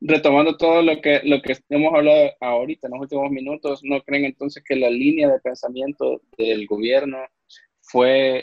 retomando 0.00 0.56
todo 0.56 0.82
lo 0.82 1.00
que, 1.00 1.20
lo 1.24 1.40
que 1.42 1.56
hemos 1.68 1.94
hablado 1.94 2.30
ahorita 2.40 2.86
en 2.86 2.92
los 2.92 3.02
últimos 3.02 3.30
minutos, 3.30 3.80
¿no 3.82 4.00
creen 4.02 4.24
entonces 4.24 4.62
que 4.66 4.76
la 4.76 4.90
línea 4.90 5.28
de 5.28 5.40
pensamiento 5.40 6.22
del 6.38 6.66
gobierno 6.66 7.18
fue 7.82 8.42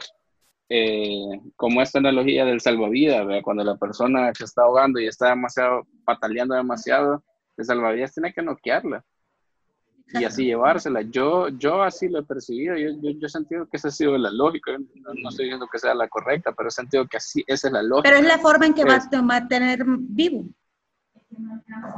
eh, 0.69 1.39
como 1.55 1.81
esta 1.81 1.99
analogía 1.99 2.45
del 2.45 2.59
salvavidas, 2.61 3.25
¿verdad? 3.25 3.41
cuando 3.43 3.63
la 3.63 3.77
persona 3.77 4.31
se 4.37 4.43
está 4.43 4.63
ahogando 4.63 4.99
y 4.99 5.07
está 5.07 5.29
demasiado, 5.29 5.87
pataleando 6.05 6.55
demasiado, 6.55 7.23
el 7.57 7.65
salvavidas 7.65 8.13
tiene 8.13 8.33
que 8.33 8.41
noquearla 8.41 9.03
y 10.13 10.23
así 10.23 10.45
llevársela. 10.45 11.01
Yo, 11.01 11.49
yo 11.49 11.83
así 11.83 12.07
lo 12.07 12.19
he 12.19 12.23
percibido, 12.23 12.75
yo, 12.77 12.89
yo, 13.01 13.11
yo 13.11 13.27
he 13.27 13.29
sentido 13.29 13.67
que 13.67 13.77
esa 13.77 13.89
ha 13.89 13.91
sido 13.91 14.17
la 14.17 14.31
lógica, 14.31 14.71
no, 14.77 15.13
no 15.21 15.29
estoy 15.29 15.45
diciendo 15.45 15.67
que 15.71 15.79
sea 15.79 15.93
la 15.93 16.07
correcta, 16.07 16.53
pero 16.53 16.69
he 16.69 16.71
sentido 16.71 17.05
que 17.07 17.17
así, 17.17 17.43
esa 17.47 17.67
es 17.67 17.73
la 17.73 17.83
lógica. 17.83 18.09
Pero 18.09 18.21
es 18.21 18.27
la 18.27 18.37
forma 18.39 18.65
en 18.67 18.73
que 18.73 18.81
Es- 18.81 18.87
vas 18.87 19.13
a 19.13 19.21
mantener 19.21 19.83
vivo. 19.85 20.45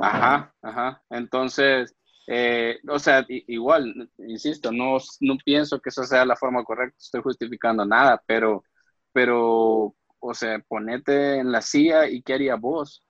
Ajá, 0.01 0.53
ajá. 0.61 1.01
Entonces, 1.09 1.95
eh, 2.27 2.79
o 2.87 2.99
sea, 2.99 3.25
i- 3.27 3.43
igual, 3.47 4.09
insisto, 4.17 4.71
no, 4.71 4.97
no 5.21 5.37
pienso 5.43 5.79
que 5.79 5.89
esa 5.89 6.03
sea 6.05 6.25
la 6.25 6.35
forma 6.35 6.63
correcta, 6.63 6.97
estoy 6.99 7.21
justificando 7.21 7.85
nada, 7.85 8.21
pero, 8.25 8.63
pero, 9.11 9.95
o 10.19 10.33
sea, 10.33 10.59
ponete 10.67 11.37
en 11.37 11.51
la 11.51 11.61
silla 11.61 12.07
y 12.07 12.21
qué 12.21 12.33
harías 12.33 12.59
vos. 12.59 13.03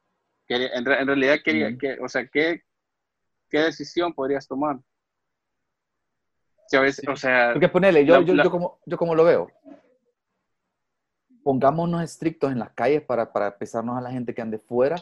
¿Qué 0.47 0.55
haría- 0.55 0.69
en, 0.73 0.87
en 0.87 1.07
realidad, 1.07 1.37
¿qué 1.43 1.51
haría- 1.51 1.77
qué- 1.77 1.97
o 2.03 2.07
sea, 2.09 2.27
¿qué, 2.27 2.61
¿qué 3.49 3.59
decisión 3.59 4.13
podrías 4.13 4.47
tomar? 4.47 4.79
Si 6.69 6.77
a 6.77 6.81
veces, 6.81 7.07
o 7.07 7.15
sea, 7.15 7.49
Porque 7.53 7.67
ponele, 7.67 8.05
yo, 8.05 8.19
la- 8.19 8.21
yo, 8.25 8.35
la- 8.35 8.43
yo, 8.43 8.51
como, 8.51 8.79
yo 8.85 8.95
como 8.95 9.15
lo 9.15 9.23
veo. 9.23 9.49
Pongámonos 11.43 12.03
estrictos 12.03 12.51
en 12.51 12.59
las 12.59 12.69
calles 12.71 13.01
para, 13.01 13.33
para 13.33 13.57
pesarnos 13.57 13.97
a 13.97 14.01
la 14.01 14.11
gente 14.11 14.35
que 14.35 14.41
ande 14.43 14.59
fuera, 14.59 14.97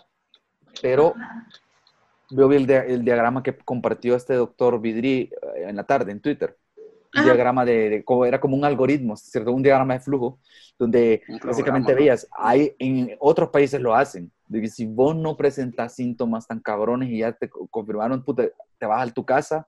pero 0.81 1.13
yo 2.29 2.47
vi 2.47 2.55
el, 2.55 2.69
el 2.71 3.03
diagrama 3.03 3.43
que 3.43 3.57
compartió 3.57 4.15
este 4.15 4.35
doctor 4.35 4.79
Vidri 4.79 5.29
eh, 5.55 5.63
en 5.67 5.75
la 5.75 5.83
tarde 5.83 6.13
en 6.13 6.21
Twitter. 6.21 6.57
Un 6.77 7.19
Ajá. 7.19 7.23
diagrama 7.33 7.65
de, 7.65 7.89
de- 7.89 8.03
como 8.05 8.25
era 8.25 8.39
como 8.39 8.55
un 8.55 8.63
algoritmo, 8.63 9.17
¿cierto? 9.17 9.51
Un 9.51 9.61
diagrama 9.63 9.95
de 9.95 9.99
flujo, 9.99 10.39
donde 10.79 11.21
básicamente 11.43 11.93
veías, 11.93 12.27
hay, 12.31 12.75
en 12.79 13.17
otros 13.19 13.49
países 13.49 13.81
lo 13.81 13.93
hacen, 13.93 14.31
de 14.47 14.61
que 14.61 14.67
si 14.67 14.85
vos 14.85 15.15
no 15.15 15.35
presentas 15.35 15.95
síntomas 15.95 16.47
tan 16.47 16.59
cabrones 16.59 17.09
y 17.09 17.19
ya 17.19 17.31
te 17.33 17.49
co- 17.49 17.67
confirmaron, 17.67 18.23
puta, 18.23 18.43
te 18.79 18.85
vas 18.85 19.07
a 19.09 19.13
tu 19.13 19.25
casa, 19.25 19.67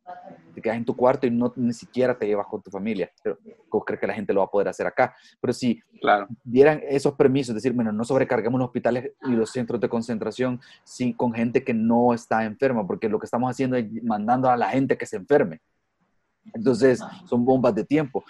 te 0.54 0.62
quedas 0.62 0.78
en 0.78 0.86
tu 0.86 0.96
cuarto 0.96 1.28
y 1.28 1.32
no 1.32 1.52
ni 1.56 1.74
siquiera 1.74 2.18
te 2.18 2.26
llevas 2.26 2.48
con 2.48 2.62
tu 2.62 2.72
familia. 2.72 3.12
Pero, 3.24 3.38
¿Cómo 3.68 3.84
crees 3.86 4.00
que 4.00 4.08
la 4.08 4.14
gente 4.14 4.34
lo 4.34 4.40
va 4.40 4.46
a 4.48 4.52
poder 4.52 4.68
hacer 4.68 4.88
acá? 4.88 5.16
Pero 5.40 5.54
si 5.54 5.82
claro, 6.02 6.28
dieran 6.44 6.82
esos 6.88 7.14
permisos, 7.16 7.54
decir, 7.54 7.72
bueno, 7.74 7.92
no 7.92 8.04
sobrecarguemos 8.04 8.58
los 8.60 8.68
hospitales 8.68 9.12
y 9.26 9.32
los 9.32 9.52
centros 9.52 9.80
de 9.80 9.90
concentración 9.90 10.60
sin, 10.84 11.14
con 11.14 11.34
gente 11.34 11.64
que 11.64 11.74
no 11.74 12.14
está 12.14 12.46
enferma, 12.46 12.86
porque 12.88 13.10
lo 13.10 13.20
que 13.20 13.26
estamos 13.26 13.50
haciendo 13.50 13.76
es 13.78 13.86
mandando 14.04 14.50
a 14.50 14.58
la 14.58 14.70
gente 14.70 14.98
que 14.98 15.06
se 15.06 15.18
enferme. 15.18 15.62
Entonces, 16.54 17.00
son 17.26 17.46
bombas 17.46 17.76
de 17.76 17.84
tiempo. 17.86 18.24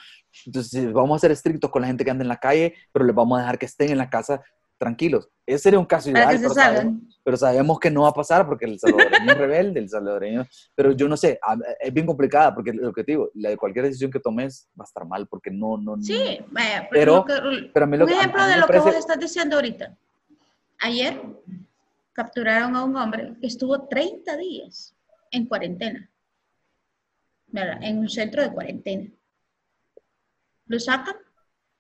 Entonces, 0.46 0.92
vamos 0.92 1.16
a 1.16 1.20
ser 1.20 1.32
estrictos 1.32 1.70
con 1.72 1.82
la 1.82 1.88
gente 1.88 2.04
que 2.04 2.12
anda 2.12 2.24
en 2.24 2.28
la 2.28 2.38
calle, 2.38 2.74
pero 2.92 3.06
les 3.06 3.16
vamos 3.16 3.38
a 3.38 3.42
dejar 3.42 3.58
que 3.58 3.66
estén 3.66 3.92
en 3.92 3.98
la 3.98 4.10
casa 4.10 4.42
tranquilos. 4.80 5.30
Ese 5.46 5.60
sería 5.60 5.78
un 5.80 5.86
caso 5.86 6.10
ideal, 6.10 6.30
que 6.36 6.40
pero 6.40 6.54
sabemos, 6.54 7.02
pero 7.24 7.38
sabemos 7.38 7.80
que 7.80 7.92
no 7.92 8.04
va 8.04 8.10
a 8.10 8.14
pasar 8.14 8.48
porque 8.48 8.66
el 8.66 8.80
salvadoreño 8.80 9.32
es 9.34 9.38
rebelde, 9.38 9.80
el 9.82 9.90
salvadoreño, 9.90 10.48
pero 10.74 10.92
yo 10.94 11.08
no 11.08 11.16
sé, 11.18 11.40
es 11.80 11.94
bien 11.94 12.06
complicada 12.08 12.56
porque 12.56 12.72
lo 12.74 12.94
que 12.94 13.04
te 13.04 13.12
digo, 13.12 13.30
la 13.36 13.50
de 13.50 13.58
cualquier 13.58 13.86
decisión 13.86 14.10
que 14.10 14.20
tomes 14.20 14.68
va 14.80 14.86
a 14.86 14.88
estar 14.88 15.06
mal 15.06 15.28
porque 15.28 15.52
no, 15.52 15.78
no, 15.78 15.98
no- 15.98 16.02
Sí, 16.02 16.40
vaya, 16.50 16.88
Pero- 16.90 17.26
que- 17.26 17.70
pero 17.74 17.84
a 17.84 17.88
mí 17.88 17.98
lo 17.98 18.06
un 18.06 18.10
que- 18.12 18.16
a- 18.16 18.20
ejemplo 18.22 18.42
a 18.42 18.46
mí 18.48 18.52
de 18.54 18.60
lo 18.60 18.66
que 18.66 18.74
parece- 18.74 18.86
vos 18.90 18.96
estás 18.96 19.20
diciendo 19.20 19.56
ahorita. 19.58 19.96
Ayer 20.80 21.22
capturaron 22.14 22.76
a 22.76 22.84
un 22.86 22.96
hombre 22.96 23.34
que 23.42 23.48
estuvo 23.48 23.82
30 23.88 24.38
días 24.38 24.96
en 25.32 25.46
cuarentena, 25.46 26.10
¿verdad? 27.48 27.80
en 27.84 28.00
un 28.00 28.10
centro 28.10 28.42
de 28.42 28.52
cuarentena. 28.52 29.10
Lo 30.68 30.80
sacan 30.80 31.16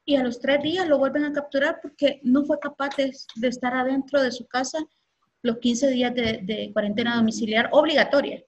y 0.09 0.15
a 0.15 0.23
los 0.23 0.39
tres 0.39 0.61
días 0.63 0.87
lo 0.87 0.97
vuelven 0.97 1.23
a 1.25 1.31
capturar 1.33 1.79
porque 1.83 2.19
no 2.23 2.43
fue 2.43 2.57
capaz 2.59 2.95
de, 2.97 3.11
de 3.35 3.47
estar 3.47 3.73
adentro 3.75 4.21
de 4.21 4.31
su 4.31 4.47
casa 4.47 4.79
los 5.43 5.57
15 5.59 5.89
días 5.91 6.15
de, 6.15 6.39
de 6.43 6.71
cuarentena 6.73 7.15
domiciliar 7.15 7.69
obligatoria 7.71 8.43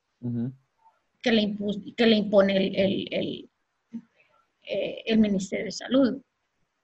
que 1.22 1.32
le, 1.32 1.56
que 1.96 2.06
le 2.08 2.16
impone 2.16 2.58
el, 2.58 2.76
el- 2.76 3.14
el, 3.14 3.50
eh, 4.64 5.04
el 5.06 5.20
Ministerio 5.20 5.66
de 5.66 5.72
Salud. 5.72 6.22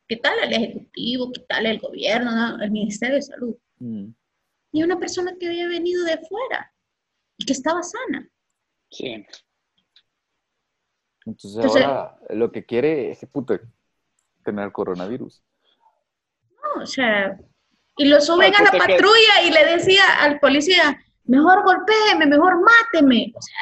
¿Qué 0.07 0.17
tal 0.17 0.37
el 0.43 0.53
Ejecutivo? 0.53 1.31
¿Qué 1.31 1.41
tal 1.41 1.65
el 1.65 1.79
gobierno? 1.79 2.31
no? 2.35 2.63
El 2.63 2.69
Ministerio 2.71 3.15
de 3.15 3.21
Salud. 3.23 3.55
Mm. 3.79 4.09
Y 4.73 4.83
una 4.83 4.99
persona 4.99 5.35
que 5.39 5.47
había 5.47 5.67
venido 5.67 6.03
de 6.05 6.17
fuera 6.19 6.71
y 7.37 7.45
que 7.45 7.53
estaba 7.53 7.81
sana. 7.81 8.29
sí. 8.91 9.25
Entonces, 11.25 11.55
Entonces- 11.57 11.83
ahora 11.83 12.17
lo 12.29 12.51
que 12.51 12.63
quiere 12.65 13.11
es 13.11 13.19
que 13.19 13.27
puta, 13.27 13.59
tener 14.47 14.71
coronavirus. 14.71 15.43
¿no? 16.75 16.83
O 16.83 16.85
sea, 16.85 17.37
y 17.97 18.05
lo 18.05 18.21
suben 18.21 18.53
Ah, 18.55 18.59
a 18.59 18.63
la 18.63 18.71
que- 18.71 18.77
patrulla 18.77 19.41
y 19.45 19.51
le 19.51 19.65
decía 19.75 20.03
al 20.21 20.39
policía, 20.39 20.97
mejor 21.25 21.63
golpéeme, 21.65 22.25
mejor 22.25 22.55
máteme. 22.61 23.33
O 23.35 23.41
sea, 23.41 23.57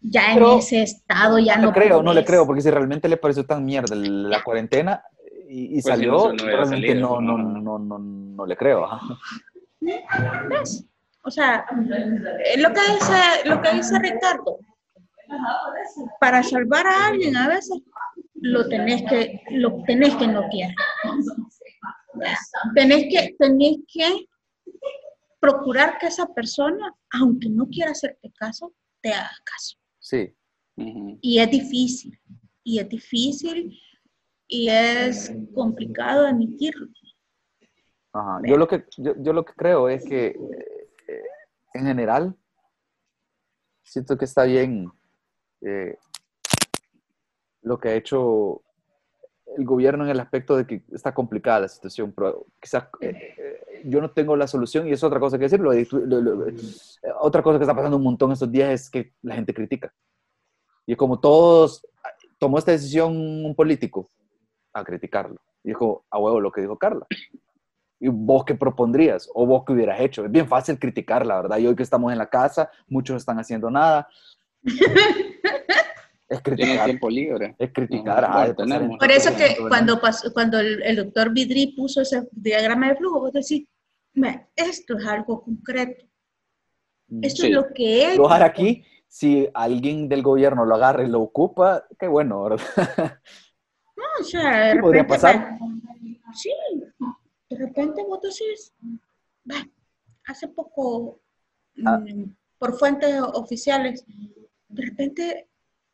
ya 0.00 0.32
en 0.34 0.44
ese 0.58 0.82
estado 0.82 1.38
ya 1.38 1.56
no 1.56 1.62
no 1.62 1.68
le 1.68 1.74
creo, 1.74 2.02
no 2.02 2.12
le 2.14 2.24
creo, 2.24 2.46
porque 2.46 2.60
si 2.62 2.70
realmente 2.70 3.08
le 3.08 3.16
pareció 3.16 3.44
tan 3.44 3.64
mierda 3.64 3.94
la 3.96 4.42
cuarentena 4.42 5.02
y, 5.48 5.64
y 5.78 5.82
Pues 5.82 5.84
si 5.84 5.90
salió, 5.90 6.12
no, 6.12 6.32
no 6.32 6.44
realmente 6.46 6.88
salido, 6.88 7.20
no, 7.20 7.38
no, 7.38 7.60
no, 7.60 7.78
no, 7.78 7.98
no 7.98 8.46
le 8.46 8.56
creo. 8.56 8.88
O 11.24 11.30
sea, 11.30 11.64
lo 12.58 12.68
que 12.72 12.80
dice, 12.94 13.20
lo 13.48 13.62
que 13.62 13.70
dice 13.74 13.98
Ricardo, 13.98 14.58
para 16.20 16.42
salvar 16.42 16.86
a 16.86 17.06
alguien 17.06 17.36
a 17.36 17.48
veces 17.48 17.78
lo 18.42 18.68
tenés 18.68 19.02
que, 19.08 19.40
lo 19.52 19.82
tenés 19.84 20.14
que 20.16 20.26
noquear. 20.26 20.74
Tenés 22.74 23.04
que, 23.04 23.36
tenés 23.38 23.76
que 23.86 24.26
procurar 25.40 25.98
que 25.98 26.06
esa 26.08 26.26
persona, 26.26 26.94
aunque 27.12 27.48
no 27.48 27.68
quiera 27.68 27.92
hacerte 27.92 28.32
caso, 28.32 28.74
te 29.00 29.12
haga 29.12 29.30
caso. 29.44 29.78
Sí. 29.98 30.34
Y 31.20 31.38
es 31.38 31.50
difícil, 31.50 32.18
y 32.64 32.78
es 32.80 32.88
difícil, 32.88 33.78
y 34.48 34.68
es 34.68 35.32
complicado 35.54 36.26
admitirlo. 36.26 36.88
ajá. 38.12 38.40
Yo 38.44 38.56
lo 38.56 38.66
que, 38.66 38.84
yo, 38.98 39.14
yo 39.18 39.32
lo 39.32 39.44
que 39.44 39.52
creo 39.54 39.88
es 39.88 40.04
que 40.04 40.26
eh, 40.26 41.22
en 41.74 41.86
general 41.86 42.36
siento 43.84 44.18
que 44.18 44.24
está 44.24 44.44
bien 44.44 44.90
eh, 45.60 45.96
lo 47.62 47.78
que 47.78 47.88
ha 47.88 47.94
hecho 47.94 48.62
el 49.56 49.64
gobierno 49.64 50.04
en 50.04 50.10
el 50.10 50.20
aspecto 50.20 50.56
de 50.56 50.66
que 50.66 50.82
está 50.92 51.12
complicada 51.12 51.60
la 51.60 51.68
situación, 51.68 52.12
pero 52.12 52.46
quizás 52.60 52.84
eh, 53.00 53.34
eh, 53.36 53.82
yo 53.84 54.00
no 54.00 54.10
tengo 54.10 54.36
la 54.36 54.46
solución 54.46 54.88
y 54.88 54.92
es 54.92 55.04
otra 55.04 55.20
cosa 55.20 55.38
que 55.38 55.44
decir. 55.44 55.60
Lo, 55.60 55.72
otra 57.20 57.42
cosa 57.42 57.58
que 57.58 57.64
está 57.64 57.74
pasando 57.74 57.96
un 57.96 58.02
montón 58.02 58.32
estos 58.32 58.50
días 58.50 58.70
es 58.70 58.90
que 58.90 59.12
la 59.22 59.34
gente 59.34 59.52
critica. 59.52 59.92
Y 60.86 60.96
como 60.96 61.20
todos 61.20 61.86
tomó 62.38 62.58
esta 62.58 62.72
decisión 62.72 63.16
un 63.16 63.54
político 63.54 64.10
a 64.72 64.82
criticarlo. 64.84 65.40
Dijo, 65.62 66.04
a 66.10 66.18
huevo 66.18 66.40
lo 66.40 66.50
que 66.50 66.60
dijo 66.60 66.76
Carla. 66.76 67.06
¿Y 68.00 68.08
vos 68.08 68.44
qué 68.44 68.56
propondrías? 68.56 69.30
¿O 69.32 69.46
vos 69.46 69.62
qué 69.64 69.74
hubieras 69.74 70.00
hecho? 70.00 70.24
Es 70.24 70.30
bien 70.30 70.48
fácil 70.48 70.76
criticar, 70.76 71.24
la 71.24 71.40
verdad. 71.40 71.58
Y 71.58 71.68
hoy 71.68 71.76
que 71.76 71.84
estamos 71.84 72.10
en 72.10 72.18
la 72.18 72.28
casa, 72.28 72.68
muchos 72.88 73.16
están 73.16 73.38
haciendo 73.38 73.70
nada. 73.70 74.08
Es 76.32 76.40
criticar. 76.40 76.86
tiempo 76.86 77.10
libre. 77.10 77.54
Es 77.58 77.72
criticar. 77.72 78.56
Por 78.56 79.10
eso 79.10 79.36
que 79.36 79.56
cuando, 79.68 80.00
pasó, 80.00 80.32
cuando 80.32 80.58
el, 80.58 80.96
doctor 80.96 81.30
Vidri 81.30 81.74
puso 81.76 82.00
ese 82.00 82.26
diagrama 82.32 82.88
de 82.88 82.96
flujo, 82.96 83.20
vos 83.20 83.32
decís, 83.32 83.66
esto 84.56 84.96
es 84.96 85.06
algo 85.06 85.42
concreto. 85.42 86.06
Mm, 87.08 87.24
esto 87.24 87.44
es 87.44 87.52
lo 87.52 87.72
que 87.74 88.12
es. 88.12 88.16
Lo 88.16 88.30
aquí, 88.30 88.82
si 89.06 89.46
alguien 89.52 90.08
del 90.08 90.22
gobierno 90.22 90.64
lo 90.64 90.74
agarra 90.74 91.04
y 91.04 91.08
lo 91.08 91.20
ocupa, 91.20 91.84
qué 91.98 92.08
bueno, 92.08 92.44
¿verdad? 92.44 92.64
No, 93.94 94.04
o 94.20 94.24
sea, 94.24 94.40
de 94.40 94.56
repente, 94.56 94.82
podría 94.82 95.06
pasar. 95.06 95.58
sí, 96.34 96.50
de 97.50 97.56
repente 97.56 98.02
vos 98.02 98.20
decís, 98.22 98.72
hace 100.26 100.48
poco, 100.48 101.20
ah. 101.84 101.98
mm, 101.98 102.34
por 102.58 102.78
fuentes 102.78 103.20
oficiales, 103.20 104.04
de 104.68 104.82
repente 104.82 105.48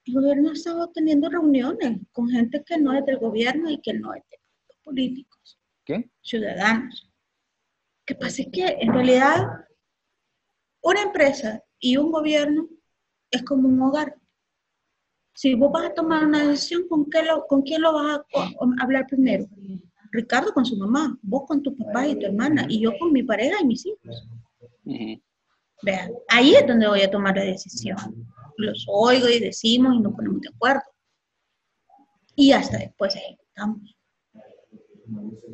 el 0.08 0.14
gobierno 0.14 0.52
estaba 0.52 0.90
teniendo 0.92 1.28
reuniones 1.28 2.00
con 2.12 2.28
gente 2.28 2.62
que 2.64 2.78
no 2.78 2.92
es 2.92 3.04
del 3.04 3.18
gobierno 3.18 3.70
y 3.70 3.78
que 3.80 3.92
no 3.94 4.14
es 4.14 4.22
de 4.30 4.38
los 4.68 4.78
políticos. 4.82 5.58
¿Qué? 5.84 6.10
Ciudadanos. 6.22 7.10
¿Qué 8.04 8.14
pasa 8.14 8.42
es 8.42 8.48
que 8.50 8.64
en 8.80 8.92
realidad 8.92 9.46
una 10.80 11.02
empresa 11.02 11.62
y 11.78 11.96
un 11.96 12.10
gobierno 12.10 12.68
es 13.30 13.42
como 13.42 13.68
un 13.68 13.80
hogar. 13.82 14.16
Si 15.34 15.54
vos 15.54 15.70
vas 15.70 15.90
a 15.90 15.94
tomar 15.94 16.24
una 16.24 16.48
decisión, 16.48 16.88
¿con, 16.88 17.08
qué 17.10 17.22
lo, 17.22 17.46
con 17.46 17.62
quién 17.62 17.82
lo 17.82 17.92
vas 17.92 18.18
a, 18.34 18.50
hablar 18.80 19.06
primero? 19.06 19.46
Ricardo 20.10 20.52
con 20.52 20.64
su 20.64 20.76
mamá, 20.76 21.16
vos 21.22 21.42
con 21.46 21.62
tu 21.62 21.76
papá 21.76 22.08
y 22.08 22.18
tu 22.18 22.26
hermana, 22.26 22.64
y 22.68 22.80
yo 22.80 22.92
con 22.98 23.12
mi 23.12 23.22
pareja 23.22 23.58
y 23.60 23.66
mis 23.66 23.84
hijos. 23.86 24.26
Vean, 25.82 26.12
ahí 26.28 26.54
es 26.54 26.66
donde 26.66 26.88
voy 26.88 27.02
a 27.02 27.10
tomar 27.10 27.36
la 27.36 27.44
decisión 27.44 27.96
los 28.58 28.84
oigo 28.88 29.28
y 29.28 29.38
decimos 29.38 29.94
y 29.94 30.00
nos 30.00 30.14
ponemos 30.14 30.40
de 30.40 30.48
acuerdo. 30.48 30.82
Y 32.34 32.52
hasta 32.52 32.78
después 32.78 33.16
ejecutamos. 33.16 33.96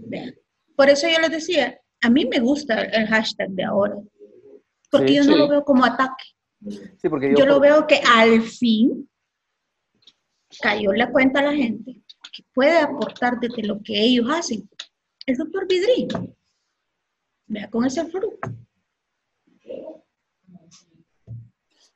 Vean. 0.07 0.35
Por 0.77 0.89
eso 0.89 1.07
yo 1.09 1.19
les 1.21 1.31
decía, 1.31 1.81
a 2.03 2.11
mí 2.11 2.27
me 2.27 2.41
gusta 2.41 2.83
el 2.83 3.07
hashtag 3.07 3.51
de 3.51 3.65
ahora, 3.65 3.97
porque 4.91 5.15
yo 5.15 5.25
no 5.25 5.37
lo 5.37 5.49
veo 5.49 5.65
como 5.65 5.85
ataque. 5.85 6.25
Sí, 6.97 7.09
porque 7.09 7.35
yo, 7.37 7.47
lo 7.47 7.61
veo 7.61 7.87
que 7.87 8.01
al 8.07 8.43
fin 8.43 9.09
cayó 10.61 10.93
la 10.93 11.11
cuenta 11.11 11.41
a 11.41 11.45
la 11.45 11.55
gente 11.55 12.03
que 12.33 12.43
puede 12.53 12.79
aportar 12.79 13.39
desde 13.39 13.63
lo 13.63 13.81
que 13.83 14.01
ellos 14.01 14.27
hacen. 14.31 14.69
El 15.27 15.37
doctor 15.37 15.67
Vidri, 15.69 16.09
vea 17.47 17.71
con 17.71 17.85
ese 17.85 18.05
fruto. 18.07 18.39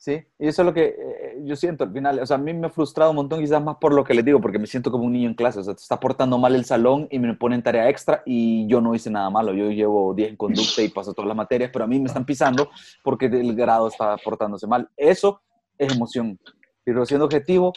Sí, 0.09 0.25
y 0.39 0.49
eso 0.49 0.63
es 0.63 0.67
lo 0.67 0.73
que 0.73 0.87
eh, 0.87 1.43
yo 1.45 1.55
siento 1.55 1.85
al 1.85 1.93
final. 1.93 2.19
O 2.21 2.25
sea, 2.25 2.37
a 2.37 2.41
mí 2.41 2.55
me 2.55 2.69
ha 2.69 2.71
frustrado 2.71 3.11
un 3.11 3.17
montón, 3.17 3.41
quizás 3.41 3.63
más 3.63 3.77
por 3.77 3.93
lo 3.93 4.05
que 4.05 4.15
les 4.15 4.25
digo, 4.25 4.41
porque 4.41 4.59
me 4.59 4.67
siento 4.67 4.91
como 4.91 5.05
un 5.05 5.13
niño 5.13 5.29
en 5.29 5.35
clase. 5.35 5.61
O 5.61 5.63
sea, 5.63 5.75
te 5.75 5.83
está 5.83 6.01
portando 6.01 6.39
mal 6.39 6.55
el 6.55 6.65
salón 6.65 7.09
y 7.11 7.19
me 7.19 7.35
ponen 7.35 7.63
tarea 7.63 7.91
extra 7.91 8.23
y 8.25 8.67
yo 8.69 8.81
no 8.81 8.95
hice 8.95 9.11
nada 9.11 9.29
malo. 9.29 9.53
Yo 9.53 9.71
llevo 9.71 10.15
10 10.15 10.31
en 10.31 10.37
conducta 10.37 10.81
y 10.81 10.89
paso 10.89 11.13
todas 11.13 11.29
las 11.29 11.37
materias, 11.37 11.69
pero 11.71 11.85
a 11.85 11.89
mí 11.89 12.01
me 12.01 12.07
están 12.07 12.25
pisando 12.25 12.71
porque 13.05 13.27
el 13.27 13.55
grado 13.55 13.89
está 13.89 14.17
portándose 14.17 14.67
mal. 14.67 14.89
Eso 14.97 15.43
es 15.77 15.95
emoción. 15.95 16.41
Pero 16.85 17.05
siendo 17.05 17.27
objetivo, 17.27 17.75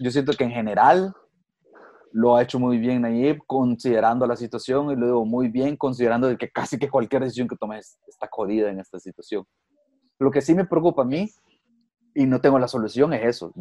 yo 0.00 0.10
siento 0.10 0.32
que 0.32 0.42
en 0.42 0.50
general 0.50 1.14
lo 2.10 2.34
ha 2.34 2.42
hecho 2.42 2.58
muy 2.58 2.78
bien 2.78 3.02
Nayib, 3.02 3.38
considerando 3.46 4.26
la 4.26 4.34
situación, 4.34 4.90
y 4.90 4.96
lo 4.96 5.06
digo 5.06 5.24
muy 5.24 5.46
bien, 5.46 5.76
considerando 5.76 6.36
que 6.36 6.50
casi 6.50 6.76
que 6.76 6.90
cualquier 6.90 7.22
decisión 7.22 7.46
que 7.46 7.54
tomes 7.54 8.00
está 8.08 8.28
jodida 8.28 8.68
en 8.68 8.80
esta 8.80 8.98
situación. 8.98 9.44
Lo 10.18 10.32
que 10.32 10.40
sí 10.40 10.56
me 10.56 10.64
preocupa 10.64 11.02
a 11.02 11.04
mí 11.04 11.30
y 12.18 12.26
no 12.26 12.40
tengo 12.40 12.58
la 12.58 12.66
solución, 12.66 13.12
es 13.12 13.24
eso. 13.24 13.52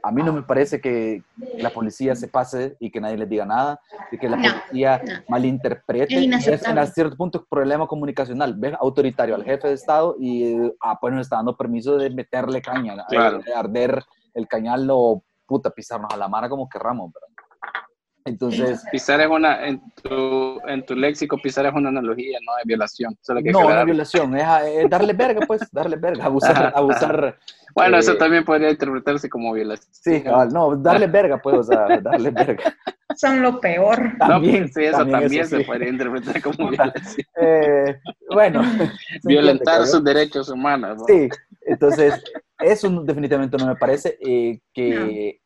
a 0.00 0.12
mí 0.12 0.22
no 0.22 0.32
me 0.32 0.42
parece 0.42 0.80
que 0.80 1.24
la 1.58 1.70
policía 1.70 2.14
se 2.14 2.28
pase 2.28 2.76
y 2.78 2.88
que 2.88 3.00
nadie 3.00 3.16
les 3.16 3.28
diga 3.28 3.44
nada, 3.44 3.80
y 4.12 4.18
que 4.18 4.28
la 4.28 4.36
policía 4.36 5.24
malinterprete. 5.28 6.24
Es, 6.24 6.64
en 6.64 6.86
cierto 6.86 7.16
punto 7.16 7.40
es 7.40 7.44
problema 7.50 7.88
comunicacional. 7.88 8.54
Ves 8.54 8.74
autoritario 8.78 9.34
al 9.34 9.42
jefe 9.42 9.66
de 9.66 9.74
Estado 9.74 10.14
y 10.20 10.56
ah, 10.82 10.96
pues 11.00 11.14
nos 11.14 11.22
está 11.22 11.34
dando 11.34 11.56
permiso 11.56 11.96
de 11.96 12.08
meterle 12.10 12.62
caña, 12.62 12.94
de 13.10 13.52
arder 13.52 14.04
el 14.34 14.46
cañal 14.46 14.86
o 14.88 15.24
puta, 15.44 15.70
pisarnos 15.70 16.14
a 16.14 16.16
la 16.16 16.28
mara 16.28 16.48
como 16.48 16.68
querramos. 16.68 17.12
¿verdad? 17.12 17.35
Entonces. 18.26 18.84
Pisar 18.90 19.20
es 19.20 19.28
una, 19.28 19.66
en 19.66 19.80
tu, 20.02 20.60
en 20.66 20.84
tu 20.84 20.94
léxico, 20.94 21.38
pisar 21.38 21.66
es 21.66 21.72
una 21.72 21.88
analogía, 21.88 22.38
no 22.44 22.58
es 22.58 22.64
violación. 22.64 23.16
no, 23.28 23.62
no 23.62 23.80
es 23.80 23.84
violación, 23.86 24.36
es, 24.36 24.90
darle 24.90 25.12
verga, 25.12 25.46
pues, 25.46 25.62
darle 25.72 25.96
verga, 25.96 26.24
abusar. 26.26 26.72
abusar 26.74 27.38
bueno, 27.76 27.98
eso 27.98 28.12
eh, 28.12 28.16
también 28.16 28.42
podría 28.42 28.70
interpretarse 28.70 29.28
como 29.28 29.52
violación. 29.52 29.92
Sí, 29.92 30.24
no, 30.50 30.76
darle 30.76 31.06
verga, 31.06 31.36
pues, 31.42 31.56
o 31.56 31.62
sea, 31.62 32.00
darle 32.00 32.30
verga. 32.30 32.74
Son 33.14 33.42
lo 33.42 33.60
peor. 33.60 34.14
También, 34.18 34.72
sí, 34.72 34.84
eso 34.84 35.06
también, 35.06 35.46
se 35.46 35.60
podría 35.60 35.90
interpretar 35.90 36.40
como 36.40 36.70
violación. 36.70 37.26
Eh, 37.38 38.00
bueno. 38.30 38.62
Violentar 39.24 39.86
sus 39.86 40.02
derechos 40.02 40.48
humanos. 40.48 41.02
Sí, 41.06 41.28
entonces, 41.66 42.14
eso 42.60 42.88
definitivamente 43.02 43.58
no 43.58 43.66
me 43.66 43.76
parece 43.76 44.16
eh, 44.26 44.58
que 44.72 45.40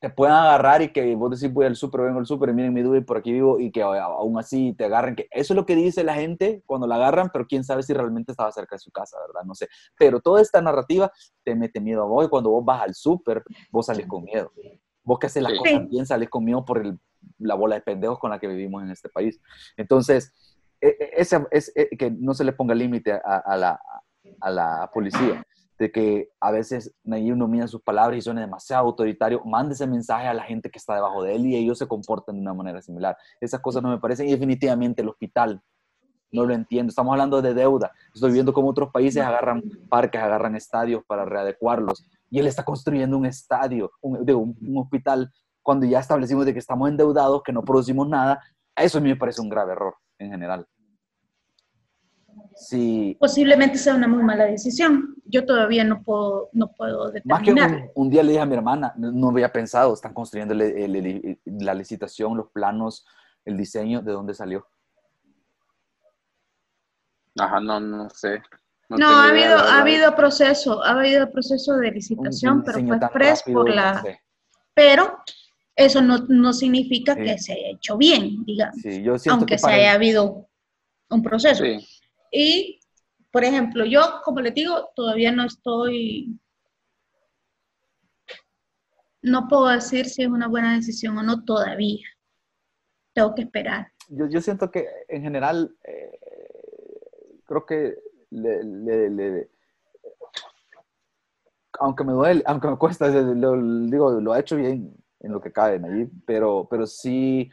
te 0.00 0.08
puedan 0.08 0.34
agarrar 0.34 0.80
y 0.80 0.92
que 0.92 1.14
vos 1.14 1.38
decís 1.38 1.52
voy 1.52 1.66
al 1.66 1.76
súper, 1.76 2.00
vengo 2.00 2.18
al 2.18 2.26
súper, 2.26 2.54
miren 2.54 2.72
mi 2.72 2.80
duda 2.80 2.98
y 2.98 3.02
por 3.02 3.18
aquí 3.18 3.32
vivo 3.32 3.60
y 3.60 3.70
que 3.70 3.82
aún 3.82 4.38
así 4.38 4.74
te 4.76 4.86
agarren. 4.86 5.14
Que 5.14 5.28
eso 5.30 5.52
es 5.52 5.56
lo 5.56 5.66
que 5.66 5.76
dice 5.76 6.02
la 6.02 6.14
gente 6.14 6.62
cuando 6.64 6.86
la 6.86 6.94
agarran, 6.94 7.28
pero 7.30 7.46
quién 7.46 7.64
sabe 7.64 7.82
si 7.82 7.92
realmente 7.92 8.32
estaba 8.32 8.50
cerca 8.50 8.76
de 8.76 8.80
su 8.80 8.90
casa, 8.90 9.18
¿verdad? 9.20 9.46
No 9.46 9.54
sé. 9.54 9.68
Pero 9.98 10.20
toda 10.20 10.40
esta 10.40 10.62
narrativa 10.62 11.12
te 11.44 11.54
mete 11.54 11.80
miedo 11.80 12.02
a 12.02 12.06
vos 12.06 12.24
y 12.24 12.28
cuando 12.28 12.48
vos 12.50 12.64
vas 12.64 12.82
al 12.82 12.94
súper, 12.94 13.44
vos 13.70 13.86
sales 13.86 14.06
con 14.06 14.24
miedo. 14.24 14.50
Vos 15.04 15.18
que 15.18 15.26
haces 15.26 15.42
las 15.42 15.52
cosas 15.58 15.86
bien, 15.90 16.06
sales 16.06 16.30
con 16.30 16.44
miedo 16.44 16.64
por 16.64 16.82
la 17.38 17.54
bola 17.54 17.74
de 17.74 17.82
pendejos 17.82 18.18
con 18.18 18.30
la 18.30 18.38
que 18.38 18.48
vivimos 18.48 18.82
en 18.82 18.90
este 18.90 19.10
país. 19.10 19.38
Entonces, 19.76 20.32
ese, 20.80 21.46
es, 21.50 21.72
e, 21.76 21.94
que 21.98 22.10
no 22.10 22.32
se 22.32 22.44
le 22.44 22.52
ponga 22.52 22.74
límite 22.74 23.12
a, 23.12 23.56
la, 23.58 23.78
a 24.40 24.50
la 24.50 24.90
policía 24.94 25.44
de 25.80 25.90
que 25.90 26.28
a 26.40 26.50
veces 26.50 26.94
Nayib 27.04 27.36
no 27.36 27.48
mira 27.48 27.66
sus 27.66 27.80
palabras 27.80 28.18
y 28.18 28.20
suena 28.20 28.42
demasiado 28.42 28.84
autoritario, 28.84 29.42
mande 29.46 29.72
ese 29.72 29.86
mensaje 29.86 30.26
a 30.26 30.34
la 30.34 30.42
gente 30.42 30.70
que 30.70 30.78
está 30.78 30.94
debajo 30.94 31.22
de 31.22 31.34
él 31.34 31.46
y 31.46 31.56
ellos 31.56 31.78
se 31.78 31.88
comportan 31.88 32.34
de 32.34 32.42
una 32.42 32.52
manera 32.52 32.82
similar. 32.82 33.16
Esas 33.40 33.60
cosas 33.60 33.82
no 33.82 33.88
me 33.88 33.98
parecen 33.98 34.28
y 34.28 34.32
definitivamente 34.32 35.00
el 35.00 35.08
hospital 35.08 35.62
no 36.32 36.44
lo 36.44 36.52
entiendo. 36.52 36.90
Estamos 36.90 37.12
hablando 37.12 37.40
de 37.40 37.54
deuda. 37.54 37.92
Estoy 38.14 38.30
viendo 38.30 38.52
cómo 38.52 38.68
otros 38.68 38.90
países 38.90 39.22
agarran 39.22 39.62
parques, 39.88 40.20
agarran 40.20 40.54
estadios 40.54 41.02
para 41.06 41.24
readecuarlos 41.24 42.06
y 42.28 42.40
él 42.40 42.46
está 42.46 42.62
construyendo 42.62 43.16
un 43.16 43.24
estadio, 43.24 43.90
un, 44.02 44.54
un 44.60 44.78
hospital 44.78 45.32
cuando 45.62 45.86
ya 45.86 46.00
establecimos 46.00 46.44
de 46.44 46.52
que 46.52 46.58
estamos 46.58 46.90
endeudados, 46.90 47.42
que 47.42 47.54
no 47.54 47.62
producimos 47.62 48.06
nada. 48.06 48.38
Eso 48.76 48.98
a 48.98 49.00
mí 49.00 49.08
me 49.08 49.16
parece 49.16 49.40
un 49.40 49.48
grave 49.48 49.72
error 49.72 49.94
en 50.18 50.30
general. 50.30 50.66
Posiblemente 53.18 53.78
sea 53.78 53.94
una 53.94 54.06
muy 54.06 54.22
mala 54.22 54.44
decisión. 54.44 55.14
Yo 55.24 55.46
todavía 55.46 55.82
no 55.84 56.02
puedo, 56.02 56.50
no 56.52 56.72
puedo 56.72 57.10
determinar. 57.10 57.70
Más 57.70 57.80
que 57.82 57.90
un, 57.94 58.10
día 58.10 58.22
le 58.22 58.32
dije 58.32 58.42
a 58.42 58.46
mi 58.46 58.54
hermana, 58.54 58.92
no, 58.96 59.30
había 59.30 59.50
pensado, 59.50 59.94
están 59.94 60.12
construyendo 60.12 60.54
la 60.54 61.74
licitación, 61.74 62.36
los 62.36 62.50
planos, 62.50 63.06
el 63.44 63.56
diseño, 63.56 64.02
¿de 64.02 64.12
dónde 64.12 64.34
salió? 64.34 64.66
Ajá, 67.38 67.60
no, 67.60 67.80
no 67.80 68.10
sé. 68.10 68.42
No, 68.90 69.08
ha 69.08 69.28
habido, 69.28 69.56
ha 69.56 69.80
habido 69.80 70.14
proceso, 70.16 70.82
ha 70.82 70.90
habido 70.90 71.30
proceso 71.30 71.76
de 71.76 71.92
licitación, 71.92 72.62
pero 72.64 72.80
fue 72.84 72.96
express 72.96 73.42
por 73.44 73.72
la... 73.72 74.02
Pero 74.74 75.18
eso 75.76 76.02
no, 76.02 76.52
significa 76.52 77.14
que 77.14 77.38
se 77.38 77.52
haya 77.52 77.68
hecho 77.68 77.96
bien, 77.96 78.44
digamos. 78.44 78.76
aunque 79.28 79.56
se 79.56 79.70
haya 79.70 79.92
habido 79.92 80.48
un 81.08 81.22
proceso. 81.22 81.64
Sí. 81.64 81.86
Y, 82.30 82.80
por 83.30 83.44
ejemplo, 83.44 83.84
yo, 83.84 84.00
como 84.24 84.40
les 84.40 84.54
digo, 84.54 84.90
todavía 84.94 85.32
no 85.32 85.44
estoy, 85.44 86.38
no 89.22 89.48
puedo 89.48 89.68
decir 89.68 90.06
si 90.06 90.22
es 90.22 90.28
una 90.28 90.48
buena 90.48 90.74
decisión 90.74 91.18
o 91.18 91.22
no 91.22 91.44
todavía. 91.44 92.06
Tengo 93.12 93.34
que 93.34 93.42
esperar. 93.42 93.88
Yo, 94.08 94.26
yo 94.26 94.40
siento 94.40 94.70
que 94.70 94.86
en 95.08 95.22
general, 95.22 95.76
eh, 95.84 96.18
creo 97.44 97.66
que 97.66 97.96
le, 98.30 99.48
aunque 101.80 102.04
me 102.04 102.12
duele, 102.12 102.42
aunque 102.46 102.68
me 102.68 102.76
cuesta, 102.76 103.08
lo, 103.08 103.60
digo, 103.86 104.20
lo 104.20 104.32
ha 104.32 104.40
hecho 104.40 104.56
bien 104.56 104.94
en 105.20 105.32
lo 105.32 105.40
que 105.40 105.52
caben 105.52 105.84
ahí, 105.84 106.10
pero, 106.26 106.66
pero 106.70 106.86
sí 106.86 107.50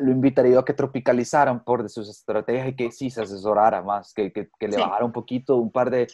lo 0.00 0.10
invitaría 0.10 0.58
a 0.58 0.64
que 0.64 0.72
tropicalizaran 0.74 1.64
por 1.64 1.82
de 1.82 1.88
sus 1.88 2.08
estrategias 2.08 2.68
y 2.68 2.76
que 2.76 2.90
sí 2.92 3.10
se 3.10 3.22
asesorara 3.22 3.82
más, 3.82 4.12
que, 4.14 4.32
que, 4.32 4.48
que 4.58 4.68
le 4.68 4.74
Sí. 4.74 4.80
bajara 4.80 5.04
un 5.04 5.12
poquito, 5.12 5.56
un 5.56 5.70
par 5.70 5.90
de 5.90 6.06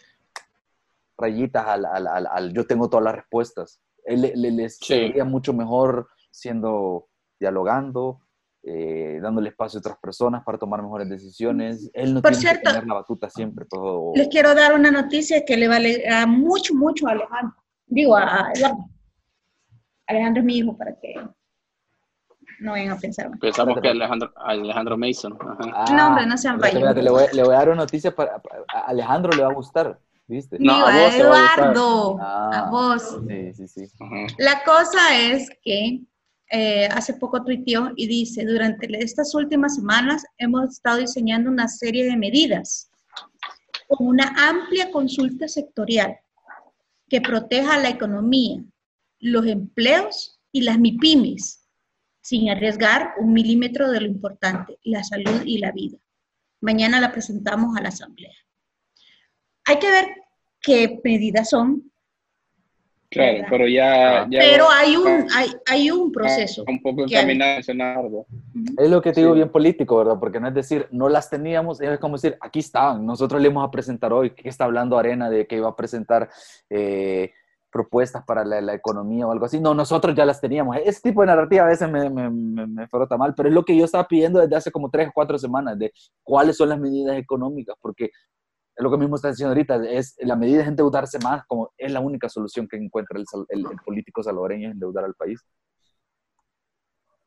rayitas 1.18 1.66
al, 1.66 1.84
al, 1.84 2.06
al, 2.06 2.26
al 2.26 2.52
yo 2.52 2.66
tengo 2.66 2.88
todas 2.88 3.04
las 3.04 3.14
respuestas. 3.14 3.80
Él, 4.04 4.22
le- 4.22 4.36
le- 4.36 4.50
les 4.50 4.78
Sí. 4.78 5.12
mucho 5.24 5.52
mejor 5.52 6.08
siendo, 6.30 7.08
dialogando, 7.38 8.20
eh, 8.64 9.18
dándole 9.22 9.50
espacio 9.50 9.78
a 9.78 9.80
otras 9.80 9.98
personas 9.98 10.42
para 10.44 10.58
tomar 10.58 10.82
mejores 10.82 11.08
decisiones. 11.08 11.90
Él 11.94 12.14
no 12.14 12.22
Por 12.22 12.30
tiene 12.32 12.40
cierto, 12.42 12.60
que 12.62 12.68
tener 12.70 12.86
la 12.86 12.94
batuta 12.94 13.28
siempre. 13.30 13.64
pues, 13.66 13.80
o- 13.84 14.12
Les 14.16 14.28
quiero 14.28 14.54
dar 14.54 14.74
una 14.74 14.90
noticia 14.90 15.44
que 15.44 15.56
le 15.56 15.68
vale 15.68 16.08
a 16.08 16.26
mucho, 16.26 16.74
mucho 16.74 17.06
a 17.08 17.12
Alejandro. 17.12 17.56
Digo, 17.86 18.16
a 18.16 18.50
Eduardo. 18.54 18.86
Alejandro 20.06 20.40
es 20.40 20.46
mi 20.46 20.58
hijo 20.58 20.76
para 20.76 20.98
que 20.98 21.14
no 22.62 22.72
vayan 22.72 22.90
a 22.92 22.98
pensar. 22.98 23.28
mal. 23.30 23.38
Pensamos 23.38 23.78
que 23.80 23.88
Alejandro, 23.88 24.32
Alejandro 24.36 24.96
Mason. 24.96 25.36
Ajá. 25.40 25.94
No, 25.94 26.06
hombre, 26.08 26.26
no 26.26 26.36
sean 26.38 26.62
espérate, 26.62 27.02
le, 27.02 27.10
voy, 27.10 27.24
le 27.32 27.42
voy 27.42 27.54
a 27.54 27.58
dar 27.58 27.68
una 27.68 27.76
noticia 27.82 28.14
para, 28.14 28.40
a 28.74 28.80
Alejandro 28.86 29.32
le 29.32 29.42
va 29.42 29.50
a 29.50 29.54
gustar, 29.54 29.98
¿viste? 30.26 30.56
No, 30.60 30.72
a 30.86 30.94
a 30.94 31.04
vos 31.04 31.16
te 31.16 31.22
va 31.24 31.36
a. 31.36 31.54
Eduardo, 31.54 32.18
Ah. 32.20 32.50
a 32.66 32.70
vos. 32.70 33.18
Sí, 33.28 33.54
sí, 33.54 33.68
sí. 33.68 33.84
Ajá. 34.00 34.26
La 34.38 34.62
cosa 34.64 35.16
es 35.20 35.50
que 35.62 36.00
eh, 36.50 36.86
hace 36.92 37.14
poco 37.14 37.42
tuiteó 37.44 37.92
y 37.96 38.06
dice, 38.06 38.44
durante 38.44 38.86
estas 39.02 39.34
últimas 39.34 39.76
semanas 39.76 40.24
hemos 40.38 40.70
estado 40.70 40.98
diseñando 40.98 41.50
una 41.50 41.66
serie 41.68 42.04
de 42.04 42.16
medidas 42.16 42.90
con 43.88 44.06
una 44.06 44.34
amplia 44.48 44.90
consulta 44.90 45.48
sectorial 45.48 46.16
que 47.08 47.20
proteja 47.20 47.78
la 47.78 47.88
economía, 47.90 48.62
los 49.20 49.46
empleos 49.46 50.40
y 50.50 50.62
las 50.62 50.78
MIPIMES, 50.78 51.61
sin 52.22 52.48
arriesgar 52.50 53.12
un 53.18 53.32
milímetro 53.34 53.90
de 53.90 54.00
lo 54.00 54.06
importante, 54.06 54.78
la 54.84 55.02
salud 55.04 55.42
y 55.44 55.58
la 55.58 55.72
vida. 55.72 55.98
Mañana 56.62 57.00
la 57.00 57.12
presentamos 57.12 57.76
a 57.76 57.82
la 57.82 57.88
Asamblea. 57.90 58.32
Hay 59.66 59.78
que 59.78 59.90
ver 59.90 60.06
qué 60.60 61.00
medidas 61.04 61.50
son, 61.50 61.90
Claro, 63.10 63.32
¿Verdad? 63.34 63.48
pero 63.50 63.68
ya. 63.68 64.26
Ya 64.30 64.38
pero 64.40 64.64
va- 64.64 64.78
hay 64.78 64.96
un, 64.96 65.04
va 65.04 65.26
hay, 65.36 65.50
hay 65.66 65.90
un 65.90 66.10
proceso. 66.10 66.64
Un 66.66 66.80
poco 66.80 67.02
encaminado. 67.04 67.60
Es 68.78 68.88
lo 68.88 69.02
que 69.02 69.12
te 69.12 69.20
digo 69.20 69.34
Sí. 69.34 69.36
bien 69.36 69.50
político, 69.50 69.98
¿verdad? 69.98 70.16
Porque 70.18 70.40
no 70.40 70.48
es 70.48 70.54
decir, 70.54 70.88
no 70.92 71.10
las 71.10 71.28
teníamos, 71.28 71.78
es 71.82 71.98
como 71.98 72.16
decir, 72.16 72.38
aquí 72.40 72.60
están, 72.60 73.04
nosotros 73.04 73.42
le 73.42 73.48
íbamos 73.48 73.68
a 73.68 73.70
presentar 73.70 74.14
hoy, 74.14 74.30
¿qué 74.30 74.48
está 74.48 74.64
hablando 74.64 74.96
Arena 74.96 75.28
de 75.28 75.46
que 75.46 75.56
iba 75.56 75.68
a 75.68 75.76
presentar 75.76 76.30
eh, 76.70 77.34
propuestas 77.72 78.22
para 78.24 78.44
la, 78.44 78.60
la 78.60 78.74
economía 78.74 79.26
o 79.26 79.32
algo 79.32 79.46
así? 79.46 79.58
No, 79.60 79.74
nosotros 79.74 80.14
ya 80.14 80.24
las 80.24 80.40
teníamos. 80.40 80.76
Ese 80.84 81.00
tipo 81.00 81.22
de 81.22 81.28
narrativa 81.28 81.64
a 81.64 81.68
veces 81.68 81.90
me, 81.90 82.08
me, 82.10 82.30
me, 82.30 82.66
me 82.66 82.86
frota 82.86 83.16
mal, 83.16 83.34
pero 83.34 83.48
es 83.48 83.54
lo 83.54 83.64
que 83.64 83.76
yo 83.76 83.84
estaba 83.84 84.06
pidiendo 84.06 84.38
desde 84.40 84.54
hace 84.56 84.70
como 84.70 84.90
tres 84.90 85.08
o 85.08 85.12
cuatro 85.14 85.38
semanas, 85.38 85.78
de 85.78 85.92
cuáles 86.22 86.56
son 86.56 86.68
las 86.68 86.78
medidas 86.78 87.16
económicas, 87.16 87.74
porque 87.80 88.04
es 88.04 88.82
lo 88.82 88.90
que 88.90 88.96
mismo 88.98 89.16
está 89.16 89.28
diciendo 89.28 89.50
ahorita, 89.50 89.76
es 89.90 90.14
la 90.20 90.36
medida 90.36 90.62
es 90.62 90.68
endeudarse 90.68 91.18
más, 91.18 91.44
como 91.46 91.72
es 91.76 91.90
la 91.92 92.00
única 92.00 92.28
solución 92.28 92.68
que 92.68 92.76
encuentra 92.76 93.18
el, 93.18 93.24
el- 93.48 93.66
el 93.70 93.76
político 93.84 94.22
salvadoreño, 94.22 94.68
es 94.68 94.74
endeudar 94.74 95.04
al 95.04 95.14
país. 95.14 95.40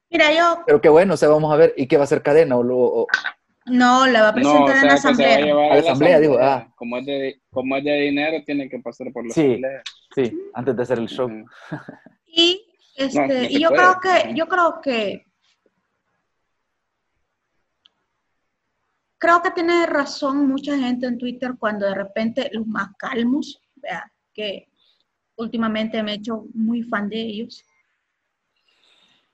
Mira, 0.10 0.32
yo 0.32 0.62
Pero 0.66 0.80
qué 0.82 0.90
bueno, 0.90 1.16
o 1.16 1.18
sea, 1.18 1.30
vamos 1.30 1.52
a 1.52 1.58
ver, 1.58 1.74
¿y 1.76 1.88
qué 1.88 1.98
va 1.98 2.04
a 2.04 2.08
ser 2.08 2.22
cadena? 2.22 2.56
O, 2.58 2.62
o- 2.64 3.08
no 3.66 4.06
la 4.08 4.22
va 4.22 4.28
a 4.30 4.32
No, 4.34 4.36
presentar 4.36 4.70
o 4.70 4.70
en 4.70 4.76
sea, 4.82 4.90
la 4.90 4.96
que 4.96 5.02
se 5.02 5.08
va 5.08 5.10
a 5.10 5.34
asamblea. 5.34 5.72
A 5.72 5.74
la 5.76 5.80
asamblea, 5.82 6.20
digo, 6.20 6.38
ah. 6.40 6.72
Como 6.76 6.98
es, 6.98 7.06
de, 7.06 7.42
como 7.52 7.76
es 7.78 7.84
de 7.84 7.94
dinero, 8.02 8.44
tiene 8.46 8.70
que 8.70 8.80
pasar 8.80 9.12
por 9.12 9.26
la 9.26 9.34
Sí. 9.34 9.42
asamblea. 9.42 9.82
Sí, 10.14 10.40
antes 10.54 10.76
de 10.76 10.84
hacer 10.84 11.00
el 11.00 11.08
show. 11.08 11.30
Y, 12.28 12.66
este, 12.96 13.20
No, 13.20 13.28
no 13.28 13.50
y 13.50 13.60
yo 13.60 13.70
puede. 13.70 13.82
creo 13.82 14.00
que, 14.02 14.34
yo 14.36 14.48
creo 14.48 14.80
que, 14.82 15.26
creo 19.18 19.42
que 19.42 19.52
tiene 19.52 19.86
razón 19.86 20.48
mucha 20.48 20.78
gente 20.78 21.08
en 21.08 21.18
Twitter 21.18 21.54
cuando 21.58 21.86
de 21.88 21.96
repente 21.96 22.50
los 22.54 22.66
más 22.68 22.90
calmos, 22.98 23.62
vea, 23.76 24.12
que 24.34 24.70
últimamente 25.38 26.02
me 26.04 26.12
he 26.14 26.16
hecho 26.16 26.46
muy 26.54 26.84
fan 26.84 27.10
de 27.10 27.20
ellos, 27.22 27.64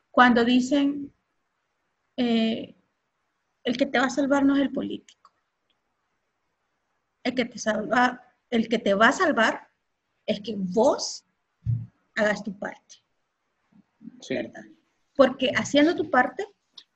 cuando 0.09 0.43
dicen, 0.43 1.11
eh, 2.17 2.75
el 3.63 3.77
que 3.77 3.85
te 3.85 3.99
va 3.99 4.05
a 4.05 4.09
salvar 4.09 4.45
no 4.45 4.55
es 4.55 4.61
el 4.61 4.71
político. 4.71 5.31
El 7.23 7.35
que 7.35 7.45
te 7.45 7.59
salva, 7.59 8.21
el 8.49 8.67
que 8.67 8.79
te 8.79 8.93
va 8.93 9.09
a 9.09 9.13
salvar 9.13 9.69
es 10.25 10.41
que 10.41 10.55
vos 10.57 11.25
hagas 12.15 12.43
tu 12.43 12.57
parte. 12.57 12.95
Sí. 14.21 14.35
¿verdad? 14.35 14.63
Porque 15.15 15.51
haciendo 15.55 15.95
tu 15.95 16.09
parte, 16.09 16.47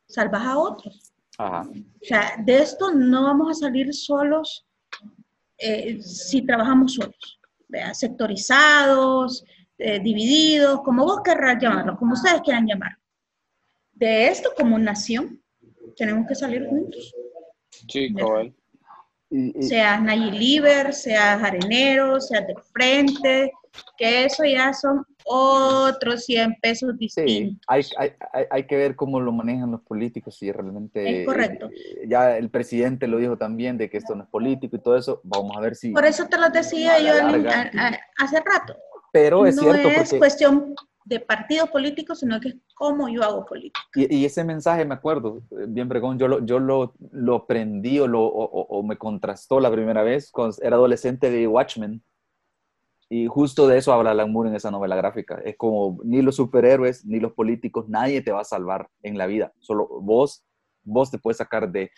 salvas 0.08 0.46
a 0.46 0.58
otros. 0.58 1.14
Ajá. 1.38 1.62
O 1.62 2.06
sea, 2.06 2.36
de 2.44 2.60
esto 2.60 2.92
no 2.94 3.24
vamos 3.24 3.52
a 3.52 3.66
salir 3.66 3.94
solos 3.94 4.66
eh, 5.58 6.02
si 6.02 6.42
trabajamos 6.46 6.96
solos, 6.96 7.40
¿verdad? 7.68 7.94
sectorizados, 7.94 9.46
eh, 9.78 10.00
divididos, 10.00 10.82
como 10.82 11.06
vos 11.06 11.22
querrás 11.24 11.62
llamarlo, 11.62 11.98
como 11.98 12.14
ustedes 12.14 12.42
quieran 12.42 12.68
llamarlo. 12.68 12.98
De 13.94 14.28
esto 14.28 14.50
como 14.58 14.78
nación, 14.78 15.42
tenemos 15.96 16.28
que 16.28 16.36
salir 16.36 16.66
juntos. 16.68 17.14
Sí, 17.90 18.14
cabal. 18.14 18.54
Seas 19.60 20.02
Nayib 20.02 20.66
seas 20.94 21.42
arenero, 21.44 22.22
seas 22.22 22.48
de 22.48 22.56
frente, 22.72 23.52
que 23.98 24.26
eso 24.26 24.46
ya 24.46 24.72
son 24.74 25.04
otros 25.26 26.24
100 26.26 26.56
pesos 26.62 26.92
sí, 26.94 26.98
distintos. 27.00 27.60
hay, 27.68 27.84
hay, 27.98 28.12
hay, 28.32 28.44
hay 28.50 28.64
que 28.68 28.78
ver 28.78 28.96
cómo 28.96 29.20
lo 29.20 29.32
manejan 29.34 29.72
los 29.72 29.82
políticos 29.82 30.42
y 30.44 30.52
realmente... 30.52 31.22
Es 31.22 31.26
correcto. 31.28 31.70
eh, 31.72 32.06
Ya 32.08 32.38
el 32.38 32.50
presidente 32.50 33.08
lo 33.08 33.18
dijo 33.18 33.38
también 33.38 33.78
de 33.78 33.90
que 33.90 33.98
esto 33.98 34.16
no 34.16 34.24
es 34.24 34.30
político 34.30 34.76
y 34.76 34.80
todo 34.82 34.96
eso. 34.96 35.20
Vamos 35.24 35.58
a 35.58 35.60
ver 35.60 35.76
si... 35.76 35.90
Por 35.92 36.06
eso 36.06 36.28
te 36.28 36.38
lo 36.38 36.50
decía 36.50 37.00
yo 37.00 37.12
al- 37.14 37.44
larga. 37.44 37.72
a- 37.76 37.88
a- 37.88 38.00
hace 38.24 38.38
rato. 38.38 38.76
Pero 39.12 39.46
es 39.48 39.56
no 39.56 39.64
cierto 39.64 39.88
es 39.90 39.98
porque... 39.98 40.18
cuestión 40.20 40.76
de 41.06 41.20
partido 41.20 41.68
político, 41.68 42.16
sino 42.16 42.40
que 42.40 42.50
es 42.50 42.56
cómo 42.74 43.08
yo 43.08 43.24
hago 43.24 43.46
política. 43.46 43.80
Y, 43.94 44.26
ese 44.26 44.44
mensaje, 44.44 44.84
me 44.86 44.96
acuerdo, 44.96 45.44
eh, 45.52 45.66
bien 45.68 45.88
pregón, 45.88 46.18
yo 46.18 46.28
lo, 46.28 46.44
yo 46.44 46.60
lo, 46.60 46.96
lo 47.12 47.36
aprendí 47.36 48.00
o, 48.00 48.08
lo, 48.08 48.26
o 48.26 48.84
me 48.84 48.98
contrastó 48.98 49.60
la 49.60 49.72
primera 49.72 50.02
vez 50.02 50.32
cuando 50.32 50.56
era 50.62 50.76
adolescente 50.76 51.30
de 51.30 51.48
Watchmen. 51.48 52.04
Y 53.08 53.28
justo 53.28 53.68
de 53.68 53.78
eso 53.78 53.94
habla 53.94 54.12
Alan 54.12 54.32
Moore 54.32 54.50
en 54.50 54.56
esa 54.56 54.72
novela 54.72 54.96
gráfica. 54.96 55.40
Es 55.46 55.56
como 55.58 56.00
ni 56.04 56.24
los 56.24 56.38
superhéroes, 56.38 57.06
ni 57.06 57.20
los 57.20 57.34
políticos, 57.34 57.88
nadie 57.88 58.22
te 58.22 58.32
va 58.32 58.42
a 58.42 58.46
salvar 58.46 58.90
en 59.04 59.18
la 59.18 59.28
vida. 59.28 59.54
Solo 59.60 59.88
vos, 60.02 60.44
vos 60.84 61.12
te 61.12 61.20
puedes 61.20 61.38
sacar 61.38 61.72
de 61.72 61.92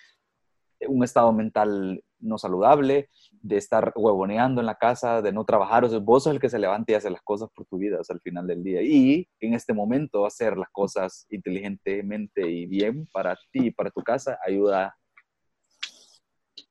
un 0.86 1.04
estado 1.04 1.32
mental 1.32 2.04
no 2.20 2.38
saludable, 2.38 3.10
de 3.41 3.57
estar 3.57 3.93
huevoneando 3.95 4.61
en 4.61 4.68
la 4.68 4.76
casa, 4.76 5.22
de 5.22 5.31
no 5.31 5.45
trabajar. 5.45 5.85
O 5.85 5.89
sea, 5.89 5.99
vos 5.99 6.23
sos 6.23 6.34
el 6.34 6.39
que 6.39 6.49
se 6.49 6.59
levanta 6.59 6.91
y 6.91 6.95
hace 6.95 7.09
las 7.09 7.22
cosas 7.22 7.49
por 7.53 7.65
tu 7.65 7.77
vida 7.77 7.99
o 7.99 8.03
sea, 8.03 8.14
al 8.15 8.22
final 8.22 8.47
del 8.47 8.64
día. 8.64 8.81
Y 8.81 9.27
en 9.39 9.53
este 9.53 9.73
momento 9.73 10.26
hacer 10.26 10.57
las 10.57 10.69
cosas 10.69 11.26
inteligentemente 11.30 12.49
y 12.49 12.65
bien 12.65 13.07
para 13.11 13.35
ti 13.51 13.68
y 13.68 13.72
para 13.72 13.89
tu 13.91 14.01
casa 14.01 14.38
ayuda 14.45 14.95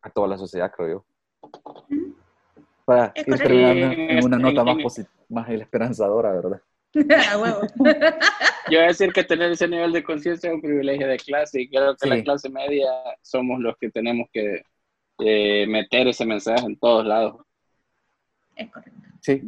a 0.03 0.11
toda 0.11 0.29
la 0.29 0.39
sociedad, 0.39 0.71
creo 0.75 0.89
yo. 0.89 1.51
Para 2.85 3.13
Es 3.15 3.27
ir 3.27 3.37
terminando 3.37 3.87
en 3.93 4.25
una 4.25 4.39
nota 4.39 4.65
más, 4.65 5.07
más 5.29 5.49
esperanzadora, 5.51 6.33
¿verdad? 6.33 6.63
Yo 8.69 8.79
voy 8.79 8.85
a 8.85 8.89
decir 8.89 9.13
que 9.13 9.23
tener 9.23 9.53
ese 9.53 9.69
nivel 9.69 9.93
de 9.93 10.03
conciencia 10.03 10.49
es 10.49 10.55
un 10.55 10.63
privilegio 10.63 11.07
de 11.07 11.19
clase 11.19 11.61
y 11.61 11.69
creo 11.69 11.95
que 11.97 12.09
Sí. 12.09 12.09
la 12.09 12.23
clase 12.23 12.49
media 12.49 12.91
somos 13.23 13.61
los 13.61 13.77
que 13.79 13.91
tenemos 13.91 14.29
que 14.33 14.63
eh, 15.19 15.67
meter 15.67 16.09
ese 16.09 16.25
mensaje 16.27 16.65
en 16.67 16.77
todos 16.79 17.05
lados. 17.07 17.37
Es 18.55 18.71
correcto. 18.71 19.01
Sí, 19.21 19.43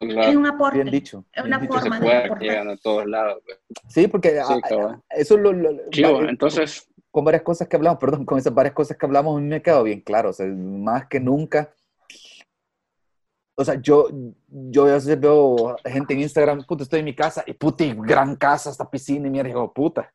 Es 0.00 0.36
un 0.36 0.46
aporte. 0.46 0.76
bien 0.82 0.90
dicho. 0.90 1.24
Es 1.32 1.42
bien 1.42 1.54
una 1.54 1.58
dicho. 1.60 1.72
Que 1.74 1.80
se 1.80 1.88
forma 1.88 1.98
de 2.00 2.34
llegar 2.40 2.68
a 2.68 2.76
todos 2.76 3.06
lados. 3.06 3.42
pues. 3.44 3.58
Sí, 3.88 4.06
porque 4.08 4.30
Sí, 4.30 4.36
a- 4.72 5.00
eso 5.10 5.36
lo, 5.36 5.52
lo- 5.52 5.90
Chivo, 5.90 6.22
va- 6.22 6.28
entonces, 6.28 6.88
con 7.10 7.24
varias 7.24 7.42
cosas 7.42 7.66
que 7.68 7.76
hablamos, 7.76 7.98
perdón, 8.00 8.24
con 8.24 8.38
esas 8.38 8.54
varias 8.54 8.74
cosas 8.74 8.96
que 8.96 9.06
hablamos, 9.06 9.36
a 9.36 9.40
mí 9.40 9.48
me 9.48 9.62
quedó 9.62 9.82
bien 9.82 10.00
claro, 10.00 10.30
o 10.30 10.32
sea, 10.32 10.46
más 10.46 11.06
que 11.08 11.18
nunca. 11.20 11.72
O 13.58 13.64
sea, 13.64 13.80
yo, 13.80 14.08
yo 14.48 14.82
a 14.84 14.92
veces 14.94 15.18
veo 15.18 15.76
gente 15.84 16.12
en 16.12 16.20
Instagram, 16.20 16.62
puta, 16.66 16.82
estoy 16.82 16.98
en 16.98 17.06
mi 17.06 17.14
casa, 17.14 17.42
y 17.46 17.54
puta, 17.54 17.84
y 17.84 17.94
gran 17.94 18.36
casa, 18.36 18.68
hasta 18.68 18.90
piscina, 18.90 19.28
y 19.28 19.30
mierda, 19.30 19.48
y 19.48 19.52
digo, 19.52 19.72
puta. 19.72 20.12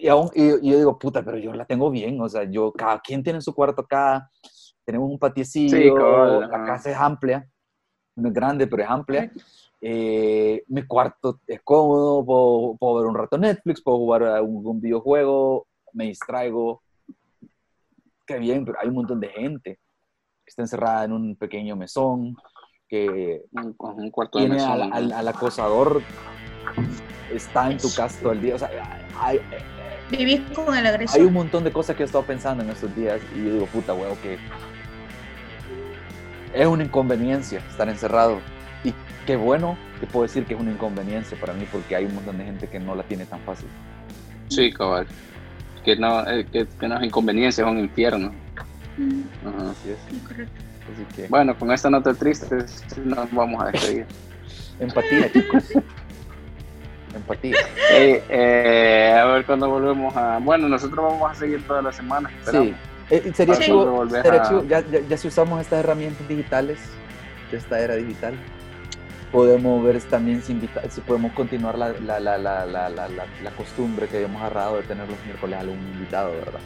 Y, 0.00 0.08
aún, 0.08 0.30
y, 0.34 0.42
y 0.66 0.70
yo 0.72 0.78
digo, 0.78 0.98
puta, 0.98 1.22
pero 1.24 1.38
yo 1.38 1.52
la 1.52 1.64
tengo 1.64 1.90
bien, 1.90 2.20
o 2.20 2.28
sea, 2.28 2.44
yo, 2.44 2.72
cada 2.72 3.00
quien 3.00 3.22
tiene 3.22 3.40
su 3.40 3.54
cuarto 3.54 3.82
acá, 3.82 4.30
tenemos 4.84 5.10
un 5.10 5.18
patiecillo, 5.18 5.76
Sí, 5.76 5.94
cabal, 5.94 6.40
la 6.50 6.64
casa 6.64 6.90
es 6.90 6.96
amplia, 6.96 7.46
no 8.16 8.28
es 8.28 8.34
grande, 8.34 8.66
pero 8.66 8.82
es 8.82 8.88
amplia. 8.88 9.30
Eh, 9.80 10.64
mi 10.68 10.84
cuarto 10.86 11.40
es 11.46 11.60
cómodo, 11.62 12.24
puedo, 12.24 12.76
puedo 12.78 12.94
ver 12.96 13.06
un 13.06 13.14
rato 13.14 13.38
Netflix, 13.38 13.82
puedo 13.82 13.98
jugar 13.98 14.24
a 14.24 14.42
un, 14.42 14.66
un 14.66 14.80
videojuego, 14.80 15.66
me 15.92 16.04
distraigo. 16.06 16.82
Qué 18.26 18.38
bien, 18.38 18.64
pero 18.64 18.78
hay 18.80 18.88
un 18.88 18.94
montón 18.94 19.20
de 19.20 19.28
gente 19.28 19.74
que 20.44 20.48
está 20.50 20.62
encerrada 20.62 21.04
en 21.04 21.12
un 21.12 21.36
pequeño 21.36 21.76
mesón, 21.76 22.34
que 22.88 23.44
un, 23.52 23.76
un 23.78 24.10
cuarto 24.10 24.38
de 24.38 24.46
tiene 24.46 24.56
mesón, 24.56 24.72
al, 24.82 24.92
al- 24.92 25.12
al 25.12 25.28
acosador 25.28 26.02
está 27.32 27.70
en 27.70 27.78
tu 27.78 27.92
casa 27.94 28.18
todo 28.20 28.32
el 28.32 28.40
día. 28.40 28.54
O 28.54 28.58
sea, 28.58 28.70
hay, 29.20 29.40
Vivís 30.10 30.40
con 30.54 30.76
el 30.76 30.86
agresor. 30.86 31.20
hay 31.20 31.26
un 31.26 31.34
montón 31.34 31.64
de 31.64 31.72
cosas 31.72 31.96
que 31.96 32.02
he 32.02 32.06
estado 32.06 32.24
pensando 32.24 32.62
en 32.62 32.70
estos 32.70 32.94
días 32.96 33.20
y 33.36 33.44
yo 33.44 33.52
digo, 33.54 33.66
puta, 33.66 33.92
huevo, 33.94 34.16
que 34.22 34.38
es 36.54 36.66
una 36.66 36.84
inconveniencia 36.84 37.58
estar 37.70 37.88
encerrado. 37.88 38.40
Y 38.84 38.94
qué 39.26 39.36
bueno 39.36 39.76
que 40.00 40.06
puedo 40.06 40.24
decir 40.24 40.44
que 40.44 40.54
es 40.54 40.60
una 40.60 40.70
inconveniencia 40.70 41.38
para 41.38 41.52
mí 41.52 41.66
porque 41.70 41.94
hay 41.96 42.06
un 42.06 42.14
montón 42.14 42.38
de 42.38 42.44
gente 42.44 42.68
que 42.68 42.78
no 42.80 42.94
la 42.94 43.02
tiene 43.02 43.26
tan 43.26 43.40
fácil. 43.40 43.68
Sí, 44.48 44.72
cabal. 44.72 45.06
Que 45.84 45.96
no, 45.96 46.26
eh, 46.28 46.46
que, 46.50 46.66
que 46.66 46.88
no 46.88 46.98
es 46.98 47.04
inconveniencia, 47.04 47.64
es 47.64 47.70
un 47.70 47.78
infierno. 47.78 48.32
Mm, 48.96 49.20
Ajá. 49.46 49.70
Así 49.70 49.90
es. 49.90 50.22
correcto. 50.26 50.52
Así 50.92 51.16
que, 51.16 51.28
Bueno, 51.28 51.56
con 51.58 51.70
esta 51.70 51.90
nota 51.90 52.14
triste 52.14 52.56
nos 53.04 53.30
vamos 53.32 53.62
a 53.62 53.66
despedir. 53.70 54.06
empatía, 54.80 55.30
chicos. 55.32 55.64
empatía. 57.16 57.56
Eh, 57.92 58.22
eh, 58.28 59.16
a 59.18 59.24
ver 59.26 59.44
cuando 59.46 59.68
volvemos 59.70 60.14
a... 60.16 60.38
Bueno, 60.38 60.68
nosotros 60.68 61.04
vamos 61.04 61.30
a 61.30 61.34
seguir 61.34 61.66
toda 61.66 61.82
la 61.82 61.92
semana. 61.92 62.30
esperamos. 62.38 62.68
Sí. 62.68 62.74
Eh, 63.10 63.32
sería 63.34 63.54
Para 63.54 63.64
chivo, 63.66 64.08
sería 64.10 64.42
a- 64.42 64.48
chivo, 64.48 64.64
ya, 64.64 64.80
ya, 64.80 65.00
ya 65.08 65.16
si 65.16 65.28
usamos 65.28 65.60
estas 65.60 65.80
herramientas 65.80 66.28
digitales 66.28 66.78
de 67.50 67.56
esta 67.56 67.80
era 67.80 67.94
digital, 67.96 68.34
podemos 69.32 69.82
ver 69.82 69.98
también 70.02 70.42
si, 70.42 70.52
invita- 70.52 70.82
si 70.90 71.00
podemos 71.00 71.32
continuar 71.32 71.78
la, 71.78 71.88
la, 72.04 72.20
la, 72.20 72.36
la, 72.38 72.66
la, 72.66 72.88
la, 72.90 73.08
la- 73.08 73.26
la 73.42 73.50
costumbre 73.52 74.06
que 74.08 74.16
habíamos 74.18 74.42
agarrado 74.42 74.76
de 74.76 74.82
tener 74.82 75.08
los 75.08 75.16
miércoles 75.24 75.58
algún 75.58 75.78
invitado, 75.78 76.32
¿verdad? 76.32 76.60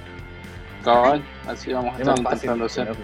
Cabal, 0.85 1.23
así 1.47 1.73
vamos 1.73 1.93
a 1.95 2.03
Es 2.03 2.09
estar 2.09 2.19
intentando 2.19 2.65
hacer. 2.65 2.89
Así 2.91 2.99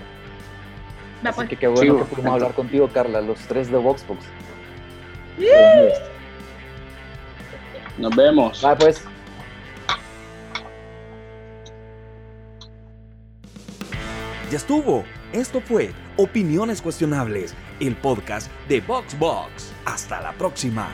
pues. 1.36 1.48
que 1.48 1.56
qué 1.56 1.66
bueno 1.68 1.82
Chivo. 1.82 1.98
que 2.00 2.04
pudimos 2.16 2.32
hablar 2.34 2.54
contigo, 2.54 2.88
Carla, 2.92 3.20
los 3.20 3.38
tres 3.46 3.70
de 3.70 3.76
Voxbox. 3.78 4.24
Nos 7.98 8.14
vemos. 8.14 8.64
Va, 8.64 8.76
pues. 8.76 9.02
Ya 14.50 14.56
estuvo. 14.56 15.04
Esto 15.32 15.60
fue 15.60 15.92
Opiniones 16.16 16.80
Cuestionables, 16.80 17.54
el 17.80 17.94
podcast 17.96 18.50
de 18.66 18.80
VoxBox. 18.80 19.72
Hasta 19.84 20.22
la 20.22 20.32
próxima. 20.32 20.88